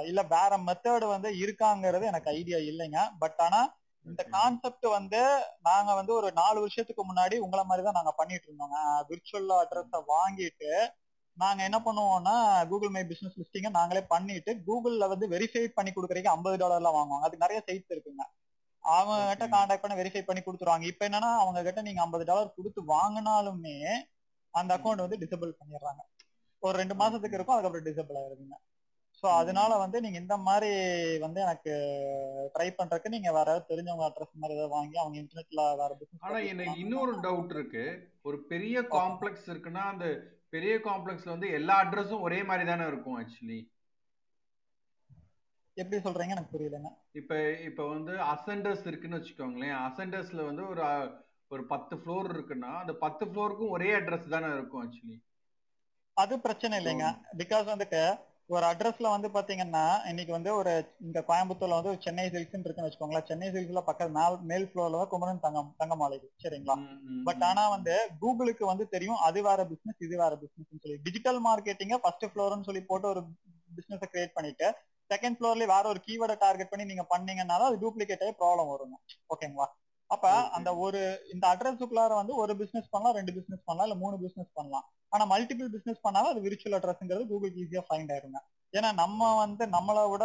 இல்ல 0.05 0.21
வேற 0.35 0.53
மெத்தட் 0.67 1.07
வந்து 1.07 1.31
இருக்காங்கிறது 1.43 2.05
எனக்கு 2.05 2.31
ஐடியா 2.39 2.59
இல்லைங்க. 2.71 3.01
பட் 3.23 3.41
ஆனா 3.47 3.61
இந்த. 4.07 4.23
கான்செப்ட் 4.35 4.87
வந்து 4.89 5.21
நாங்க 5.61 5.91
வந்து 5.95 6.13
ஒரு 6.19 6.29
நாலு 6.33 6.59
வருஷத்துக்கு 6.61 7.03
முன்னாடி 7.05 7.37
உங்களை 7.47 7.65
மாதிரி 7.65 7.85
தான் 7.87 7.99
நாங்க 7.99 8.13
பண்ணிட்டு 8.21 8.47
இருந்தோங்க. 8.49 8.79
விர்ச்சுவல் 9.11 9.53
அட்ரஸ 9.59 10.01
வாங்கிட்டு 10.13 10.73
நாங்க 11.37 11.61
என்ன 11.65 11.79
பண்ணுவோம்னா 11.79 12.37
கூகுள் 12.71 12.93
மை 12.95 13.03
பிசினஸ் 13.05 13.39
லிஸ்டிங்க 13.41 13.71
நாங்களே 13.71 14.03
பண்ணிட்டு 14.07 14.53
கூகுள்ல 14.69 15.09
வந்து 15.09 15.27
வெரிஃபை 15.29 15.63
பண்ணி 15.77 15.91
கொடுக்குறதுக்கு 15.93 16.33
ஐம்பது 16.33 16.57
டாலர்ல 16.63 16.91
வாங்குவாங்க. 16.97 17.27
அதுக்கு 17.27 17.45
நிறைய 17.47 17.61
சைட்ஸ் 17.67 17.95
இருக்குங்க. 17.95 18.25
அவங்க 18.85 19.15
கிட்ட. 19.31 19.47
கான்டாக்ட் 19.55 19.85
பண்ணி 19.85 20.01
வெரிஃபை 20.01 20.23
பண்ணி 20.23 20.43
கொடுத்துருவாங்க. 20.43 20.87
இப்போ 20.93 21.05
என்னன்னா 21.09 21.31
அவங்க 21.43 21.63
கிட்ட 21.63 21.83
நீங்க 21.83 22.01
ஐம்பது 22.03 22.25
டாலர் 22.25 22.57
கொடுத்து 22.57 22.83
வாங்கினாலுமே 22.95 23.77
அந்த 24.55 24.71
அக்கௌண்ட் 24.77 25.05
வந்து 25.05 25.21
டிசபிள் 25.25 25.59
பண்ணிடுறாங்க. 25.61 26.03
ஒரு 26.63 26.75
ரெண்டு 26.79 26.95
மாசத்துக்கு 26.97 27.37
இருக்கும் 27.37 27.57
அதுக்கப்புறம் 27.57 27.89
டிசபிள் 27.89 28.19
ஆயிருதுங்க 28.21 28.57
ஸோ 29.23 29.27
அதனால 29.39 29.71
வந்து 29.83 29.99
நீங்க 30.01 30.19
இந்த 30.21 30.37
மாதிரி 30.47 30.71
வந்து 31.25 31.41
எனக்கு 31.41 31.73
ட்ரை 32.55 32.69
பண்றதுக்கு 32.73 33.15
நீங்க 33.15 33.31
வேற 33.33 33.47
ஏதாவது 33.49 33.71
தெரிஞ்சவங்க 33.71 34.07
அட்ரஸ் 34.09 34.41
மாதிரி 34.41 34.57
ஏதாவது 34.57 34.75
வாங்கி 34.77 34.97
அவங்க 34.97 35.17
இன்டர்நெட்ல 35.23 35.63
வேற 35.81 35.91
ஆனா 36.23 36.37
பிசினஸ் 36.37 36.51
எனக்கு 36.53 36.83
இன்னொரு 36.83 37.13
டவுட் 37.25 37.53
இருக்கு. 37.55 37.85
ஒரு 38.25 38.39
பெரிய 38.53 38.77
காம்ப்ளெக்ஸ் 38.93 39.49
இருக்குன்னா 39.53 39.83
அந்த 39.93 40.07
பெரிய 40.53 40.75
காம்ப்ளெக்ஸ்ல 40.87 41.35
வந்து 41.35 41.49
எல்லா 41.59 41.75
அட்ரஸும் 41.83 42.25
ஒரே 42.27 42.41
மாதிரி 42.49 42.65
தானே 42.67 42.87
இருக்கும் 42.89 43.19
ஆக்சுவலி 43.21 43.59
எப்படி 45.77 45.99
சொல்றீங்க? 46.05 46.35
எனக்கு 46.37 46.55
புரியலங்க. 46.55 46.89
இப்ப 47.19 47.35
இப்ப 47.69 47.83
வந்து 47.89 48.13
அசெண்டர்ஸ் 48.33 48.85
இருக்குன்னு 48.87 49.19
வச்சுக்கோங்களேன். 49.19 49.77
அசெண்டர்ஸ்ல 49.87 50.41
வந்து 50.49 50.65
ஒரு 50.69 50.83
ஒரு 51.51 51.63
பத்து 51.67 51.95
ஃப்ளோர் 51.97 52.29
இருக்குன்னா 52.35 52.71
அந்த 52.81 52.95
பத்து 53.05 53.25
ஃப்ளோருக்கும் 53.27 53.75
ஒரே 53.77 53.89
அட்ரஸ் 53.99 54.27
தானே 54.29 54.49
இருக்கும் 54.55 54.83
ஆக்சுவலி 54.83 55.17
அது 56.19 56.35
பிரச்சனை 56.39 56.75
இல்லைங்க. 56.81 57.07
பிகாஸ் 57.37 57.67
வந்துட்டு 57.73 58.01
ஒரு 58.51 58.65
அட்ரஸ்ல 58.67 59.09
வந்து 59.15 59.29
பாத்தீங்கன்னா 59.29 59.83
இன்னைக்கு 60.11 60.33
வந்து 60.33 60.55
ஒரு 60.55 60.71
இங்க 60.99 61.21
கோயம்புத்தூர்ல 61.21 61.79
வந்து 61.79 61.91
ஒரு 61.91 62.01
சென்னை 62.01 62.25
சில்க்ஸ் 62.35 62.65
இருக்குன்னு 62.67 62.89
வச்சுக்கோங்களேன். 62.89 63.27
சென்னை 63.31 63.49
சில்க்ஸ்ல 63.49 63.81
பக்கத்து 63.81 64.15
மேல் 64.19 64.37
மேல் 64.43 64.67
ஃப்ளோர்ல 64.71 65.01
தான் 65.03 65.09
குமரன் 65.09 65.43
தங்கம் 65.47 65.75
தங்க 65.77 65.95
மாளிகை 65.95 66.29
சரிங்களா? 66.45 66.77
பட் 67.25 67.43
ஆனா 67.43 67.69
வந்து 67.69 67.95
கூகுளுக்கு 68.23 68.65
வந்து 68.65 68.89
தெரியும் 68.89 69.17
அது 69.17 69.43
வேற 69.43 69.67
பிசினஸ் 69.73 70.05
இது 70.07 70.17
வேற 70.17 70.33
பிசினஸ் 70.37 70.83
சொல்லி. 70.83 70.99
டிஜிட்டல் 71.03 71.41
மார்க்கெட்டிங்க 71.49 71.99
ஃபர்ஸ்ட் 72.05 72.27
ஃப்ளோர்னு 72.33 72.69
சொல்லி 72.71 72.83
போட்டு 72.83 73.09
ஒரு 73.09 73.23
பிசினஸ் 73.77 74.13
கிரியேட் 74.13 74.33
பண்ணிட்டு 74.33 74.69
செகண்ட் 75.11 75.37
ஃப்ளோர்ல 75.39 75.67
வேற 75.67 75.85
ஒரு 75.89 76.01
கீவேர்டை 76.07 76.37
டார்கெட் 76.37 76.71
பண்ணி 76.71 76.85
நீங்க 76.85 77.07
பண்ணீங்கன்னா 77.15 77.59
அது 77.69 77.77
டூப்ளிகேட் 77.85 78.25
ஆகி 78.25 78.35
ப்ராப்ளம் 78.41 78.73
வருங்க. 78.73 78.97
ஓகேங்களா? 79.35 79.67
அப்ப. 80.11 80.27
அந்த 80.57 80.71
ஒரு 80.77 81.01
இந்த 81.33 81.45
அட்ரஸுக்குள்ளார 81.55 82.13
வந்து 82.15 82.35
ஒரு 82.35 82.53
பிசினஸ் 82.57 82.91
பண்ணலாம் 82.91 83.17
ரெண்டு 83.17 83.33
பிசினஸ் 83.33 83.65
பண்ணலாம் 83.65 83.87
இல்ல 83.89 83.99
மூணு 84.05 84.17
பிசினஸ் 84.19 84.53
பண்ணலாம். 84.55 84.87
ஆனா 85.13 85.25
மல்டிபிள் 85.25 85.69
பிசினஸ் 85.71 86.01
பண்ணாலும் 86.03 86.31
அது 86.31 86.41
விர்ச்சுவல் 86.41 86.77
அட்ரஸ்ங்கிறது 86.79 87.29
கூகுளுக்கு 87.31 87.63
ஈஸியா 87.65 87.83
ஃபைண்ட் 87.89 88.13
ஆயிருங்க. 88.13 88.41
ஏன்னா 88.75 88.89
நம்ம 88.95 89.37
வந்து 89.37 89.65
நம்மளை 89.67 90.03
விட 90.11 90.25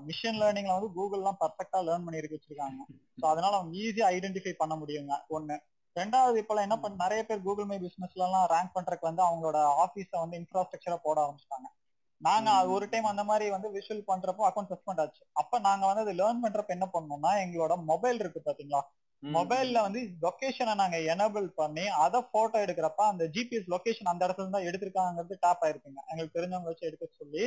மிஷின் 0.00 0.38
லேர்னிங்ல 0.42 0.76
வந்து 0.78 0.92
கூகுள் 0.92 1.18
எல்லாம் 1.18 1.40
பர்ஃபெக்டா 1.40 1.80
லேர்ன் 1.88 2.04
பண்ணி 2.04 2.20
இருக்கு 2.20 2.38
வச்சிருக்காங்க. 2.38 2.80
ஸோ 3.20 3.24
அதனால 3.32 3.52
அவங்க 3.56 3.72
ஈஸியா 3.76 4.06
ஐடென்டிஃபை 4.16 4.52
பண்ண 4.52 4.74
முடியுங்க. 4.76 5.14
ஒண்ணு. 5.28 5.56
ரெண்டாவது 5.96 6.40
இப்பெல்லாம் 6.40 6.66
என்ன 6.68 6.76
பண்ண 6.78 7.04
நிறைய 7.04 7.20
பேர் 7.22 7.42
கூகுள் 7.42 7.64
மை 7.64 7.78
பிசினஸ்ல 7.78 8.24
எல்லாம் 8.24 8.46
ரேங்க் 8.54 8.74
பண்றதுக்கு 8.74 9.08
வந்து 9.10 9.22
அவங்களோட 9.22 9.58
ஆபீஸ 9.84 10.10
வந்து 10.18 10.38
இன்ஃப்ராஸ்ட்ரக்சரா 10.40 10.98
போட 11.02 11.18
ஆரம்பிச்சிட்டாங்க. 11.24 11.68
நாங்க 12.20 12.50
ஒரு 12.66 12.88
டைம் 12.88 13.04
அந்த 13.04 13.24
மாதிரி 13.24 13.50
வந்து 13.50 13.68
விஷுவல் 13.70 14.06
பண்றப்போ 14.06 14.42
அக்கௌண்ட் 14.48 14.70
சஸ்பெண்ட் 14.72 15.00
ஆச்சு 15.00 15.22
அப்ப 15.32 15.58
நாங்க 15.58 15.86
வந்து 15.86 16.00
அது 16.00 16.12
லேர்ன் 16.12 16.42
பண்றப்ப 16.44 16.68
என்ன 16.68 16.86
பண்ணோம்னா 16.92 17.32
எங்களோட 17.44 17.74
மொபைல் 17.84 18.18
இருக்கு 18.18 18.40
பாத்தீங்களா? 18.44 18.80
மொபைல்ல 19.22 19.78
வந்து 19.84 20.00
லொகேஷனை 20.24 20.72
நாங்க 20.80 20.96
எனபிள் 21.12 21.46
பண்ணி 21.60 21.84
அதை 22.04 22.18
போட்டோ 22.34 22.58
எடுக்கிறப்ப 22.64 23.02
அந்த 23.12 23.24
ஜிபிஎஸ் 23.34 23.70
லொகேஷன் 23.74 24.10
அந்த 24.12 24.22
இடத்துல 24.26 24.54
தான் 24.54 24.66
எடுத்திருக்காங்கிறது 24.68 25.36
டாப் 25.44 25.62
ஆயிருக்குங்க. 25.66 26.00
எங்களுக்கு 26.10 26.36
தெரிஞ்சவங்க 26.38 26.70
வச்சு 26.72 26.88
எடுக்க 26.88 27.06
சொல்லி 27.20 27.42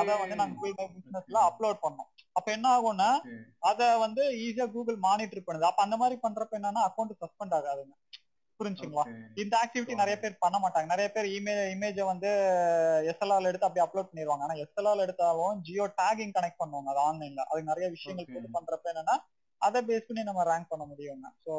அதை 0.00 0.14
வந்து 0.22 0.38
நாங்க 0.40 0.56
கூகுள் 0.56 0.76
மை 0.78 0.86
பிசினஸ்ல 0.96 1.40
அப்லோட் 1.48 1.82
பண்ணோம். 1.84 2.08
அப்ப 2.36 2.48
என்ன 2.56 2.68
ஆகும்னா 2.76 3.10
அத 3.70 3.90
வந்து 4.04 4.22
ஈஸியா 4.44 4.66
கூகுள் 4.76 4.98
மானிட்டர் 5.08 5.46
பண்ணுது. 5.48 5.70
அப்ப 5.70 5.82
அந்த 5.86 5.98
மாதிரி 6.02 6.18
பண்றப்ப 6.26 6.58
என்னன்னா 6.60 6.84
அக்கௌண்ட் 6.88 7.20
சஸ்பெண்ட் 7.22 7.56
ஆகாதுங்க. 7.58 7.94
புரிஞ்சுங்களா? 8.60 9.04
இந்த 9.42 9.54
ஆக்டிவிட்டி 9.62 9.94
நிறைய 10.00 10.16
பேர் 10.22 10.42
பண்ண 10.42 10.56
மாட்டாங்க. 10.62 10.88
நிறைய 10.92 11.08
பேர் 11.12 11.26
இமேஜ் 11.36 11.60
இமேஜை 11.74 12.04
வந்து 12.10 12.30
எஸ்எல்ஆர்ல 13.10 13.50
எடுத்து 13.50 13.68
அப்படியே 13.68 13.84
அப்லோட் 13.86 14.10
பண்ணிடுவாங்க 14.10 14.46
ஆனா 14.46 14.56
எஸ்எல்ஆர்ல 14.64 15.06
எடுத்தாலும் 15.06 15.60
ஜியோ 15.68 15.86
டேகிங் 16.00 16.34
கனெக்ட் 16.36 16.60
பண்ணுவாங்க 16.62 16.90
அது 16.94 17.00
ஆன்லைன்ல 17.08 17.44
அதுக்கு 17.48 17.70
நிறைய 17.72 17.88
விஷயங்கள் 17.96 18.32
போட்டு 18.32 18.50
பண்றப்ப 18.58 18.92
என்னன்னா 18.92 19.16
அதை 19.66 19.80
பேஸ் 19.88 20.06
பண்ணி 20.08 20.22
நம்ம 20.28 20.44
ரேங்க் 20.50 20.70
பண்ண 20.72 20.84
முடியுங்க 20.90 21.28
ஸோ 21.46 21.54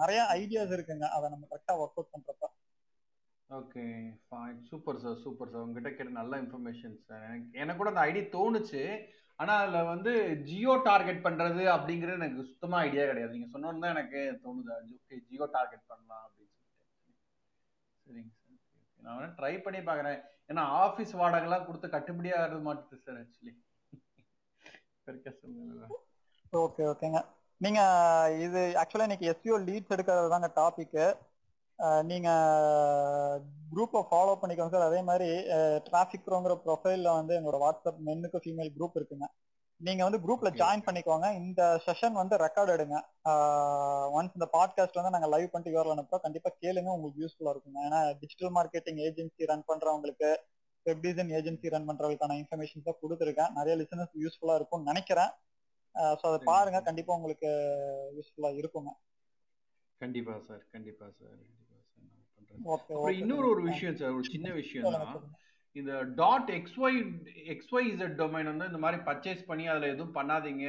நிறைய 0.00 0.20
ஐடியாஸ் 0.40 0.74
இருக்குங்க. 0.76 1.06
அதை 1.16 1.26
நம்ம 1.34 1.46
கரெக்டாக 1.52 1.80
ஒர்க் 1.82 1.98
அவுட் 1.98 2.14
பண்ணுறப்ப 2.14 2.48
okay 3.50 3.84
fine 4.26 4.58
super 4.70 5.00
sir 5.04 5.16
super 5.22 5.50
sir 5.52 5.64
உங்ககிட்ட 5.66 5.90
கேட்ட 5.92 6.12
நல்ல 6.18 6.34
இன்ஃபர்மேஷன் 6.42 6.96
சார் 7.06 7.22
எனக்கு 7.28 7.60
எனக்கு 7.62 7.80
கூட 7.80 7.90
அந்த 7.92 8.04
ஐடியா 8.08 8.24
தோணுச்சு. 8.34 8.82
ஆனால் 9.38 9.60
அதில் 9.62 9.88
வந்து 9.92 10.12
ஜியோ 10.48 10.72
டார்கெட் 10.88 11.24
பண்ணுறது 11.26 11.62
அப்படிங்கிறது 11.74 12.18
எனக்கு 12.20 12.42
சுத்தமாக 12.50 12.84
ஐடியா 12.86 13.04
கிடையாது. 13.10 13.34
நீங்கள் 13.36 13.52
சொன்னோன்னு 13.54 13.82
தான் 13.84 13.94
எனக்கு 13.96 14.20
தோணுது. 14.44 14.76
ஓகே 14.98 15.18
ஜியோ 15.28 15.46
டார்கெட் 15.56 15.88
பண்ணலாம் 15.92 16.24
அப்படின்னு 16.26 16.52
சொல்லிட்டு. 16.56 16.84
சரிங்க 18.06 18.32
சார் 18.36 19.02
நான் 19.04 19.16
வேணா 19.18 19.30
ட்ரை 19.40 19.54
பண்ணி 19.66 19.80
பார்க்குறேன் 19.88 20.20
ஏன்னா 20.50 20.62
ஆஃபீஸ் 20.84 21.14
வாடகைலாம் 21.22 21.66
கொடுத்து 21.68 21.88
கட்டுப்படியாகிறது 21.96 22.62
மாட்டுது 22.68 23.02
சார் 23.06 23.18
ஆக்சுவலி 23.22 23.54
இருக்க 25.10 25.30
சொல்லுங்கள் 25.40 25.96
ஓகே 26.52 26.84
ஓகேங்க 26.92 27.18
நீங்க 27.60 27.80
இது 28.44 28.60
ஆக்சுவலா 28.80 29.04
இன்னைக்கு 29.08 29.26
எஸ்யூ 29.32 29.56
லீட்ஸ் 29.66 29.92
எடுக்கிறது 29.94 30.30
தாங்க 30.32 30.48
டாபிக் 30.56 30.96
நீங்க 32.08 32.28
குரூப்பை 33.74 34.00
ஃபாலோ 34.08 34.32
பண்ணிக்கோங்க 34.40 34.72
சார் 34.74 34.86
அதே 34.88 35.00
மாதிரி 35.10 35.28
டிராஃபிக் 35.86 36.24
ப்ரோங்கிற 36.28 36.54
ப்ரொஃபைல்ல 36.64 37.12
வந்து 37.18 37.34
எங்களோட 37.38 37.58
வாட்ஸ்அப் 37.64 38.00
மென்னுக்கு 38.08 38.40
ஃபீமேல் 38.44 38.72
குரூப் 38.78 38.98
இருக்குங்க. 39.00 39.26
நீங்க 39.80 40.02
வந்து 40.06 40.20
குரூப்ல 40.24 40.50
ஜாயின் 40.60 40.84
பண்ணிக்கோங்க. 40.88 41.28
இந்த 41.42 41.60
செஷன் 41.86 42.16
வந்து 42.22 42.36
ரெக்கார்ட் 42.44 42.72
எடுங்க. 42.76 42.96
ஒன்ஸ் 44.16 44.34
இந்த 44.38 44.48
பாட்காஸ்ட் 44.56 44.98
வந்து 45.00 45.14
நாங்க 45.16 45.28
லைவ் 45.34 45.52
பண்ணிட்டு 45.52 45.74
யூஆர்ல 45.76 45.94
அனுப்புறோம். 45.96 46.24
கண்டிப்பா 46.26 46.50
கேளுங்க. 46.62 46.90
உங்களுக்கு 46.96 47.22
யூஸ்ஃபுல்லா 47.24 47.52
இருக்குங்க. 47.54 47.78
ஏன்னா 47.88 48.00
டிஜிட்டல் 48.22 48.52
மார்க்கெட்டிங் 48.58 49.00
ஏஜென்சி 49.08 49.48
ரன் 49.52 49.64
பண்றவங்களுக்கு 49.70 50.30
வெப் 50.86 51.04
டிசைன் 51.06 51.32
ஏஜென்சி 51.38 51.72
ரன் 51.76 51.88
பண்றவங்களுக்கான 51.90 52.36
இன்ஃபர்மேஷன்ஸை 52.42 52.94
கொடுத்துருக்கேன். 53.02 53.54
நிறைய 53.60 53.76
லிசனர்ஸ் 53.82 54.14
யூஸ்ஃபுல்லா 54.24 54.58
இருக்கும்னு 54.60 54.90
நினைக்கிறேன். 54.92 55.32
ஸோ 55.94 56.24
அதை 56.30 56.38
பாருங்க. 56.50 56.80
கண்டிப்பா 56.88 57.16
உங்களுக்கு 57.18 57.50
யூஸ்ஃபுல்லா 58.16 58.50
இருக்குங்க 58.60 58.92
கண்டிப்பா 60.00 60.34
சார். 60.46 60.62
கண்டிப்பா 60.74 61.06
சார். 61.18 61.38
கண்டிப்பா 62.36 63.10
இன்னொரு 63.20 63.46
ஒரு 63.52 63.62
விஷயம் 63.70 63.98
சார். 64.00 64.16
ஒரு 64.18 64.26
சின்ன 64.34 64.48
விஷயம் 64.60 64.96
தான் 64.96 65.28
இந்த 65.76 65.92
dot 66.20 66.48
X Y 66.56 66.96
X Y 67.54 67.88
Z 67.90 68.16
domain 68.20 68.50
வந்து 68.52 68.70
இந்த 68.70 68.80
மாதிரி 68.84 68.98
பர்ச்சேஸ் 69.08 69.42
பண்ணி 69.50 69.64
அதில் 69.72 69.92
எதுவும் 69.92 70.16
பண்ணாதீங்க. 70.16 70.66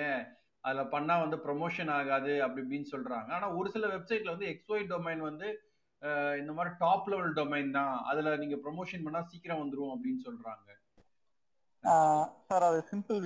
அதில் 0.64 0.92
பண்ணால் 0.94 1.24
வந்து 1.24 1.38
ப்ரொமோஷன் 1.46 1.92
ஆகாது 1.96 2.34
அப்படி 2.46 2.62
இப்படின்னு 2.64 2.92
சொல்கிறாங்க 2.92 3.30
ஆனால் 3.38 3.56
ஒரு 3.60 3.70
சில 3.76 3.88
வெப்சைட்டில் 3.94 4.34
வந்து 4.34 4.50
எக்ஸ்ஒய் 4.54 4.84
டொமைன் 4.92 5.24
வந்து 5.30 5.48
இந்த 6.42 6.52
மாதிரி 6.58 6.72
டாப் 6.84 7.10
லெவல் 7.12 7.34
டொமைன் 7.40 7.76
தான். 7.78 7.96
அதில் 8.10 8.40
நீங்கள் 8.44 8.62
ப்ரொமோஷன் 8.66 9.06
பண்ணால் 9.06 9.28
சீக்கிரம் 9.32 9.62
வந்துரும் 9.64 9.94
அப்படின்னு 9.96 10.22
சொல்கிறாங்க 10.28 10.68
சார் 12.50 12.66
அது 12.70 12.80
சிம்பிள் 12.92 13.20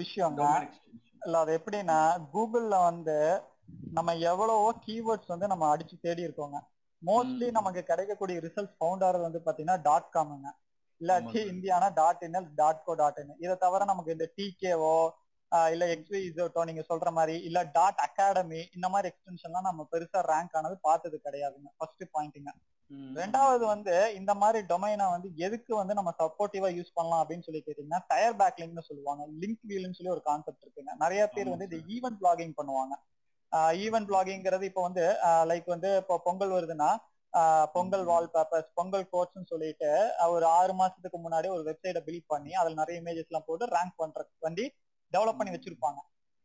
எக்ஸ்டென்ஷன் 0.67 1.04
இல்ல 1.25 1.37
அது 1.37 1.51
எப்படின்னா 1.59 1.99
கூகுள்ல 2.33 2.75
வந்து 2.81 3.17
நம்ம 3.91 4.13
எவ்வளவோ 4.29 4.67
கீவேர்ட்ஸ் 4.85 5.31
வந்து 5.33 5.47
நம்ம 5.47 5.69
அடிச்சு 5.73 5.95
தேடி 5.99 6.21
இருக்கோங்க. 6.27 6.57
மோஸ்ட்லி 7.01 7.47
நமக்கு 7.51 7.81
கிடைக்கக்கூடிய 7.83 8.37
ரிசல்ட்ஸ் 8.39 8.75
ஃபவுண்ட் 8.77 9.03
ஆகிறது 9.03 9.27
வந்து 9.27 9.41
பாத்தீங்கன்னா 9.45 9.77
டாட் 9.81 10.11
காமுங்க 10.13 10.49
இல்லாட்டி 11.01 11.39
Indiana 11.53 11.87
dot 11.93 12.23
in 12.23 12.37
dot 12.55 12.83
co 12.83 12.93
dot 12.93 13.19
in 13.19 13.33
இதை 13.37 13.55
தவிர 13.57 13.85
நமக்கு 13.85 14.11
இந்த 14.11 14.27
டிகேவோ 14.37 14.95
இல்ல 15.71 15.85
எக்ஸ்வி 15.87 16.19
இசோட்டோ 16.29 16.61
நீங்க 16.65 16.83
சொல்ற 16.89 17.09
மாதிரி 17.11 17.35
இல்ல 17.47 17.59
டாட் 17.75 17.99
அகாடமி 18.05 18.61
இந்த 18.75 18.87
மாதிரி 18.89 19.09
எக்ஸ்டென்ஷன்லாம் 19.11 19.67
நம்ம 19.69 19.81
பெருசா 19.91 20.21
ரேங்க் 20.31 20.55
ஆனது 20.57 20.77
பார்த்தது 20.81 21.17
கிடையாதுங்க. 21.25 21.69
ஃபர்ஸ்ட் 21.77 22.03
பாயிண்ட்டுங்க 22.13 22.53
ரெண்டாவது 23.15 23.63
வந்து 23.65 23.93
இந்த 24.17 24.31
மாதிரி 24.35 24.59
டொமைனை 24.71 25.05
வந்து 25.11 25.29
எதுக்கு 25.37 25.71
வந்து 25.75 25.93
நம்ம 25.93 26.11
சப்போர்ட்டிவா 26.19 26.69
யூஸ் 26.77 26.93
பண்ணலாம் 26.93 27.21
அப்படின்னு 27.21 27.45
சொல்லி 27.47 27.61
கேட்டீங்கன்னா 27.61 28.01
டயர் 28.07 28.37
பேக் 28.37 28.59
லிங்க்னு 28.61 28.87
சொல்லுவாங்க. 28.89 29.23
லிங்க் 29.41 29.63
வீல்னு 29.63 29.97
சொல்லி 29.97 30.13
ஒரு 30.15 30.23
கான்செப்ட் 30.29 30.63
இருக்குங்க. 30.65 30.93
நிறைய 31.03 31.23
பேர் 31.27 31.51
வந்து 31.53 31.67
இந்த 31.69 31.79
ஈவென்ட் 31.95 32.19
பிளாகிங் 32.21 32.55
பண்ணுவாங்க. 32.59 32.95
ஈவென்ட் 33.83 34.09
பிளாகிங்கிறது 34.09 34.65
இப்போ 34.69 34.81
வந்து 34.81 35.03
லைக் 35.51 35.67
வந்து 35.73 35.89
இப்போ 36.01 36.15
பொங்கல் 36.23 36.55
வருதுன்னா 36.55 36.89
பொங்கல் 37.75 38.03
ம். 38.03 38.09
வால்பேப்பர்ஸ் 38.09 38.69
பொங்கல் 38.73 39.05
கோட்ஸ்னு 39.13 39.49
சொல்லிட்டு 39.49 39.89
ஒரு 40.27 40.45
ஆறு 40.57 40.73
மாசத்துக்கு 40.73 41.17
முன்னாடி 41.23 41.47
ஒரு 41.49 41.63
வெப்சைட்டை 41.69 42.01
பில்ட் 42.07 42.27
பண்ணி 42.27 42.51
அதுல 42.53 42.79
நிறைய 42.81 43.01
இமேஜஸ் 43.01 43.31
எல்லாம் 43.31 43.47
போட்டு 43.47 43.65
ரேங்க் 43.75 43.99
பண்றதுக்கு 44.01 44.45
வேண்டி 44.45 44.65
டெவலப் 45.13 45.39
பண்ணி 45.39 45.53
வச்சிருப்பாங்க. 45.55 45.99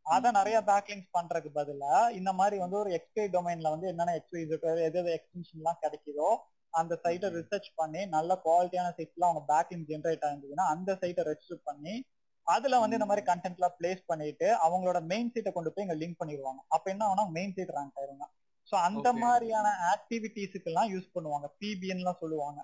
அதை 0.07 0.29
நிறைய 0.31 0.59
பேக்லிங்ஸ் 0.67 1.11
பண்றதுக்கு 1.13 1.51
பதிலா 1.57 1.97
இந்த 2.13 2.31
மாதிரி 2.33 2.57
வந்து 2.59 2.77
ஒரு 2.77 2.91
எக்ஸ்பை 2.93 3.27
டொமைன்ல 3.35 3.71
வந்து 3.71 3.87
என்னென்ன 3.89 4.15
எக்ஸ்பை 4.15 4.41
எது 4.47 4.57
எது 4.89 5.11
எக்ஸ்டென்ஷன் 5.17 5.61
எல்லாம் 5.61 5.83
கிடைக்குதோ 5.83 6.31
அந்த 6.75 6.95
சைட்டை 7.05 7.29
ரிசர்ச் 7.37 7.69
பண்ணி 7.77 8.03
நல்ல 8.09 8.33
குவாலிட்டியான 8.45 8.91
சைட்ல 8.97 9.29
அவங்க 9.29 9.43
பேக்லிங் 9.49 9.87
ஜென்ரேட் 9.89 10.25
ஆயிருந்ததுன்னா 10.27 10.67
அந்த 10.67 10.91
சைட்டை 11.03 11.25
ரெஜிஸ்டர் 11.25 11.63
பண்ணி 11.65 11.95
அதுல 12.47 12.79
வந்து 12.79 12.97
இந்த 12.99 13.07
மாதிரி 13.07 13.23
ம். 13.25 13.29
கண்டென்ட்லாம் 13.31 13.75
பிளேஸ் 13.79 14.03
பண்ணிட்டு 14.07 14.47
அவங்களோட 14.65 14.99
மெயின் 15.07 15.33
சைட்டை 15.35 15.53
கொண்டு 15.53 15.71
போய் 15.71 15.85
இங்க 15.85 15.97
லிங்க் 15.97 16.21
பண்ணிடுவாங்க. 16.21 16.61
அப்ப 16.69 16.91
என்ன 16.91 17.03
ஆகும்னா 17.07 17.27
மெயின் 17.31 17.55
சைட் 17.57 17.75
ரேங்க் 17.77 17.99
ஆயிருங்க. 17.99 18.27
ஸோ 18.69 18.75
அந்த 18.87 19.09
மாதிரியான 19.23 19.69
ஆக்டிவிட்டிஸுக்கு 19.95 20.71
எல்லாம் 20.73 20.91
யூஸ் 20.91 21.13
பண்ணுவாங்க. 21.15 21.47
பிபிஎன் 21.61 22.01
எல்லாம் 22.03 22.21
சொல்லுவாங்க. 22.21 22.61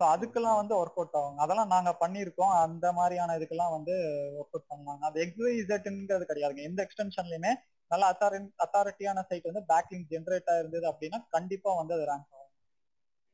ஸோ 0.00 0.04
அதுக்கெல்லாம் 0.12 0.60
வந்து 0.60 0.74
ஒர்க் 0.78 0.98
அவுட் 1.00 1.18
ஆகும் 1.18 1.42
அதெல்லாம் 1.44 1.72
நாங்க 1.72 1.90
பண்ணியிருக்கோம். 2.00 2.54
அந்த 2.64 2.86
மாதிரியான 2.92 3.36
இதுக்கெல்லாம் 3.38 3.74
வந்து 3.76 3.94
ஒர்க் 4.38 4.54
அவுட் 4.54 4.70
பண்ணாங்க 4.72 5.04
அது 5.08 5.18
எக்ஸைசட்ங்கிறது 5.24 6.24
கிடையாதுங்க. 6.30 6.64
எந்த 6.70 6.80
எக்ஸ்டென்ஷன்லயுமே 6.86 7.52
நல்ல 7.90 8.04
அத்தாரி 8.12 8.36
அத்தாரிட்டியான 8.64 9.24
சைட் 9.28 9.50
வந்து 9.50 9.64
பேக்லிங் 9.70 10.06
ஜென்ரேட் 10.12 10.50
ஆயிருந்தது 10.54 10.86
அப்படின்னா 10.90 11.20
கண்டிப்பா 11.36 11.72
வந்து 11.80 11.94
அது 11.96 12.06
ரேங்க் 12.10 12.32
ஆகும். 12.32 12.50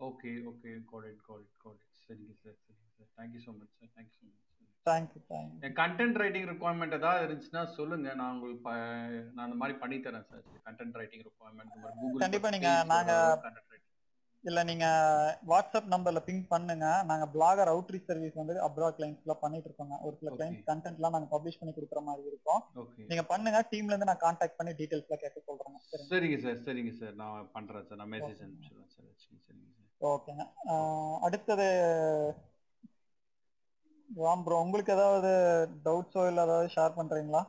Okay 0.00 0.30
okay 0.50 0.70
got 0.90 1.06
it 1.08 1.22
got 1.26 1.42
it 1.44 1.56
got 1.64 1.80
it 1.80 1.96
சரிங்க 2.04 2.34
சார் 2.42 2.56
சரிங்க 2.60 2.88
sir 2.98 3.10
thank you 3.18 3.42
so 3.46 3.52
much 3.56 3.74
sir 3.74 3.92
thank you 3.96 4.18
so 4.18 4.26
much 4.28 4.38
thank you 4.86 5.20
thank you 5.30 5.70
content 5.80 6.18
writing 6.22 6.46
requirement 6.50 6.96
ஏதாவது 6.98 7.24
இருந்துச்சுன்னா 7.26 7.64
சொல்லுங்க. 7.78 8.08
நான் 8.20 8.34
உங்களுக்கு 8.34 8.74
நான் 9.34 9.46
அந்த 9.46 9.58
மாதிரி 9.62 9.76
பண்ணி 9.82 9.98
தரேன் 10.06 10.28
sir 10.30 10.44
content 10.68 10.98
writing 11.00 11.24
requirement 11.26 11.74
Google 11.96 12.22
கண்டிப்பா 12.24 12.50
நீங்க 12.56 12.72
நாங்க 12.92 13.12
இல்ல 14.44 14.60
நீங்க 14.64 14.86
வாட்ஸ்அப் 15.46 15.90
நம்பர்ல 15.92 16.20
பிங் 16.26 16.44
பண்ணுங்க. 16.46 16.86
நாங்க 17.10 17.24
பிளாகர் 17.34 17.72
அவுட்ரீச் 17.72 18.06
சர்வீஸ் 18.06 18.40
வந்து 18.40 18.54
அப்ராட் 18.66 18.98
கிளைண்ட்ஸ் 18.98 19.24
எல்லாம் 19.24 19.42
பண்ணிட்டு 19.42 19.68
இருக்கோங்க. 19.70 19.96
ஒரு 20.06 20.14
சில 20.20 20.30
கிளைண்ட்ஸ் 20.36 20.64
கண்டென்ட் 20.68 20.98
எல்லாம் 21.00 21.16
நாங்க 21.16 21.28
பப்ளிஷ் 21.34 21.60
பண்ணி 21.60 21.74
கொடுக்குற 21.74 22.02
மாதிரி 22.08 22.26
இருக்கும். 22.26 22.62
நீங்க 23.10 23.24
பண்ணுங்க. 23.30 23.60
டீம்ல 23.70 23.92
இருந்து 23.92 24.10
நான் 24.10 24.24
கான்டாக்ட் 24.24 24.58
பண்ணி 24.58 24.72
டீடைல்ஸ் 24.80 25.08
எல்லாம் 25.08 25.24
கேட்க 25.24 25.38
சொல்றேங்க. 25.48 25.78
சரிங்க. 25.86 26.10
சரிங்க 26.10 26.38
சார் 26.38 26.62
சரிங்க 26.64 26.92
சார் 26.96 27.14
நான் 27.20 27.50
பண்றேன் 27.54 27.86
சார் 27.88 28.00
நான் 28.00 28.12
மெசேஜ் 28.14 28.42
அனுப்பிச்சிடுறேன் 28.44 28.92
சார் 28.94 29.10
சரிங்க 29.44 29.70
சார் 29.72 29.88
ஓகேங்க. 30.00 30.44
அடுத்தது 31.26 31.68
ராம் 34.08 34.42
ப்ரோ 34.44 34.56
உங்களுக்கு 34.62 34.92
ஏதாவது 34.94 35.30
டவுட்ஸோ 35.84 36.22
இல்ல 36.30 36.46
ஏதாவது 36.48 36.68
ஷேர் 36.74 36.98
பண்றீங்களா? 36.98 37.42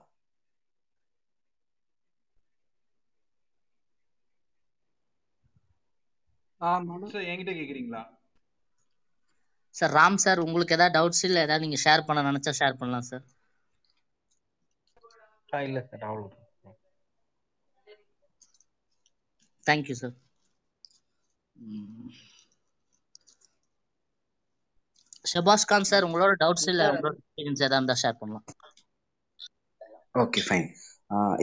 சார் 6.62 7.28
என்கிட்ட 7.30 7.54
கேக்குறீங்களா? 7.58 8.02
சார் 9.76 9.94
ராம் 9.96 10.20
சார் 10.24 10.44
உங்களுக்கு 10.44 10.76
ஏதாவது 10.78 10.96
டவுட்ஸ் 10.98 11.24
இல்லை? 11.28 11.42
ஏதாவது 11.48 11.66
நீங்கள் 11.66 11.84
ஷேர் 11.84 12.06
பண்ண 12.08 12.22
நினச்சா 12.30 12.54
ஷேர் 12.60 12.80
பண்ணலாம் 12.80 13.08
சார். 13.10 13.26
இல்லை 15.66 15.82
சார் 15.90 16.06
அவ்வளோ 16.10 16.28
thank you 19.66 19.96
sir 19.98 20.16
Shahbaz 25.26 25.68
Khan 25.68 25.90
sir 25.90 26.06
உங்களோட 26.08 26.34
டவுட்ஸ் 26.42 26.70
இல்லை 26.72 26.86
உங்களோட 26.92 27.14
எக்ஸ்பீரியன்ஸ் 27.20 27.62
ஏதாவது 27.62 27.80
இருந்தால் 27.80 28.02
ஷேர் 28.04 28.20
பண்ணலாம். 28.22 28.46
ஓகே 30.22 30.42
ஃபைன் 30.46 30.68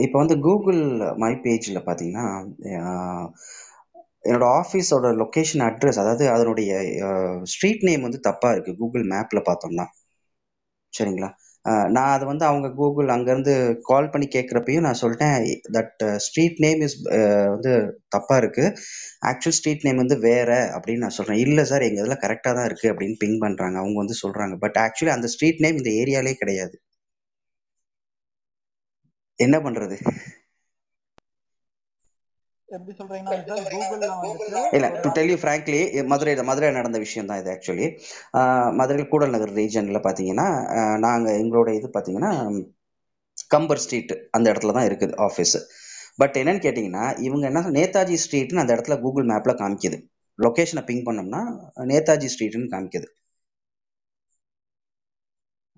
இப்போ 0.03 0.17
வந்து 0.21 0.35
கூகுள் 0.45 0.81
மை 1.17 1.31
பேஜில் 1.43 1.85
பார்த்தீங்கன்னா 1.85 2.25
ஆஹ் 2.81 3.27
என்னோட 4.25 4.45
ஆஃபீஸோட 4.61 5.07
லொக்கேஷன் 5.21 5.63
அட்ரஸ் 5.67 5.99
அதாவது 6.03 6.25
அதனுடைய 6.35 6.71
ஸ்ட்ரீட் 7.53 7.85
நேம் 7.89 8.05
வந்து 8.07 8.19
தப்பாக 8.29 8.53
இருக்குது 8.55 8.79
கூகுள் 8.81 9.05
மேப்பில் 9.13 9.47
பார்த்தோம்னா. 9.49 9.85
சரிங்களா? 10.93 11.29
நான் 11.95 12.11
அதை 12.15 12.25
வந்து 12.29 12.45
அவங்க 12.49 12.67
கூகுள் 12.79 13.09
அங்கேருந்து 13.15 13.53
கால் 13.89 14.09
பண்ணி 14.13 14.27
கேட்குறப்பையும் 14.35 14.85
நான் 14.87 14.99
சொல்லிட்டேன் 15.01 15.35
தட் 15.75 16.03
ஸ்ட்ரீட் 16.25 16.59
நேம் 16.65 16.81
இஸ் 16.87 16.95
வந்து 17.55 17.71
தப்பாக 18.15 18.39
இருக்குது 18.41 18.69
ஆக்சுவல் 19.31 19.57
ஸ்ட்ரீட் 19.57 19.85
நேம் 19.87 20.01
வந்து 20.03 20.17
வேறு 20.27 20.59
அப்படின்னு 20.75 21.05
நான் 21.05 21.17
சொல்கிறேன் 21.17 21.41
இல்லை 21.45 21.65
சார் 21.71 21.87
எங்கள் 21.87 22.03
இதில் 22.03 22.23
கரெக்டாக 22.25 22.53
தான் 22.59 22.67
இருக்குது 22.69 22.91
அப்படின்னு 22.93 23.19
பிங் 23.23 23.39
பண்ணுறாங்க 23.45 23.77
அவங்க 23.83 23.97
வந்து 24.03 24.17
சொல்கிறாங்க 24.23 24.57
பட் 24.65 24.79
ஆக்சுவலி 24.85 25.13
அந்த 25.17 25.29
ஸ்ட்ரீட் 25.35 25.63
நேம் 25.65 25.79
இந்த 25.81 25.91
ஏரியாலே 26.03 26.35
கிடையாது. 26.43 26.75
என்ன 29.39 29.57
பண்ணுறது 29.65 29.97
எப்படி 32.77 32.93
சொல்றீங்கன்னா 32.99 33.35
சார் 33.49 33.69
கூகுள்ல 33.73 34.07
வந்துட்டு 34.13 34.63
இல்லை 34.77 34.89
டு 35.03 35.09
டெல் 35.17 35.31
யூ 35.33 35.37
ஃப்ராங்க்லி 35.43 35.79
மதுரையில் 36.11 36.47
மதுரையில் 36.49 36.77
நடந்த 36.79 36.99
விஷயம் 37.05 37.29
தான் 37.29 37.39
இது 37.41 37.51
ஆக்சுவலி 37.55 37.87
மதுரையில் 38.79 39.11
கூடல் 39.13 39.35
நகர் 39.35 39.53
ரீஜனில் 39.59 40.05
பார்த்தீங்கன்னா 40.07 40.47
நாங்கள் 41.05 41.37
எங்களோட 41.41 41.69
இது 41.79 41.89
பார்த்தீங்கன்னா 41.95 42.31
கம்பர் 43.53 43.81
ஸ்ட்ரீட் 43.83 44.13
அந்த 44.37 44.45
இடத்துல 44.51 44.75
தான் 44.77 44.87
இருக்குது 44.89 45.15
ஆஃபீஸ் 45.27 45.55
பட் 46.21 46.37
என்னன்னு 46.39 46.63
கேட்டிங்கன்னா 46.65 47.05
இவங்க 47.27 47.45
என்ன 47.49 47.59
நேதாஜி 47.77 48.17
ஸ்ட்ரீட்னு 48.23 48.61
அந்த 48.63 48.73
இடத்துல 48.75 48.95
கூகுள் 49.03 49.29
மேப்பில் 49.31 49.59
காமிக்குது. 49.61 49.97
லொக்கேஷனை 50.39 50.81
பிங் 50.89 51.05
பண்ணோம்னா 51.07 51.41
நேதாஜி 51.91 52.27
ஸ்ட்ரீட்னு 52.33 52.69
காமிக்குது. 52.73 53.07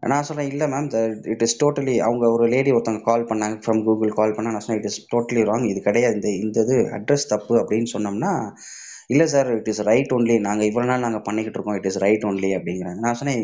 நான் 0.09 0.25
சொன்னேன் 0.27 0.49
இல்லை 0.51 0.67
ma'am 0.73 0.87
the 0.93 0.99
it 1.33 1.43
is 1.45 1.57
totally 1.61 1.95
அவங்க 2.05 2.25
ஒரு 2.35 2.45
லேடி 2.53 2.69
ஒருத்தவங்க 2.75 3.03
கால் 3.09 3.25
பண்ணாங்க 3.31 3.57
ஃப்ரம் 3.63 3.81
கூகுள் 3.87 4.13
கால் 4.19 4.35
பண்ணால் 4.37 4.53
நான் 4.55 4.63
சொன்னேன் 4.65 4.79
இட் 4.81 4.89
இஸ் 4.89 4.99
டோட்டலி 5.13 5.41
ராங் 5.49 5.65
இது 5.71 5.81
கிடையாது. 5.87 6.15
இந்த 6.19 6.29
இந்த 6.43 6.59
இது 6.65 6.77
அட்ரஸ் 6.97 7.27
தப்பு 7.33 7.55
அப்படின்னு 7.61 7.89
சொன்னோம்னா 7.95 8.31
இல்லை 9.13 9.25
sir 9.33 9.49
it 9.59 9.69
is 9.73 9.81
right 9.89 10.13
only 10.17 10.35
நாங்கள் 10.47 10.67
இவ்வளோ 10.69 10.85
நாள் 10.91 11.05
நாங்கள் 11.05 11.25
பண்ணிக்கிட்டு 11.27 11.57
இருக்கோம். 11.59 11.77
இட் 11.79 11.89
இஸ் 11.89 11.99
ரைட் 12.05 12.25
ஒன்லி 12.29 12.49
அப்படிங்கிறாங்க. 12.57 13.01
நான் 13.05 13.19
சொன்னேன் 13.21 13.43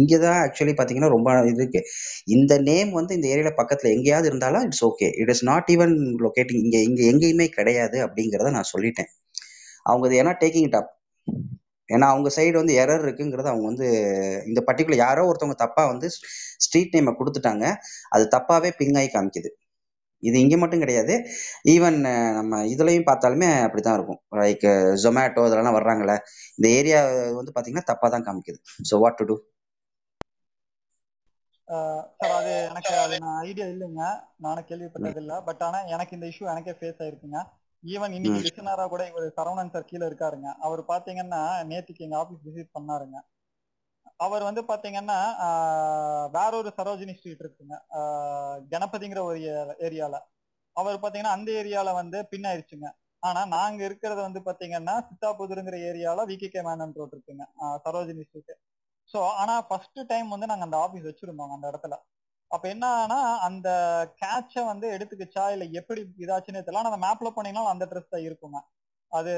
இங்கே 0.00 0.18
தான் 0.24 0.38
ஆக்சுவலி 0.44 0.72
பார்த்தீங்கன்னா 0.78 1.12
ரொம்ப 1.14 1.30
இது 1.52 1.62
இருக்குது 1.62 1.88
இந்த 2.34 2.52
நேம் 2.68 2.90
வந்து 2.98 3.12
இந்த 3.18 3.26
ஏரியாவில் 3.32 3.58
பக்கத்தில் 3.60 3.94
எங்கேயாவது 3.96 4.28
இருந்தாலும் 4.30 4.64
it's 4.68 4.84
okay 4.88 5.08
it 5.22 5.32
is 5.34 5.44
not 5.50 5.70
even 5.74 5.94
locating 6.26 6.62
இங்கே 6.64 6.80
இங்கே 6.88 7.04
எங்கேயுமே 7.12 7.46
கிடையாது 7.58 7.98
அப்படிங்கிறத 8.06 8.52
நான் 8.58 8.70
சொல்லிட்டேன். 8.74 9.10
அவங்க 9.90 10.06
இது 10.10 10.20
ஏன்னா 10.22 10.34
டேக்கிங் 10.42 10.68
இட் 10.68 10.78
அப் 10.80 10.92
ஏன்னா 11.94 12.06
அவங்க 12.12 12.28
சைடு 12.36 12.56
வந்து 12.60 12.74
எரர் 12.82 13.04
இருக்குங்கிறது 13.06 13.50
அவங்க 13.52 13.66
வந்து 13.72 13.88
இந்த 14.50 14.60
பர்டிகுலர் 14.68 15.02
யாரோ 15.06 15.24
ஒருத்தவங்க 15.30 15.58
தப்பா 15.64 15.84
வந்து 15.92 16.08
ஸ்ட்ரீட் 16.64 16.94
நேமை 16.96 17.14
கொடுத்துட்டாங்க. 17.20 17.64
அது 18.14 18.24
தப்பாவே 18.36 18.70
பிங் 18.80 18.98
ஆகி 19.00 19.10
காமிக்குது. 19.16 19.50
இது 20.22 20.36
இங்கே 20.44 20.56
மட்டும் 20.62 20.82
கிடையாது. 20.84 21.14
ஈவன் 21.74 21.98
நம்ம 22.38 22.62
இதுலயும் 22.72 23.06
பார்த்தாலுமே 23.10 23.48
அப்படிதான் 23.66 23.96
இருக்கும். 23.98 24.20
லைக் 24.42 24.66
ஜொமேட்டோ 25.04 25.44
இதெல்லாம் 25.48 25.78
வர்றாங்களே 25.78 26.16
இந்த 26.58 26.66
ஏரியா 26.78 27.00
வந்து 27.38 27.52
பார்த்தீங்கன்னா 27.54 27.90
தப்பாக 27.92 28.10
தான் 28.16 28.26
காமிக்குது. 28.28 28.60
So 28.90 28.96
what 29.04 29.18
to 29.20 29.26
do 29.30 29.36
sir 32.18 32.34
அது 32.38 32.52
எனக்கு 32.68 32.92
அது 33.04 33.16
நான் 33.24 33.40
ஐடியா 33.48 33.66
இல்லைங்க. 33.72 34.04
நானும் 34.44 34.66
கேள்விப்பட்டது 34.70 35.20
இல்லை 35.22 35.36
பட் 35.48 35.62
ஆனா 35.66 35.78
எனக்கு 35.94 36.16
இந்த 36.16 36.26
இஷ்யூ 36.32 36.46
எனக்கே 36.52 36.74
ஃபேஸ் 36.78 37.02
ஆயிருக்குங்க. 37.04 37.40
ஈவன் 37.82 38.14
இன்னைக்கு 38.16 38.40
லிசனரா 38.46 38.84
கூட 38.86 39.02
இவர் 39.08 39.26
சரவணன் 39.36 39.72
சார் 39.72 39.86
கீழே 39.86 40.04
இருக்காருங்க. 40.06 40.48
அவர் 40.60 40.80
பாத்தீங்கன்னா 40.88 41.40
நேத்துக்கு 41.70 42.04
எங்க 42.06 42.16
ஆபீஸ் 42.18 42.42
விசிட் 42.46 42.74
பண்ணாருங்க. 42.74 43.18
அவர் 44.20 44.42
வந்து 44.42 44.62
பாத்தீங்கன்னா 44.68 45.16
ஆஹ், 45.44 46.26
வேற 46.30 46.50
ஒரு 46.56 46.70
சரோஜினி 46.78 47.14
ஸ்ட்ரீட் 47.14 47.44
இருக்குங்க. 47.44 47.74
ஆஹ், 47.98 48.58
கணபதிங்கிற 48.72 49.20
ஒரு 49.24 49.38
ஏரியால. 49.86 50.16
அவர் 50.76 51.02
பாத்தீங்கன்னா 51.02 51.36
அந்த 51.36 51.50
ஏரியால 51.60 51.94
வந்து 51.94 52.18
பின் 52.24 52.46
ஆயிருச்சுங்க. 52.46 52.88
ஆனா 53.22 53.40
நாங்க 53.50 53.80
இருக்கிறது 53.84 54.20
வந்து 54.22 54.40
பாத்தீங்கன்னா 54.40 54.94
சித்தாபுதூருங்கிற 55.08 55.76
ஏரியால 55.88 56.20
V K K 56.28 56.60
Menon 56.62 56.94
road 56.96 57.14
இருக்குங்க. 57.16 57.44
சரோஜினி 57.84 58.22
ஸ்ட்ரீட் 58.24 58.54
சோ 59.14 59.20
ஆனா 59.40 59.54
ஃபர்ஸ்ட் 59.68 60.00
டைம் 60.08 60.28
வந்து 60.28 60.46
நாங்க 60.46 60.64
அந்த 60.64 60.78
ஆபீஸ் 60.78 61.08
வச்சிருந்தோம் 61.08 61.54
அந்த 61.56 61.66
இடத்துல. 61.72 61.94
அப்ப 62.50 62.64
என்ன 62.68 62.84
ஆனா 63.00 63.16
அந்த 63.46 63.68
கேட்ச 64.20 64.54
வந்து 64.68 64.86
எடுத்துக்கிச்சா? 64.96 65.44
இல்ல 65.54 65.64
எப்படி 65.80 66.00
இதாச்சுன்னு 66.24 66.60
தெரியல. 66.60 66.82
ஆனா 66.82 66.92
அந்த 66.92 67.02
மேப்ல 67.06 67.30
போனீங்கன்னா 67.36 67.72
அந்த 67.74 67.86
ட்ரெஸ் 67.90 68.12
தான் 68.14 68.26
இருக்குங்க. 68.28 68.60
அது 69.12 69.32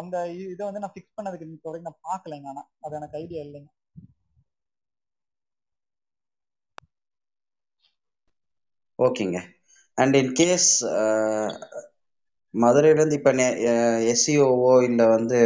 அந்த 0.00 0.16
இதை 0.46 0.62
வந்து 0.68 0.82
நான் 0.84 0.94
ஃபிக்ஸ் 0.94 1.16
பண்ணதுக்கு 1.16 1.46
இன்னைக்கு 1.46 1.68
வரைக்கும் 1.68 1.90
நான் 1.90 2.04
பாக்கலைங்க 2.08 2.50
ஆனா 2.54 2.64
அது 2.84 2.96
எனக்கு 3.00 3.18
ஐடியா 3.22 3.42
இல்லைங்க. 3.46 3.70
ஓகேங்க. 8.98 9.38
அண்ட் 9.98 10.16
இன் 10.18 10.32
கேஸ் 10.40 10.70
மதுரையிலேருந்து 12.54 13.16
இப்போ 13.18 13.32
எஸ்சிஓஓ 14.12 14.52
இல்லை 14.86 15.06
வந்து 15.10 15.38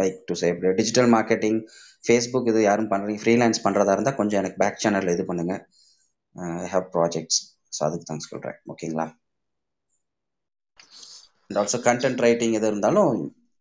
like 0.00 0.18
to 0.24 0.34
say 0.40 0.48
digital 0.78 1.10
marketing 1.14 1.58
Facebook 2.04 2.50
இது 2.52 2.60
யாரும் 2.62 2.90
பண்ணுறீங்க 2.92 3.22
ஃப்ரீலான்ஸ் 3.22 3.64
பண்ணுறதா 3.64 3.94
இருந்தால் 3.96 4.18
கொஞ்சம் 4.20 4.40
எனக்கு 4.42 4.60
பேக் 4.62 4.82
சேனலில் 4.82 5.14
இது 5.16 5.24
பண்ணுங்க. 5.30 5.54
ஐ 6.36 6.68
ஹாவ் 6.74 6.86
ப்ராஜெக்ட்ஸ் 6.94 7.40
ஸோ 7.72 7.80
அதுக்கு 7.86 8.06
தான் 8.10 8.24
சொல்கிறேன் 8.26 8.58
ஓகேங்களா? 8.72 9.06
அண்ட் 11.46 11.58
ஆல்சோ 11.60 11.78
கண்டென்ட் 11.88 12.22
ரைட்டிங் 12.26 12.54
எது 12.58 12.68
இருந்தாலும் 12.72 13.12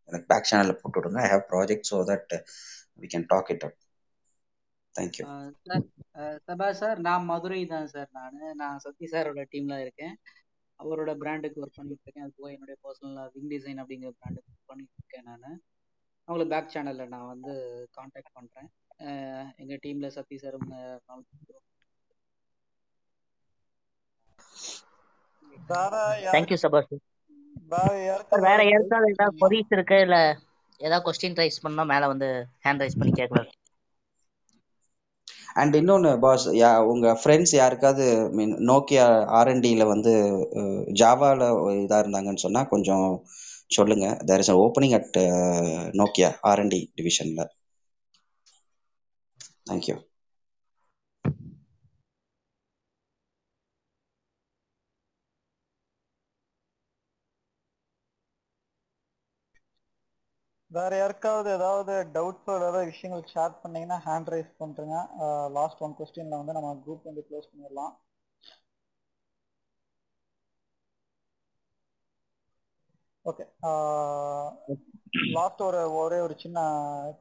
எனக்கு 0.10 0.28
பேக் 0.32 0.50
சேனலில் 0.50 0.80
போட்டு 0.82 0.98
விடுங்க. 1.00 1.20
I 1.26 1.30
have 1.34 1.46
project 1.52 1.90
so 1.92 1.98
that 2.12 2.34
we 3.02 3.08
can 3.14 3.28
talk 3.34 3.52
it 3.56 3.66
up 3.68 3.78
thank you 4.96 5.26
Saba 6.48 6.68
sir 6.82 7.00
நான் 7.08 7.28
மதுரை 7.32 7.60
தான் 7.74 7.90
சார் 7.94 8.10
நான். 8.20 8.40
நான் 8.62 8.82
சத்ய 8.86 9.08
சாரோட 9.14 9.44
டீமில் 9.54 9.84
இருக்கேன். 9.86 10.16
அவரோட 10.80 11.12
பிராண்டுக்கு 11.22 11.62
ஒர்க் 11.64 11.80
பண்ணிட்டு 11.80 12.06
இருக்கேன். 12.06 12.26
அது 12.26 12.34
போக 12.38 12.50
என்னுடைய 12.56 12.78
பர்சனலாக 12.86 13.32
விங் 13.36 13.52
டிசைன் 13.54 13.82
அப்படிங்கிற 13.84 14.12
பிராண்டுக்கு 14.20 14.52
ஒர்க் 14.54 14.70
பண்ணிட்டு 14.72 14.98
இருக்கேன் 15.00 15.28
நான். 15.32 15.58
அவங்கள 16.28 16.46
பேக் 16.54 16.74
சேனலில் 16.74 17.12
நான் 17.14 17.32
வந்து 17.34 17.54
காண்டாக்ட் 17.98 18.36
பண்ணுறேன் 18.38 18.70
uh, 19.06 19.44
எங்கள் 19.62 19.82
டீமில் 19.86 19.86
டீம்ல 19.86 20.10
சத்ய 20.18 20.38
சார் 20.44 20.58
தேங்க்யூ 26.32 26.58
வேற 27.74 28.22
சார் 28.24 28.46
வேற 28.46 28.60
யாருக்காவது 28.66 29.12
ஏதாவது 29.14 29.40
கொரிஸ் 29.42 29.74
இருக்கு? 29.76 29.98
இல்ல 30.06 30.18
ஏதாவது 30.82 31.06
கொஸ்டின் 31.08 31.40
ரைஸ் 31.40 31.64
பண்ணா 31.64 31.84
மேல 31.94 32.08
வந்து 32.14 32.30
ஹேண்ட் 32.66 32.84
ரைஸ் 32.84 33.00
பண்ணி 33.00 33.14
கேட்கலாம். 33.14 33.50
அண்ட் 35.56 35.76
இன்னொன்று 35.76 36.12
பாஸ் 36.20 36.46
யா 36.58 36.72
உங்கள் 36.92 37.18
ஃப்ரெண்ட்ஸ் 37.22 37.54
யாருக்காவது 37.56 38.06
மீன் 38.32 38.54
நோக்கியா 38.70 39.06
ஆர்என்டியில் 39.40 39.92
வந்து 39.94 40.14
ஜாவாவில் 41.02 41.46
இதாக 41.78 42.02
இருந்தாங்கன்னு 42.04 42.46
சொன்னால் 42.46 42.72
கொஞ்சம் 42.74 43.08
சொல்லுங்க. 43.72 44.08
There 44.28 44.44
is 44.46 44.54
opening 44.64 44.96
at 45.00 45.20
Nokia 46.02 46.30
R N D 46.52 46.82
டிவிஷனில் 46.98 47.44
தேங்க்யூ 49.68 49.96
வேற 60.72 60.92
யாருக்காவது 61.00 61.50
ஏதாவது 61.58 61.94
டவுட்ஸோ 62.16 62.52
ஏதாவது 62.60 62.90
விஷயங்கள் 62.92 63.24
ஷேர் 63.34 63.60
பண்ணீங்கன்னா 63.64 63.98
ஹேண்ட் 64.08 64.32
ரைஸ் 64.34 64.52
பண்றேங்க. 64.62 64.98
லாஸ்ட் 65.58 65.84
ஒன் 65.88 65.98
கொஸ்டின்ல 66.00 66.40
வந்து 66.42 66.58
நம்ம 66.58 66.74
குரூப் 66.86 67.10
வந்து 67.10 67.26
க்ளோஸ் 67.30 67.52
பண்ணிடலாம். 67.52 67.94
ஓகே 73.26 73.44
லாஸ்ட் 75.38 75.62
ஒரு 75.68 75.80
ஒரே 76.02 76.20
ஒரு 76.26 76.36
சின்ன 76.44 76.60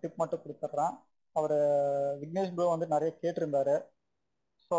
டிப் 0.00 0.20
மட்டும் 0.22 0.42
கொடுத்துட்றேன். 0.44 0.94
அவர் 1.36 1.56
விக்னேஷ் 2.22 2.54
ப்ரோ 2.56 2.68
வந்து 2.74 2.86
நிறைய 2.94 3.10
கேட்டிருந்தாரு. 3.22 3.74
ஸோ 4.70 4.78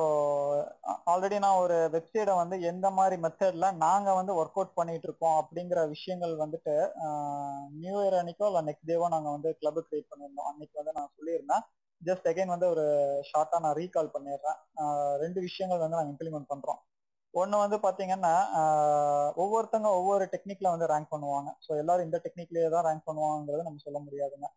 ஆல்ரெடி 1.11 1.37
நான் 1.43 1.61
ஒரு 1.61 1.77
வெப்சைட்டை 1.95 2.33
வந்து 2.41 2.55
எந்த 2.69 2.87
மாதிரி 2.97 3.15
மெத்தட்ல 3.23 3.67
நாங்கள் 3.81 4.17
வந்து 4.19 4.33
ஒர்க் 4.41 4.59
அவுட் 4.59 4.77
பண்ணிட்டு 4.77 5.07
இருக்கோம் 5.09 5.37
அப்படிங்கிற 5.41 5.79
விஷயங்கள் 5.93 6.35
வந்துட்டு 6.43 6.75
நியூ 7.81 7.95
இயர் 8.03 8.17
அன்னைக்கோ 8.19 8.47
இல்லை 8.49 8.61
நெக்ஸ்ட் 8.67 8.87
டேவோ 8.91 9.07
நாங்கள் 9.15 9.35
வந்து 9.35 9.49
கிளப் 9.61 9.79
கிரியேட் 9.87 10.11
பண்ணியிருந்தோம். 10.11 10.47
அன்னைக்கு 10.51 10.79
வந்து 10.81 10.93
நான் 10.97 11.11
சொல்லியிருந்தேன். 11.17 11.65
ஜஸ்ட் 12.01 12.29
அகைன் 12.31 12.53
வந்து 12.53 12.67
ஒரு 12.73 12.85
ஷார்ட்டாக 13.31 13.61
நான் 13.65 13.75
ரீகால் 13.81 14.13
பண்ணிடுறேன். 14.15 14.57
ரெண்டு 15.23 15.39
விஷயங்கள் 15.47 15.83
வந்து 15.83 15.97
நாங்கள் 15.97 16.13
இம்ப்ளிமெண்ட் 16.13 16.49
பண்ணுறோம் 16.53 16.79
ஒன்று 17.33 17.61
வந்து 17.63 17.77
பார்த்தீங்கன்னா 17.85 18.33
ஒவ்வொருத்தங்க 19.43 19.89
ஒவ்வொரு 19.99 20.25
டெக்னிக்ல 20.33 20.71
வந்து 20.73 20.89
ரேங்க் 20.93 21.11
பண்ணுவாங்க. 21.13 21.49
ஸோ 21.65 21.71
எல்லாரும் 21.81 22.07
இந்த 22.07 22.17
டெக்னிக்லேயே 22.25 22.69
தான் 22.75 22.85
ரேங்க் 22.87 23.07
பண்ணுவாங்கிறது 23.09 23.67
நம்ம 23.67 23.83
சொல்ல 23.85 23.99
முடியாதுங்க. 24.05 24.47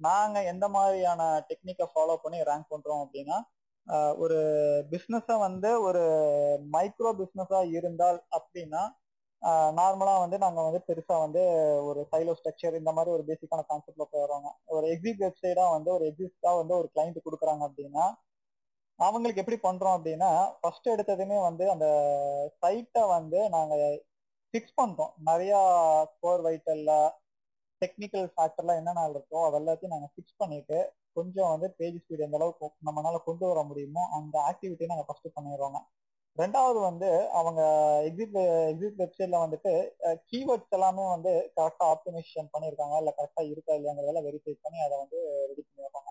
நாங்கள் 0.00 0.48
எந்த 0.52 0.66
மாதிரியான 0.76 1.22
டெக்னிக்கை 1.50 1.86
ஃபாலோ 1.92 2.16
பண்ணி 2.24 2.38
ரேங்க் 2.50 2.72
பண்ணுறோம் 2.72 3.02
அப்படின்னா 3.04 3.36
ஒரு 4.16 4.38
பிஸ்னஸை 4.92 5.36
வந்து 5.38 5.70
ஒரு 5.82 6.02
மைக்ரோ 6.72 7.10
பிஸ்னஸாக 7.20 7.72
இருந்தால் 7.78 8.18
அப்படின்னா 8.38 8.82
நார்மலாக 9.78 10.22
வந்து 10.22 10.36
நாங்கள் 10.38 10.66
வந்து 10.68 10.80
பெருசாக 10.88 11.24
வந்து 11.24 11.42
ஒரு 11.88 12.00
சைலோ 12.12 12.34
ஸ்ட்ரக்சர் 12.38 12.78
இந்த 12.78 12.92
மாதிரி 12.92 13.10
ஒரு 13.16 13.24
பேசிக்கான 13.30 13.64
கான்செப்ட்ல 13.70 14.04
போயிடுறாங்க. 14.12 14.48
ஒரு 14.66 14.86
எக்ஸிட் 14.94 15.22
வெப்சைடாக 15.24 15.74
வந்து 15.76 15.90
ஒரு 15.92 16.04
எக்ஸிஸ்டாக 16.10 16.60
வந்து 16.60 16.74
ஒரு 16.80 16.88
கிளைண்ட் 16.94 17.18
கொடுக்குறாங்க 17.26 17.62
அப்படின்னா 17.68 18.04
அவங்களுக்கு 18.98 19.42
எப்படி 19.42 19.58
பண்றோம் 19.68 19.96
அப்படின்னா 19.98 20.30
ஃபர்ஸ்ட் 20.60 20.88
எடுத்ததுமே 20.94 21.38
வந்து 21.48 21.64
அந்த 21.74 21.86
சைட்டை 22.62 23.02
வந்து 23.16 23.38
நாங்க 23.56 23.74
ஃபிக்ஸ் 24.54 24.78
பண்றோம். 24.80 25.12
நிறைய 25.28 25.52
ஸ்கோர் 26.12 26.42
வைட்டல்ல 26.48 26.92
டெக்னிக்கல் 27.82 28.28
ஃபேக்டர்லாம் 28.34 28.78
என்னென்ன 28.80 29.06
இருக்கோ 29.12 29.38
அதெல்லாத்தையும் 29.48 29.94
நாங்கள் 29.94 30.12
ஃபிக்ஸ் 30.14 30.40
பண்ணிட்டு 30.42 30.78
கொஞ்சம் 31.16 31.52
வந்து 31.54 31.68
பேஜ் 31.78 31.98
ஸ்பீட் 32.02 32.24
எந்த 32.26 32.38
அளவுக்கு 32.38 32.66
நம்மளால 32.88 33.20
கொண்டு 33.28 33.44
வர 33.50 33.62
முடியுமோ 33.70 34.02
அந்த 34.18 34.36
ஆக்டிவிட்டியை 34.50 34.90
நாங்க 34.92 35.06
ஃபர்ஸ்ட் 35.08 35.34
பண்ணிடுறோங்க. 35.36 35.80
ரெண்டாவது 36.38 36.78
வந்து 36.88 37.08
அவங்க 37.38 37.60
எக்ஸிட் 38.06 38.38
எக்ஸிட் 38.70 39.00
வெப்சைட்ல 39.02 39.38
வந்துட்டு 39.42 39.72
கீவேர்ட்ஸ் 40.30 40.74
எல்லாமே 40.78 41.04
வந்து 41.14 41.32
கரெக்டா 41.58 41.84
ஆப்டிமைசேஷன் 41.94 42.52
பண்ணியிருக்காங்க 42.54 42.96
இல்ல 43.02 43.10
கரெக்டா 43.18 43.42
இருக்கா 43.52 43.72
இல்லையாங்கிறதெல்லாம் 43.78 44.26
வெரிஃபை 44.28 44.54
பண்ணி 44.64 44.80
அதை 44.86 44.96
வந்து 45.02 45.18
ரெடி 45.50 45.62
பண்ணிடுறாங்க. 45.68 46.10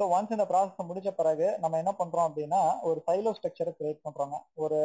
ஸோ 0.00 0.04
ஒன்ஸ் 0.14 0.34
இந்த 0.36 0.44
ப்ராசஸ் 0.50 0.88
முடிச்ச 0.90 1.10
பிறகு 1.18 1.46
நம்ம 1.64 1.78
என்ன 1.82 1.92
பண்றோம் 1.98 2.28
அப்படின்னா 2.28 2.60
ஒரு 2.88 3.00
சைலோ 3.08 3.32
ஸ்ட்ரக்சரை 3.38 3.72
கிரியேட் 3.78 4.04
பண்றாங்க. 4.06 4.36
ஒரு 4.62 4.78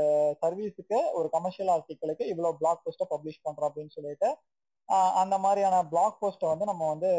சர்வீஸுக்கு 0.43 0.99
ஒரு 1.19 1.29
கமர்ஷியல் 1.35 1.71
ஆர்டிக்கலுக்கு 1.75 2.25
இவ்வளவு 2.33 2.59
பிளாக் 2.61 2.83
போஸ்ட்டை 2.85 3.07
பப்ளிஷ் 3.13 3.45
பண்றோம் 3.47 3.69
அப்படின்னு 3.69 3.95
சொல்லிட்டு 3.97 4.29
அந்த 5.21 5.35
மாதிரியான 5.45 5.77
பிளாக் 5.91 6.19
போஸ்ட்டை 6.21 6.47
வந்து 6.51 6.65
நம்ம 6.69 6.83
வந்து 6.93 7.09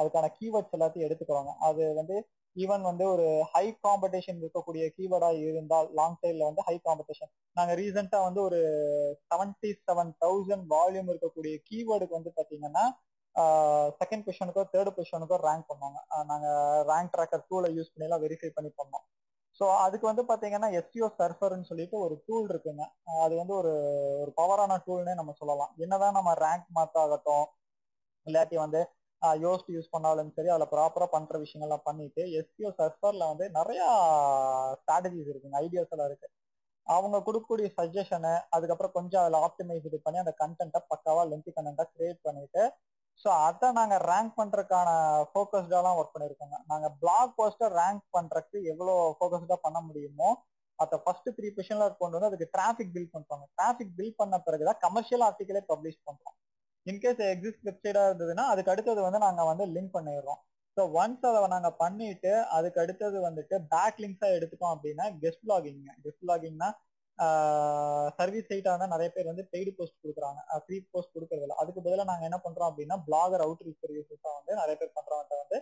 அதுக்கான 0.00 0.30
கீவேர்ட்ஸ் 0.38 0.74
எல்லாத்தையும் 0.76 1.06
எடுத்துக்கிறோங்க. 1.08 1.52
அது 1.68 1.82
வந்து 1.94 2.16
ஈவன் 2.56 2.84
வந்து 2.90 3.04
ஒரு 3.14 3.26
ஹை 3.52 3.66
காம்படிஷன் 3.86 4.38
இருக்கக்கூடிய 4.42 4.84
கீவேர்டா 4.96 5.28
இருந்தால் 5.48 5.88
லாங் 5.98 6.16
சைட்ல 6.22 6.48
வந்து 6.48 6.64
ஹை 6.68 6.76
காம்படிஷன் 6.88 7.30
நாங்க 7.56 7.74
ரீசெண்டா 7.74 8.20
வந்து 8.28 8.40
ஒரு 8.42 8.60
செவன்டி 9.30 9.70
செவன் 9.88 10.12
தௌசண்ட் 10.24 10.66
வால்யூம் 10.74 11.10
இருக்கக்கூடிய 11.12 11.54
கீவேர்டுக்கு 11.68 12.18
வந்து 12.18 12.32
பாத்தீங்கன்னா 12.38 12.84
செகண்ட் 14.00 14.24
பொசிஷனுக்கோ 14.26 14.64
தேர்ட் 14.74 14.96
பொசிஷனுக்கோ 14.96 15.36
ரேங்க் 15.46 15.68
பண்ணுவாங்க 15.70 15.98
நாங்க 16.24 16.48
ரேங்க் 16.90 17.12
ட்ராக்கர் 17.14 17.46
டூல 17.50 17.66
யூஸ் 17.76 17.92
பண்ணி 17.92 18.06
எல்லாம் 18.08 18.24
வெரிஃபை 18.24 18.50
பண்ணி 18.56 18.70
பண்ணோம். 18.80 19.04
ஸோ 19.60 19.64
அதுக்கு 19.84 20.06
வந்து 20.10 20.22
பாத்தீங்கன்னா 20.30 20.68
எஸ்டிஓ 20.78 21.06
சர்ஃபர்னு 21.20 21.68
சொல்லிட்டு 21.70 21.96
ஒரு 22.04 22.14
டூல் 22.26 22.46
இருக்குங்க. 22.52 22.84
அது 23.24 23.34
வந்து 23.40 23.54
ஒரு 23.60 23.72
ஒரு 24.22 24.30
பவரான 24.40 24.78
டூல்னே 24.86 25.14
நம்ம 25.20 25.34
சொல்லலாம். 25.40 25.72
என்னதான் 25.84 26.16
நம்ம 26.18 26.32
ரேங்க் 26.44 26.68
மாத்தாகட்டும் 26.78 27.46
இல்லாட்டி 28.26 28.56
வந்து 28.64 28.80
யோசித்து 29.44 29.74
யூஸ் 29.76 29.92
பண்ணாலும் 29.94 30.32
சரி 30.36 30.50
அதில் 30.54 30.72
ப்ராப்பராக 30.74 31.08
பண்ணுற 31.14 31.36
விஷயங்கள்லாம் 31.44 31.86
பண்ணிட்டு 31.88 32.22
எஸ்டிஓ 32.40 32.70
சர்ஃபரில் 32.80 33.24
வந்து 33.30 33.44
நிறையா 33.56 33.86
ஸ்ட்ராட்டஜிஸ் 34.80 35.30
இருக்குங்க 35.32 35.56
ஐடியாஸ் 35.64 35.94
எல்லாம் 35.94 36.10
இருக்கு. 36.10 36.28
அவங்க 36.86 37.16
கொடுக்கக்கூடிய 37.26 37.68
சஜஷனு 37.78 38.34
அதுக்கப்புறம் 38.56 38.94
கொஞ்சம் 38.98 39.22
அதில் 39.22 39.42
ஆப்டிமைஸ் 39.46 39.88
இது 39.90 39.98
பண்ணி 40.04 40.18
அந்த 40.22 40.34
கண்டென்ட்டை 40.42 40.80
பக்காவா 40.92 41.22
லென்த்தி 41.30 41.52
கண்டென்ட்டாக 41.56 41.90
கிரியேட் 41.94 42.20
பண்ணிட்டு 42.28 42.62
ஸோ 43.20 43.28
அதை 43.46 43.68
நாங்கள் 43.72 44.02
ரேங்க் 44.10 44.34
பண்ணுறதுக்கான 44.40 44.88
ஃபோக்கஸ்டாலாம் 45.30 45.98
ஒர்க் 46.00 46.14
பண்ணியிருக்கோங்க 46.14 46.58
நாங்கள் 46.66 46.94
பிளாக் 47.00 47.32
போஸ்ட்டை 47.38 47.68
ரேங்க் 47.80 48.04
பண்ணுறதுக்கு 48.16 48.58
எவ்வளோ 48.72 48.94
ஃபோக்கஸ்டாக 49.16 49.58
பண்ண 49.62 49.80
முடியுமோ 49.80 50.28
அதை 50.78 50.96
ஃபர்ஸ்ட் 51.04 51.30
த்ரீ 51.36 51.48
பொசிஷன்ல 51.54 51.86
கொண்டு 51.96 52.16
வந்து 52.16 52.30
அதுக்கு 52.30 52.52
டிராஃபிக் 52.56 52.92
பில் 52.96 53.12
பண்ணுறாங்க 53.14 53.46
டிராஃபிக் 53.58 53.94
பில் 53.96 54.18
பண்ண 54.18 54.34
பிறகுதான் 54.38 54.80
கமர்ஷியல் 54.80 55.24
ஆர்டிக்கலே 55.28 55.62
பப்ளிஷ் 55.72 56.04
பண்ணுறோம் 56.04 56.36
இன்கேஸ் 56.86 57.22
எக்ஸிஸ்ட் 57.32 57.64
வெப்சைட்டா 57.68 58.02
இருந்ததுன்னா 58.08 58.44
அதுக்கு 58.52 58.72
அடுத்தது 58.74 59.00
வந்து 59.02 59.18
நாங்க 59.18 59.42
வந்து 59.44 59.64
லிங்க் 59.66 59.96
பண்ணிடுறோம். 59.96 60.40
ஸோ 60.76 60.82
ஒன்ஸ் 61.00 61.24
அதை 61.28 61.48
நாங்கள் 61.48 61.76
பண்ணிட்டு 61.76 62.32
அதுக்கு 62.56 62.78
அடுத்தது 62.82 63.18
வந்துட்டு 63.28 63.56
பேக் 63.72 63.98
லிங்க்ஸா 64.02 64.28
எடுத்துட்டோம் 64.36 64.74
அப்படின்னா 64.74 65.06
கெஸ்ட் 65.22 65.46
லாகிங் 65.50 65.80
கெஸ்ட் 66.04 66.26
லாகிங்னா 66.30 66.68
சர்வீஸ் 68.18 68.48
சைட்டா 68.50 68.70
இருந்தால் 68.72 68.92
நிறைய 68.94 69.08
பேர் 69.14 69.30
வந்து 69.30 69.44
பெய்டு 69.52 69.70
போஸ்ட் 69.78 69.98
கொடுக்குறாங்க. 70.02 70.40
ஃப்ரீ 70.64 70.76
போஸ்ட் 70.92 71.14
கொடுக்குறதில்ல 71.16 71.56
அதுக்கு 71.62 71.80
பதிலாக 71.86 72.08
நாங்கள் 72.10 72.28
என்ன 72.30 72.38
பண்றோம் 72.46 72.68
அப்படின்னா 72.70 72.96
பிளாகர் 73.08 73.44
அவுட் 73.46 73.64
ரீச் 73.66 73.82
சர்வீசஸா 73.84 74.32
வந்து 74.38 74.54
நிறைய 74.60 74.76
பேர் 74.82 74.96
பண்றவங்க 74.98 75.36
வந்து 75.42 75.58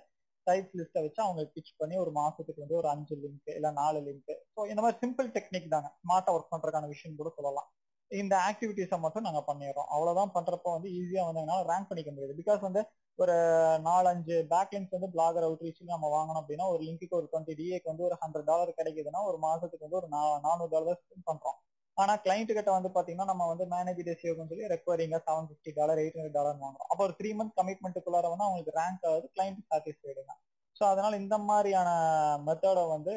சைட் 0.47 0.75
லிஸ்ட்டை 0.79 1.01
வச்சு 1.05 1.21
அவங்களுக்கு 1.25 1.55
பிச் 1.57 1.73
பண்ணி 1.81 1.95
ஒரு 2.03 2.13
மாதத்துக்கு 2.19 2.65
வந்து 2.65 2.79
ஒரு 2.81 2.89
அஞ்சு 2.93 3.15
லிங்க் 3.23 3.51
இல்லை 3.59 3.71
நாலு 3.81 4.01
லிங்க் 4.09 4.33
ஸோ 4.55 4.61
இந்த 4.73 4.81
மாதிரி 4.85 4.99
சிம்பிள் 5.05 5.29
டெக்னிக் 5.37 5.73
தாங்க. 5.75 5.89
ஸ்மார்ட்டாக 6.03 6.37
ஒர்க் 6.37 6.53
பண்றதுக்கான 6.55 6.89
விஷயம் 6.95 7.19
கூட 7.21 7.31
சொல்லலாம். 7.39 7.69
இந்த 8.11 8.35
ஆக்டிவிட்டிஸை 8.49 8.99
மட்டும் 9.05 9.27
நாங்க 9.29 9.41
பண்ணிடுறோம். 9.49 9.89
அவ்வளோதான் 9.95 10.35
பண்றப்போ 10.37 10.71
வந்து 10.77 10.91
ஈஸியாக 10.99 11.29
வந்து 11.29 11.43
என்னால் 11.45 11.65
ரேங்க் 11.71 11.89
பண்ணிக்க 11.91 12.11
முடியாது. 12.13 12.35
பிகாஸ் 12.43 12.61
வந்து 12.69 12.83
ஒரு 13.19 13.37
நாலஞ்சு 13.89 14.37
பேக் 14.53 14.73
லிங்க்ஸ் 14.75 14.95
வந்து 14.97 15.09
பிளாகர் 15.15 15.47
அவுட் 15.47 15.63
நம்ம 15.95 16.09
வாங்கணும் 16.17 16.41
அப்படின்னா 16.43 16.67
ஒரு 16.73 16.83
லிங்க்கு 16.89 17.19
ஒரு 17.21 17.29
டுவெண்ட்டி 17.33 17.55
டிஏக்கு 17.61 17.91
வந்து 17.93 18.07
ஒரு 18.09 18.17
ஹண்ட்ரட் 18.23 18.49
டாலர் 18.51 18.79
கிடைக்குதுன்னா 18.81 19.23
ஒரு 19.31 19.39
மாசத்துக்கு 19.39 19.87
வந்து 19.87 20.01
ஒரு 20.03 20.09
நானூறு 20.47 20.71
டாலர் 20.75 21.01
ஸ்பெண்ட் 21.03 21.29
பண்றோம். 21.31 21.59
ஆனா 21.97 22.15
கிளைண்ட் 22.25 22.51
கிட்ட 22.57 22.71
வந்து 22.71 22.91
பாத்தீங்கன்னா 22.97 23.29
நம்ம 23.31 23.45
வந்து 23.47 23.65
மேனேஜ் 23.75 24.01
டேசியோன்னு 24.09 24.51
சொல்லி 24.51 24.67
ரெக்வரிங்கா 24.73 25.19
seven 25.29 25.49
fifty 25.51 25.73
dollar 25.79 26.01
eight 26.03 26.17
hundred 26.17 26.39
dollar 26.39 26.59
வாங்குறோம். 26.65 26.89
அப்போ 26.91 27.03
ஒரு 27.05 27.15
த்ரீ 27.21 27.31
மந்த் 27.39 27.55
கமிட்மெண்ட்டுக்குள்ளார 27.61 28.31
வந்து 28.33 28.47
அவங்களுக்கு 28.47 28.75
ரேங்க் 28.81 29.07
ஆகுது 29.11 29.29
கிளைண்ட் 29.37 29.63
சாட்டிஸ்ஃபைடுங்க 29.71 30.35
ஸோ 30.77 30.83
அதனால 30.85 31.13
இந்த 31.17 31.37
மாதிரியான 31.39 31.89
மெத்தடை 32.47 32.83
வந்து 32.95 33.13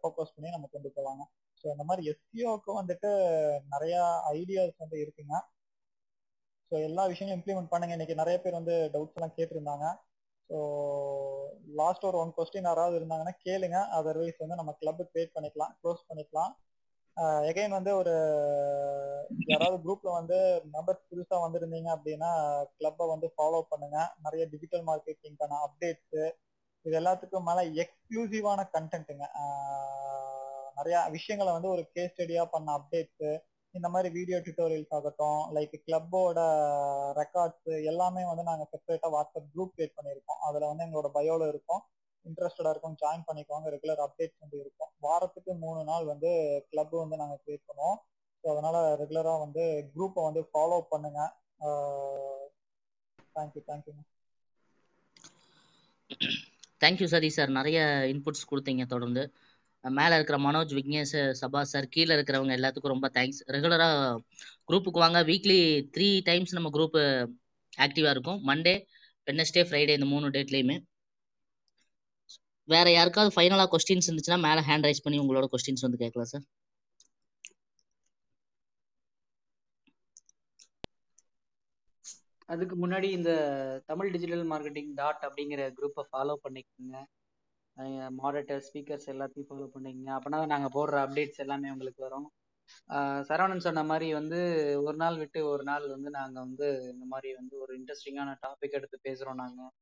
ஃபோக்கஸ் 0.00 0.34
பண்ணி 0.36 0.48
நம்ம 0.50 0.68
கொண்டு 0.72 0.88
போவாங்க. 0.96 1.22
ஸோ 1.60 1.66
இந்த 1.74 1.84
மாதிரி 1.88 2.02
எஸ்சிஓக்கு 2.12 2.70
வந்துட்டு 2.80 3.10
நிறைய 3.74 3.96
ஐடியாஸ் 4.32 4.76
வந்து 4.78 4.96
இருக்குங்க. 5.04 5.34
ஸோ 6.70 6.76
எல்லா 6.88 7.02
விஷயமும் 7.12 7.36
இம்ப்ளிமெண்ட் 7.36 7.70
பண்ணுங்க. 7.70 7.94
இன்னைக்கு 7.96 8.20
நிறைய 8.20 8.36
பேர் 8.42 8.58
வந்து 8.58 8.74
டவுட்ஸ் 8.94 9.16
எல்லாம் 9.18 9.36
கேட்டிருந்தாங்க. 9.36 9.86
ஸோ 10.50 10.58
லாஸ்ட் 11.80 12.06
ஒரு 12.08 12.16
ஒன் 12.22 12.34
கொஸ்டின் 12.36 12.68
யாராவது 12.70 12.98
இருந்தாங்கன்னா 12.98 13.34
கேளுங்க. 13.46 13.78
அதர்வைஸ் 13.98 14.42
வந்து 14.42 14.58
நம்ம 14.60 14.72
கிளப் 14.80 15.02
கிரியேட் 15.12 15.36
பண்ணிக்கலாம். 15.36 15.72
க்ளோஸ் 15.80 16.02
பண்ணிக்கலாம். 16.10 16.52
எகைன் 17.50 17.76
வந்து 17.76 17.92
ஒரு 18.00 18.12
யாராவது 19.52 19.76
குரூப்ல 19.84 20.10
வந்து 20.18 20.36
மெம்பர்ஸ் 20.74 21.08
புதுசா 21.10 21.36
வந்திருந்தீங்க 21.44 21.88
அப்படின்னா 21.96 22.30
கிளப்பை 22.76 23.06
வந்து 23.14 23.26
ஃபாலோ 23.34 23.60
பண்ணுங்க. 23.72 23.98
நிறைய 24.26 24.42
டிஜிட்டல் 24.52 24.84
மார்க்கெட்டிங்கான 24.90 25.58
அப்டேட்ஸ் 25.66 26.18
இது 26.84 26.94
எல்லாத்துக்கும் 27.00 27.46
மேல 27.48 27.62
எக்ஸ்க்ளூசிவான 27.82 28.60
கண்டென்ட்டுங்க 28.74 29.26
நிறைய 30.78 30.96
விஷயங்களை 31.16 31.50
வந்து 31.56 31.70
ஒரு 31.74 31.82
கேஸ் 31.94 32.12
ஸ்டடியா 32.14 32.44
பண்ண 32.54 32.68
அப்டேட்ஸ் 32.78 33.26
இந்த 33.74 33.88
மாதிரி 33.94 34.08
வீடியோ 34.16 34.38
டியூட்டோரியல்ஸ் 34.44 34.94
ஆகட்டும் 34.96 35.40
லைக் 35.56 35.74
கிளப்போட 35.86 36.38
ரெக்கார்ட்ஸ் 37.20 37.70
எல்லாமே 37.90 38.22
வந்து 38.30 38.44
நாங்க 38.48 38.64
செப்பரேட்டா 38.72 39.08
வாட்ஸ்அப் 39.14 39.50
குரூப் 39.54 39.74
கிரியேட் 39.74 39.96
பண்ணியிருக்கோம். 39.98 40.40
அதுல 40.48 40.70
வந்து 40.70 40.84
எங்களோட 40.86 41.10
பயோல 41.18 41.48
இருக்கும். 41.52 41.82
இன்ட்ரெஸ்டடா 42.26 42.70
இருக்கும் 42.74 42.96
ஜாயின் 43.02 43.26
பண்ணிக்கோங்க. 43.28 43.66
ரெகுலர் 43.74 44.02
அப்டேட்ஸ் 44.06 44.42
வந்து 44.44 44.56
இருக்கும். 44.64 44.92
வாரத்துக்கு 45.06 45.52
மூணு 45.64 45.82
நாள் 45.90 46.06
வந்து 46.12 46.30
கிளப் 46.70 46.94
வந்து 47.02 47.20
நாங்க 47.22 47.36
கிரியேட் 47.42 47.68
பண்ணுவோம். 47.68 47.98
ஸோ 48.44 48.48
அதனால 48.52 48.76
ரெகுலரா 49.02 49.34
வந்து 49.44 49.62
குரூப்பை 49.94 50.22
வந்து 50.28 50.42
ஃபாலோ 50.50 50.78
பண்ணுங்க. 50.92 51.20
தேங்க்யூ 53.36 53.62
தேங்க்யூங்க 53.68 54.02
தேங்க்யூ 56.80 57.06
சரி 57.12 57.28
சார் 57.30 57.50
நிறைய 57.56 57.78
இன்புட்ஸ் 58.12 58.48
கொடுத்தீங்க 58.50 58.84
தொடர்ந்து. 58.86 59.22
மேலே 59.84 60.14
இருக்கிற 60.18 60.38
மனோஜ் 60.46 60.72
விக்னேஷ் 60.78 61.14
சபா 61.40 61.60
சார் 61.72 61.86
கீழே 61.94 62.12
இருக்கிறவங்க 62.16 62.54
எல்லாத்துக்கும் 62.58 62.94
ரொம்ப 62.94 63.08
தேங்க்ஸ் 63.16 63.40
ரெகுலராக 63.54 63.94
குரூப்புக்கு 64.68 65.02
வாங்க. 65.04 65.20
வீக்லி 65.30 65.58
த்ரீ 65.94 66.08
டைம்ஸ் 66.28 66.56
நம்ம 66.58 66.70
குரூப்பு 66.76 67.02
ஆக்டிவாக 67.86 68.14
இருக்கும். 68.16 68.40
மண்டே 68.50 68.74
வெனஸ்டே 69.28 69.64
ஃப்ரைடே 69.68 69.96
இந்த 69.98 70.08
மூணு 70.14 70.28
டேட்லேயுமே 70.36 70.76
வேற 72.68 72.86
யாருக்காவது 72.98 73.34
ஃபைனலாக 73.36 73.68
கொஸ்டின்ஸ் 73.74 74.08
இருந்துச்சுன்னா 74.08 74.40
மேலே 74.48 74.60
ஹேண்ட் 74.68 74.86
ரைஸ் 74.88 75.04
பண்ணி 75.06 75.18
உங்களோட 75.24 75.46
கொஸ்டின்ஸ் 75.54 75.86
வந்து 75.86 76.02
கேட்கலாம் 76.04 76.32
சார் 76.32 76.44
அதுக்கு 82.48 82.74
முன்னாடி 82.82 83.08
இந்த 83.18 83.30
தமிழ் 83.90 84.12
டிஜிட்டல் 84.14 84.44
மார்க்கெட்டிங் 84.52 84.90
டாட் 85.00 85.22
அப்படிங்கிற 85.28 85.62
குரூப்பை 85.78 86.02
ஃபாலோ 86.10 86.34
பண்ணிக்கோங்க. 86.44 86.96
மாடரேட்டர் 88.20 88.64
ஸ்பீக்கர்ஸ் 88.66 89.08
எல்லாத்தையும் 89.14 89.48
ஃபாலோ 89.50 89.66
பண்ணிக்கோங்க. 89.74 90.12
அப்படின்னா 90.16 90.40
நாங்கள் 90.54 90.74
போடுற 90.76 90.96
அப்டேட்ஸ் 91.04 91.42
எல்லாமே 91.44 91.72
உங்களுக்கு 91.74 92.02
வரும். 92.06 92.28
சரவணன் 93.28 93.66
சொன்ன 93.66 93.82
மாதிரி 93.90 94.08
வந்து 94.18 94.38
ஒரு 94.86 94.96
நாள் 95.02 95.16
விட்டு 95.22 95.40
ஒரு 95.52 95.64
நாள் 95.70 95.86
வந்து 95.94 96.10
நாங்கள் 96.18 96.44
வந்து 96.46 96.66
இந்த 96.94 97.04
மாதிரி 97.12 97.30
வந்து 97.40 97.54
ஒரு 97.64 97.72
இன்ட்ரெஸ்டிங்கான 97.78 98.34
டாபிக் 98.44 98.76
எடுத்து 98.78 98.98
பேசுகிறோம் 99.08 99.40
நாங்கள் 99.42 99.72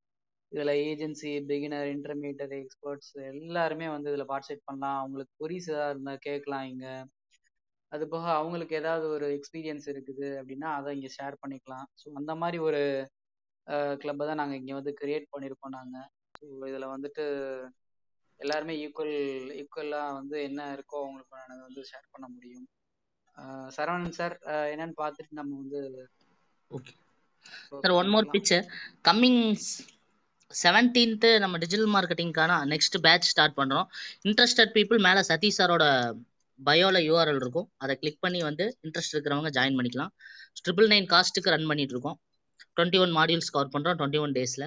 இதில் 0.52 0.73
ஏஜென்சி 0.89 1.31
பிகினர் 1.51 1.89
இன்டர்மீடியட் 1.94 2.55
எக்ஸ்பர்ட்ஸ் 2.60 3.12
எல்லாருமே 3.32 3.89
வந்து 3.94 4.10
இதில் 4.12 4.31
பார்ட்டிசிபேட் 4.32 4.69
பண்ணலாம். 4.69 4.98
அவங்களுக்கு 5.02 5.32
கொரிஸ் 5.43 5.69
ஏதாவது 5.74 5.94
இருந்தால் 5.94 6.24
கேட்கலாம் 6.28 6.66
இங்கே. 6.73 6.94
அது 7.93 8.05
போக 8.15 8.27
அவங்களுக்கு 8.40 8.74
ஏதாவது 8.81 9.06
ஒரு 9.16 9.27
எக்ஸ்பீரியன்ஸ் 9.36 9.86
இருக்குது 9.93 10.28
அப்படின்னா 10.40 10.70
அதை 10.78 10.89
இங்கே 10.97 11.10
ஷேர் 11.19 11.36
பண்ணிக்கலாம். 11.43 11.86
ஸோ 12.01 12.06
அந்த 12.20 12.32
மாதிரி 12.43 12.59
ஒரு 12.69 12.82
கிளப்பை 14.02 14.24
தான் 14.28 14.40
நாங்கள் 14.43 14.59
இங்கே 14.60 14.74
வந்து 14.81 14.93
கிரியேட் 15.01 15.27
பண்ணியிருக்கோம் 15.35 15.77
நாங்கள் 15.78 16.09
ஸோ 16.43 16.66
இதில் 16.70 16.93
வந்துட்டு 16.94 17.24
எல்லாருமே 18.40 18.74
ஈக்குவல் 18.85 19.16
ஈக்குவலாக 19.60 20.16
வந்து 20.19 20.36
என்ன 20.48 20.66
இருக்கோ 20.77 20.98
அவங்களுக்கு 21.02 21.51
நாங்கள் 21.51 21.69
வந்து 21.69 21.82
ஷேர் 21.90 22.12
பண்ண 22.15 22.27
முடியும். 22.35 22.66
சரவணன் 23.77 24.16
சார் 24.19 24.35
என்னன்னு 24.73 24.97
பார்த்துட்டு 25.02 25.39
நம்ம 25.40 25.56
வந்து 25.62 25.81
okay 26.70 26.93
sir 27.82 27.97
one 28.01 28.10
more 28.15 28.31
picture 28.35 28.65
coming 29.09 29.43
seventeenth 30.51 31.31
நம்ம 31.43 31.59
டிஜிட்டல் 31.62 31.93
மார்க்கெட்டிங்கான 31.94 32.52
நெக்ஸ்ட் 32.73 32.97
பேட்ச் 33.06 33.31
ஸ்டார்ட் 33.32 33.59
பண்ணுறோம் 33.60 33.89
இன்ட்ரெஸ்டட் 34.28 34.74
பீப்புள் 34.77 35.01
மேலே 35.06 35.23
சதீஷ் 35.31 35.59
சாரோட 35.59 35.85
பயோல 36.59 36.98
யூஆர்எல் 37.09 37.40
இருக்கும். 37.43 37.69
அதை 37.82 37.94
கிளிக் 38.01 38.23
பண்ணி 38.24 38.40
வந்து 38.48 38.65
இன்ட்ரெஸ்ட் 38.86 39.15
இருக்கிறவங்க 39.15 39.51
ஜாயின் 39.59 39.78
பண்ணிக்கலாம். 39.78 40.12
ட்ரிபிள் 40.65 40.90
நைன் 40.93 41.09
காஸ்ட்டுக்கு 41.12 41.55
ரன் 41.55 41.69
பண்ணிட்டு 41.70 41.94
இருக்கோம். 41.97 42.19
டுவெண்ட்டி 42.77 43.01
ஒன் 43.05 43.15
மாடியூல்ஸ் 43.19 43.52
கவர் 43.56 43.73
பண்ணுறோம் 43.74 43.98
டுவெண்ட்டி 44.01 44.20
ஒன் 44.24 44.35
டேஸில் 44.39 44.66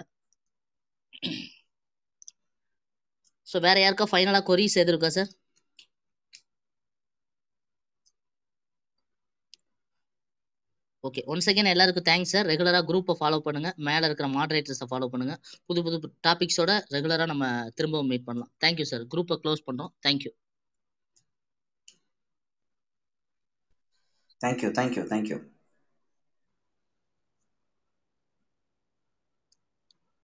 ஸோ 3.51 3.59
வேற 3.65 3.77
யாருக்கா 3.81 4.07
ஃபைனலாக 4.11 4.47
கொரிஸ் 4.49 4.79
எது 4.83 4.93
இருக்கா 4.93 5.11
சார் 5.11 5.31
ஓகே 11.03 11.21
ஒன் 11.33 11.43
செகண்ட் 11.45 11.71
எல்லாருக்கும் 11.71 12.05
தேங்க்ஸ் 12.07 12.33
சார் 12.33 12.47
ரெகுலராக 12.51 12.85
குரூப்பை 12.89 13.13
ஃபாலோ 13.19 13.37
பண்ணுங்கள் 13.45 13.75
மேலே 13.87 14.03
இருக்கிற 14.09 14.27
மாடரேட்டர்ஸை 14.35 14.87
ஃபாலோ 14.91 15.07
பண்ணுங்கள் 15.13 15.39
புது 15.69 15.81
புது 15.85 15.97
டாபிக்ஸோட 16.27 16.71
ரெகுலராக 16.95 17.27
நம்ம 17.33 17.45
திரும்பவும் 17.77 18.11
மீட் 18.11 18.27
பண்ணலாம். 18.29 18.51
தேங்க்யூ 18.63 18.87
சார் 18.91 19.05
குரூப்பை 19.13 19.37
க்ளோஸ் 19.43 19.67
பண்ணுறோம் 19.67 19.91
thank you 20.07 20.31
thank you 24.41 24.69
thank you 24.77 25.03
thank you 25.11 25.37